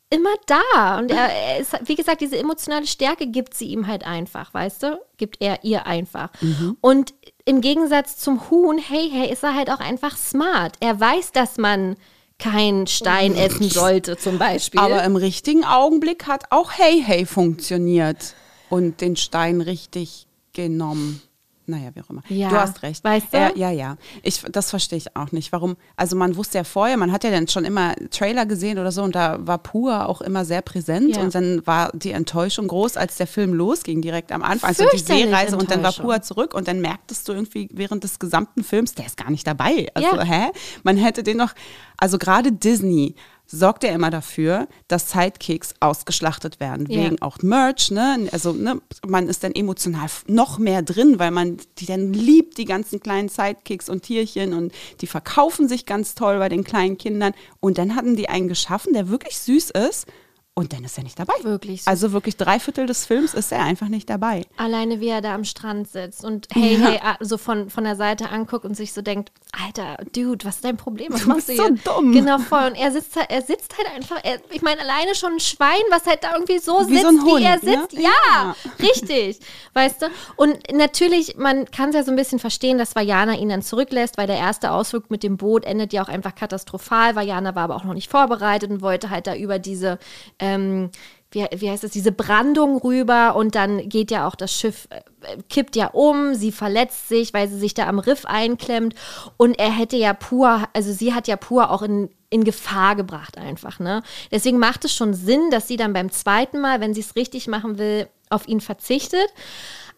immer 0.10 0.34
da. 0.46 1.00
Und 1.00 1.12
er, 1.12 1.30
er 1.30 1.60
ist, 1.60 1.74
wie 1.86 1.96
gesagt, 1.96 2.22
diese 2.22 2.38
emotionale 2.38 2.88
Stärke 2.88 3.28
gibt 3.28 3.54
sie 3.54 3.68
ihm 3.68 3.88
halt 3.88 4.06
einfach, 4.06 4.54
weißt 4.54 4.84
du? 4.84 5.00
Gibt 5.18 5.42
er 5.42 5.64
ihr 5.64 5.86
einfach. 5.86 6.30
Mhm. 6.42 6.78
Und 6.82 7.14
im 7.46 7.62
Gegensatz 7.62 8.18
zum 8.18 8.50
Huhn, 8.50 8.78
hey, 8.78 9.10
hey, 9.12 9.32
ist 9.32 9.44
er 9.44 9.56
halt 9.56 9.70
auch 9.70 9.80
einfach 9.80 10.18
smart. 10.18 10.76
Er 10.80 11.00
weiß, 11.00 11.32
dass 11.32 11.58
man 11.58 11.96
keinen 12.40 12.88
Stein 12.88 13.36
essen 13.36 13.70
sollte, 13.70 14.18
zum 14.18 14.38
Beispiel. 14.38 14.80
Aber 14.80 15.04
im 15.04 15.16
richtigen 15.16 15.64
Augenblick 15.64 16.28
hat 16.28 16.46
auch 16.50 16.72
Hey 16.74 17.02
Hey 17.02 17.26
funktioniert 17.26 18.34
und 18.74 19.02
den 19.02 19.16
Stein 19.16 19.62
richtig 19.62 20.28
genommen. 20.54 21.22
Naja, 21.66 21.92
wie 21.94 22.02
auch 22.02 22.10
immer. 22.10 22.24
Ja, 22.28 22.50
du 22.50 22.56
hast 22.60 22.84
recht. 22.84 23.02
weißt 23.06 23.28
du? 23.32 23.38
Er, 23.38 23.56
ja, 23.58 23.70
ja. 23.72 23.96
Ich, 24.22 24.42
das 24.52 24.70
verstehe 24.70 24.98
ich 24.98 25.16
auch 25.16 25.32
nicht. 25.32 25.54
Warum? 25.54 25.78
Also 25.96 26.18
man 26.18 26.36
wusste 26.36 26.58
ja 26.58 26.66
vorher, 26.66 26.98
man 26.98 27.14
hat 27.14 27.24
ja 27.24 27.32
dann 27.32 27.48
schon 27.48 27.64
immer 27.64 27.96
Trailer 28.12 28.46
gesehen 28.46 28.80
oder 28.80 28.92
so 28.92 29.02
und 29.02 29.16
da 29.16 29.38
war 29.48 29.60
Pur 29.60 30.10
auch 30.10 30.20
immer 30.20 30.44
sehr 30.44 30.62
präsent 30.62 31.16
Ja. 31.16 31.22
und 31.22 31.34
dann 31.34 31.66
war 31.66 31.90
die 31.94 32.12
Enttäuschung 32.12 32.68
groß, 32.68 32.98
als 32.98 33.16
der 33.16 33.28
Film 33.28 33.54
losging 33.54 34.02
direkt 34.02 34.34
am 34.34 34.44
Anfang. 34.44 34.68
Also 34.72 34.84
die 34.92 34.98
Seereise 35.00 35.56
und 35.56 35.72
dann 35.72 35.84
war. 35.84 35.94
Pur 35.94 36.22
zurück 36.22 36.54
und 36.54 36.68
dann 36.68 36.82
merktest 36.82 37.30
du 37.30 37.32
irgendwie 37.32 37.70
während 37.72 38.04
des 38.04 38.20
gesamten 38.20 38.62
Films, 38.66 38.94
der 38.96 39.06
ist 39.06 39.16
gar 39.16 39.32
nicht 39.32 39.48
dabei. 39.48 39.88
Also, 39.94 40.18
Ja. 40.18 40.22
hä? 40.24 40.52
Man 40.84 40.98
hätte 40.98 41.24
den 41.24 41.38
noch, 41.38 41.54
also 41.96 42.18
gerade 42.18 42.52
Disney 42.52 43.16
sorgt 43.46 43.84
ja 43.84 43.92
immer 43.92 44.10
dafür, 44.10 44.68
dass 44.88 45.12
Sidekicks 45.12 45.76
ausgeschlachtet 45.80 46.60
werden, 46.60 46.88
Ja. 46.90 47.04
wegen 47.04 47.22
auch 47.22 47.38
Merch, 47.42 47.92
ne? 47.92 48.28
Also, 48.32 48.54
ne, 48.54 48.82
man 49.06 49.28
ist 49.28 49.44
dann 49.44 49.54
emotional 49.54 50.08
noch 50.28 50.58
mehr 50.58 50.82
drin, 50.82 51.20
weil 51.20 51.32
man 51.32 51.58
die 51.78 51.86
dann 51.86 52.14
liebt, 52.14 52.58
die 52.58 52.66
ganzen 52.66 53.00
kleinen 53.00 53.30
Sidekicks 53.30 53.90
und 53.90 54.04
Tierchen 54.04 54.54
und 54.54 54.72
die 55.02 55.08
verkaufen 55.08 55.68
sich 55.68 55.86
ganz 55.86 56.16
toll 56.16 56.40
bei 56.40 56.50
den 56.50 56.64
kleinen 56.64 56.98
Kindern. 56.98 57.34
Und 57.60 57.78
dann 57.78 57.96
hatten 57.96 58.16
die 58.16 58.30
einen 58.30 58.48
geschaffen, 58.48 58.94
der 58.94 59.10
wirklich 59.10 59.38
süß 59.38 59.72
ist. 59.72 60.08
Und 60.56 60.72
dann 60.72 60.84
ist 60.84 60.98
er 61.00 61.04
nicht 61.04 61.18
dabei. 61.18 61.34
Wirklich 61.42 61.82
süß. 61.82 61.88
Also 61.88 62.12
wirklich 62.12 62.38
drei 62.38 62.60
Viertel 62.60 62.86
des 62.86 63.08
Films 63.08 63.34
ist 63.34 63.52
er 63.52 63.64
einfach 63.64 63.88
nicht 63.88 64.08
dabei. 64.08 64.46
Alleine 64.56 65.00
wie 65.00 65.08
er 65.08 65.22
da 65.22 65.34
am 65.34 65.46
Strand 65.46 65.88
sitzt 65.90 66.24
und 66.24 66.48
hey, 66.54 66.78
hey, 66.80 67.00
ah, 67.04 67.16
so 67.22 67.40
von, 67.40 67.72
von 67.72 67.84
der 67.84 67.96
Seite 67.96 68.30
anguckt 68.30 68.64
und 68.64 68.76
sich 68.76 68.94
so 68.94 69.02
denkt, 69.02 69.32
Alter, 69.66 69.98
Dude, 70.16 70.46
was 70.46 70.56
ist 70.58 70.66
dein 70.66 70.78
Problem? 70.78 71.12
Was 71.12 71.22
Du 71.24 71.30
machst 71.30 71.50
du 71.50 71.54
bist 71.54 71.58
so 71.58 71.74
hier? 71.74 71.80
dumm. 71.96 72.12
Genau, 72.12 72.38
voll. 72.38 72.68
Und 72.68 72.76
er 72.76 72.92
sitzt 72.92 73.16
halt, 73.16 73.32
er 73.32 73.42
sitzt 73.42 73.76
halt 73.78 73.88
einfach, 73.96 74.20
er, 74.24 74.38
ich 74.52 74.62
meine, 74.62 74.82
alleine 74.82 75.16
schon 75.16 75.34
ein 75.34 75.40
Schwein, 75.40 75.82
was 75.90 76.06
halt 76.06 76.24
da 76.24 76.34
irgendwie 76.34 76.60
so 76.60 76.88
Wie 76.88 76.94
sitzt, 76.98 77.02
so 77.02 77.08
ein 77.08 77.22
Hund, 77.24 77.40
wie 77.40 77.44
er 77.44 77.56
ne? 77.56 77.82
sitzt. 77.82 77.94
Ja, 77.94 78.10
Ja. 78.36 78.56
richtig. 78.80 79.40
Weißt 79.74 80.04
du? 80.04 80.06
Und 80.36 80.72
natürlich, 80.72 81.36
man 81.36 81.66
kann 81.72 81.90
es 81.90 81.96
ja 81.96 82.04
so 82.04 82.12
ein 82.12 82.16
bisschen 82.16 82.38
verstehen, 82.38 82.78
dass 82.78 82.96
Vajana 82.96 83.34
ihn 83.38 83.50
dann 83.50 83.64
zurücklässt, 83.64 84.18
weil 84.20 84.28
der 84.28 84.38
erste 84.38 84.70
Ausflug 84.72 85.10
mit 85.10 85.24
dem 85.24 85.38
Boot 85.38 85.66
endet 85.66 85.94
ja 85.94 86.04
auch 86.04 86.10
einfach 86.10 86.36
katastrophal. 86.36 87.16
Vajana 87.16 87.56
war 87.56 87.64
aber 87.64 87.76
auch 87.76 87.84
noch 87.86 87.96
nicht 87.96 88.12
vorbereitet 88.12 88.70
und 88.70 88.82
wollte 88.82 89.10
halt 89.10 89.26
da 89.26 89.36
über 89.36 89.58
diese, 89.58 89.98
ähm, 90.44 90.90
wie, 91.32 91.46
wie 91.56 91.70
heißt 91.70 91.84
das, 91.84 91.92
diese 91.92 92.12
Brandung 92.12 92.78
rüber 92.78 93.36
und 93.36 93.56
dann 93.56 93.90
geht 93.90 94.12
ja 94.12 94.28
auch 94.28 94.36
das 94.36 94.54
Schiff, 94.54 94.88
äh, 94.90 95.02
kippt 95.50 95.76
ja 95.76 95.88
um, 95.88 96.36
sie 96.36 96.52
verletzt 96.52 97.10
sich, 97.10 97.34
weil 97.34 97.48
sie 97.48 97.58
sich 97.58 97.74
da 97.74 97.88
am 97.88 98.00
Riff 98.00 98.26
einklemmt 98.26 98.94
und 99.38 99.58
er 99.58 99.72
hätte 99.72 99.96
ja 99.96 100.14
pur, 100.14 100.68
also 100.74 100.92
sie 100.92 101.14
hat 101.14 101.28
ja 101.28 101.38
pur 101.38 101.72
auch 101.72 101.82
in, 101.82 102.10
in 102.30 102.44
Gefahr 102.44 102.96
gebracht 102.96 103.38
einfach, 103.38 103.80
ne? 103.80 104.04
Deswegen 104.32 104.60
macht 104.60 104.86
es 104.86 104.94
schon 104.94 105.14
Sinn, 105.14 105.50
dass 105.50 105.68
sie 105.68 105.78
dann 105.78 105.94
beim 105.94 106.12
zweiten 106.12 106.60
Mal, 106.60 106.82
wenn 106.82 106.94
sie 106.94 107.02
es 107.02 107.16
richtig 107.16 107.48
machen 107.48 107.78
will, 107.78 108.08
auf 108.30 108.48
ihn 108.48 108.62
verzichtet. 108.62 109.28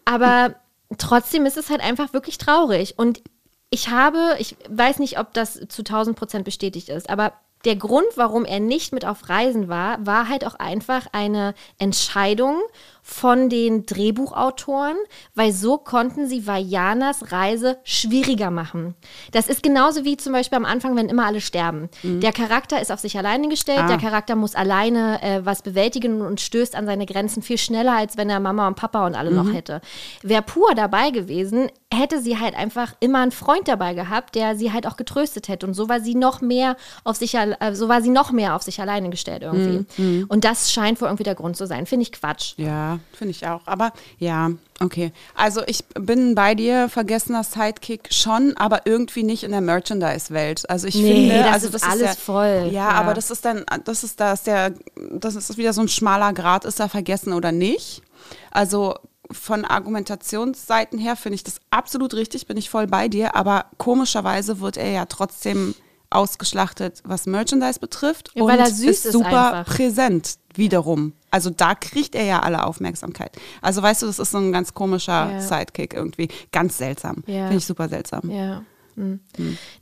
Aber 0.04 0.54
trotzdem 0.98 1.46
ist 1.46 1.56
es 1.56 1.70
halt 1.70 1.80
einfach 1.80 2.12
wirklich 2.12 2.38
traurig 2.38 2.98
und 2.98 3.22
ich 3.70 3.88
habe, 3.88 4.36
ich 4.38 4.56
weiß 4.68 5.00
nicht, 5.00 5.18
ob 5.18 5.34
das 5.34 5.54
zu 5.68 5.82
1000 5.82 6.16
Prozent 6.16 6.44
bestätigt 6.44 6.88
ist, 6.88 7.10
aber 7.10 7.32
der 7.66 7.76
Grund, 7.76 8.06
warum 8.14 8.44
er 8.44 8.60
nicht 8.60 8.92
mit 8.92 9.04
auf 9.04 9.28
Reisen 9.28 9.68
war, 9.68 10.04
war 10.06 10.28
halt 10.28 10.46
auch 10.46 10.54
einfach 10.54 11.08
eine 11.12 11.54
Entscheidung 11.78 12.62
von 13.08 13.48
den 13.48 13.86
Drehbuchautoren, 13.86 14.96
weil 15.36 15.52
so 15.52 15.78
konnten 15.78 16.26
sie 16.26 16.44
Vajanas 16.44 17.30
Reise 17.30 17.78
schwieriger 17.84 18.50
machen. 18.50 18.96
Das 19.30 19.46
ist 19.46 19.62
genauso 19.62 20.04
wie 20.04 20.16
zum 20.16 20.32
Beispiel 20.32 20.56
am 20.56 20.64
Anfang, 20.64 20.96
wenn 20.96 21.08
immer 21.08 21.24
alle 21.24 21.40
sterben. 21.40 21.88
Der 22.02 22.32
Charakter 22.32 22.80
ist 22.80 22.90
auf 22.90 22.98
sich 22.98 23.16
alleine 23.16 23.48
gestellt, 23.48 23.78
Ah. 23.84 23.86
der 23.86 23.98
Charakter 23.98 24.34
muss 24.34 24.56
alleine 24.56 25.22
äh, 25.22 25.44
was 25.46 25.62
bewältigen 25.62 26.20
und 26.20 26.40
stößt 26.40 26.74
an 26.74 26.86
seine 26.86 27.06
Grenzen 27.06 27.42
viel 27.42 27.58
schneller, 27.58 27.92
als 27.96 28.16
wenn 28.16 28.28
er 28.28 28.40
Mama 28.40 28.66
und 28.66 28.74
Papa 28.74 29.06
und 29.06 29.14
alle 29.14 29.30
noch 29.30 29.52
hätte. 29.52 29.80
Wäre 30.22 30.42
pur 30.42 30.74
dabei 30.74 31.10
gewesen, 31.10 31.68
hätte 31.94 32.20
sie 32.20 32.38
halt 32.40 32.56
einfach 32.56 32.94
immer 32.98 33.20
einen 33.20 33.30
Freund 33.30 33.68
dabei 33.68 33.94
gehabt, 33.94 34.34
der 34.34 34.56
sie 34.56 34.72
halt 34.72 34.84
auch 34.86 34.96
getröstet 34.96 35.46
hätte. 35.46 35.64
Und 35.66 35.74
so 35.74 35.88
war 35.88 36.00
sie 36.00 36.16
noch 36.16 36.40
mehr 36.40 36.76
auf 37.04 37.14
sich, 37.16 37.34
äh, 37.36 37.56
so 37.72 37.88
war 37.88 38.02
sie 38.02 38.10
noch 38.10 38.32
mehr 38.32 38.56
auf 38.56 38.62
sich 38.62 38.80
alleine 38.80 39.10
gestellt 39.10 39.42
irgendwie. 39.44 40.24
Und 40.28 40.44
das 40.44 40.72
scheint 40.72 41.00
wohl 41.00 41.06
irgendwie 41.06 41.22
der 41.22 41.36
Grund 41.36 41.56
zu 41.56 41.66
sein. 41.68 41.86
Finde 41.86 42.02
ich 42.02 42.10
Quatsch. 42.12 42.54
Ja, 42.56 42.95
finde 43.12 43.30
ich 43.32 43.46
auch. 43.46 43.60
Aber 43.66 43.92
ja, 44.18 44.50
okay. 44.80 45.12
Also 45.34 45.62
ich 45.66 45.84
bin 45.94 46.34
bei 46.34 46.54
dir, 46.54 46.88
vergessener 46.88 47.44
Sidekick 47.44 48.08
schon, 48.12 48.56
aber 48.56 48.82
irgendwie 48.86 49.22
nicht 49.22 49.42
in 49.44 49.50
der 49.52 49.60
Merchandise-Welt. 49.60 50.68
Also 50.68 50.86
ich 50.86 50.94
Nee, 50.96 51.28
finde, 51.28 51.38
das 51.44 51.52
also 51.54 51.66
ist 51.66 51.74
das 51.74 51.82
alles 51.84 52.00
ist 52.10 52.18
ja, 52.18 52.22
voll. 52.22 52.62
Ja, 52.66 52.70
Ja. 52.70 52.88
aber 52.90 53.14
das 53.14 53.30
ist 53.30 53.44
dann, 53.44 53.64
das 53.84 54.04
ist 54.04 54.20
das 54.20 54.42
der, 54.44 54.72
das 55.12 55.34
ist 55.34 55.56
wieder 55.56 55.72
so 55.72 55.80
ein 55.82 55.88
schmaler 55.88 56.32
Grad, 56.32 56.64
ist 56.64 56.80
er 56.80 56.88
vergessen 56.88 57.32
oder 57.32 57.52
nicht. 57.52 58.02
Also 58.50 58.94
von 59.32 59.64
Argumentationsseiten 59.64 60.98
her 60.98 61.16
finde 61.16 61.34
ich 61.34 61.44
das 61.44 61.56
absolut 61.70 62.14
richtig, 62.14 62.46
bin 62.46 62.56
ich 62.56 62.70
voll 62.70 62.86
bei 62.86 63.08
dir, 63.08 63.34
aber 63.34 63.66
komischerweise 63.78 64.60
wird 64.60 64.76
er 64.76 64.90
ja 64.90 65.04
trotzdem 65.06 65.74
ausgeschlachtet, 66.10 67.02
was 67.04 67.26
Merchandise 67.26 67.80
betrifft 67.80 68.30
Ja, 68.34 68.44
und 68.44 68.50
er 68.50 68.66
ist 68.68 68.80
ist 68.80 69.02
super 69.10 69.52
einfach. 69.54 69.74
präsent 69.74 70.36
wiederum. 70.54 71.12
Also 71.36 71.50
da 71.50 71.74
kriegt 71.74 72.14
er 72.14 72.24
ja 72.24 72.40
alle 72.40 72.64
Aufmerksamkeit. 72.64 73.30
Also 73.60 73.82
weißt 73.82 74.00
du, 74.00 74.06
das 74.06 74.18
ist 74.18 74.30
so 74.30 74.38
ein 74.38 74.52
ganz 74.52 74.72
komischer 74.72 75.32
Ja. 75.32 75.40
Sidekick 75.42 75.92
irgendwie. 75.92 76.28
Ganz 76.50 76.78
seltsam. 76.78 77.22
Ja. 77.26 77.42
Finde 77.48 77.58
ich 77.58 77.66
super 77.66 77.90
seltsam. 77.90 78.30
Ja. 78.30 78.62
Hm. 78.94 79.20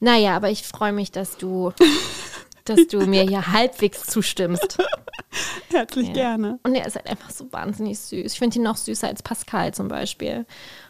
Naja, 0.01 0.35
aber 0.35 0.51
ich 0.51 0.65
freue 0.65 0.93
mich, 0.93 1.13
dass 1.13 1.37
du, 1.37 1.73
dass 2.65 2.89
du 2.89 3.07
mir 3.07 3.23
hier 3.23 3.53
halbwegs 3.53 4.03
zustimmst. 4.07 4.79
Herzlich 5.71 6.09
Ja. 6.09 6.13
gerne. 6.15 6.59
Und 6.65 6.75
er 6.75 6.87
ist 6.89 6.97
halt 6.97 7.07
einfach 7.09 7.31
so 7.31 7.47
wahnsinnig 7.53 8.01
süß. 8.01 8.33
Ich 8.33 8.39
finde 8.39 8.57
ihn 8.59 8.65
noch 8.65 8.77
süßer 8.77 9.07
als 9.07 9.23
Pascal 9.23 9.73
zum 9.73 9.87
Beispiel. 9.87 10.47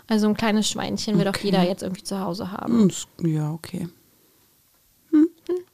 Also 0.09 0.27
ein 0.29 0.35
kleines 0.35 0.67
Schweinchen 0.67 1.19
wird 1.19 1.29
auch 1.29 1.35
Okay. 1.35 1.49
jeder 1.49 1.63
jetzt 1.63 1.83
irgendwie 1.83 2.05
zu 2.05 2.19
Hause 2.21 2.51
haben. 2.53 2.91
Hm, 3.21 3.31
Ja, 3.31 3.53
okay. 3.53 3.89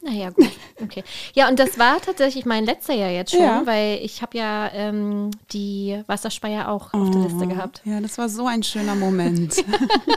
Naja, 0.01 0.29
gut. 0.31 0.49
Okay. 0.81 1.03
Ja, 1.33 1.47
und 1.47 1.59
das 1.59 1.77
war 1.79 2.01
tatsächlich 2.01 2.45
mein 2.45 2.65
letzter 2.65 2.93
Jahr 2.93 3.09
jetzt 3.09 3.31
schon, 3.31 3.39
Ja. 3.41 3.61
weil 3.65 3.99
ich 4.03 4.21
habe 4.21 4.37
ja 4.37 4.69
ähm, 4.73 5.31
die 5.53 6.01
Wasserspeier 6.07 6.69
auch 6.69 6.93
auf 6.93 7.09
der 7.11 7.21
Liste 7.21 7.47
gehabt. 7.47 7.81
Ja, 7.85 8.01
das 8.01 8.17
war 8.17 8.27
so 8.29 8.47
ein 8.47 8.63
schöner 8.63 8.95
Moment. 8.95 9.63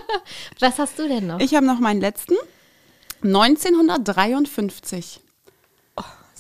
Was 0.61 0.79
hast 0.79 0.99
du 0.99 1.07
denn 1.09 1.27
noch? 1.27 1.39
ich 1.41 1.55
habe 1.55 1.67
noch 1.67 1.79
meinen 1.81 2.01
letzten. 2.01 2.35
1953. 3.23 5.21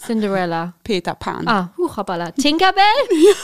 Cinderella. 0.06 0.74
Peter 0.82 1.14
Pan. 1.14 1.46
Ah, 1.48 1.70
Huchaballa. 1.76 2.30
Tinkerbell? 2.32 2.82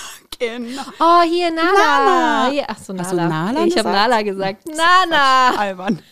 Genau. 0.43 0.81
Oh, 0.99 1.21
hier 1.29 1.51
Nala. 1.51 1.69
Nala. 1.75 2.51
Hier, 2.51 2.65
ach 2.67 2.79
so, 2.79 2.95
Nala. 2.95 3.05
Hast 3.05 3.13
du 3.13 3.17
Nala 3.19 3.65
ich 3.67 3.77
habe? 3.77 3.91
Nala 3.91 4.23
gesagt. 4.23 4.63
Nana. 4.69 5.51
Albern. 5.59 6.01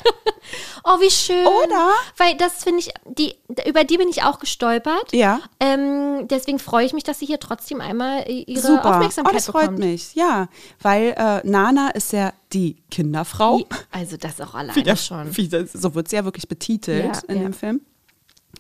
Oh, 0.85 0.99
wie 1.01 1.11
schön. 1.11 1.47
Oder? 1.47 1.91
Weil 2.17 2.35
das 2.37 2.63
finde 2.65 2.81
ich, 2.81 2.91
die, 3.05 3.35
über 3.67 3.85
die 3.85 3.99
bin 3.99 4.09
ich 4.09 4.23
auch 4.23 4.39
gestolpert. 4.39 5.13
Ja. 5.13 5.41
Ähm, 5.61 6.27
deswegen 6.29 6.59
freue 6.59 6.87
ich 6.87 6.95
mich, 6.95 7.05
dass 7.05 7.19
sie 7.19 7.27
hier 7.27 7.39
trotzdem 7.39 7.83
einmal 7.83 8.25
ihre 8.31 8.61
Super. 8.61 8.91
Aufmerksamkeit 8.97 9.33
oh, 9.33 9.37
das 9.37 9.47
freut 9.47 9.63
bekommt. 9.65 9.79
mich. 9.81 10.15
Ja, 10.15 10.49
weil 10.81 11.15
äh, 11.19 11.47
Nana 11.47 11.91
ist 11.91 12.13
ja 12.15 12.33
die 12.55 12.77
Kinderfrau. 12.91 13.59
I- 13.59 13.67
Also 13.91 14.17
das 14.17 14.41
auch 14.41 14.55
alleine 14.55 14.75
Wie 14.77 14.83
der- 14.83 14.97
schon. 14.97 15.37
Wie 15.37 15.49
das, 15.49 15.73
so 15.73 15.95
wird 15.95 16.09
sie 16.09 16.17
ja 16.17 16.25
wirklich 16.25 16.49
betitelt 16.49 17.05
Ja, 17.17 17.23
in 17.29 17.37
ja. 17.37 17.43
dem 17.43 17.53
Film. 17.53 17.81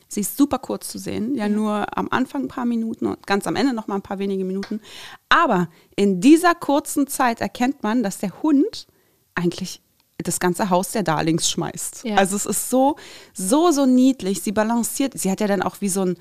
Sie 0.08 0.20
ist 0.20 0.36
super 0.38 0.58
kurz 0.58 0.88
zu 0.88 0.98
sehen, 0.98 1.34
ja 1.34 1.48
nur 1.48 1.86
am 1.96 2.08
Anfang 2.10 2.44
ein 2.44 2.48
paar 2.48 2.64
Minuten 2.64 3.06
und 3.06 3.26
ganz 3.26 3.46
am 3.46 3.56
Ende 3.56 3.74
noch 3.74 3.88
mal 3.88 3.96
ein 3.96 4.02
paar 4.02 4.18
wenige 4.18 4.44
Minuten. 4.44 4.80
Aber 5.28 5.68
in 5.96 6.20
dieser 6.20 6.54
kurzen 6.54 7.06
Zeit 7.06 7.40
erkennt 7.42 7.82
man, 7.82 8.02
dass 8.02 8.18
der 8.18 8.42
Hund 8.42 8.86
eigentlich 9.34 9.82
das 10.16 10.40
ganze 10.40 10.70
Haus 10.70 10.92
der 10.92 11.02
Darlings 11.02 11.48
schmeißt. 11.50 12.04
Ja. 12.04 12.16
Also 12.16 12.36
es 12.36 12.46
ist 12.46 12.70
so, 12.70 12.96
so, 13.34 13.70
so 13.70 13.86
niedlich. 13.86 14.42
Sie 14.42 14.52
balanciert, 14.52 15.16
sie 15.16 15.30
hat 15.30 15.40
ja 15.40 15.46
dann 15.46 15.62
auch 15.62 15.80
wie 15.80 15.88
so 15.88 16.04
ein 16.04 16.16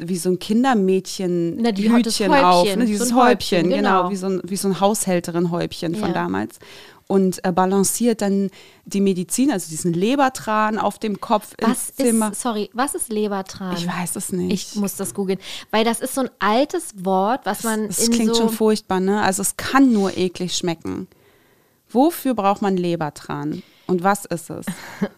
wie 0.00 0.16
so 0.16 0.30
ein 0.30 0.38
Kindermädchen 0.38 1.56
Na, 1.56 1.70
Hütchen 1.70 2.32
auf, 2.32 2.66
Häubchen, 2.66 2.78
ne? 2.78 2.86
so 2.86 2.92
dieses 2.92 3.10
ein 3.10 3.16
Häubchen, 3.16 3.58
Häubchen, 3.64 3.70
genau, 3.70 3.98
genau. 4.02 4.10
wie 4.10 4.16
so 4.16 4.26
ein, 4.28 4.40
wie 4.44 4.56
so 4.56 4.68
ein 4.68 4.80
Haushälterin-Häubchen 4.80 5.96
von 5.96 6.08
Ja. 6.10 6.14
damals. 6.14 6.60
Und 7.08 7.42
äh, 7.42 7.52
balanciert 7.52 8.20
dann 8.20 8.50
die 8.84 9.00
Medizin, 9.00 9.50
also 9.50 9.70
diesen 9.70 9.94
Lebertran 9.94 10.78
auf 10.78 10.98
dem 10.98 11.20
Kopf 11.20 11.54
Was 11.58 11.88
ins 11.88 11.96
Zimmer. 11.96 12.32
ist, 12.32 12.42
sorry, 12.42 12.68
was 12.74 12.94
ist 12.94 13.10
Lebertran? 13.10 13.74
Ich 13.76 13.86
weiß 13.86 14.16
es 14.16 14.30
nicht. 14.30 14.52
Ich 14.52 14.76
muss 14.78 14.96
das 14.96 15.14
googeln, 15.14 15.38
weil 15.70 15.84
das 15.84 16.00
ist 16.00 16.14
so 16.14 16.20
ein 16.20 16.30
altes 16.38 16.92
Wort, 17.06 17.40
was 17.44 17.64
man 17.64 17.86
das 17.86 18.06
in 18.06 18.12
klingt 18.12 18.34
so 18.34 18.42
schon 18.42 18.50
furchtbar, 18.50 19.00
ne? 19.00 19.22
Also 19.22 19.40
es 19.40 19.56
kann 19.56 19.90
nur 19.90 20.18
eklig 20.18 20.54
schmecken. 20.54 21.08
Wofür 21.88 22.34
braucht 22.34 22.60
man 22.60 22.76
Lebertran? 22.76 23.62
Und 23.88 24.04
was 24.04 24.24
ist 24.26 24.50
es? 24.50 24.66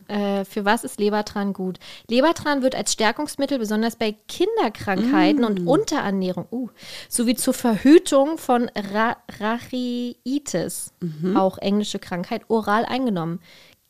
Äh, 0.09 0.45
für 0.45 0.65
was 0.65 0.83
ist 0.83 0.99
Lebertran 0.99 1.53
gut? 1.53 1.79
Lebertran 2.09 2.63
wird 2.63 2.75
als 2.75 2.93
Stärkungsmittel 2.95 3.61
besonders 3.61 3.95
bei 3.95 4.17
Kinderkrankheiten 4.27 5.43
Mm. 5.43 5.45
und 5.45 5.67
Unterernährung 5.69 6.47
uh, 6.51 6.69
sowie 7.09 7.37
zur 7.37 7.55
Verhütung 7.55 8.37
von 8.37 8.69
Ra 8.93 9.17
Rachiitis, 9.39 10.93
Mhm. 11.01 11.37
auch 11.37 11.59
englische 11.59 12.01
Krankheit, 12.01 12.43
oral 12.49 12.85
eingenommen. 12.87 13.41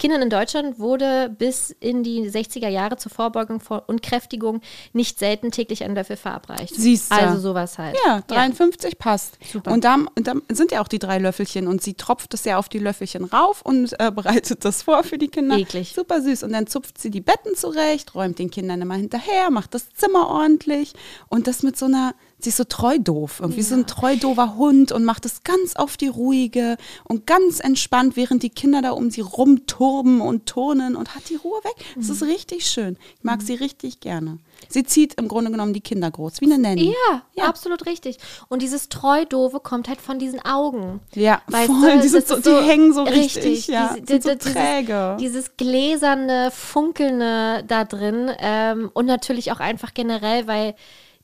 Kindern 0.00 0.22
in 0.22 0.30
Deutschland 0.30 0.78
wurde 0.78 1.28
bis 1.28 1.76
in 1.78 2.02
die 2.02 2.28
60er 2.30 2.68
Jahre 2.68 2.96
zur 2.96 3.12
Vorbeugung 3.12 3.60
und 3.86 4.02
Kräftigung 4.02 4.62
nicht 4.94 5.18
selten 5.18 5.50
täglich 5.50 5.84
ein 5.84 5.94
Löffel 5.94 6.16
verabreicht. 6.16 6.74
Siehste. 6.74 7.14
Also 7.14 7.38
sowas 7.38 7.76
halt. 7.76 7.96
Ja, 8.06 8.22
53 8.26 8.98
passt. 8.98 9.38
Super. 9.52 9.70
Und 9.70 9.84
da, 9.84 9.96
und 10.14 10.26
da 10.26 10.32
sind 10.50 10.72
ja 10.72 10.80
auch 10.80 10.88
die 10.88 10.98
drei 10.98 11.18
Löffelchen 11.18 11.68
und 11.68 11.82
sie 11.82 11.94
tropft 11.94 12.32
es 12.32 12.44
ja 12.44 12.56
auf 12.56 12.70
die 12.70 12.78
Löffelchen 12.78 13.24
rauf 13.24 13.60
und 13.60 13.94
äh, 14.00 14.10
bereitet 14.10 14.64
das 14.64 14.82
vor 14.82 15.04
für 15.04 15.18
die 15.18 15.28
Kinder. 15.28 15.58
Eklig. 15.58 15.92
Super 15.94 16.22
süß. 16.22 16.44
Und 16.44 16.52
dann 16.54 16.66
zupft 16.66 16.96
sie 16.96 17.10
die 17.10 17.20
Betten 17.20 17.54
zurecht, 17.54 18.14
räumt 18.14 18.38
den 18.38 18.50
Kindern 18.50 18.80
immer 18.80 18.94
hinterher, 18.94 19.50
macht 19.50 19.74
das 19.74 19.92
Zimmer 19.92 20.28
ordentlich 20.28 20.94
und 21.28 21.46
das 21.46 21.62
mit 21.62 21.76
so 21.76 21.84
einer, 21.84 22.14
sie 22.40 22.48
ist 22.50 22.56
so 22.56 22.64
treu 22.64 22.98
doof, 22.98 23.38
irgendwie 23.40 23.62
so 23.62 23.74
ein 23.74 23.86
treu 23.86 24.16
doofer 24.16 24.56
Hund 24.56 24.92
und 24.92 25.04
macht 25.04 25.24
es 25.26 25.42
ganz 25.44 25.76
auf 25.76 25.96
die 25.96 26.08
ruhige 26.08 26.76
und 27.04 27.26
ganz 27.26 27.60
entspannt, 27.60 28.16
während 28.16 28.42
die 28.42 28.50
Kinder 28.50 28.82
da 28.82 28.90
um 28.92 29.10
sie 29.10 29.20
rumturben 29.20 30.20
und 30.20 30.46
turnen 30.46 30.96
und 30.96 31.14
hat 31.14 31.28
die 31.28 31.36
Ruhe 31.36 31.58
weg. 31.64 31.74
Das 31.96 32.06
Mhm. 32.06 32.12
ist 32.14 32.22
richtig 32.22 32.66
schön. 32.66 32.96
Ich 33.18 33.24
mag 33.24 33.42
sie 33.42 33.54
richtig 33.54 34.00
gerne. 34.00 34.38
Sie 34.68 34.84
zieht 34.84 35.14
im 35.14 35.26
Grunde 35.26 35.50
genommen 35.50 35.72
die 35.72 35.80
Kinder 35.80 36.10
groß, 36.10 36.40
wie 36.40 36.44
eine 36.44 36.58
Nanny. 36.58 36.94
Ja, 37.34 37.44
absolut 37.46 37.86
richtig. 37.86 38.18
Und 38.48 38.60
dieses 38.60 38.90
Treu-Doofe 38.90 39.58
kommt 39.60 39.88
halt 39.88 40.00
von 40.02 40.18
diesen 40.18 40.44
Augen. 40.44 41.00
Ja, 41.14 41.40
Weißt 41.46 41.66
voll, 41.66 41.92
du, 41.96 42.00
die 42.02 42.08
so- 42.08 42.18
ist 42.18 42.46
die 42.46 42.50
hängen 42.50 42.92
so 42.92 43.02
richtig, 43.04 43.68
ja, 43.68 43.96
Diese, 43.98 44.20
sind 44.22 44.42
so 44.42 44.50
träge. 44.52 45.16
Dieses, 45.18 45.34
dieses 45.46 45.56
gläserne, 45.56 46.50
funkelnde 46.50 47.64
da 47.66 47.84
drin 47.84 48.30
ähm, 48.38 48.90
und 48.92 49.06
natürlich 49.06 49.52
auch 49.52 49.60
einfach 49.60 49.94
generell, 49.94 50.46
weil 50.46 50.74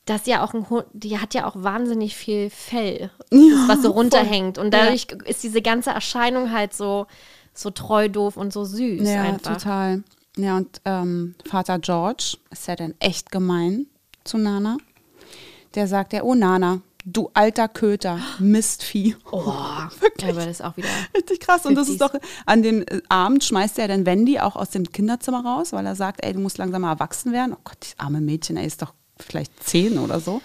das 0.09 0.25
ja 0.25 0.43
auch 0.43 0.53
ein 0.53 0.69
Hund, 0.69 0.85
die 0.93 1.19
hat 1.19 1.33
ja 1.33 1.45
auch 1.45 1.55
wahnsinnig 1.55 2.15
viel 2.15 2.49
Fell, 2.49 3.11
das, 3.29 3.67
was 3.67 3.81
so 3.83 3.91
runterhängt. 3.91 4.57
Und 4.57 4.73
dadurch 4.73 5.07
ist 5.25 5.43
diese 5.43 5.61
ganze 5.61 5.91
Erscheinung 5.91 6.51
halt 6.51 6.73
so, 6.73 7.07
so 7.53 7.69
treu 7.69 8.09
doof 8.09 8.37
und 8.37 8.53
so 8.53 8.63
süß 8.65 9.07
Ja, 9.07 9.23
einfach. 9.23 9.57
total. 9.57 10.03
Ja, 10.37 10.57
und 10.57 10.81
ähm, 10.85 11.35
Vater 11.45 11.79
George 11.79 12.37
ist 12.51 12.67
ja 12.67 12.75
dann 12.75 12.93
echt 12.99 13.31
gemein 13.31 13.87
zu 14.23 14.37
Nana. 14.37 14.77
Der 15.75 15.87
sagt 15.87 16.13
ja, 16.13 16.23
oh 16.23 16.35
Nana, 16.35 16.81
du 17.03 17.29
alter 17.33 17.67
Köter, 17.67 18.19
Mistvieh. 18.39 19.15
Oh, 19.31 19.39
aber 19.49 19.89
das 20.33 20.45
ist 20.45 20.63
auch 20.63 20.77
wieder. 20.77 20.87
Richtig 21.15 21.39
krass. 21.39 21.65
Und 21.65 21.75
das 21.75 21.89
ist 21.89 22.01
50s. 22.01 22.13
doch, 22.13 22.19
an 22.45 22.61
dem 22.61 22.81
äh, 22.83 23.01
Abend 23.09 23.43
schmeißt 23.43 23.79
er 23.79 23.87
dann 23.87 24.05
Wendy 24.05 24.39
auch 24.39 24.55
aus 24.55 24.69
dem 24.69 24.89
Kinderzimmer 24.91 25.43
raus, 25.43 25.73
weil 25.73 25.85
er 25.85 25.95
sagt, 25.95 26.23
ey, 26.23 26.33
du 26.33 26.39
musst 26.39 26.57
langsam 26.57 26.83
mal 26.83 26.91
erwachsen 26.91 27.31
werden. 27.33 27.53
Oh 27.53 27.61
Gott, 27.63 27.77
dieses 27.81 27.99
arme 27.99 28.21
Mädchen, 28.21 28.57
ey, 28.57 28.67
ist 28.67 28.81
doch 28.81 28.93
vielleicht 29.19 29.63
zehn 29.63 29.97
oder 29.99 30.19
so. 30.19 30.41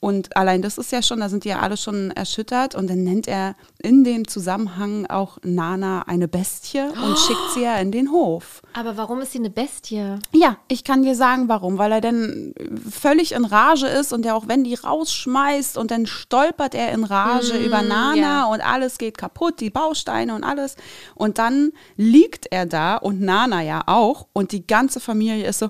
Und 0.00 0.34
allein 0.34 0.62
das 0.62 0.78
ist 0.78 0.92
ja 0.92 1.02
schon, 1.02 1.20
da 1.20 1.28
sind 1.28 1.44
die 1.44 1.50
ja 1.50 1.58
alle 1.58 1.76
schon 1.76 2.10
erschüttert. 2.10 2.74
Und 2.74 2.88
dann 2.88 3.04
nennt 3.04 3.28
er 3.28 3.54
in 3.78 4.02
dem 4.02 4.26
Zusammenhang 4.26 5.04
auch 5.06 5.36
Nana 5.42 6.02
eine 6.06 6.26
Bestie 6.26 6.80
und 6.80 7.18
schickt 7.18 7.50
sie 7.52 7.62
ja 7.62 7.76
in 7.76 7.92
den 7.92 8.10
Hof. 8.10 8.62
Aber 8.72 8.96
warum 8.96 9.20
ist 9.20 9.32
sie 9.32 9.38
eine 9.38 9.50
Bestie? 9.50 10.16
Ja, 10.32 10.56
ich 10.68 10.84
kann 10.84 11.02
dir 11.02 11.14
sagen, 11.14 11.48
warum. 11.48 11.76
Weil 11.76 11.92
er 11.92 12.00
dann 12.00 12.54
völlig 12.90 13.32
in 13.32 13.44
Rage 13.44 13.86
ist 13.86 14.14
und 14.14 14.24
der 14.24 14.36
auch 14.36 14.48
Wendy 14.48 14.74
rausschmeißt 14.74 15.76
und 15.76 15.90
dann 15.90 16.06
stolpert 16.06 16.74
er 16.74 16.92
in 16.92 17.04
Rage 17.04 17.58
über 17.58 17.82
Nana 17.82 18.16
ja. 18.16 18.44
und 18.46 18.62
alles 18.62 18.96
geht 18.96 19.18
kaputt, 19.18 19.60
die 19.60 19.70
Bausteine 19.70 20.34
und 20.34 20.44
alles. 20.44 20.76
Und 21.14 21.36
dann 21.36 21.72
liegt 21.96 22.46
er 22.50 22.64
da 22.64 22.96
und 22.96 23.20
Nana 23.20 23.62
ja 23.62 23.82
auch 23.84 24.28
und 24.32 24.52
die 24.52 24.66
ganze 24.66 24.98
Familie 24.98 25.46
ist 25.46 25.58
so. 25.58 25.68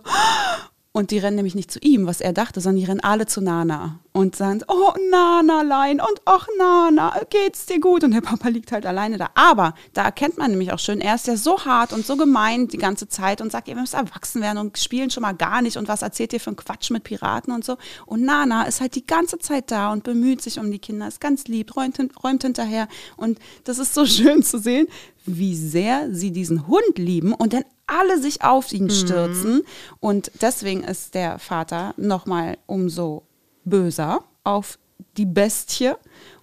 Und 0.92 1.12
die 1.12 1.18
rennen 1.18 1.36
nämlich 1.36 1.54
nicht 1.54 1.70
zu 1.70 1.78
ihm, 1.78 2.06
was 2.06 2.20
er 2.20 2.32
dachte, 2.32 2.60
sondern 2.60 2.80
die 2.80 2.86
rennen 2.86 3.00
alle 3.00 3.26
zu 3.26 3.40
Nana 3.40 4.00
und 4.10 4.34
sagen, 4.34 4.62
oh 4.66 4.92
Nanalein 5.08 6.00
und 6.00 6.20
ach 6.24 6.48
Nana, 6.58 7.14
geht's 7.30 7.66
dir 7.66 7.78
gut? 7.78 8.02
Und 8.02 8.10
der 8.10 8.22
Papa 8.22 8.48
liegt 8.48 8.72
halt 8.72 8.84
alleine 8.86 9.16
da. 9.16 9.30
Aber 9.36 9.74
da 9.92 10.02
erkennt 10.02 10.36
man 10.36 10.50
nämlich 10.50 10.72
auch 10.72 10.80
schön, 10.80 11.00
er 11.00 11.14
ist 11.14 11.28
ja 11.28 11.36
so 11.36 11.64
hart 11.64 11.92
und 11.92 12.04
so 12.04 12.16
gemein 12.16 12.66
die 12.66 12.76
ganze 12.76 13.08
Zeit 13.08 13.40
und 13.40 13.52
sagt, 13.52 13.68
ihr 13.68 13.76
müsst 13.76 13.94
erwachsen 13.94 14.42
werden 14.42 14.58
und 14.58 14.78
spielen 14.78 15.10
schon 15.10 15.22
mal 15.22 15.32
gar 15.32 15.62
nicht 15.62 15.76
und 15.76 15.86
was 15.86 16.02
erzählt 16.02 16.32
ihr 16.32 16.40
für 16.40 16.50
einen 16.50 16.56
Quatsch 16.56 16.90
mit 16.90 17.04
Piraten 17.04 17.54
und 17.54 17.64
so. 17.64 17.76
Und 18.04 18.24
Nana 18.24 18.64
ist 18.64 18.80
halt 18.80 18.96
die 18.96 19.06
ganze 19.06 19.38
Zeit 19.38 19.70
da 19.70 19.92
und 19.92 20.02
bemüht 20.02 20.42
sich 20.42 20.58
um 20.58 20.72
die 20.72 20.80
Kinder, 20.80 21.06
ist 21.06 21.20
ganz 21.20 21.44
lieb, 21.44 21.76
räumt, 21.76 22.00
räumt 22.24 22.42
hinterher. 22.42 22.88
Und 23.16 23.38
das 23.62 23.78
ist 23.78 23.94
so 23.94 24.04
schön 24.06 24.42
zu 24.42 24.58
sehen, 24.58 24.88
wie 25.26 25.56
sehr 25.56 26.08
sie 26.12 26.30
diesen 26.30 26.66
Hund 26.66 26.96
lieben 26.96 27.32
und 27.32 27.52
dann 27.52 27.64
alle 27.86 28.20
sich 28.20 28.42
auf 28.42 28.72
ihn 28.72 28.90
stürzen. 28.90 29.62
Und 29.98 30.30
deswegen 30.40 30.84
ist 30.84 31.14
der 31.14 31.38
Vater 31.38 31.94
nochmal 31.96 32.58
umso 32.66 33.24
böser 33.64 34.24
auf 34.44 34.78
die 35.16 35.26
Bestie 35.26 35.92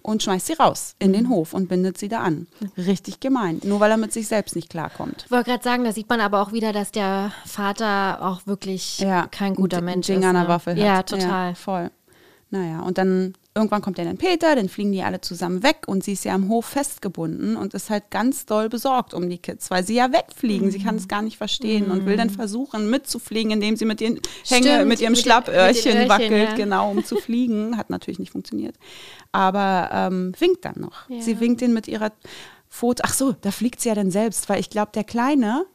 und 0.02 0.24
schmeißt 0.24 0.48
sie 0.48 0.54
raus 0.54 0.96
in 1.00 1.14
den 1.14 1.30
Hof 1.30 1.54
und 1.54 1.68
bindet 1.68 1.98
sie 1.98 2.08
da 2.08 2.22
an. 2.22 2.48
Richtig 2.78 3.20
gemein. 3.20 3.60
Nur 3.64 3.80
weil 3.80 3.92
er 3.92 3.98
mit 3.98 4.14
sich 4.14 4.28
selbst 4.28 4.56
nicht 4.56 4.70
klarkommt. 4.70 5.24
Ich 5.26 5.32
wollte 5.32 5.52
gerade 5.52 5.64
sagen, 5.64 5.84
da 5.84 5.92
sieht 5.92 6.10
man 6.10 6.22
aber 6.22 6.42
auch 6.42 6.54
wieder, 6.54 6.74
dass 6.74 6.92
der 6.92 7.32
Vater 7.46 8.20
auch 8.22 8.48
wirklich 8.48 9.06
kein 9.32 9.56
guter 9.56 9.82
Mensch 9.82 10.08
Ding 10.08 10.20
ist. 10.20 10.26
an 10.26 10.34
der 10.36 10.44
ne? 10.44 10.50
Waffel 10.50 10.74
hat. 10.76 10.82
Ja, 10.82 11.04
total. 11.04 11.50
Ja, 11.50 11.56
voll. 11.56 11.92
Naja, 12.50 12.82
und 12.82 12.98
dann 12.98 13.34
irgendwann 13.58 13.82
kommt 13.82 13.98
ja 13.98 14.06
dann 14.06 14.18
Peter, 14.18 14.56
dann 14.56 14.70
fliegen 14.70 14.92
die 14.92 15.02
alle 15.02 15.20
zusammen 15.20 15.64
weg 15.64 15.80
und 15.88 16.04
sie 16.04 16.14
ist 16.14 16.24
ja 16.24 16.34
am 16.34 16.48
Hof 16.48 16.66
festgebunden 16.66 17.58
und 17.58 17.74
ist 17.74 17.90
halt 17.90 18.10
ganz 18.12 18.46
doll 18.46 18.70
besorgt 18.70 19.14
um 19.14 19.30
die 19.30 19.40
Kids, 19.40 19.70
weil 19.72 19.84
sie 19.84 19.96
ja 19.96 20.14
wegfliegen. 20.14 20.72
Sie 20.72 20.82
kann 20.82 20.96
es 20.96 21.08
gar 21.08 21.22
nicht 21.22 21.38
verstehen 21.38 21.92
und 21.92 22.06
will 22.06 22.16
dann 22.16 22.30
versuchen 22.30 22.90
mitzufliegen, 22.90 23.52
indem 23.52 23.76
sie 23.76 23.86
mit, 23.86 24.00
den 24.00 24.20
Hänge, 24.48 24.86
mit 24.86 25.02
ihrem 25.02 25.12
mit 25.14 25.18
den- 25.20 25.24
Schlappöhrchen 25.24 25.76
mit 25.76 25.86
den 25.86 25.98
Öhrchen, 25.98 26.10
wackelt, 26.10 26.50
ja. 26.50 26.56
genau, 26.56 26.92
um 26.92 27.04
zu 27.04 27.18
fliegen. 27.18 27.76
Hat 27.78 27.90
natürlich 27.90 28.20
nicht 28.20 28.32
funktioniert. 28.32 28.76
Aber 29.32 29.90
ähm, 29.92 30.34
winkt 30.40 30.64
dann 30.64 30.80
noch. 30.80 31.10
Ja. 31.10 31.22
Sie 31.22 31.40
winkt 31.40 31.62
ihn 31.62 31.74
mit 31.74 31.88
ihrer 31.88 32.12
Foto. 32.70 33.04
Ach 33.06 33.14
so, 33.14 33.34
da 33.42 33.52
fliegt 33.52 33.82
sie 33.82 33.90
ja 33.90 33.96
dann 33.96 34.12
selbst, 34.12 34.50
weil 34.50 34.60
ich 34.60 34.70
glaube, 34.70 34.92
der 34.94 35.04
Kleine, 35.04 35.66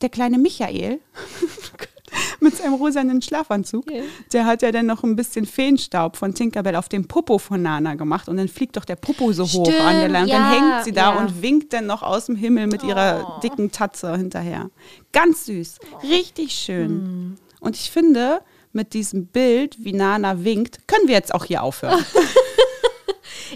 der 0.00 0.08
kleine 0.10 0.38
Michael 0.38 1.00
mit 2.42 2.56
seinem 2.56 2.74
rosanen 2.74 3.22
Schlafanzug, 3.22 3.90
Ja. 3.90 4.02
der 4.32 4.46
hat 4.46 4.62
ja 4.62 4.72
dann 4.72 4.86
noch 4.86 5.02
ein 5.04 5.16
bisschen 5.16 5.46
Feenstaub 5.46 6.16
von 6.16 6.34
Tinkerbell 6.34 6.76
auf 6.76 6.88
dem 6.88 7.06
Popo 7.06 7.38
von 7.38 7.62
Nana 7.62 7.94
gemacht 7.94 8.28
und 8.28 8.36
dann 8.36 8.48
fliegt 8.48 8.76
doch 8.76 8.84
der 8.84 8.96
Popo 8.96 9.32
so 9.32 9.44
hoch 9.44 9.66
an 9.66 9.72
der 9.72 10.00
Stimmt, 10.00 10.12
Lampe. 10.12 10.30
ja, 10.30 10.38
dann 10.38 10.50
hängt 10.50 10.84
sie 10.84 10.92
da 10.92 11.14
ja. 11.14 11.18
und 11.20 11.42
winkt 11.42 11.72
dann 11.72 11.86
noch 11.86 12.02
aus 12.02 12.26
dem 12.26 12.36
Himmel 12.36 12.66
mit 12.66 12.82
ihrer 12.82 13.40
dicken 13.42 13.70
Tatze 13.70 14.16
hinterher. 14.16 14.70
Ganz 15.12 15.46
süß, 15.46 15.78
richtig 16.10 16.52
schön. 16.52 16.88
Hm. 16.90 17.36
Und 17.60 17.76
ich 17.76 17.90
finde, 17.90 18.40
mit 18.72 18.92
diesem 18.94 19.26
Bild, 19.26 19.76
wie 19.84 19.92
Nana 19.92 20.44
winkt, 20.44 20.88
können 20.88 21.06
wir 21.06 21.14
jetzt 21.14 21.34
auch 21.34 21.44
hier 21.44 21.62
aufhören. 21.62 22.04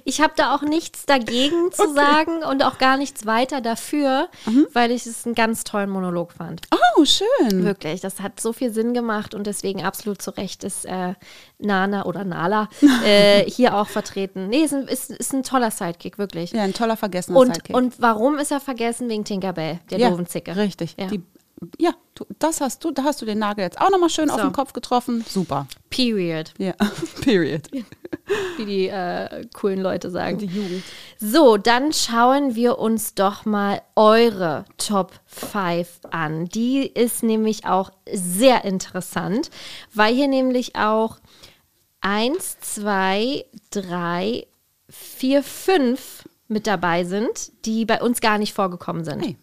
Ich 0.04 0.20
habe 0.20 0.32
da 0.36 0.54
auch 0.54 0.62
nichts 0.62 1.06
dagegen 1.06 1.72
zu 1.72 1.92
sagen 1.94 2.42
und 2.44 2.62
auch 2.64 2.78
gar 2.78 2.96
nichts 2.96 3.26
weiter 3.26 3.60
dafür, 3.60 4.28
Mhm. 4.46 4.66
weil 4.72 4.90
ich 4.90 5.06
es 5.06 5.24
einen 5.26 5.34
ganz 5.34 5.64
tollen 5.64 5.90
Monolog 5.90 6.32
fand. 6.32 6.62
Oh, 6.98 7.04
schön. 7.04 7.64
Wirklich, 7.64 8.00
das 8.00 8.20
hat 8.20 8.40
so 8.40 8.52
viel 8.52 8.72
Sinn 8.72 8.94
gemacht 8.94 9.34
und 9.34 9.46
deswegen 9.46 9.84
absolut 9.84 10.20
zu 10.22 10.30
Recht 10.30 10.64
ist 10.64 10.84
äh, 10.86 11.14
Nana 11.58 12.04
oder 12.06 12.24
Nala 12.24 12.68
äh, 13.04 13.44
hier 13.50 13.76
auch 13.76 13.88
vertreten. 13.88 14.48
Nee, 14.48 14.64
ist 14.64 14.74
ein, 14.74 14.88
ist, 14.88 15.10
ist 15.10 15.32
ein 15.32 15.42
toller 15.42 15.70
Sidekick, 15.70 16.18
wirklich. 16.18 16.52
Ja, 16.52 16.62
ein 16.62 16.74
toller 16.74 16.96
vergessener 16.96 17.38
und, 17.38 17.54
Sidekick. 17.54 17.76
und 17.76 17.94
warum 18.00 18.38
ist 18.38 18.50
er 18.52 18.60
vergessen? 18.60 19.08
Wegen 19.08 19.24
Tinkerbell, 19.24 19.80
der 19.90 19.98
ja, 19.98 20.10
doofen 20.10 20.26
Zicke. 20.26 20.56
Richtig. 20.56 20.94
Ja. 20.98 21.06
Die, 21.06 21.22
ja, 21.78 21.92
das 22.38 22.60
hast 22.60 22.84
du, 22.84 22.90
da 22.90 23.04
hast 23.04 23.22
du 23.22 23.26
den 23.26 23.38
Nagel 23.38 23.64
jetzt 23.64 23.80
auch 23.80 23.90
nochmal 23.90 24.10
schön 24.10 24.28
auf 24.30 24.36
So. 24.40 24.42
den 24.48 24.52
Kopf 24.52 24.72
getroffen. 24.72 25.24
Super. 25.28 25.66
Period, 25.90 26.52
Ja, 26.58 26.74
period. 27.22 27.62
wie 28.58 28.64
die 28.66 28.88
äh, 28.88 29.46
coolen 29.54 29.80
Leute 29.80 30.10
sagen. 30.10 30.38
Die 30.38 30.46
Jugend. 30.46 30.82
So, 31.18 31.56
dann 31.56 31.92
schauen 31.92 32.54
wir 32.54 32.78
uns 32.78 33.14
doch 33.14 33.44
mal 33.46 33.80
eure 33.94 34.64
Top 34.76 35.12
5 35.26 35.88
an. 36.10 36.46
Die 36.46 36.86
ist 36.86 37.22
nämlich 37.22 37.64
auch 37.66 37.90
sehr 38.12 38.64
interessant, 38.64 39.50
weil 39.94 40.14
hier 40.14 40.28
nämlich 40.28 40.76
auch 40.76 41.16
1, 42.02 42.58
2, 42.60 43.44
3, 43.70 44.46
4, 44.90 45.42
5 45.42 46.24
mit 46.48 46.66
dabei 46.66 47.04
sind, 47.04 47.50
die 47.64 47.84
bei 47.84 48.00
uns 48.00 48.20
gar 48.20 48.38
nicht 48.38 48.52
vorgekommen 48.52 49.04
sind. 49.04 49.20
Hey. 49.20 49.36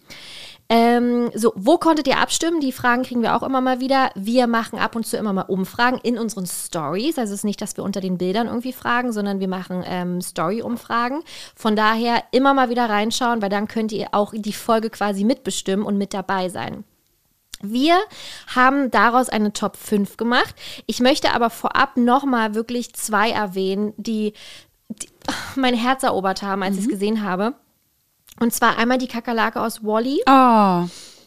Ähm, 0.69 1.29
so, 1.35 1.51
wo 1.55 1.77
konntet 1.77 2.07
ihr 2.07 2.17
abstimmen? 2.17 2.59
Die 2.59 2.71
Fragen 2.71 3.03
kriegen 3.03 3.21
wir 3.21 3.35
auch 3.35 3.43
immer 3.43 3.61
mal 3.61 3.79
wieder. 3.79 4.11
Wir 4.15 4.47
machen 4.47 4.79
ab 4.79 4.95
und 4.95 5.05
zu 5.05 5.17
immer 5.17 5.33
mal 5.33 5.43
Umfragen 5.43 5.99
in 6.01 6.17
unseren 6.17 6.45
Stories. 6.45 7.17
Also 7.17 7.33
es 7.33 7.39
ist 7.39 7.43
nicht, 7.43 7.61
dass 7.61 7.77
wir 7.77 7.83
unter 7.83 8.01
den 8.01 8.17
Bildern 8.17 8.47
irgendwie 8.47 8.73
fragen, 8.73 9.11
sondern 9.11 9.39
wir 9.39 9.47
machen 9.47 9.83
ähm, 9.85 10.21
Story-Umfragen. 10.21 11.21
Von 11.55 11.75
daher 11.75 12.23
immer 12.31 12.53
mal 12.53 12.69
wieder 12.69 12.89
reinschauen, 12.89 13.41
weil 13.41 13.49
dann 13.49 13.67
könnt 13.67 13.91
ihr 13.91 14.09
auch 14.13 14.33
die 14.35 14.53
Folge 14.53 14.89
quasi 14.89 15.23
mitbestimmen 15.23 15.85
und 15.85 15.97
mit 15.97 16.13
dabei 16.13 16.49
sein. 16.49 16.83
Wir 17.61 17.97
haben 18.53 18.91
daraus 18.91 19.29
eine 19.29 19.53
Top 19.53 19.77
5 19.77 20.17
gemacht. 20.17 20.53
Ich 20.85 20.99
möchte 20.99 21.33
aber 21.33 21.49
vorab 21.49 21.97
nochmal 21.97 22.55
wirklich 22.55 22.93
zwei 22.93 23.31
erwähnen, 23.31 23.93
die, 23.97 24.33
die 24.89 25.07
mein 25.55 25.73
Herz 25.73 26.03
erobert 26.03 26.41
haben, 26.41 26.61
als 26.61 26.75
ich 26.75 26.83
es 26.83 26.89
gesehen 26.89 27.23
habe. 27.23 27.53
Und 28.39 28.53
zwar 28.53 28.77
einmal 28.77 28.97
die 28.97 29.07
Kakerlake 29.07 29.61
aus 29.61 29.83
Wally. 29.83 30.21
Oh, 30.27 30.85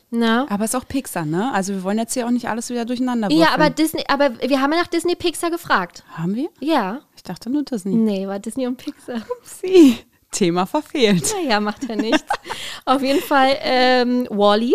Ne? 0.08 0.46
aber 0.48 0.64
ist 0.64 0.76
auch 0.76 0.86
Pixar, 0.86 1.24
ne? 1.24 1.50
Also 1.52 1.74
wir 1.74 1.82
wollen 1.82 1.98
jetzt 1.98 2.14
hier 2.14 2.26
auch 2.26 2.30
nicht 2.30 2.48
alles 2.48 2.70
wieder 2.70 2.84
durcheinander 2.84 3.28
Ja, 3.32 3.48
aber 3.48 3.64
würfeln. 3.64 3.74
Disney, 3.74 4.04
aber 4.08 4.30
wir 4.40 4.60
haben 4.62 4.72
ja 4.72 4.78
nach 4.78 4.86
Disney 4.86 5.16
Pixar 5.16 5.50
gefragt. 5.50 6.04
Haben 6.12 6.36
wir? 6.36 6.48
Ja. 6.60 7.00
Ich 7.16 7.24
dachte 7.24 7.50
nur 7.50 7.64
Disney. 7.64 7.96
Nee, 7.96 8.26
war 8.28 8.38
Disney 8.38 8.68
und 8.68 8.76
Pixar. 8.76 9.22
Sie. 9.42 9.98
Thema 10.32 10.66
verfehlt. 10.66 11.34
Naja, 11.42 11.60
macht 11.60 11.88
ja 11.88 11.96
nichts. 11.96 12.24
Auf 12.84 13.02
jeden 13.02 13.20
Fall 13.22 13.56
ähm, 13.62 14.26
Wally. 14.30 14.74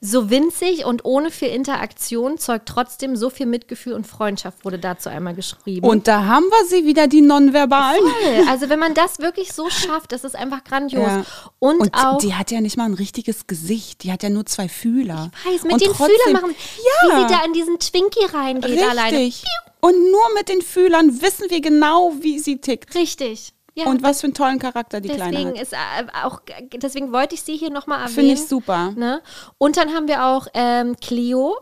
So 0.00 0.30
winzig 0.30 0.84
und 0.84 1.04
ohne 1.04 1.30
viel 1.30 1.48
Interaktion 1.48 2.38
zeugt 2.38 2.66
trotzdem 2.68 3.16
so 3.16 3.28
viel 3.28 3.46
Mitgefühl 3.46 3.92
und 3.94 4.06
Freundschaft, 4.06 4.64
wurde 4.64 4.78
dazu 4.78 5.08
einmal 5.08 5.34
geschrieben. 5.34 5.86
Und 5.86 6.08
da 6.08 6.24
haben 6.24 6.44
wir 6.44 6.66
sie 6.66 6.86
wieder, 6.86 7.06
die 7.06 7.20
Nonverbalen. 7.20 8.00
Voll. 8.00 8.48
Also 8.48 8.68
wenn 8.68 8.78
man 8.78 8.94
das 8.94 9.18
wirklich 9.18 9.52
so 9.52 9.68
schafft, 9.68 10.12
das 10.12 10.24
ist 10.24 10.36
einfach 10.36 10.64
grandios. 10.64 11.02
Ja. 11.06 11.24
Und, 11.58 11.80
Und 11.80 11.94
auch 11.94 12.18
die 12.18 12.34
hat 12.34 12.50
ja 12.50 12.60
nicht 12.60 12.76
mal 12.76 12.84
ein 12.84 12.94
richtiges 12.94 13.46
Gesicht. 13.46 14.04
Die 14.04 14.12
hat 14.12 14.22
ja 14.22 14.30
nur 14.30 14.46
zwei 14.46 14.68
Fühler. 14.68 15.30
weiß, 15.44 15.64
mit 15.64 15.72
Und 15.72 15.82
den 15.82 15.92
trotzdem- 15.92 16.16
Fühlern 16.24 16.32
machen, 16.42 16.54
Ja. 16.54 17.16
wie 17.16 17.20
sie 17.22 17.34
da 17.34 17.44
in 17.44 17.52
diesen 17.52 17.78
Twinkie 17.78 18.24
reingeht 18.32 18.70
Richtig. 18.70 18.88
alleine. 18.88 19.30
Und 19.82 20.10
nur 20.10 20.34
mit 20.34 20.48
den 20.48 20.60
Fühlern 20.62 21.20
wissen 21.22 21.46
wir 21.48 21.60
genau, 21.60 22.12
wie 22.20 22.38
sie 22.38 22.58
tickt. 22.60 22.94
Richtig. 22.94 23.54
Ja, 23.74 23.86
Und 23.86 24.02
was 24.02 24.20
für 24.20 24.26
einen 24.26 24.34
tollen 24.34 24.58
Charakter 24.58 25.00
die 25.00 25.08
Kleine 25.08 25.30
Deswegen 25.30 25.50
hat. 25.50 25.62
ist 25.62 25.72
äh, 25.72 25.76
auch, 26.24 26.40
deswegen 26.74 27.12
wollte 27.12 27.34
ich 27.34 27.42
sie 27.42 27.56
hier 27.56 27.70
nochmal 27.70 28.00
erwähnen. 28.00 28.14
Finde 28.14 28.32
ich 28.34 28.46
super. 28.46 28.92
Ne? 28.92 29.22
Und 29.58 29.76
dann 29.76 29.94
haben 29.94 30.08
wir 30.08 30.24
auch 30.26 30.46
ähm, 30.54 30.96
Clio, 31.00 31.56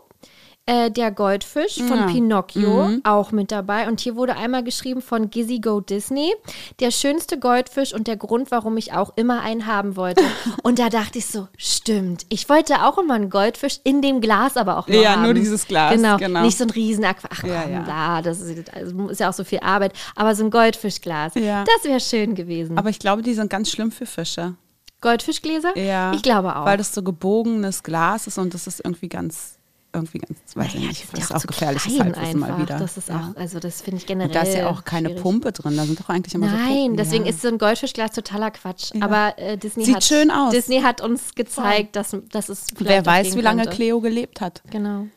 äh, 0.69 0.91
der 0.91 1.11
Goldfisch 1.11 1.77
von 1.77 1.87
Ja. 1.97 2.07
Mhm. 2.07 2.11
Pinocchio, 2.13 2.89
auch 3.03 3.31
mit 3.31 3.51
dabei. 3.51 3.87
Und 3.87 3.99
hier 3.99 4.15
wurde 4.15 4.35
einmal 4.35 4.63
geschrieben 4.63 5.01
von 5.01 5.29
Gizzy 5.29 5.59
Go 5.59 5.79
Disney, 5.81 6.33
der 6.79 6.91
schönste 6.91 7.39
Goldfisch 7.39 7.93
und 7.93 8.07
der 8.07 8.17
Grund, 8.17 8.51
warum 8.51 8.77
ich 8.77 8.93
auch 8.93 9.11
immer 9.15 9.41
einen 9.41 9.65
haben 9.65 9.95
wollte. 9.95 10.23
und 10.63 10.79
da 10.79 10.89
dachte 10.89 11.17
ich 11.17 11.25
so, 11.25 11.47
stimmt. 11.57 12.25
Ich 12.29 12.47
wollte 12.49 12.83
auch 12.85 12.97
immer 12.97 13.15
einen 13.15 13.29
Goldfisch 13.29 13.79
in 13.83 14.01
dem 14.01 14.21
Glas, 14.21 14.57
aber 14.57 14.77
auch 14.77 14.87
nur 14.87 15.01
Ja, 15.01 15.13
haben. 15.13 15.23
nur 15.23 15.33
dieses 15.33 15.67
Glas, 15.67 15.93
Genau, 15.95 16.17
genau. 16.17 16.41
nicht 16.41 16.57
so 16.57 16.63
ein 16.65 16.69
riesen 16.69 17.05
Ach 17.05 17.43
Ja, 17.43 17.61
komm, 17.63 17.71
ja. 17.73 17.83
da, 17.83 18.21
das 18.21 18.39
ist, 18.41 18.73
also 18.73 19.07
ist 19.09 19.19
ja 19.19 19.29
auch 19.29 19.33
so 19.33 19.43
viel 19.43 19.59
Arbeit. 19.61 19.93
Aber 20.15 20.35
so 20.35 20.43
ein 20.43 20.51
Goldfischglas, 20.51 21.33
Ja. 21.35 21.63
das 21.63 21.83
wäre 21.89 21.99
schön 21.99 22.35
gewesen. 22.35 22.77
Aber 22.77 22.89
ich 22.89 22.99
glaube, 22.99 23.21
die 23.21 23.33
sind 23.33 23.49
ganz 23.49 23.71
schlimm 23.71 23.91
für 23.91 24.05
Fische. 24.05 24.55
Goldfischgläser? 25.01 25.77
Ja. 25.77 26.11
Ich 26.13 26.21
glaube 26.21 26.55
auch. 26.55 26.65
Weil 26.65 26.77
das 26.77 26.93
so 26.93 27.01
gebogenes 27.03 27.83
Glas 27.83 28.27
ist 28.27 28.37
und 28.37 28.53
das 28.53 28.67
ist 28.67 28.81
irgendwie 28.83 29.07
ganz, 29.09 29.57
irgendwie 29.93 30.19
ganz, 30.19 30.39
weiß 30.55 30.67
ich 30.67 30.73
Naja, 30.75 30.87
nicht, 30.87 31.01
die 31.01 31.05
sind 31.07 31.13
das 31.13 31.19
ja 31.19 31.25
ist 31.25 31.31
auch 31.31 31.35
auch 31.35 31.41
zu 31.41 31.47
gefährliches 31.47 31.99
Halbwissen 31.99 32.39
mal 32.39 32.57
wieder. 32.61 32.77
Das 32.77 32.97
ist 32.97 33.09
Ja. 33.09 33.31
auch, 33.35 33.39
also 33.39 33.59
das 33.59 33.81
finde 33.81 33.97
ich 33.97 34.05
generell. 34.05 34.27
Und 34.29 34.35
da 34.35 34.41
ist 34.43 34.55
ja 34.55 34.69
auch 34.69 34.83
keine 34.85 35.09
schwierig. 35.09 35.23
Pumpe 35.23 35.51
drin, 35.51 35.75
da 35.77 35.83
sind 35.85 35.99
doch 35.99 36.09
eigentlich 36.09 36.35
immer 36.35 36.49
so 36.49 36.55
Nein, 36.55 36.67
Pumpen. 36.67 36.97
deswegen 36.97 37.23
ja. 37.25 37.31
ist 37.31 37.41
so 37.41 37.47
ein 37.47 37.57
Goldfischglas 37.57 38.11
totaler 38.11 38.51
Quatsch. 38.51 38.91
Aber 39.01 39.33
äh, 39.37 39.57
Disney 39.57 39.85
Sieht 39.85 39.95
hat 39.95 40.03
schön 40.03 40.29
aus. 40.31 40.51
Disney 40.51 40.81
hat 40.81 41.01
uns 41.01 41.33
gezeigt, 41.35 41.95
dass, 41.95 42.15
dass 42.31 42.49
es 42.49 42.67
vielleicht 42.75 42.89
Wer 42.89 43.05
weiß, 43.05 43.35
wie 43.35 43.41
lange 43.41 43.63
könnte. 43.63 43.75
Cleo 43.75 43.99
gelebt 44.01 44.41
hat. 44.41 44.61
Genau. 44.69 45.07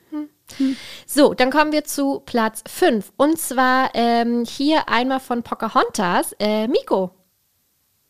Hm. 0.58 0.76
So, 1.06 1.32
dann 1.32 1.50
kommen 1.50 1.72
wir 1.72 1.84
zu 1.84 2.20
Platz 2.26 2.62
5. 2.66 3.12
Und 3.16 3.38
zwar 3.38 3.90
ähm, 3.94 4.44
hier 4.46 4.88
einmal 4.88 5.20
von 5.20 5.42
Pocahontas, 5.42 6.34
äh, 6.38 6.68
Miko. 6.68 7.10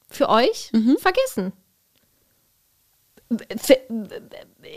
Für 0.08 0.28
euch 0.28 0.70
Mhm. 0.72 0.96
vergessen. 0.98 1.52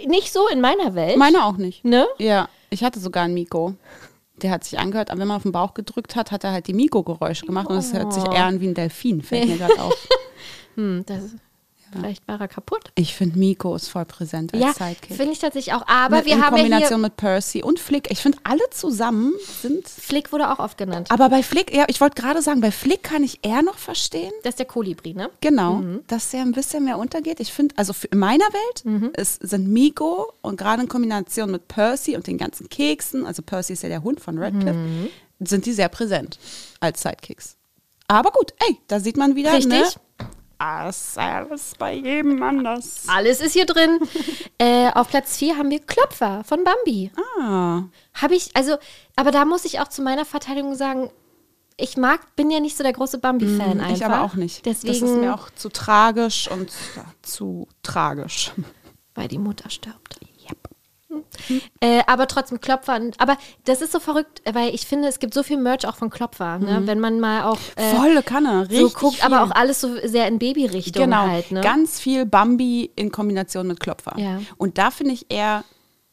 Nicht 0.07 0.31
so 0.33 0.47
in 0.47 0.61
meiner 0.61 0.95
Welt. 0.95 1.17
Meine 1.17 1.45
auch 1.45 1.57
nicht. 1.57 1.85
ne? 1.85 2.07
Ja, 2.17 2.49
ich 2.69 2.83
hatte 2.83 2.99
sogar 2.99 3.23
einen 3.23 3.33
Miko. 3.33 3.75
Der 4.41 4.51
hat 4.51 4.65
sich 4.65 4.77
angehört, 4.77 5.11
aber 5.11 5.21
wenn 5.21 5.29
man 5.29 5.37
auf 5.37 5.43
den 5.43 5.53
Bauch 5.53 5.73
gedrückt 5.73 6.15
hat, 6.17 6.31
hat 6.31 6.43
er 6.43 6.51
halt 6.51 6.67
die 6.67 6.73
Miko-Geräusche 6.73 7.45
gemacht 7.45 7.67
und 7.69 7.77
es 7.77 7.93
hört 7.93 8.11
sich 8.13 8.25
eher 8.25 8.43
an 8.45 8.59
wie 8.59 8.67
ein 8.67 8.73
Delfin, 8.73 9.21
fällt 9.21 9.47
mir 9.47 9.57
gerade 9.57 9.81
auf. 9.81 10.07
Hm, 10.75 11.03
das, 11.05 11.21
Vielleicht 11.97 12.27
war 12.27 12.39
er 12.41 12.47
kaputt. 12.47 12.91
Ich 12.95 13.15
finde 13.15 13.37
Miko 13.39 13.75
ist 13.75 13.87
voll 13.89 14.05
präsent 14.05 14.53
als 14.53 14.61
Ja, 14.61 14.73
Sidekick. 14.73 15.15
finde 15.15 15.31
ich 15.33 15.39
tatsächlich 15.39 15.73
auch. 15.73 15.87
Aber 15.87 16.17
Mit- 16.17 16.25
wir 16.25 16.33
in 16.33 16.41
haben 16.43 16.55
ja 16.55 16.61
Kombination 16.63 16.99
hier. 16.99 17.07
mit 17.07 17.17
Percy 17.17 17.63
und 17.63 17.79
Flick. 17.79 18.11
Ich 18.11 18.19
finde, 18.19 18.37
alle 18.43 18.61
zusammen 18.71 19.33
sind. 19.61 19.87
Flick 19.87 20.31
wurde 20.31 20.51
auch 20.51 20.59
oft 20.59 20.77
genannt. 20.77 21.09
Aber 21.11 21.29
bei 21.29 21.43
Flick, 21.43 21.73
ja, 21.73 21.85
ich 21.87 22.01
wollte 22.01 22.21
gerade 22.21 22.41
sagen, 22.41 22.61
bei 22.61 22.71
Flick 22.71 23.03
kann 23.03 23.23
ich 23.23 23.39
eher 23.43 23.61
noch 23.61 23.77
verstehen. 23.77 24.31
Das 24.43 24.51
ist 24.51 24.59
der 24.59 24.65
Kolibri, 24.65 25.13
ne? 25.13 25.29
Genau, 25.41 25.75
Mhm. 25.75 26.03
dass 26.07 26.31
der 26.31 26.41
ein 26.41 26.51
bisschen 26.51 26.85
mehr 26.85 26.97
untergeht. 26.97 27.39
Ich 27.39 27.53
finde, 27.53 27.75
also 27.77 27.93
in 28.11 28.19
meiner 28.19 28.45
Welt 28.45 28.85
Mhm. 28.85 29.11
es 29.13 29.35
sind 29.41 29.67
Miko 29.67 30.33
und 30.41 30.57
gerade 30.57 30.83
in 30.83 30.89
Kombination 30.89 31.51
mit 31.51 31.67
Percy 31.67 32.15
und 32.15 32.27
den 32.27 32.37
ganzen 32.37 32.69
Keksen, 32.69 33.25
also 33.25 33.41
Percy 33.41 33.73
ist 33.73 33.83
ja 33.83 33.89
der 33.89 34.03
Hund 34.03 34.19
von 34.19 34.37
Radcliffe, 34.37 34.73
Mhm. 34.77 35.07
sind 35.39 35.65
die 35.65 35.73
sehr 35.73 35.89
präsent 35.89 36.39
als 36.79 37.01
Sidekicks. 37.01 37.55
Aber 38.07 38.29
gut, 38.31 38.53
ey, 38.67 38.77
da 38.87 38.99
sieht 38.99 39.17
man 39.17 39.35
wieder, 39.35 39.53
Richtig. 39.53 39.71
ne? 39.71 39.83
Alles 40.57 41.73
bei 41.77 41.93
jedem 41.93 42.41
anders. 42.41 43.03
Alles 43.07 43.41
ist 43.41 43.53
hier 43.53 43.65
drin. 43.65 43.99
äh, 44.57 44.89
auf 44.93 45.09
Platz 45.09 45.37
4 45.37 45.57
haben 45.57 45.69
wir 45.69 45.79
Klopfer 45.79 46.43
von 46.43 46.63
Bambi. 46.63 47.11
Ah, 47.39 47.83
Habe 48.13 48.35
ich, 48.35 48.49
also, 48.55 48.77
aber 49.15 49.31
da 49.31 49.45
muss 49.45 49.65
ich 49.65 49.79
auch 49.79 49.87
zu 49.87 50.01
meiner 50.01 50.25
Verteidigung 50.25 50.75
sagen, 50.75 51.09
ich 51.77 51.97
mag, 51.97 52.35
bin 52.35 52.49
ja 52.49 52.59
nicht 52.59 52.77
so 52.77 52.83
der 52.83 52.93
große 52.93 53.17
Bambi-Fan 53.17 53.79
einfach. 53.81 53.89
Mhm, 53.89 53.95
ich 53.95 54.05
aber 54.05 54.21
auch 54.21 54.35
nicht. 54.35 54.65
Deswegen, 54.65 54.93
das 54.93 55.01
ist 55.01 55.17
mir 55.17 55.33
auch 55.33 55.49
zu 55.51 55.69
tragisch 55.69 56.49
und 56.49 56.71
ja, 56.95 57.03
zu 57.21 57.67
tragisch. 57.83 58.53
weil 59.13 59.27
die 59.27 59.37
Mutter 59.37 59.69
stirbt. 59.69 60.19
Äh, 61.79 62.01
aber 62.07 62.27
trotzdem 62.27 62.59
Klopfer. 62.61 62.99
Aber 63.17 63.37
das 63.65 63.81
ist 63.81 63.91
so 63.91 63.99
verrückt, 63.99 64.41
weil 64.51 64.73
ich 64.73 64.85
finde, 64.85 65.07
es 65.07 65.19
gibt 65.19 65.33
so 65.33 65.43
viel 65.43 65.57
Merch 65.57 65.87
auch 65.87 65.95
von 65.95 66.09
Klopfer. 66.09 66.59
Ne? 66.59 66.81
Wenn 66.85 66.99
man 66.99 67.19
mal 67.19 67.43
auch 67.43 67.59
äh, 67.75 67.95
Volle 67.95 68.23
Kanne, 68.23 68.61
richtig 68.69 68.79
so 68.79 68.89
guckt, 68.99 69.23
aber 69.25 69.37
viel. 69.43 69.45
auch 69.51 69.55
alles 69.55 69.81
so 69.81 69.95
sehr 70.03 70.27
in 70.27 70.39
Baby-Richtung 70.39 71.03
Genau, 71.03 71.27
halt. 71.27 71.51
Ne? 71.51 71.61
ganz 71.61 71.99
viel 71.99 72.25
Bambi 72.25 72.91
in 72.95 73.11
Kombination 73.11 73.67
mit 73.67 73.79
Klopfer. 73.79 74.13
Ja. 74.17 74.39
Und 74.57 74.77
da 74.77 74.91
finde 74.91 75.13
ich 75.13 75.25
eher, 75.29 75.63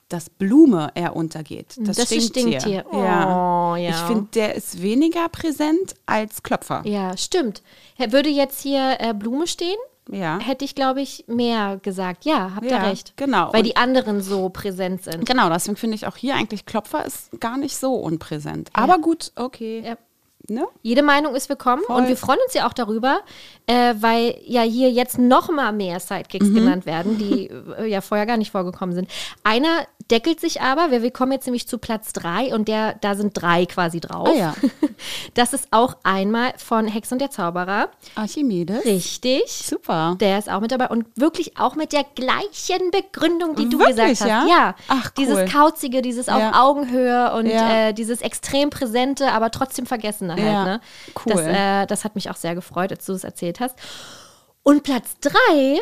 dass 0.09 0.29
Blume 0.29 0.91
eher 0.95 1.17
untergeht. 1.17 1.75
Das, 1.79 1.97
Das 1.97 2.13
ist 2.13 2.29
Stinktier. 2.29 2.61
Stinktier. 2.61 2.85
Ja. 2.93 3.73
Oh, 3.73 3.77
ja. 3.77 3.91
Ich 3.91 3.97
finde, 3.97 4.27
der 4.35 4.55
ist 4.55 4.83
weniger 4.83 5.29
präsent 5.31 5.95
als 6.05 6.43
Klopfer. 6.43 6.83
Ja, 6.85 7.17
stimmt. 7.17 7.63
Würde 8.11 8.29
jetzt 8.29 8.61
hier 8.61 8.97
äh, 9.01 9.15
Blume 9.15 9.47
stehen, 9.47 9.79
Ja. 10.11 10.39
hätte 10.41 10.65
ich, 10.65 10.75
glaube 10.75 11.01
ich, 11.01 11.25
mehr 11.29 11.79
gesagt. 11.83 12.25
Ja, 12.25 12.53
habt 12.57 12.65
ihr 12.67 12.73
Ja, 12.73 12.83
recht. 12.89 13.15
genau. 13.17 13.53
Weil 13.53 13.61
Und- 13.61 13.67
die 13.67 13.77
anderen 13.77 14.21
so 14.21 14.49
präsent 14.49 15.05
sind. 15.05 15.25
Genau, 15.27 15.49
deswegen 15.49 15.77
finde 15.77 15.95
ich 15.95 16.07
auch 16.07 16.17
hier 16.17 16.35
eigentlich 16.35 16.67
Klopfer 16.67 17.05
ist 17.07 17.31
gar 17.41 17.57
nicht 17.57 17.77
so 17.77 17.95
unpräsent. 17.95 18.71
Aber 18.73 18.99
gut, 18.99 19.33
okay. 19.37 19.83
Ja. 19.87 19.97
Ne? 20.49 20.67
Jede 20.83 21.05
Meinung 21.05 21.37
ist 21.37 21.49
willkommen 21.49 21.85
Voll. 21.87 21.95
und 21.99 22.09
wir 22.09 22.17
freuen 22.17 22.41
uns 22.45 22.53
ja 22.53 22.67
auch 22.67 22.73
darüber, 22.73 23.21
äh, 23.69 23.95
weil 24.01 24.35
ja 24.45 24.63
hier 24.63 24.91
jetzt 24.91 25.17
noch 25.17 25.49
mal 25.53 25.73
mehr 25.73 26.01
Sidekicks 26.01 26.47
Mhm. 26.49 26.55
genannt 26.55 26.85
werden, 26.85 27.17
die 27.17 27.49
äh, 27.79 27.87
ja 27.87 28.01
vorher 28.01 28.27
gar 28.27 28.37
nicht 28.37 28.51
vorgekommen 28.51 28.93
sind. 28.93 29.09
Einer 29.45 29.87
deckelt 30.11 30.41
sich 30.41 30.61
aber, 30.61 30.91
wir, 30.91 31.03
wir 31.03 31.11
kommen 31.11 31.33
jetzt 31.33 31.47
nämlich 31.47 31.67
zu 31.69 31.79
Platz 31.79 32.13
drei 32.13 32.55
und 32.55 32.69
der, 32.69 32.95
da 33.01 33.15
sind 33.15 33.33
drei 33.41 33.67
quasi 33.67 34.01
drauf. 34.01 34.29
Ah 34.29 34.35
ja. 34.37 34.55
Das 35.35 35.53
ist 35.53 35.69
auch 35.73 35.97
einmal 36.05 36.53
von 36.59 36.87
Hex 36.87 37.11
und 37.13 37.19
der 37.21 37.31
Zauberer. 37.31 37.89
Archimedes. 38.15 38.85
Richtig. 38.85 39.43
Super. 39.49 40.17
Der 40.21 40.39
ist 40.39 40.49
auch 40.51 40.61
mit 40.61 40.71
dabei 40.71 40.89
und 40.89 41.07
wirklich 41.17 41.59
auch 41.59 41.75
mit 41.75 41.93
der 41.93 42.05
gleichen 42.15 42.91
Begründung, 42.93 43.57
die 43.57 43.69
du 43.69 43.79
Wirklich, 43.79 43.97
gesagt 44.11 44.21
hast. 44.21 44.49
ja? 44.49 44.75
Ach, 44.89 45.07
cool. 45.07 45.13
Dieses 45.25 45.53
Kauzige, 45.53 46.03
dieses 46.03 46.29
auf 46.29 46.39
Ja. 46.39 46.63
Augenhöhe 46.63 47.33
und 47.35 47.47
Ja. 47.47 47.89
äh, 47.89 47.93
dieses 47.95 48.21
extrem 48.21 48.71
präsente, 48.71 49.33
aber 49.33 49.51
trotzdem 49.51 49.87
Vergessene 49.87 50.35
halt. 50.35 50.45
Ja, 50.45 50.65
Ne? 50.65 50.81
cool. 51.27 51.33
Das, 51.33 51.41
äh, 51.43 51.87
das 51.87 52.05
hat 52.05 52.15
mich 52.15 52.31
auch 52.31 52.37
sehr 52.37 52.55
gefreut, 52.55 52.93
als 52.93 53.05
du 53.07 53.13
es 53.15 53.25
erzählt 53.25 53.59
hast. 53.61 53.77
Und 54.63 54.83
Platz 54.85 55.17
drei, 55.21 55.79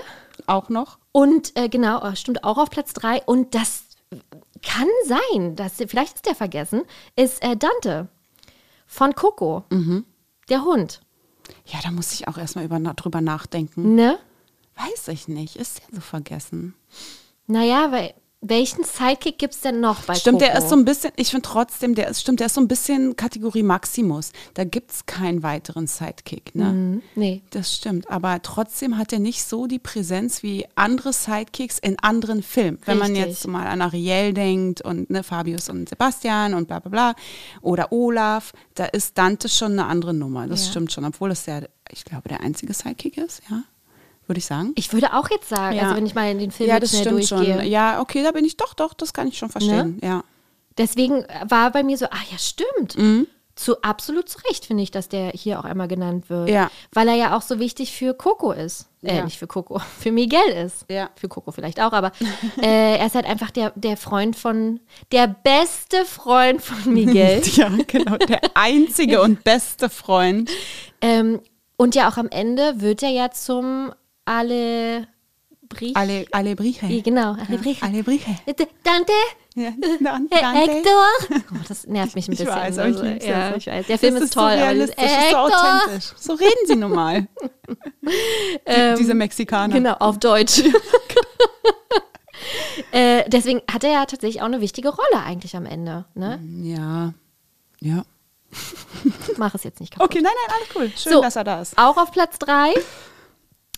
Auch 0.46 0.68
noch. 0.70 0.98
und 1.12 1.56
äh, 1.58 1.68
genau, 1.68 2.02
äh, 2.02 2.16
stimmt 2.16 2.44
auch 2.44 2.56
auf 2.56 2.70
Platz 2.70 2.94
drei, 2.94 3.20
und 3.26 3.54
das 3.54 3.82
kann 4.62 4.88
sein, 5.06 5.56
dass 5.56 5.76
vielleicht 5.86 6.16
ist 6.16 6.26
der 6.26 6.34
vergessen, 6.34 6.82
ist 7.16 7.42
äh, 7.42 7.56
Dante 7.56 8.08
von 8.86 9.14
Coco, 9.14 9.64
Mhm. 9.70 10.04
der 10.48 10.64
Hund. 10.64 11.00
Ja, 11.66 11.78
da 11.82 11.90
muss 11.90 12.12
ich 12.12 12.28
auch 12.28 12.38
erstmal 12.38 12.64
über, 12.64 12.78
drüber 12.78 13.20
nachdenken. 13.20 13.94
Ne? 13.94 14.18
Weiß 14.76 15.08
ich 15.08 15.28
nicht. 15.28 15.56
Ist 15.56 15.80
der 15.80 15.96
so 15.96 16.00
vergessen? 16.00 16.74
Naja, 17.46 17.90
weil 17.92 18.14
welchen 18.42 18.84
Sidekick 18.84 19.38
gibt 19.38 19.54
es 19.54 19.60
denn 19.60 19.80
noch 19.80 20.02
bei 20.04 20.14
Stimmt, 20.14 20.38
Coco? 20.40 20.50
der 20.50 20.58
ist 20.62 20.70
so 20.70 20.76
ein 20.76 20.86
bisschen, 20.86 21.12
ich 21.16 21.30
finde 21.30 21.46
trotzdem, 21.46 21.94
der 21.94 22.08
ist, 22.08 22.22
stimmt, 22.22 22.40
der 22.40 22.46
ist 22.46 22.54
so 22.54 22.60
ein 22.62 22.68
bisschen 22.68 23.14
Kategorie 23.14 23.62
Maximus. 23.62 24.32
Da 24.54 24.64
gibt 24.64 24.90
es 24.92 25.04
keinen 25.04 25.42
weiteren 25.42 25.86
Sidekick, 25.86 26.54
ne? 26.54 26.70
Hm, 26.70 27.02
Nee. 27.16 27.42
Das 27.50 27.74
stimmt, 27.74 28.08
aber 28.10 28.40
trotzdem 28.42 28.96
hat 28.96 29.12
er 29.12 29.18
nicht 29.18 29.44
so 29.44 29.66
die 29.66 29.78
Präsenz 29.78 30.42
wie 30.42 30.64
andere 30.74 31.12
Sidekicks 31.12 31.78
in 31.78 31.98
anderen 31.98 32.42
Filmen. 32.42 32.78
Wenn 32.86 32.96
man 32.98 33.10
Richtig. 33.12 33.26
jetzt 33.26 33.46
mal 33.46 33.66
an 33.66 33.82
Ariel 33.82 34.32
denkt 34.32 34.80
und 34.80 35.10
ne, 35.10 35.22
Fabius 35.22 35.68
und 35.68 35.90
Sebastian 35.90 36.54
und 36.54 36.66
bla 36.66 36.78
bla 36.78 36.90
bla 36.90 37.14
oder 37.60 37.92
Olaf, 37.92 38.52
da 38.74 38.86
ist 38.86 39.18
Dante 39.18 39.50
schon 39.50 39.72
eine 39.72 39.84
andere 39.84 40.14
Nummer. 40.14 40.46
Das 40.46 40.64
Ja. 40.64 40.70
stimmt 40.70 40.92
schon, 40.92 41.04
obwohl 41.04 41.30
es 41.30 41.44
der, 41.44 41.68
ich 41.90 42.06
glaube, 42.06 42.30
der 42.30 42.40
einzige 42.40 42.72
Sidekick 42.72 43.18
ist, 43.18 43.42
ja, 43.50 43.64
würde 44.30 44.38
ich 44.38 44.46
sagen. 44.46 44.72
Ich 44.76 44.92
würde 44.94 45.12
auch 45.12 45.28
jetzt 45.28 45.48
sagen, 45.50 45.76
Ja. 45.76 45.82
also 45.82 45.96
wenn 45.96 46.06
ich 46.06 46.14
mal 46.14 46.30
in 46.30 46.38
den 46.38 46.50
Film 46.52 46.68
ja, 46.70 46.76
jetzt 46.76 46.84
das 46.94 47.00
schnell 47.02 47.22
stimmt 47.22 47.30
durchgehe. 47.32 47.56
Ne? 47.56 47.62
schon. 47.64 47.70
Ja, 47.70 48.00
okay, 48.00 48.22
da 48.22 48.30
bin 48.32 48.44
ich 48.46 48.56
doch, 48.56 48.72
doch, 48.72 48.94
das 48.94 49.12
kann 49.12 49.28
ich 49.28 49.36
schon 49.36 49.50
verstehen. 49.50 49.98
Ja. 50.02 50.24
Deswegen 50.78 51.26
war 51.48 51.70
bei 51.72 51.82
mir 51.82 51.98
so, 51.98 52.06
ah 52.06 52.22
ja, 52.30 52.38
stimmt. 52.38 52.96
Mhm. 52.96 53.26
Zu 53.56 53.82
absolut 53.82 54.28
zu 54.30 54.38
Recht 54.48 54.64
finde 54.64 54.82
ich, 54.82 54.90
dass 54.90 55.08
der 55.10 55.32
hier 55.32 55.58
auch 55.60 55.64
einmal 55.64 55.88
genannt 55.88 56.30
wird. 56.30 56.48
Ja. 56.48 56.70
Weil 56.92 57.08
er 57.08 57.14
ja 57.14 57.36
auch 57.36 57.42
so 57.42 57.58
wichtig 57.58 57.92
für 57.92 58.14
Coco 58.14 58.52
ist. 58.52 58.86
Äh, 59.02 59.16
Ja. 59.16 59.24
nicht 59.24 59.38
für 59.38 59.46
Coco, 59.48 59.80
für 59.98 60.12
Miguel 60.12 60.48
ist. 60.64 60.86
Ja. 60.88 61.10
Für 61.16 61.28
Coco 61.28 61.50
vielleicht 61.50 61.78
auch, 61.80 61.92
aber 61.92 62.12
äh, 62.62 62.96
er 62.96 63.04
ist 63.04 63.14
halt 63.16 63.26
einfach 63.26 63.50
der, 63.50 63.72
der 63.74 63.98
Freund 63.98 64.36
von, 64.36 64.80
der 65.12 65.26
beste 65.26 66.06
Freund 66.06 66.62
von 66.62 66.94
Miguel. 66.94 67.42
Ja, 67.56 67.68
genau. 67.86 68.16
Der 68.16 68.40
einzige 68.54 69.20
und 69.20 69.44
beste 69.44 69.90
Freund. 69.90 70.48
ähm, 71.02 71.40
und 71.76 71.94
ja, 71.94 72.08
auch 72.10 72.16
am 72.16 72.28
Ende 72.28 72.80
wird 72.80 73.02
er 73.02 73.10
ja 73.10 73.30
zum 73.30 73.92
alle 74.24 75.06
Brich. 75.68 75.96
Ale, 75.96 76.24
Alebrije. 76.32 76.86
Ja, 76.88 77.02
genau, 77.02 77.36
Alebrije. 77.48 77.82
Alebrije. 77.82 78.38
Dante, 78.82 79.12
Ja, 79.54 79.70
Dan- 80.00 80.26
Äh, 80.30 80.40
Dante. 80.40 80.72
Hector. 80.72 81.06
Oh, 81.52 81.56
das 81.68 81.86
nervt 81.86 82.14
mich 82.16 82.28
ein 82.28 82.32
Ich 82.32 82.38
bisschen. 82.38 82.54
weiß, 82.54 82.78
aber 82.78 82.88
ich 82.88 82.96
Also, 82.96 83.06
lieb's 83.06 83.26
ja, 83.26 83.54
ich 83.56 83.66
weiß. 83.66 83.86
Der 83.86 83.98
Film 83.98 84.14
das 84.14 84.24
ist, 84.24 84.34
toll. 84.34 84.50
So 84.52 84.58
realistisch, 84.58 85.04
ist 85.04 85.30
so 85.30 85.36
authentisch. 85.36 86.12
So 86.16 86.32
reden 86.34 86.66
sie 86.66 86.76
nun 86.76 86.92
mal. 86.92 87.26
Die, 88.02 88.94
diese 88.98 89.14
Mexikaner. 89.14 89.74
Genau, 89.74 89.92
auf 89.94 90.18
Deutsch. 90.18 90.62
äh, 92.92 93.24
deswegen 93.28 93.60
hat 93.70 93.84
er 93.84 93.90
ja 93.92 94.06
tatsächlich 94.06 94.40
auch 94.42 94.46
eine 94.46 94.60
wichtige 94.60 94.88
Rolle 94.88 95.22
eigentlich 95.24 95.56
am 95.56 95.66
Ende. 95.66 96.04
Ne? 96.14 96.40
Ja. 96.62 97.12
Ja. 97.80 98.02
Mach 99.36 99.54
es 99.54 99.64
jetzt 99.64 99.80
nicht 99.80 99.92
kaputt. 99.92 100.10
Okay, 100.10 100.22
nein, 100.22 100.32
nein, 100.48 100.56
alles 100.58 100.76
cool. 100.76 100.92
Schön, 100.96 101.12
So, 101.12 101.22
dass 101.22 101.36
er 101.36 101.44
da 101.44 101.60
ist. 101.60 101.76
Auch 101.78 101.96
auf 101.96 102.10
Platz 102.12 102.38
3 102.38 102.74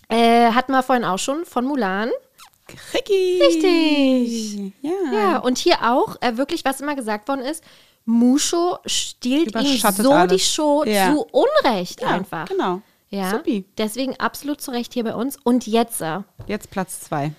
äh, 0.09 0.51
hatten 0.51 0.71
wir 0.71 0.83
vorhin 0.83 1.05
auch 1.05 1.19
schon 1.19 1.45
von 1.45 1.65
Mulan. 1.65 2.09
Ricky. 2.93 3.41
Richtig. 3.43 4.73
Ja. 4.81 4.91
Ja, 5.13 5.37
und 5.39 5.57
hier 5.57 5.77
auch 5.83 6.15
äh, 6.21 6.37
wirklich, 6.37 6.63
was 6.65 6.81
immer 6.81 6.95
gesagt 6.95 7.27
worden 7.27 7.41
ist, 7.41 7.63
Musho 8.05 8.77
stiehlt 8.85 9.53
ihm 9.55 9.77
so 9.93 10.11
alles. 10.11 10.31
die 10.33 10.39
Show 10.39 10.83
Ja. 10.85 11.13
zu 11.13 11.25
Unrecht 11.31 12.01
Ja, 12.01 12.07
einfach. 12.07 12.47
Genau. 12.47 12.81
Ja, 13.09 13.29
Supi. 13.31 13.65
deswegen 13.77 14.19
absolut 14.19 14.59
zu 14.59 14.71
Recht 14.71 14.93
hier 14.93 15.03
bei 15.03 15.13
uns. 15.13 15.37
Und 15.43 15.67
jetzt, 15.67 16.01
äh, 16.01 16.19
Jetzt 16.47 16.71
Platz 16.71 17.01
zwei. 17.01 17.31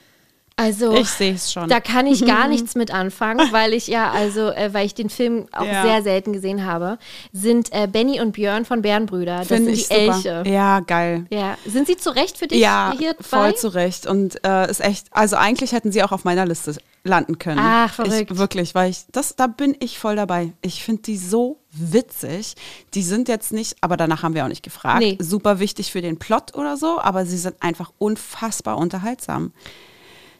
Also 0.56 0.94
Ich 0.94 1.08
sehe 1.08 1.34
es 1.34 1.52
schon. 1.52 1.68
da 1.68 1.80
kann 1.80 2.06
ich 2.06 2.24
gar 2.24 2.46
nichts 2.48 2.74
mit 2.74 2.92
anfangen, 2.92 3.50
weil 3.52 3.72
ich 3.72 3.88
ja, 3.88 4.10
also, 4.12 4.50
äh, 4.50 4.72
weil 4.72 4.86
ich 4.86 4.94
den 4.94 5.10
Film 5.10 5.46
auch 5.52 5.64
Ja. 5.64 5.82
sehr 5.82 6.02
selten 6.02 6.32
gesehen 6.32 6.64
habe, 6.64 6.98
sind 7.32 7.72
äh, 7.72 7.88
Benny 7.90 8.20
und 8.20 8.32
Björn 8.32 8.64
von 8.64 8.80
Bärenbrüder. 8.82 9.38
Das 9.38 9.48
Finde 9.48 9.74
sind 9.74 9.88
die 9.90 9.94
ich 9.96 10.14
super. 10.22 10.34
Elche. 10.38 10.50
Ja, 10.50 10.80
geil. 10.80 11.26
Ja. 11.30 11.56
Sind 11.66 11.86
sie 11.88 11.96
zu 11.96 12.10
Recht 12.14 12.38
für 12.38 12.46
dich 12.46 12.60
Ja, 12.60 12.94
hier 12.98 13.16
voll 13.20 13.50
bei? 13.50 13.52
zu 13.52 13.74
Recht. 13.74 14.06
Und 14.06 14.44
äh, 14.44 14.70
ist 14.70 14.80
echt, 14.80 15.08
also 15.10 15.36
eigentlich 15.36 15.72
hätten 15.72 15.90
sie 15.92 16.02
auch 16.04 16.12
auf 16.12 16.24
meiner 16.24 16.46
Liste 16.46 16.76
landen 17.06 17.38
können. 17.38 17.60
Ach, 17.62 17.92
verrückt. 17.92 18.30
Ich, 18.30 18.38
wirklich, 18.38 18.74
weil 18.74 18.90
ich, 18.90 19.04
das, 19.12 19.36
da 19.36 19.46
bin 19.48 19.76
ich 19.80 19.98
voll 19.98 20.16
dabei. 20.16 20.52
Ich 20.62 20.84
finde 20.84 21.02
die 21.02 21.18
so 21.18 21.58
witzig. 21.70 22.54
Die 22.94 23.02
sind 23.02 23.28
jetzt 23.28 23.52
nicht, 23.52 23.76
aber 23.82 23.96
danach 23.96 24.22
haben 24.22 24.34
wir 24.34 24.44
auch 24.44 24.48
nicht 24.48 24.62
gefragt, 24.62 25.00
Nee. 25.00 25.18
super 25.20 25.58
wichtig 25.58 25.90
für 25.92 26.00
den 26.00 26.18
Plot 26.18 26.54
oder 26.54 26.76
so, 26.76 26.98
aber 27.00 27.26
sie 27.26 27.36
sind 27.36 27.56
einfach 27.60 27.92
unfassbar 27.98 28.78
unterhaltsam. 28.78 29.52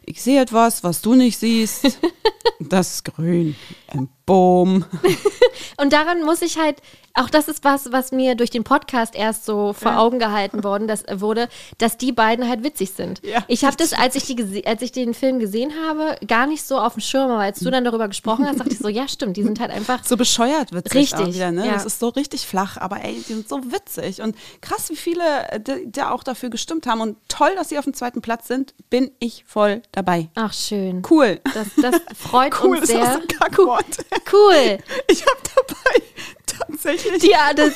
Ich 0.07 0.23
sehe 0.23 0.41
etwas, 0.41 0.85
was 0.85 1.01
du 1.01 1.15
nicht 1.15 1.39
siehst. 1.39 1.99
das 2.61 2.97
ist 2.97 3.05
grün. 3.05 3.57
Ein 3.95 4.09
Boom. 4.27 4.85
Und 5.81 5.93
daran 5.93 6.23
muss 6.23 6.41
ich 6.43 6.59
halt, 6.59 6.77
auch 7.15 7.29
das 7.29 7.47
ist 7.49 7.63
was, 7.63 7.93
was 7.93 8.11
mir 8.11 8.35
durch 8.35 8.51
den 8.51 8.65
Podcast 8.65 9.15
erst 9.15 9.45
so 9.45 9.73
vor 9.73 9.99
Augen 9.99 10.19
gehalten 10.19 10.65
worden, 10.65 10.89
dass, 10.89 11.05
wurde, 11.13 11.49
dass 11.79 11.97
die 11.97 12.11
beiden 12.11 12.49
halt 12.49 12.65
witzig 12.65 12.93
sind. 12.93 13.21
Ja, 13.25 13.45
ich 13.49 13.65
habe 13.65 13.77
das, 13.77 13.93
als 13.93 14.15
ich, 14.17 14.25
die, 14.25 14.67
als 14.67 14.83
ich 14.83 14.93
den 14.93 15.15
Film 15.15 15.39
gesehen 15.39 15.73
habe, 15.87 16.17
gar 16.27 16.47
nicht 16.47 16.65
so 16.65 16.79
auf 16.79 16.95
dem 16.95 17.03
Schirm, 17.03 17.31
aber 17.31 17.43
als 17.43 17.61
du 17.61 17.71
dann 17.71 17.85
darüber 17.85 18.09
gesprochen 18.09 18.47
hast, 18.47 18.61
dachte 18.61 18.73
ich 18.73 18.79
so, 18.79 18.89
ja 18.95 19.07
stimmt, 19.09 19.37
die 19.37 19.43
sind 19.43 19.61
halt 19.61 19.71
einfach 19.71 20.05
So 20.05 20.17
bescheuert 20.17 20.73
witzig 20.73 20.95
Richtig, 20.95 21.35
wieder, 21.35 21.53
ne? 21.53 21.67
ja. 21.67 21.73
Das 21.75 21.85
ist 21.85 22.01
so 22.01 22.09
richtig 22.09 22.47
flach, 22.47 22.77
aber 22.79 23.05
ey, 23.05 23.15
die 23.15 23.35
sind 23.35 23.49
so 23.49 23.61
witzig 23.71 24.23
und 24.23 24.37
krass, 24.61 24.91
wie 24.91 24.97
viele 24.97 25.51
äh, 25.51 25.61
da 25.87 26.11
auch 26.11 26.23
dafür 26.23 26.51
gestimmt 26.51 26.87
haben 26.87 27.01
und 27.01 27.17
toll, 27.29 27.51
dass 27.57 27.69
sie 27.69 27.79
auf 27.79 27.85
dem 27.85 27.95
zweiten 27.95 28.23
Platz 28.23 28.49
sind, 28.49 28.75
bin 28.91 29.11
ich 29.19 29.45
voll 29.47 29.83
dabei. 29.93 30.31
Ach, 30.35 30.53
schön. 30.53 31.03
Cool. 31.09 31.41
Das, 31.53 31.69
das 31.81 32.01
freut 32.17 32.55
cool, 32.63 32.79
uns 32.79 32.89
ist 32.89 32.97
auch 32.97 33.05
sehr. 33.05 33.13
so 33.15 33.21
ein 33.21 33.29
Kackwort. 33.29 33.84
Cool. 34.33 34.79
Ich 35.09 35.25
habe 35.25 35.41
dabei 35.55 36.03
tatsächlich 36.47 37.23
Ja, 37.23 37.53
das, 37.53 37.75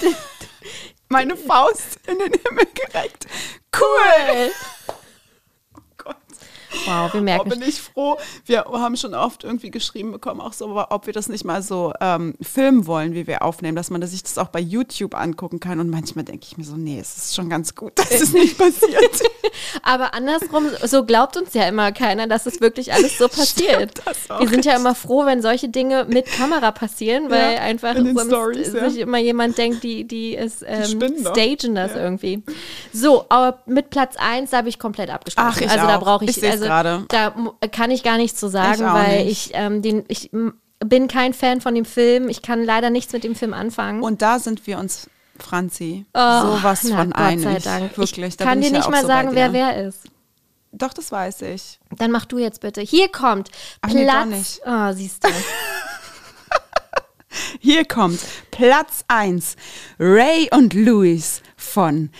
meine 1.09 1.37
Faust 1.37 1.99
in 2.07 2.19
den 2.19 2.33
Himmel 2.33 2.67
gereckt. 2.75 3.27
Cool. 3.79 4.51
Gott. 4.87 4.97
Wow, 6.87 7.13
wir 7.13 7.21
Oh, 7.21 7.25
merken. 7.25 7.49
bin 7.49 7.63
ich 7.63 7.81
froh. 7.81 8.17
Wir 8.45 8.65
haben 8.65 8.97
schon 8.97 9.15
oft 9.15 9.45
irgendwie 9.45 9.71
geschrieben 9.71 10.13
bekommen, 10.13 10.41
auch 10.41 10.53
so, 10.53 10.67
ob 10.91 11.07
wir 11.07 11.13
das 11.13 11.29
nicht 11.29 11.45
mal 11.45 11.63
so 11.63 11.93
ähm, 12.01 12.35
filmen 12.41 12.87
wollen, 12.87 13.15
wie 13.15 13.27
wir 13.27 13.43
aufnehmen, 13.43 13.77
dass 13.77 13.91
man 13.91 14.05
sich 14.07 14.23
das 14.23 14.39
auch 14.39 14.49
bei 14.49 14.61
YouTube 14.61 15.15
angucken 15.15 15.61
kann. 15.61 15.81
Und 15.81 15.91
manchmal 15.91 16.25
denke 16.25 16.47
ich 16.49 16.57
mir 16.57 16.65
so, 16.65 16.77
nee, 16.77 16.99
es 17.01 17.17
ist 17.17 17.35
schon 17.35 17.49
ganz 17.51 17.75
gut, 17.75 17.93
dass 17.99 18.11
es 18.11 18.33
nicht 18.33 18.57
passiert. 18.59 19.23
Aber 19.83 20.15
andersrum, 20.15 20.67
so 20.85 21.05
glaubt 21.05 21.37
uns 21.37 21.55
ja 21.55 21.67
immer 21.69 21.93
keiner, 21.93 22.27
dass 22.27 22.47
es 22.47 22.61
wirklich 22.61 22.93
alles 22.93 23.19
so 23.19 23.29
passiert. 23.29 24.01
Wir 24.39 24.49
sind 24.49 24.65
ja 24.65 24.77
immer 24.77 24.95
froh, 24.95 25.25
wenn 25.27 25.43
solche 25.43 25.69
Dinge 25.69 26.05
mit 26.09 26.27
Kamera 26.27 26.71
passieren, 26.73 27.31
weil 27.31 27.55
Ja, 27.55 27.61
einfach 27.61 27.95
sonst 27.97 28.27
Stories, 28.27 28.73
ja. 28.73 28.89
sich 28.91 29.01
immer 29.01 29.19
jemand 29.19 29.59
denkt, 29.59 29.83
die, 29.83 30.05
die 30.07 30.37
es 30.37 30.63
ähm, 30.67 31.01
doch. 31.01 31.33
stagen 31.33 31.75
das 31.75 31.95
irgendwie. 31.95 32.43
So, 32.93 33.25
aber 33.29 33.59
mit 33.67 33.91
Platz 33.91 34.17
1 34.19 34.53
habe 34.53 34.69
ich 34.69 34.79
komplett 34.79 35.11
abgesprochen. 35.11 35.49
Ach, 35.53 35.61
ich 35.61 35.71
also 35.71 35.87
da 35.87 35.97
auch. 35.97 36.03
brauche 36.03 36.25
ich, 36.25 36.31
Ich 36.37 36.43
also 36.63 36.67
gerade. 36.69 37.05
da 37.09 37.35
kann 37.69 37.91
ich 37.91 38.03
gar 38.03 38.17
nichts 38.17 38.39
zu 38.39 38.49
sagen, 38.49 38.81
Ich 38.83 38.93
weil 38.93 39.25
nicht. 39.25 39.47
ich 39.49 39.51
ähm, 39.55 39.83
den 39.83 40.05
ich 40.09 40.31
bin 40.85 41.09
kein 41.09 41.35
Fan 41.35 41.61
von 41.61 41.75
dem 41.75 41.85
Film. 41.85 42.29
Ich 42.29 42.43
kann 42.43 42.63
leider 42.65 42.91
nichts 42.91 43.13
mit 43.13 43.25
dem 43.25 43.35
Film 43.35 43.53
anfangen. 43.55 44.03
Und 44.03 44.23
da 44.23 44.39
sind 44.39 44.67
wir 44.67 44.79
uns, 44.79 45.09
Franzi, 45.39 46.07
Oh, 46.15 46.19
sowas 46.43 46.85
na, 46.85 46.97
von 46.99 47.11
Gott 47.11 47.21
einig. 47.21 47.45
sei 47.45 47.59
Dank. 47.59 47.99
Wirklich, 47.99 48.27
ich 48.29 48.37
da 48.37 48.45
kann 48.45 48.61
dir 48.61 48.67
ich 48.69 48.73
ja 48.73 48.79
nicht 48.79 48.87
auch 48.87 48.91
mal 48.93 49.01
so 49.03 49.07
sagen, 49.09 49.31
wer 49.33 49.53
wer 49.53 49.87
ist. 49.89 50.03
Doch, 50.71 50.93
das 50.93 51.11
weiß 51.11 51.43
ich. 51.43 51.81
Dann 51.97 52.11
mach 52.11 52.27
du 52.27 52.39
jetzt 52.39 52.61
bitte. 52.61 52.81
Hier 52.83 53.09
kommt 53.09 53.51
Ach 53.81 53.89
nee, 53.89 54.05
Platz. 54.05 54.27
nicht. 54.29 54.61
Oh, 54.67 54.93
siehst 54.93 55.25
du. 55.25 55.29
Hier 57.61 57.85
kommt 57.85 58.21
Platz 58.51 59.05
1. 59.09 59.57
Ray 59.99 60.49
und 60.53 60.75
Louis 60.75 61.43
von 61.57 62.11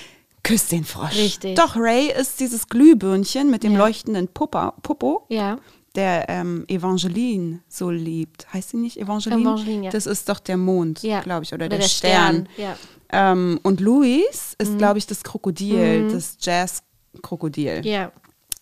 Küss 0.43 0.69
den 0.69 0.85
Frosch. 0.85 1.17
Richtig. 1.17 1.57
Doch, 1.57 1.77
Ray 1.77 2.11
ist 2.13 2.41
dieses 2.41 2.69
Glühbirnchen 2.69 3.51
mit 3.51 3.63
dem 3.63 3.73
Ja. 3.73 3.79
leuchtenden 3.79 4.29
Puppa, 4.29 4.73
Popo, 4.83 5.27
ja. 5.29 5.59
der 5.95 6.29
ähm, 6.29 6.65
Evangeline 6.69 7.61
so 7.69 7.91
liebt. 7.91 8.53
Heißt 8.53 8.71
sie 8.71 8.77
nicht 8.77 8.97
Evangeline? 8.99 9.43
Evangeline, 9.43 9.85
ja. 9.87 9.91
Das 9.91 10.07
ist 10.07 10.29
doch 10.29 10.39
der 10.41 10.57
Mond, 10.57 11.03
Ja. 11.03 11.21
glaube 11.21 11.45
ich, 11.45 11.53
oder, 11.53 11.67
Oder 11.67 11.71
der, 11.71 11.79
der 11.81 11.89
Stern. 11.89 12.49
Stern, 12.55 12.77
ja. 13.11 13.33
Ähm, 13.33 13.59
und 13.63 13.81
Louis 13.81 14.55
ist, 14.59 14.79
glaube 14.79 14.99
ich, 14.99 15.07
das 15.07 15.23
Krokodil, 15.25 16.11
das 16.13 16.37
Jazz-Krokodil. 16.41 17.85
Ja. 17.85 18.13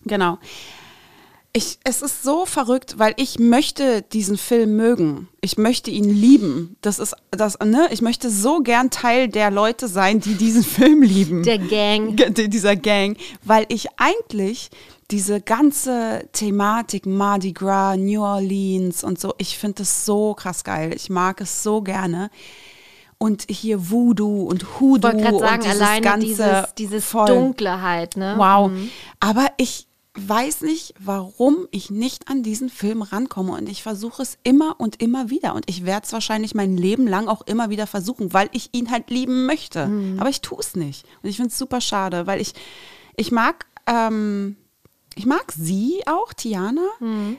Genau. 0.04 0.38
Ich, 1.56 1.78
es 1.84 2.02
ist 2.02 2.22
so 2.22 2.44
verrückt, 2.44 2.98
weil 2.98 3.14
ich 3.16 3.38
möchte 3.38 4.02
diesen 4.02 4.36
Film 4.36 4.76
mögen. 4.76 5.28
Ich 5.40 5.56
möchte 5.56 5.90
ihn 5.90 6.04
lieben. 6.10 6.76
Das 6.82 6.98
ist 6.98 7.14
das, 7.30 7.58
ne? 7.60 7.88
Ich 7.90 8.02
möchte 8.02 8.28
so 8.30 8.60
gern 8.60 8.90
Teil 8.90 9.28
der 9.28 9.50
Leute 9.50 9.88
sein, 9.88 10.20
die 10.20 10.34
diesen 10.34 10.62
Film 10.76 11.00
lieben. 11.02 11.42
Der 11.44 11.58
Gang. 11.58 12.14
Die- 12.34 12.50
dieser 12.50 12.76
Gang, 12.76 13.16
weil 13.42 13.64
ich 13.68 13.86
eigentlich 13.96 14.68
diese 15.10 15.40
ganze 15.40 16.28
Thematik 16.32 17.06
Mardi 17.06 17.52
Gras, 17.52 17.96
New 17.96 18.22
Orleans 18.22 19.02
und 19.02 19.18
so, 19.18 19.32
ich 19.38 19.56
finde 19.56 19.76
das 19.82 20.04
so 20.04 20.34
krass 20.34 20.62
geil. 20.62 20.92
Ich 20.94 21.08
mag 21.08 21.40
es 21.40 21.62
so 21.62 21.80
gerne. 21.80 22.28
Und 23.18 23.46
hier 23.48 23.88
Voodoo 23.90 24.42
und 24.42 24.78
Hoodoo 24.78 25.08
Ich 25.08 25.14
wollte 25.14 25.22
gerade 25.22 25.34
und 25.36 25.40
sagen, 25.40 25.62
dieses 25.62 25.80
alleine 25.80 26.00
ganze 26.02 26.26
dieses, 26.26 26.74
dieses. 26.76 27.10
Dunkle 27.12 27.80
halt, 27.80 28.18
ne? 28.18 28.34
Wow. 28.36 28.70
Aber 29.20 29.46
ich 29.56 29.86
weiß 30.16 30.62
nicht, 30.62 30.94
warum 30.98 31.68
ich 31.70 31.90
nicht 31.90 32.28
an 32.28 32.42
diesen 32.42 32.68
Film 32.68 33.02
rankomme. 33.02 33.52
Und 33.52 33.68
ich 33.68 33.82
versuche 33.82 34.22
es 34.22 34.38
immer 34.42 34.76
und 34.78 35.00
immer 35.02 35.30
wieder. 35.30 35.54
Und 35.54 35.68
ich 35.68 35.84
werde 35.84 36.06
es 36.06 36.12
wahrscheinlich 36.12 36.54
mein 36.54 36.76
Leben 36.76 37.06
lang 37.06 37.28
auch 37.28 37.42
immer 37.42 37.70
wieder 37.70 37.86
versuchen, 37.86 38.32
weil 38.32 38.48
ich 38.52 38.70
ihn 38.72 38.90
halt 38.90 39.10
lieben 39.10 39.46
möchte. 39.46 39.88
Aber 40.18 40.30
ich 40.30 40.40
tue 40.40 40.60
es 40.60 40.74
nicht. 40.76 41.04
Und 41.22 41.28
ich 41.28 41.36
finde 41.36 41.50
es 41.50 41.58
super 41.58 41.80
schade, 41.80 42.26
weil 42.26 42.40
ich, 42.40 42.54
ich 43.16 43.30
mag. 43.32 43.66
Ähm, 43.86 44.56
ich 45.18 45.24
mag 45.24 45.50
sie 45.50 46.02
auch, 46.04 46.34
Tiana. 46.34 46.86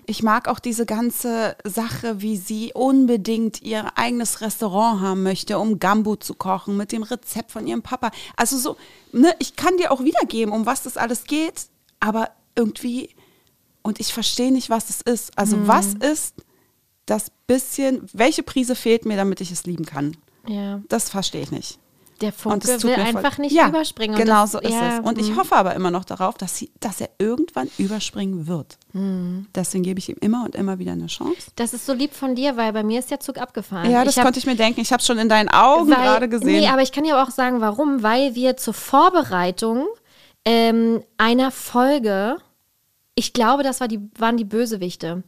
Ich 0.08 0.24
mag 0.24 0.48
auch 0.48 0.58
diese 0.58 0.88
ganze 0.88 1.56
Sache, 1.64 2.24
wie 2.24 2.36
sie 2.36 2.72
unbedingt 2.74 3.62
ihr 3.62 3.96
eigenes 3.96 4.42
Restaurant 4.42 5.00
haben 5.00 5.22
möchte, 5.22 5.60
um 5.60 5.78
Gambo 5.78 6.16
zu 6.16 6.34
kochen 6.34 6.76
mit 6.76 6.92
dem 6.92 7.04
Rezept 7.04 7.52
von 7.52 7.68
ihrem 7.68 7.84
Papa. 7.84 8.10
Also 8.36 8.58
so, 8.58 8.78
ne, 9.12 9.32
ich 9.38 9.56
kann 9.56 9.78
dir 9.78 9.92
auch 9.92 10.04
wiedergeben, 10.04 10.56
um 10.56 10.66
was 10.66 10.82
das 10.82 10.98
alles 10.98 11.26
geht, 11.26 11.68
aber 12.00 12.32
irgendwie, 12.58 13.16
und 13.84 14.00
ich 14.00 14.14
verstehe 14.14 14.52
nicht, 14.52 14.70
was 14.70 14.90
es 14.90 15.02
ist. 15.02 15.38
Also 15.38 15.68
was 15.68 15.94
ist 15.94 16.36
das 17.06 17.32
bisschen, 17.48 18.08
welche 18.12 18.44
Prise 18.44 18.76
fehlt 18.76 19.06
mir, 19.06 19.16
damit 19.16 19.40
ich 19.40 19.52
es 19.52 19.66
lieben 19.66 19.86
kann? 19.86 20.18
Ja. 20.48 20.82
Das 20.90 21.10
verstehe 21.10 21.42
ich 21.42 21.52
nicht. 21.52 21.80
Der 22.22 22.34
Funke 22.34 22.68
will 22.68 22.80
voll- 22.80 22.94
einfach 22.94 23.38
nicht 23.38 23.52
ja, 23.52 23.68
überspringen. 23.68 24.16
Genau 24.18 24.42
das- 24.42 24.54
so 24.54 24.60
ist 24.60 24.72
ja, 24.72 24.98
es. 24.98 25.06
Und 25.06 25.20
ich 25.20 25.30
mm. 25.30 25.38
hoffe 25.38 25.56
aber 25.56 25.76
immer 25.76 25.92
noch 25.92 26.04
darauf, 26.04 26.36
dass, 26.36 26.58
sie, 26.58 26.72
dass 26.80 27.00
er 27.00 27.12
irgendwann 27.20 27.70
überspringen 27.78 28.48
wird. 28.48 28.80
Mm. 28.94 29.42
Deswegen 29.54 29.84
gebe 29.84 30.00
ich 30.00 30.10
ihm 30.10 30.18
immer 30.20 30.44
und 30.44 30.56
immer 30.56 30.80
wieder 30.80 30.94
eine 30.94 31.06
Chance. 31.08 31.52
Das 31.56 31.76
ist 31.76 31.86
so 31.86 31.94
lieb 31.94 32.14
von 32.14 32.34
dir, 32.34 32.58
weil 32.58 32.74
bei 32.74 32.82
mir 32.82 33.00
ist 33.00 33.12
der 33.12 33.20
Zug 33.20 33.38
abgefahren. 33.38 33.92
Ja, 33.92 34.04
das 34.04 34.14
ich 34.16 34.18
hab- 34.18 34.26
konnte 34.26 34.40
ich 34.40 34.48
mir 34.48 34.56
denken. 34.56 34.82
Ich 34.82 34.92
habe 34.92 35.00
es 35.00 35.06
schon 35.06 35.20
in 35.20 35.30
deinen 35.30 35.50
Augen 35.50 35.92
weil- 35.92 35.98
gerade 35.98 36.28
gesehen. 36.28 36.62
Nee, 36.62 36.68
aber 36.68 36.82
ich 36.82 36.92
kann 36.92 37.06
ja 37.06 37.22
auch 37.22 37.30
sagen, 37.30 37.62
warum. 37.62 38.02
Weil 38.02 38.34
wir 38.34 38.58
zur 38.58 38.74
Vorbereitung 38.74 39.86
ähm, 40.44 41.04
einer 41.18 41.52
Folge, 41.52 42.38
ich 43.20 43.34
glaube, 43.34 43.64
das 43.64 43.80
war 43.82 43.88
die, 43.88 44.00
waren 44.20 44.38
die 44.38 44.46
Bösewichte. 44.46 45.24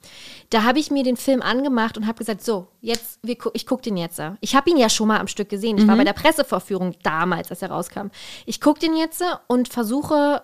Da 0.51 0.63
habe 0.63 0.77
ich 0.77 0.91
mir 0.91 1.03
den 1.03 1.17
Film 1.17 1.41
angemacht 1.41 1.97
und 1.97 2.05
habe 2.05 2.19
gesagt, 2.19 2.43
so, 2.43 2.67
jetzt, 2.81 3.17
wir, 3.23 3.35
ich 3.53 3.65
gucke 3.65 3.81
den 3.81 3.97
jetzt. 3.97 4.21
Ich 4.41 4.55
habe 4.55 4.69
ihn 4.69 4.77
ja 4.77 4.89
schon 4.89 5.07
mal 5.07 5.19
am 5.19 5.27
Stück 5.27 5.49
gesehen. 5.49 5.79
Ich 5.79 5.87
war 5.87 5.95
Mhm. 5.95 5.99
bei 5.99 6.03
der 6.03 6.13
Pressevorführung 6.13 6.93
damals, 7.01 7.49
als 7.49 7.63
er 7.63 7.71
rauskam. 7.71 8.09
Ich 8.45 8.61
gucke 8.61 8.79
den 8.79 8.95
jetzt 8.95 9.23
und 9.47 9.69
versuche 9.69 10.43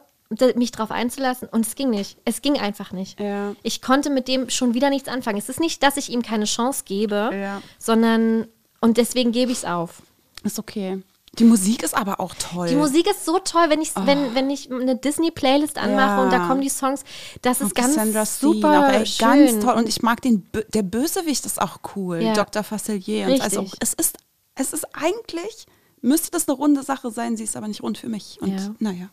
mich 0.55 0.71
drauf 0.71 0.89
einzulassen 0.89 1.47
und 1.47 1.67
es 1.67 1.75
ging 1.75 1.91
nicht. 1.91 2.17
Es 2.25 2.41
ging 2.41 2.57
einfach 2.59 2.91
nicht. 2.91 3.19
Ja. 3.19 3.53
Ich 3.61 3.83
konnte 3.83 4.09
mit 4.09 4.27
dem 4.27 4.49
schon 4.49 4.73
wieder 4.73 4.89
nichts 4.89 5.07
anfangen. 5.07 5.37
Es 5.37 5.47
ist 5.49 5.59
nicht, 5.59 5.83
dass 5.83 5.97
ich 5.97 6.09
ihm 6.09 6.23
keine 6.23 6.45
Chance 6.45 6.81
gebe, 6.83 7.29
Ja. 7.31 7.61
sondern 7.77 8.47
und 8.81 8.97
deswegen 8.97 9.31
gebe 9.31 9.51
ich 9.51 9.59
es 9.59 9.65
auf. 9.65 10.01
ist 10.43 10.57
okay. 10.57 11.03
Die 11.39 11.43
Musik 11.43 11.83
ist 11.83 11.95
aber 11.95 12.19
auch 12.19 12.33
toll. 12.35 12.67
Die 12.69 12.75
Musik 12.75 13.07
ist 13.09 13.25
so 13.25 13.39
toll, 13.39 13.65
wenn 13.69 13.81
ich, 13.81 13.91
wenn, 13.95 14.33
wenn 14.35 14.49
ich 14.49 14.71
eine 14.71 14.95
Disney-Playlist 14.95 15.77
anmache 15.77 16.17
Ja. 16.17 16.23
und 16.23 16.31
da 16.31 16.47
kommen 16.47 16.61
die 16.61 16.69
Songs. 16.69 17.03
Das 17.41 17.61
ist 17.61 17.75
ganz 17.75 17.95
Sandra 17.95 18.25
Steen, 18.25 18.53
super 18.53 18.79
auch, 18.87 18.91
ey, 18.93 19.05
schön. 19.05 19.27
ganz 19.27 19.59
toll. 19.63 19.73
Und 19.75 19.87
ich 19.89 20.01
mag 20.01 20.21
den, 20.21 20.45
der 20.73 20.83
Bösewicht 20.83 21.45
ist 21.45 21.61
auch 21.61 21.79
cool. 21.95 22.21
Ja. 22.21 22.33
Dr. 22.33 22.63
Facilier. 22.63 23.27
Also 23.41 23.65
es 23.79 23.93
ist, 23.93 24.17
es 24.55 24.73
ist 24.73 24.85
eigentlich, 24.93 25.65
müsste 26.01 26.31
das 26.31 26.47
eine 26.47 26.55
runde 26.57 26.83
Sache 26.83 27.11
sein, 27.11 27.35
sie 27.37 27.43
ist 27.43 27.55
aber 27.57 27.67
nicht 27.67 27.83
rund 27.83 27.97
für 27.97 28.09
mich. 28.09 28.37
Und 28.41 28.51
Ja. 28.57 28.75
naja. 28.79 29.09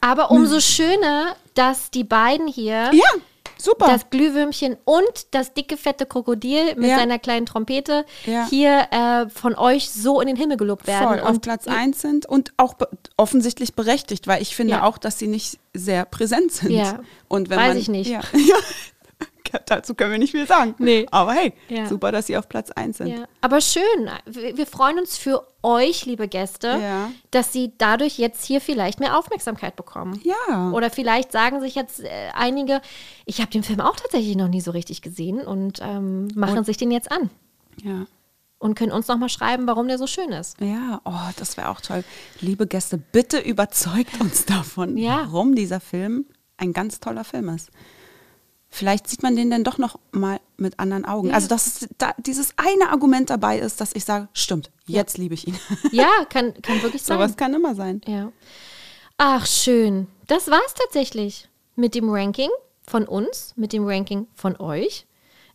Aber 0.00 0.30
umso 0.30 0.60
schöner, 0.60 1.34
dass 1.54 1.90
die 1.90 2.04
beiden 2.04 2.46
hier, 2.46 2.90
Ja, 2.92 3.08
super. 3.56 3.86
das 3.86 4.10
Glühwürmchen 4.10 4.76
und 4.84 5.04
das 5.30 5.54
dicke, 5.54 5.76
fette 5.76 6.06
Krokodil 6.06 6.74
mit 6.76 6.90
Ja. 6.90 6.98
seiner 6.98 7.18
kleinen 7.18 7.46
Trompete, 7.46 8.04
Ja. 8.26 8.46
hier 8.50 8.88
äh, 8.90 9.28
von 9.30 9.54
euch 9.56 9.90
so 9.90 10.20
in 10.20 10.26
den 10.26 10.36
Himmel 10.36 10.56
gelobt 10.56 10.86
werden. 10.86 11.08
voll 11.08 11.20
auf 11.20 11.30
und 11.30 11.40
Platz 11.42 11.66
1 11.66 12.00
sind 12.00 12.26
und 12.26 12.52
auch 12.56 12.74
be 12.74 12.88
offensichtlich 13.16 13.74
berechtigt, 13.74 14.26
weil 14.26 14.42
ich 14.42 14.54
finde 14.54 14.74
Ja. 14.74 14.84
auch, 14.84 14.98
dass 14.98 15.18
sie 15.18 15.26
nicht 15.28 15.58
sehr 15.74 16.04
präsent 16.04 16.52
sind. 16.52 16.70
Ja. 16.70 17.00
Und 17.28 17.50
wenn 17.50 17.58
Weiß 17.58 17.68
man, 17.68 17.76
ich 17.78 17.88
nicht. 17.88 18.10
Ja. 18.10 18.20
Dazu 19.66 19.94
können 19.94 20.12
wir 20.12 20.18
nicht 20.18 20.32
viel 20.32 20.46
sagen. 20.46 20.74
Nee. 20.78 21.06
Aber 21.10 21.32
hey, 21.32 21.54
Ja. 21.68 21.86
super, 21.86 22.12
dass 22.12 22.26
sie 22.26 22.36
auf 22.36 22.48
Platz 22.48 22.70
1 22.70 22.98
sind. 22.98 23.06
Ja, 23.08 23.24
aber 23.40 23.60
schön. 23.62 23.82
Wir 24.26 24.66
freuen 24.66 24.98
uns 24.98 25.16
für 25.16 25.46
euch, 25.62 26.04
liebe 26.04 26.28
Gäste, 26.28 26.78
Ja. 26.80 27.10
dass 27.30 27.52
sie 27.52 27.72
dadurch 27.78 28.18
jetzt 28.18 28.44
hier 28.44 28.60
vielleicht 28.60 29.00
mehr 29.00 29.18
Aufmerksamkeit 29.18 29.74
bekommen. 29.74 30.20
Ja. 30.22 30.70
Oder 30.72 30.90
vielleicht 30.90 31.32
sagen 31.32 31.60
sich 31.60 31.74
jetzt 31.74 32.00
äh, 32.00 32.08
einige, 32.34 32.82
ich 33.24 33.40
habe 33.40 33.50
den 33.50 33.62
Film 33.62 33.80
auch 33.80 33.96
tatsächlich 33.96 34.36
noch 34.36 34.48
nie 34.48 34.60
so 34.60 34.70
richtig 34.70 35.00
gesehen 35.02 35.40
und 35.40 35.80
ähm, 35.82 36.28
machen 36.34 36.64
sich 36.64 36.76
den 36.76 36.90
jetzt 36.90 37.10
an 37.10 37.30
Ja. 37.82 38.06
und 38.58 38.74
können 38.74 38.92
uns 38.92 39.08
nochmal 39.08 39.30
schreiben, 39.30 39.66
warum 39.66 39.88
der 39.88 39.96
so 39.98 40.06
schön 40.06 40.30
ist. 40.30 40.60
Ja, 40.60 41.00
oh, 41.04 41.30
das 41.38 41.56
wäre 41.56 41.70
auch 41.70 41.80
toll. 41.80 42.04
Liebe 42.42 42.66
Gäste, 42.66 42.98
bitte 42.98 43.38
überzeugt 43.38 44.20
uns 44.20 44.44
davon, 44.46 44.94
warum 44.96 45.54
dieser 45.54 45.80
Film 45.80 46.26
ein 46.58 46.72
ganz 46.74 47.00
toller 47.00 47.24
Film 47.24 47.48
ist. 47.48 47.70
Vielleicht 48.68 49.08
sieht 49.08 49.22
man 49.22 49.36
den 49.36 49.50
dann 49.50 49.64
doch 49.64 49.78
noch 49.78 49.98
mal 50.12 50.40
mit 50.56 50.78
anderen 50.78 51.04
Augen. 51.04 51.32
Also, 51.32 51.48
dass 51.48 51.66
es 51.66 51.88
da 51.98 52.14
dieses 52.18 52.52
eine 52.56 52.90
Argument 52.90 53.30
dabei 53.30 53.58
ist, 53.58 53.80
dass 53.80 53.94
ich 53.94 54.04
sage, 54.04 54.28
stimmt, 54.32 54.70
jetzt 54.86 55.18
liebe 55.18 55.34
ich 55.34 55.46
ihn. 55.46 55.58
Ja, 55.92 56.08
kann, 56.28 56.54
kann 56.62 56.82
wirklich 56.82 57.02
sein. 57.02 57.16
Sowas 57.16 57.36
kann 57.36 57.54
immer 57.54 57.74
sein. 57.74 58.00
Ja. 58.06 58.32
Ach, 59.16 59.46
schön. 59.46 60.06
Das 60.26 60.50
war's 60.50 60.74
tatsächlich 60.74 61.48
mit 61.76 61.94
dem 61.94 62.08
Ranking 62.10 62.50
von 62.86 63.06
uns, 63.06 63.54
mit 63.56 63.72
dem 63.72 63.86
Ranking 63.86 64.26
von 64.34 64.60
euch. 64.60 65.06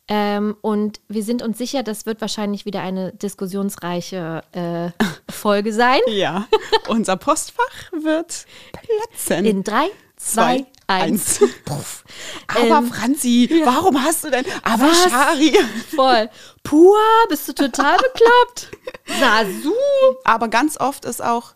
Ähm, 0.10 0.57
und 0.61 0.99
wir 1.07 1.23
sind 1.23 1.41
uns 1.41 1.57
sicher, 1.57 1.81
das 1.81 2.06
wird 2.06 2.19
wahrscheinlich 2.19 2.65
wieder 2.65 2.81
eine 2.81 3.14
diskussionsreiche 3.14 4.44
äh, 4.52 5.06
Folge 5.31 5.72
sein. 5.73 5.99
Ja, 6.07 6.48
unser 6.88 7.15
Postfach 7.15 7.91
wird 7.91 8.45
platzen. 8.72 9.45
In 9.45 9.64
drei, 9.64 9.88
zwei, 10.18 10.65
eins. 10.88 11.39
Aber 12.47 12.77
Ähm, 12.80 12.91
Franzi, 12.91 13.61
warum 13.64 14.03
hast 14.03 14.23
du 14.23 14.30
denn 14.30 14.45
aber 14.64 14.84
Was? 14.84 15.10
Shari? 15.10 15.57
Voll. 15.95 16.30
Pua, 16.64 16.99
bist 17.30 17.47
du 17.47 17.53
total 17.53 17.97
bekloppt? 17.97 18.69
Sasu. 19.19 19.73
Aber 20.23 20.47
ganz 20.47 20.80
oft 20.80 21.05
ist 21.05 21.23
auch, 21.23 21.53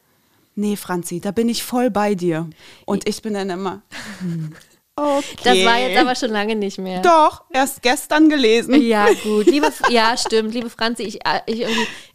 nee, 0.55 0.75
Franzi, 0.75 1.19
da 1.19 1.31
bin 1.31 1.49
ich 1.49 1.63
voll 1.63 1.89
bei 1.89 2.15
dir. 2.15 2.49
Und 2.85 3.07
ich 3.07 3.21
bin 3.21 3.33
dann 3.33 3.49
immer, 3.49 3.81
hm, 4.19 4.53
okay. 4.95 5.23
Das 5.43 5.65
war 5.65 5.77
jetzt 5.79 5.97
aber 5.97 6.15
schon 6.15 6.31
lange 6.31 6.55
nicht 6.55 6.77
mehr. 6.79 7.01
Doch, 7.01 7.43
erst 7.51 7.81
gestern 7.81 8.29
gelesen. 8.29 8.81
Ja, 8.81 9.07
gut. 9.23 9.45
Liebe, 9.45 9.71
ja, 9.89 10.17
stimmt. 10.17 10.53
Liebe 10.53 10.69
Franzi, 10.69 11.03
ich, 11.03 11.25
äh, 11.25 11.41
ich, 11.45 11.65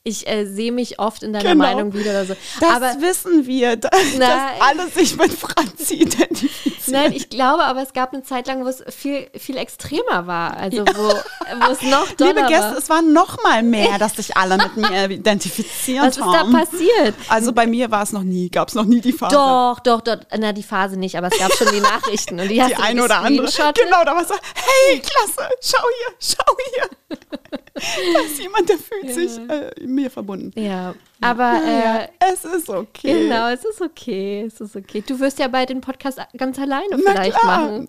ich 0.05 0.27
äh, 0.29 0.47
sehe 0.47 0.73
mich 0.73 0.99
oft 0.99 1.23
in 1.23 1.33
deiner 1.33 1.51
Genau. 1.51 1.65
Meinung 1.65 1.95
wieder 1.95 2.11
oder 2.11 2.25
so. 2.27 2.37
Das 2.61 2.71
aber 2.71 3.01
wissen 3.01 3.47
wir, 3.47 3.77
da- 3.77 3.89
dass 4.19 4.39
alle 4.61 4.89
sich 4.89 5.17
mit 5.17 5.33
Franzi 5.33 5.95
identifizieren. 5.95 6.73
Nein, 6.89 7.13
ich 7.13 7.29
glaube, 7.31 7.63
aber 7.65 7.83
es 7.83 7.93
gab 7.93 8.13
eine 8.13 8.25
Zeit 8.25 8.49
lang, 8.49 8.65
wo 8.65 8.69
es 8.69 8.83
viel, 8.93 9.29
viel 9.39 9.57
extremer 9.57 10.27
war. 10.27 10.57
Also 10.57 10.79
wo, 10.85 11.03
wo 11.67 11.71
es 11.73 11.83
noch 11.83 12.11
doller 12.17 12.35
Liebe 12.35 12.49
Gäste, 12.49 12.65
war. 12.73 12.77
es 12.79 12.89
war 12.91 13.03
noch 13.03 13.41
mal 13.45 13.63
mehr, 13.63 13.97
dass 13.99 14.17
sich 14.17 14.37
alle 14.37 14.57
mit 14.57 14.77
mir 14.77 15.09
identifiziert 15.11 16.05
Was 16.05 16.17
ist 16.17 16.27
da 16.27 16.33
haben. 16.41 16.53
passiert? 16.53 17.15
Also 17.29 17.53
bei 17.53 17.69
mir 17.69 17.91
war 17.93 18.03
es 18.03 18.11
noch 18.13 18.25
nie, 18.25 18.51
gab 18.51 18.69
es 18.69 18.75
noch 18.75 18.85
nie 18.85 19.01
die 19.01 19.13
Phase. 19.13 19.37
Doch, 19.37 19.79
doch, 19.85 20.01
doch. 20.01 20.17
Na, 20.37 20.53
die 20.53 20.65
Phase 20.65 20.99
nicht, 20.99 21.17
aber 21.17 21.29
es 21.29 21.39
gab 21.39 21.53
schon 21.55 21.69
die 21.73 21.81
Nachrichten. 21.81 22.41
Und 22.41 22.49
die, 22.49 22.55
Die 22.55 22.63
eine 22.75 23.05
oder 23.05 23.19
andere. 23.21 23.47
Genau, 23.47 24.05
da 24.05 24.17
war 24.17 24.25
so, 24.25 24.35
hey, 24.55 24.99
klasse, 25.01 25.49
schau 25.61 25.79
hier, 25.99 26.17
schau 26.19 26.57
hier. 26.75 27.19
da 28.15 28.21
ist 28.21 28.39
jemand, 28.41 28.69
der 28.69 28.77
fühlt 28.79 29.15
sich 29.15 29.39
äh, 29.49 29.71
mir 29.95 30.11
verbunden. 30.11 30.59
Ja, 30.59 30.95
aber 31.21 31.61
Ja, 31.65 32.03
äh, 32.03 32.09
es 32.33 32.45
ist 32.45 32.69
okay. 32.69 33.23
genau, 33.29 33.49
es 33.49 33.65
ist 33.65 33.81
okay, 33.81 34.45
es 34.47 34.61
ist 34.61 34.75
okay. 34.77 35.03
Du 35.07 35.19
wirst 35.21 35.39
ja 35.39 35.49
bald 35.49 35.69
den 35.69 35.81
Podcast 35.81 36.19
ganz 36.37 36.59
alleine 36.59 36.99
vielleicht 36.99 37.43
machen. 37.45 37.89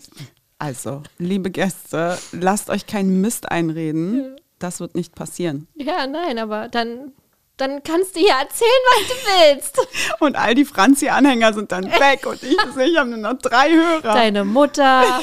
Also, 0.59 1.01
liebe 1.17 1.49
Gäste, 1.51 2.17
lasst 2.31 2.69
euch 2.69 2.85
keinen 2.87 3.19
Mist 3.21 3.51
einreden. 3.51 4.37
Das 4.59 4.79
wird 4.79 4.95
nicht 4.95 5.13
passieren. 5.13 5.67
Ja, 5.75 6.07
nein, 6.07 6.39
aber 6.39 6.69
dann, 6.69 7.11
dann 7.57 7.83
kannst 7.83 8.15
du 8.15 8.21
ja 8.21 8.39
erzählen, 8.39 8.69
was 8.95 9.07
du 9.07 9.13
willst. 9.53 9.87
Und 10.21 10.37
all 10.37 10.55
die 10.55 10.63
Franzi-Anhänger 10.63 11.53
sind 11.53 11.71
dann 11.73 11.85
weg 11.85 12.25
und 12.25 12.41
ich, 12.43 12.51
ich 12.57 12.97
habe 12.97 13.09
nur 13.09 13.17
noch 13.19 13.39
drei 13.41 13.71
Hörer. 13.71 14.13
Deine 14.13 14.45
Mutter, 14.45 15.19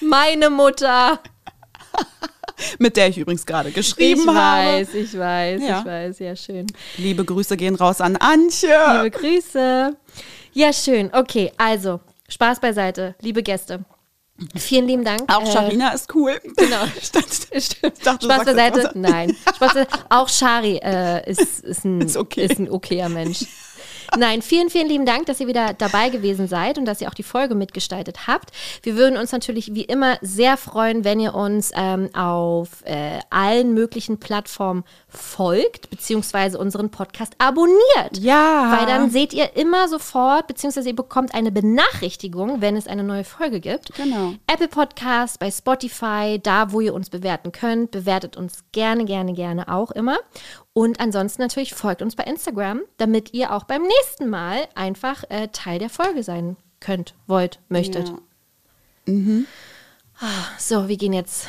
meine 0.00 0.50
Mutter. 0.50 1.20
mit 2.78 2.96
der 2.96 3.08
ich 3.08 3.18
übrigens 3.18 3.46
gerade 3.46 3.70
geschrieben 3.70 4.22
ich 4.22 4.26
habe. 4.28 4.66
weiß, 4.68 4.94
ich 4.94 5.18
weiß, 5.18 5.62
Ja. 5.62 5.80
ich 5.80 5.84
weiß, 5.86 6.18
ja 6.20 6.36
schön. 6.36 6.66
Liebe 6.96 7.24
Grüße 7.24 7.56
gehen 7.56 7.74
raus 7.74 8.00
an 8.00 8.16
Antje. 8.16 8.68
Liebe 8.96 9.10
Grüße. 9.10 9.96
Ja, 10.52 10.72
schön. 10.72 11.10
Okay, 11.12 11.52
also, 11.56 12.00
Spaß 12.28 12.60
beiseite, 12.60 13.14
liebe 13.20 13.42
Gäste. 13.42 13.84
Vielen 14.56 14.86
lieben 14.88 15.04
Dank. 15.04 15.22
Auch 15.30 15.42
Äh, 15.42 15.52
Sharina 15.52 15.90
ist 15.90 16.14
cool. 16.14 16.40
Genau. 16.56 16.84
Stimmt. 17.02 17.46
Ich 17.52 17.78
dachte, 18.02 18.24
Spaß 18.24 18.44
beiseite. 18.46 18.90
Nein. 18.94 19.36
Spaß 19.54 19.58
beiseite. 19.74 19.90
Auch 20.08 20.28
Shari 20.30 20.80
äh, 20.82 21.30
ist, 21.30 21.60
ist, 21.60 21.84
ein, 21.84 22.00
Ist 22.06 22.16
okay. 22.16 22.46
ist 22.46 22.58
ein 22.58 22.70
okayer 22.70 23.10
Mensch. 23.10 23.40
Nein, 24.18 24.42
vielen, 24.42 24.70
vielen 24.70 24.88
lieben 24.88 25.06
Dank, 25.06 25.26
dass 25.26 25.40
ihr 25.40 25.46
wieder 25.46 25.72
dabei 25.72 26.08
gewesen 26.08 26.48
seid 26.48 26.78
und 26.78 26.84
dass 26.84 27.00
ihr 27.00 27.08
auch 27.08 27.14
die 27.14 27.22
Folge 27.22 27.54
mitgestaltet 27.54 28.26
habt. 28.26 28.50
Wir 28.82 28.96
würden 28.96 29.16
uns 29.16 29.30
natürlich 29.30 29.74
wie 29.74 29.84
immer 29.84 30.18
sehr 30.20 30.56
freuen, 30.56 31.04
wenn 31.04 31.20
ihr 31.20 31.34
uns 31.34 31.70
ähm, 31.76 32.10
auf 32.14 32.84
äh, 32.84 33.20
allen 33.30 33.72
möglichen 33.72 34.18
Plattformen 34.18 34.84
folgt, 35.10 35.90
beziehungsweise 35.90 36.58
unseren 36.58 36.90
Podcast 36.90 37.34
abonniert. 37.38 38.18
Ja. 38.18 38.76
Weil 38.76 38.86
dann 38.86 39.10
seht 39.10 39.32
ihr 39.32 39.56
immer 39.56 39.88
sofort, 39.88 40.46
beziehungsweise 40.46 40.88
ihr 40.88 40.96
bekommt 40.96 41.34
eine 41.34 41.52
Benachrichtigung, 41.52 42.60
wenn 42.60 42.76
es 42.76 42.86
eine 42.86 43.02
neue 43.02 43.24
Folge 43.24 43.60
gibt. 43.60 43.94
Genau. 43.94 44.34
Apple 44.46 44.68
Podcast, 44.68 45.38
bei 45.38 45.50
Spotify, 45.50 46.40
da 46.42 46.72
wo 46.72 46.80
ihr 46.80 46.94
uns 46.94 47.10
bewerten 47.10 47.52
könnt. 47.52 47.90
Bewertet 47.90 48.36
uns 48.36 48.64
gerne, 48.72 49.04
gerne, 49.04 49.34
gerne 49.34 49.68
auch 49.72 49.90
immer. 49.90 50.18
Und 50.72 51.00
ansonsten 51.00 51.42
natürlich 51.42 51.74
folgt 51.74 52.02
uns 52.02 52.16
bei 52.16 52.24
Instagram, 52.24 52.80
damit 52.96 53.34
ihr 53.34 53.52
auch 53.52 53.64
beim 53.64 53.82
nächsten 53.82 54.28
Mal 54.28 54.68
einfach 54.74 55.24
äh, 55.28 55.48
Teil 55.48 55.78
der 55.78 55.90
Folge 55.90 56.22
sein 56.22 56.56
könnt, 56.80 57.14
wollt, 57.26 57.60
möchtet. 57.68 58.08
Ja. 58.08 58.18
Ah, 60.20 60.26
So, 60.58 60.88
wir 60.88 60.96
gehen 60.96 61.12
jetzt. 61.12 61.48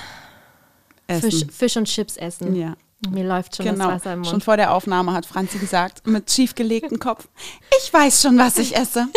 Fisch, 1.08 1.46
Fisch 1.52 1.78
und 1.78 1.86
Chips 1.86 2.18
essen. 2.18 2.56
Ja. 2.56 2.76
Mir 3.10 3.24
läuft 3.26 3.56
schon 3.56 3.66
Genau. 3.66 3.86
das 3.86 3.96
Wasser 3.96 4.14
im 4.14 4.20
Mund. 4.20 4.30
Schon 4.30 4.42
vor 4.42 4.58
der 4.58 4.74
Aufnahme 4.74 5.14
hat 5.14 5.26
Franzi 5.26 5.58
gesagt, 5.58 6.06
mit 6.06 6.30
schiefgelegtem 6.30 7.00
Kopf, 7.00 7.28
ich 7.84 7.92
weiß 7.92 8.22
schon, 8.22 8.38
was 8.38 8.58
ich 8.58 8.76
esse. 8.76 9.08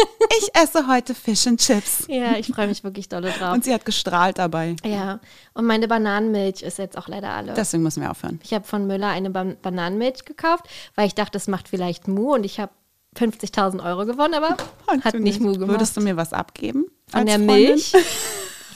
Ich 0.41 0.49
esse 0.55 0.89
heute 0.89 1.15
Fish 1.15 1.47
and 1.47 1.61
Chips. 1.61 2.05
ja, 2.09 2.37
ich 2.37 2.47
freue 2.49 2.67
mich 2.67 2.83
wirklich 2.83 3.09
dolle 3.09 3.31
drauf. 3.31 3.53
Und 3.55 3.65
sie 3.65 3.75
hat 3.75 3.85
gestrahlt 3.85 4.39
dabei. 4.39 4.75
ja, 4.85 5.21
und 5.53 5.67
meine 5.67 5.87
Bananenmilch 5.87 6.63
ist 6.63 6.79
jetzt 6.79 6.97
auch 6.97 7.09
leider 7.09 7.31
alle. 7.31 7.53
Deswegen 7.55 7.83
müssen 7.83 8.03
wir 8.03 8.11
aufhören. 8.11 8.41
Ich 8.43 8.55
habe 8.55 8.65
von 8.65 8.87
Müller 8.87 9.09
eine 9.09 9.31
Ban 9.31 9.57
Bananenmilch 9.61 10.25
gekauft, 10.25 10.65
weil 10.95 11.07
ich 11.07 11.15
dachte, 11.15 11.33
das 11.33 11.47
macht 11.47 11.69
vielleicht 11.69 12.09
Mu 12.09 12.33
und 12.35 12.45
ich 12.45 12.59
habe 12.59 12.73
50.000 13.17 13.85
Euro 13.85 14.07
gewonnen, 14.07 14.35
aber 14.35 14.57
hat 15.05 15.15
du 15.15 15.21
nicht 15.21 15.41
Mu 15.41 15.53
gemacht. 15.53 15.69
Würdest 15.71 15.97
du 15.97 16.01
mir 16.01 16.17
was 16.17 16.33
abgeben? 16.33 16.87
von 17.11 17.21
als 17.21 17.27
der 17.31 17.39
Freundin? 17.39 17.67
Milch? 17.69 17.93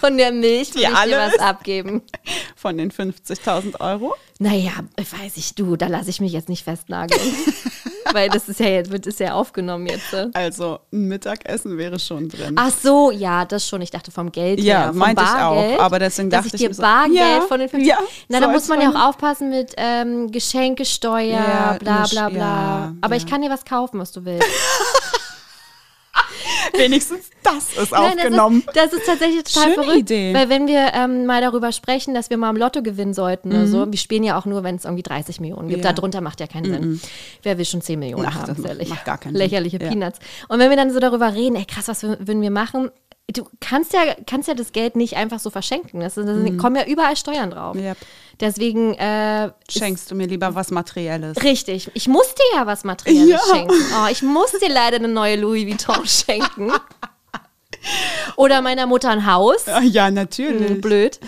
Von 0.01 0.17
der 0.17 0.33
Milch 0.33 0.71
Die 0.71 0.79
würde 0.79 0.93
ich 0.93 1.11
dir 1.11 1.19
was 1.19 1.39
abgeben. 1.39 2.03
Von 2.57 2.79
den 2.79 2.91
50.000 2.91 3.81
Euro? 3.81 4.15
Naja, 4.39 4.73
weiß 4.97 5.37
ich 5.37 5.55
du, 5.55 5.77
da 5.77 5.89
lasse 5.89 6.11
ich 6.11 6.21
mich 6.21 6.33
jetzt 6.33 6.49
nicht 6.49 6.65
festnageln. 6.65 7.21
weil 8.13 8.29
das 8.29 8.49
ist 8.49 8.61
ja 8.61 8.67
jetzt, 8.69 8.91
wird 8.91 9.07
ist 9.07 9.21
ja 9.21 9.35
aufgenommen 9.35 9.87
jetzt. 9.87 10.15
Also 10.35 10.79
ein 10.93 11.09
Mittagessen 11.09 11.77
wäre 11.77 11.99
schon 11.99 12.29
drin. 12.29 12.55
Ach 12.57 12.71
so, 12.71 13.11
ja, 13.11 13.45
das 13.45 13.67
schon. 13.67 13.83
Ich 13.83 13.91
dachte 13.91 14.11
vom 14.11 14.33
Geld 14.33 14.61
Ja, 14.61 14.79
her. 14.79 14.89
Vom 14.89 14.99
meinte 14.99 15.23
ich 15.23 15.29
auch, 15.29 15.55
Bargeld, 15.55 15.81
aber 15.81 15.99
deswegen 15.99 16.31
dachte 16.31 16.49
ich 16.49 16.55
ich 16.55 16.61
dir 16.61 16.75
so, 16.75 16.83
Bargeld 16.83 17.17
ja, 17.17 17.41
von 17.43 17.61
den 17.61 17.69
50. 17.69 17.89
ja, 17.89 17.99
Na, 18.29 18.41
da 18.41 18.49
muss 18.49 18.69
man 18.69 18.81
ja 18.81 18.91
auch 18.91 19.09
aufpassen 19.09 19.51
mit 19.51 19.75
ähm, 19.77 20.31
Geschenkesteuer, 20.31 21.27
Ja, 21.27 21.77
bla 21.79 22.07
bla 22.07 22.29
bla. 22.29 22.39
ja, 22.39 22.95
aber 23.01 23.17
ich 23.17 23.27
kann 23.27 23.43
dir 23.43 23.51
was 23.51 23.65
kaufen, 23.65 23.99
was 23.99 24.13
du 24.13 24.25
willst. 24.25 24.47
Wenigstens 26.79 27.31
das 27.43 27.73
ist 27.83 27.93
Nein, 27.93 28.19
aufgenommen. 28.19 28.63
Das 28.67 28.87
ist, 28.87 28.93
das 28.93 29.01
ist 29.01 29.07
tatsächlich 29.07 29.45
total 29.45 29.63
Schöne 29.73 29.75
verrückt. 29.75 29.99
Idee. 30.01 30.35
Weil 30.35 30.49
wenn 30.49 30.67
wir 30.67 30.93
ähm, 30.95 31.27
mal 31.27 31.41
darüber 31.41 31.73
sprechen, 31.73 32.15
dass 32.15 32.31
wir 32.31 32.37
mal 32.37 32.51
im 32.51 32.57
Lotto 32.57 32.83
gewinnen 32.83 33.15
sollten 33.15 33.51
oder 33.53 33.67
so, 33.67 33.91
wir 33.91 33.99
spielen 33.99 34.23
ja 34.25 34.39
auch 34.39 34.45
nur, 34.45 34.63
wenn 34.65 34.77
es 34.77 34.85
irgendwie 34.85 35.03
30 35.03 35.41
Millionen 35.41 35.69
gibt. 35.69 35.81
Mhm. 35.81 35.87
Ja. 35.87 35.93
Darunter 35.93 36.21
macht 36.21 36.41
ja 36.41 36.47
keinen 36.47 36.65
Sinn. 36.67 37.01
Wer 37.43 37.59
will 37.59 37.65
schon 37.65 37.81
10 37.81 37.99
Millionen 37.99 38.27
Ach, 38.27 38.35
haben? 38.35 38.55
das 38.55 38.59
ja 38.65 38.75
macht- 38.75 38.89
macht 38.89 39.05
gar 39.05 39.19
keinen 39.19 39.33
Sinn. 39.33 39.39
Lächerliche 39.43 39.79
Ja. 39.81 39.89
Peanuts. 39.89 40.19
Und 40.49 40.59
wenn 40.59 40.71
wir 40.71 40.77
dann 40.77 40.93
so 40.93 41.01
darüber 41.01 41.35
reden, 41.35 41.57
ey 41.57 41.65
krass, 41.65 41.89
was 41.89 42.05
wür- 42.05 42.19
würden 42.19 42.43
wir 42.43 42.51
machen? 42.51 42.91
Du 43.35 43.47
kannst 43.61 43.93
ja, 43.93 44.01
kannst 44.27 44.49
ja 44.49 44.55
das 44.55 44.73
Geld 44.73 44.97
nicht 44.97 45.17
einfach 45.17 45.39
so 45.39 45.51
verschenken. 45.51 46.01
Das, 46.01 46.15
das 46.15 46.27
kommen 46.57 46.77
ja 46.77 46.87
überall 46.87 47.15
Steuern 47.17 47.51
drauf. 47.51 47.75
Mhm. 47.77 47.83
Yep. 47.83 47.97
Deswegen 48.41 48.95
äh, 48.95 49.51
Schenkst 49.69 50.11
du 50.11 50.15
mir 50.15 50.27
lieber 50.27 50.55
was 50.55 50.71
Materielles? 50.71 51.43
Richtig. 51.43 51.91
Ich 51.95 52.09
muss 52.09 52.27
dir 52.35 52.57
ja 52.59 52.67
was 52.67 52.85
Materielles 52.85 53.29
Ja. 53.29 53.55
schenken. 53.55 53.75
Oh, 53.75 54.07
ich 54.11 54.23
muss 54.23 54.53
dir 54.53 54.71
leider 54.73 54.97
eine 54.97 55.09
neue 55.09 55.37
Louis 55.37 55.67
Vuitton 55.67 56.07
schenken. 56.07 56.73
Oder 58.37 58.63
meiner 58.63 58.87
Mutter 58.87 59.11
ein 59.11 59.27
Haus. 59.27 59.69
Ah, 59.69 59.81
Ja, 59.83 60.11
natürlich. 60.11 60.71
Hm, 60.71 60.81
Blöd. 60.81 61.21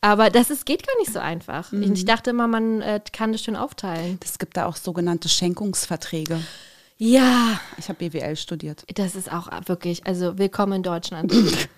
Aber 0.00 0.30
das 0.30 0.50
ist, 0.50 0.64
geht 0.64 0.86
gar 0.86 0.96
nicht 0.98 1.12
so 1.12 1.18
einfach. 1.18 1.72
Mhm. 1.72 1.92
Ich 1.92 2.04
dachte 2.04 2.30
immer, 2.30 2.46
man 2.46 2.80
äh, 2.82 3.00
kann 3.12 3.32
das 3.32 3.42
schön 3.42 3.56
aufteilen. 3.56 4.18
Es 4.24 4.38
gibt 4.38 4.56
da 4.56 4.66
auch 4.66 4.76
sogenannte 4.76 5.28
Schenkungsverträge. 5.28 6.40
Ja, 7.00 7.60
Ich 7.78 7.88
habe 7.88 7.98
BWL 8.10 8.34
studiert. 8.36 8.84
das 8.94 9.14
ist 9.14 9.32
auch 9.32 9.48
wirklich, 9.66 10.06
also 10.06 10.36
willkommen 10.38 10.74
in 10.74 10.82
Deutschland. 10.82 11.32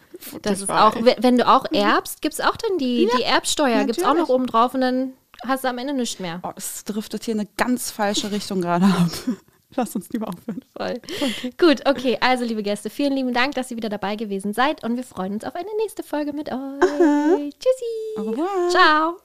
Das 0.42 0.60
ist 0.60 0.68
auch, 0.70 0.94
we- 0.96 1.16
wenn 1.20 1.38
du 1.38 1.48
auch 1.48 1.64
erbst, 1.72 2.20
gibt 2.20 2.34
es 2.34 2.40
auch 2.42 2.54
dann 2.54 2.76
die, 2.76 3.08
die 3.16 3.22
Erbsteuer, 3.22 3.84
gibt 3.84 3.96
es 3.96 4.04
auch 4.04 4.12
noch 4.14 4.28
oben 4.28 4.46
drauf 4.46 4.74
und 4.74 4.82
dann 4.82 5.14
hast 5.46 5.64
du 5.64 5.68
am 5.68 5.78
Ende 5.78 5.94
nichts 5.94 6.20
mehr. 6.20 6.40
Oh, 6.42 6.50
es 6.56 6.84
driftet 6.84 7.24
hier 7.24 7.32
eine 7.32 7.48
ganz 7.56 7.90
falsche 7.90 8.30
Richtung 8.30 8.60
gerade 8.60 8.84
ab. 8.84 9.08
Lass 9.76 9.96
uns 9.96 10.10
lieber 10.10 10.28
aufhören. 10.28 10.62
Voll. 10.76 11.00
Gut, 11.58 11.88
okay. 11.88 12.18
Also, 12.20 12.44
liebe 12.44 12.62
Gäste, 12.62 12.90
vielen 12.90 13.14
lieben 13.14 13.32
Dank, 13.32 13.54
dass 13.54 13.70
ihr 13.70 13.78
wieder 13.78 13.88
dabei 13.88 14.16
gewesen 14.16 14.52
seid 14.52 14.84
und 14.84 14.96
wir 14.96 15.04
freuen 15.04 15.32
uns 15.32 15.44
auf 15.44 15.54
eine 15.54 15.70
nächste 15.80 16.02
Folge 16.02 16.34
mit 16.34 16.50
euch. 16.52 17.54
Tschüssi. 17.58 18.18
Au 18.18 18.22
revoir. 18.24 18.68
Ciao. 18.68 19.16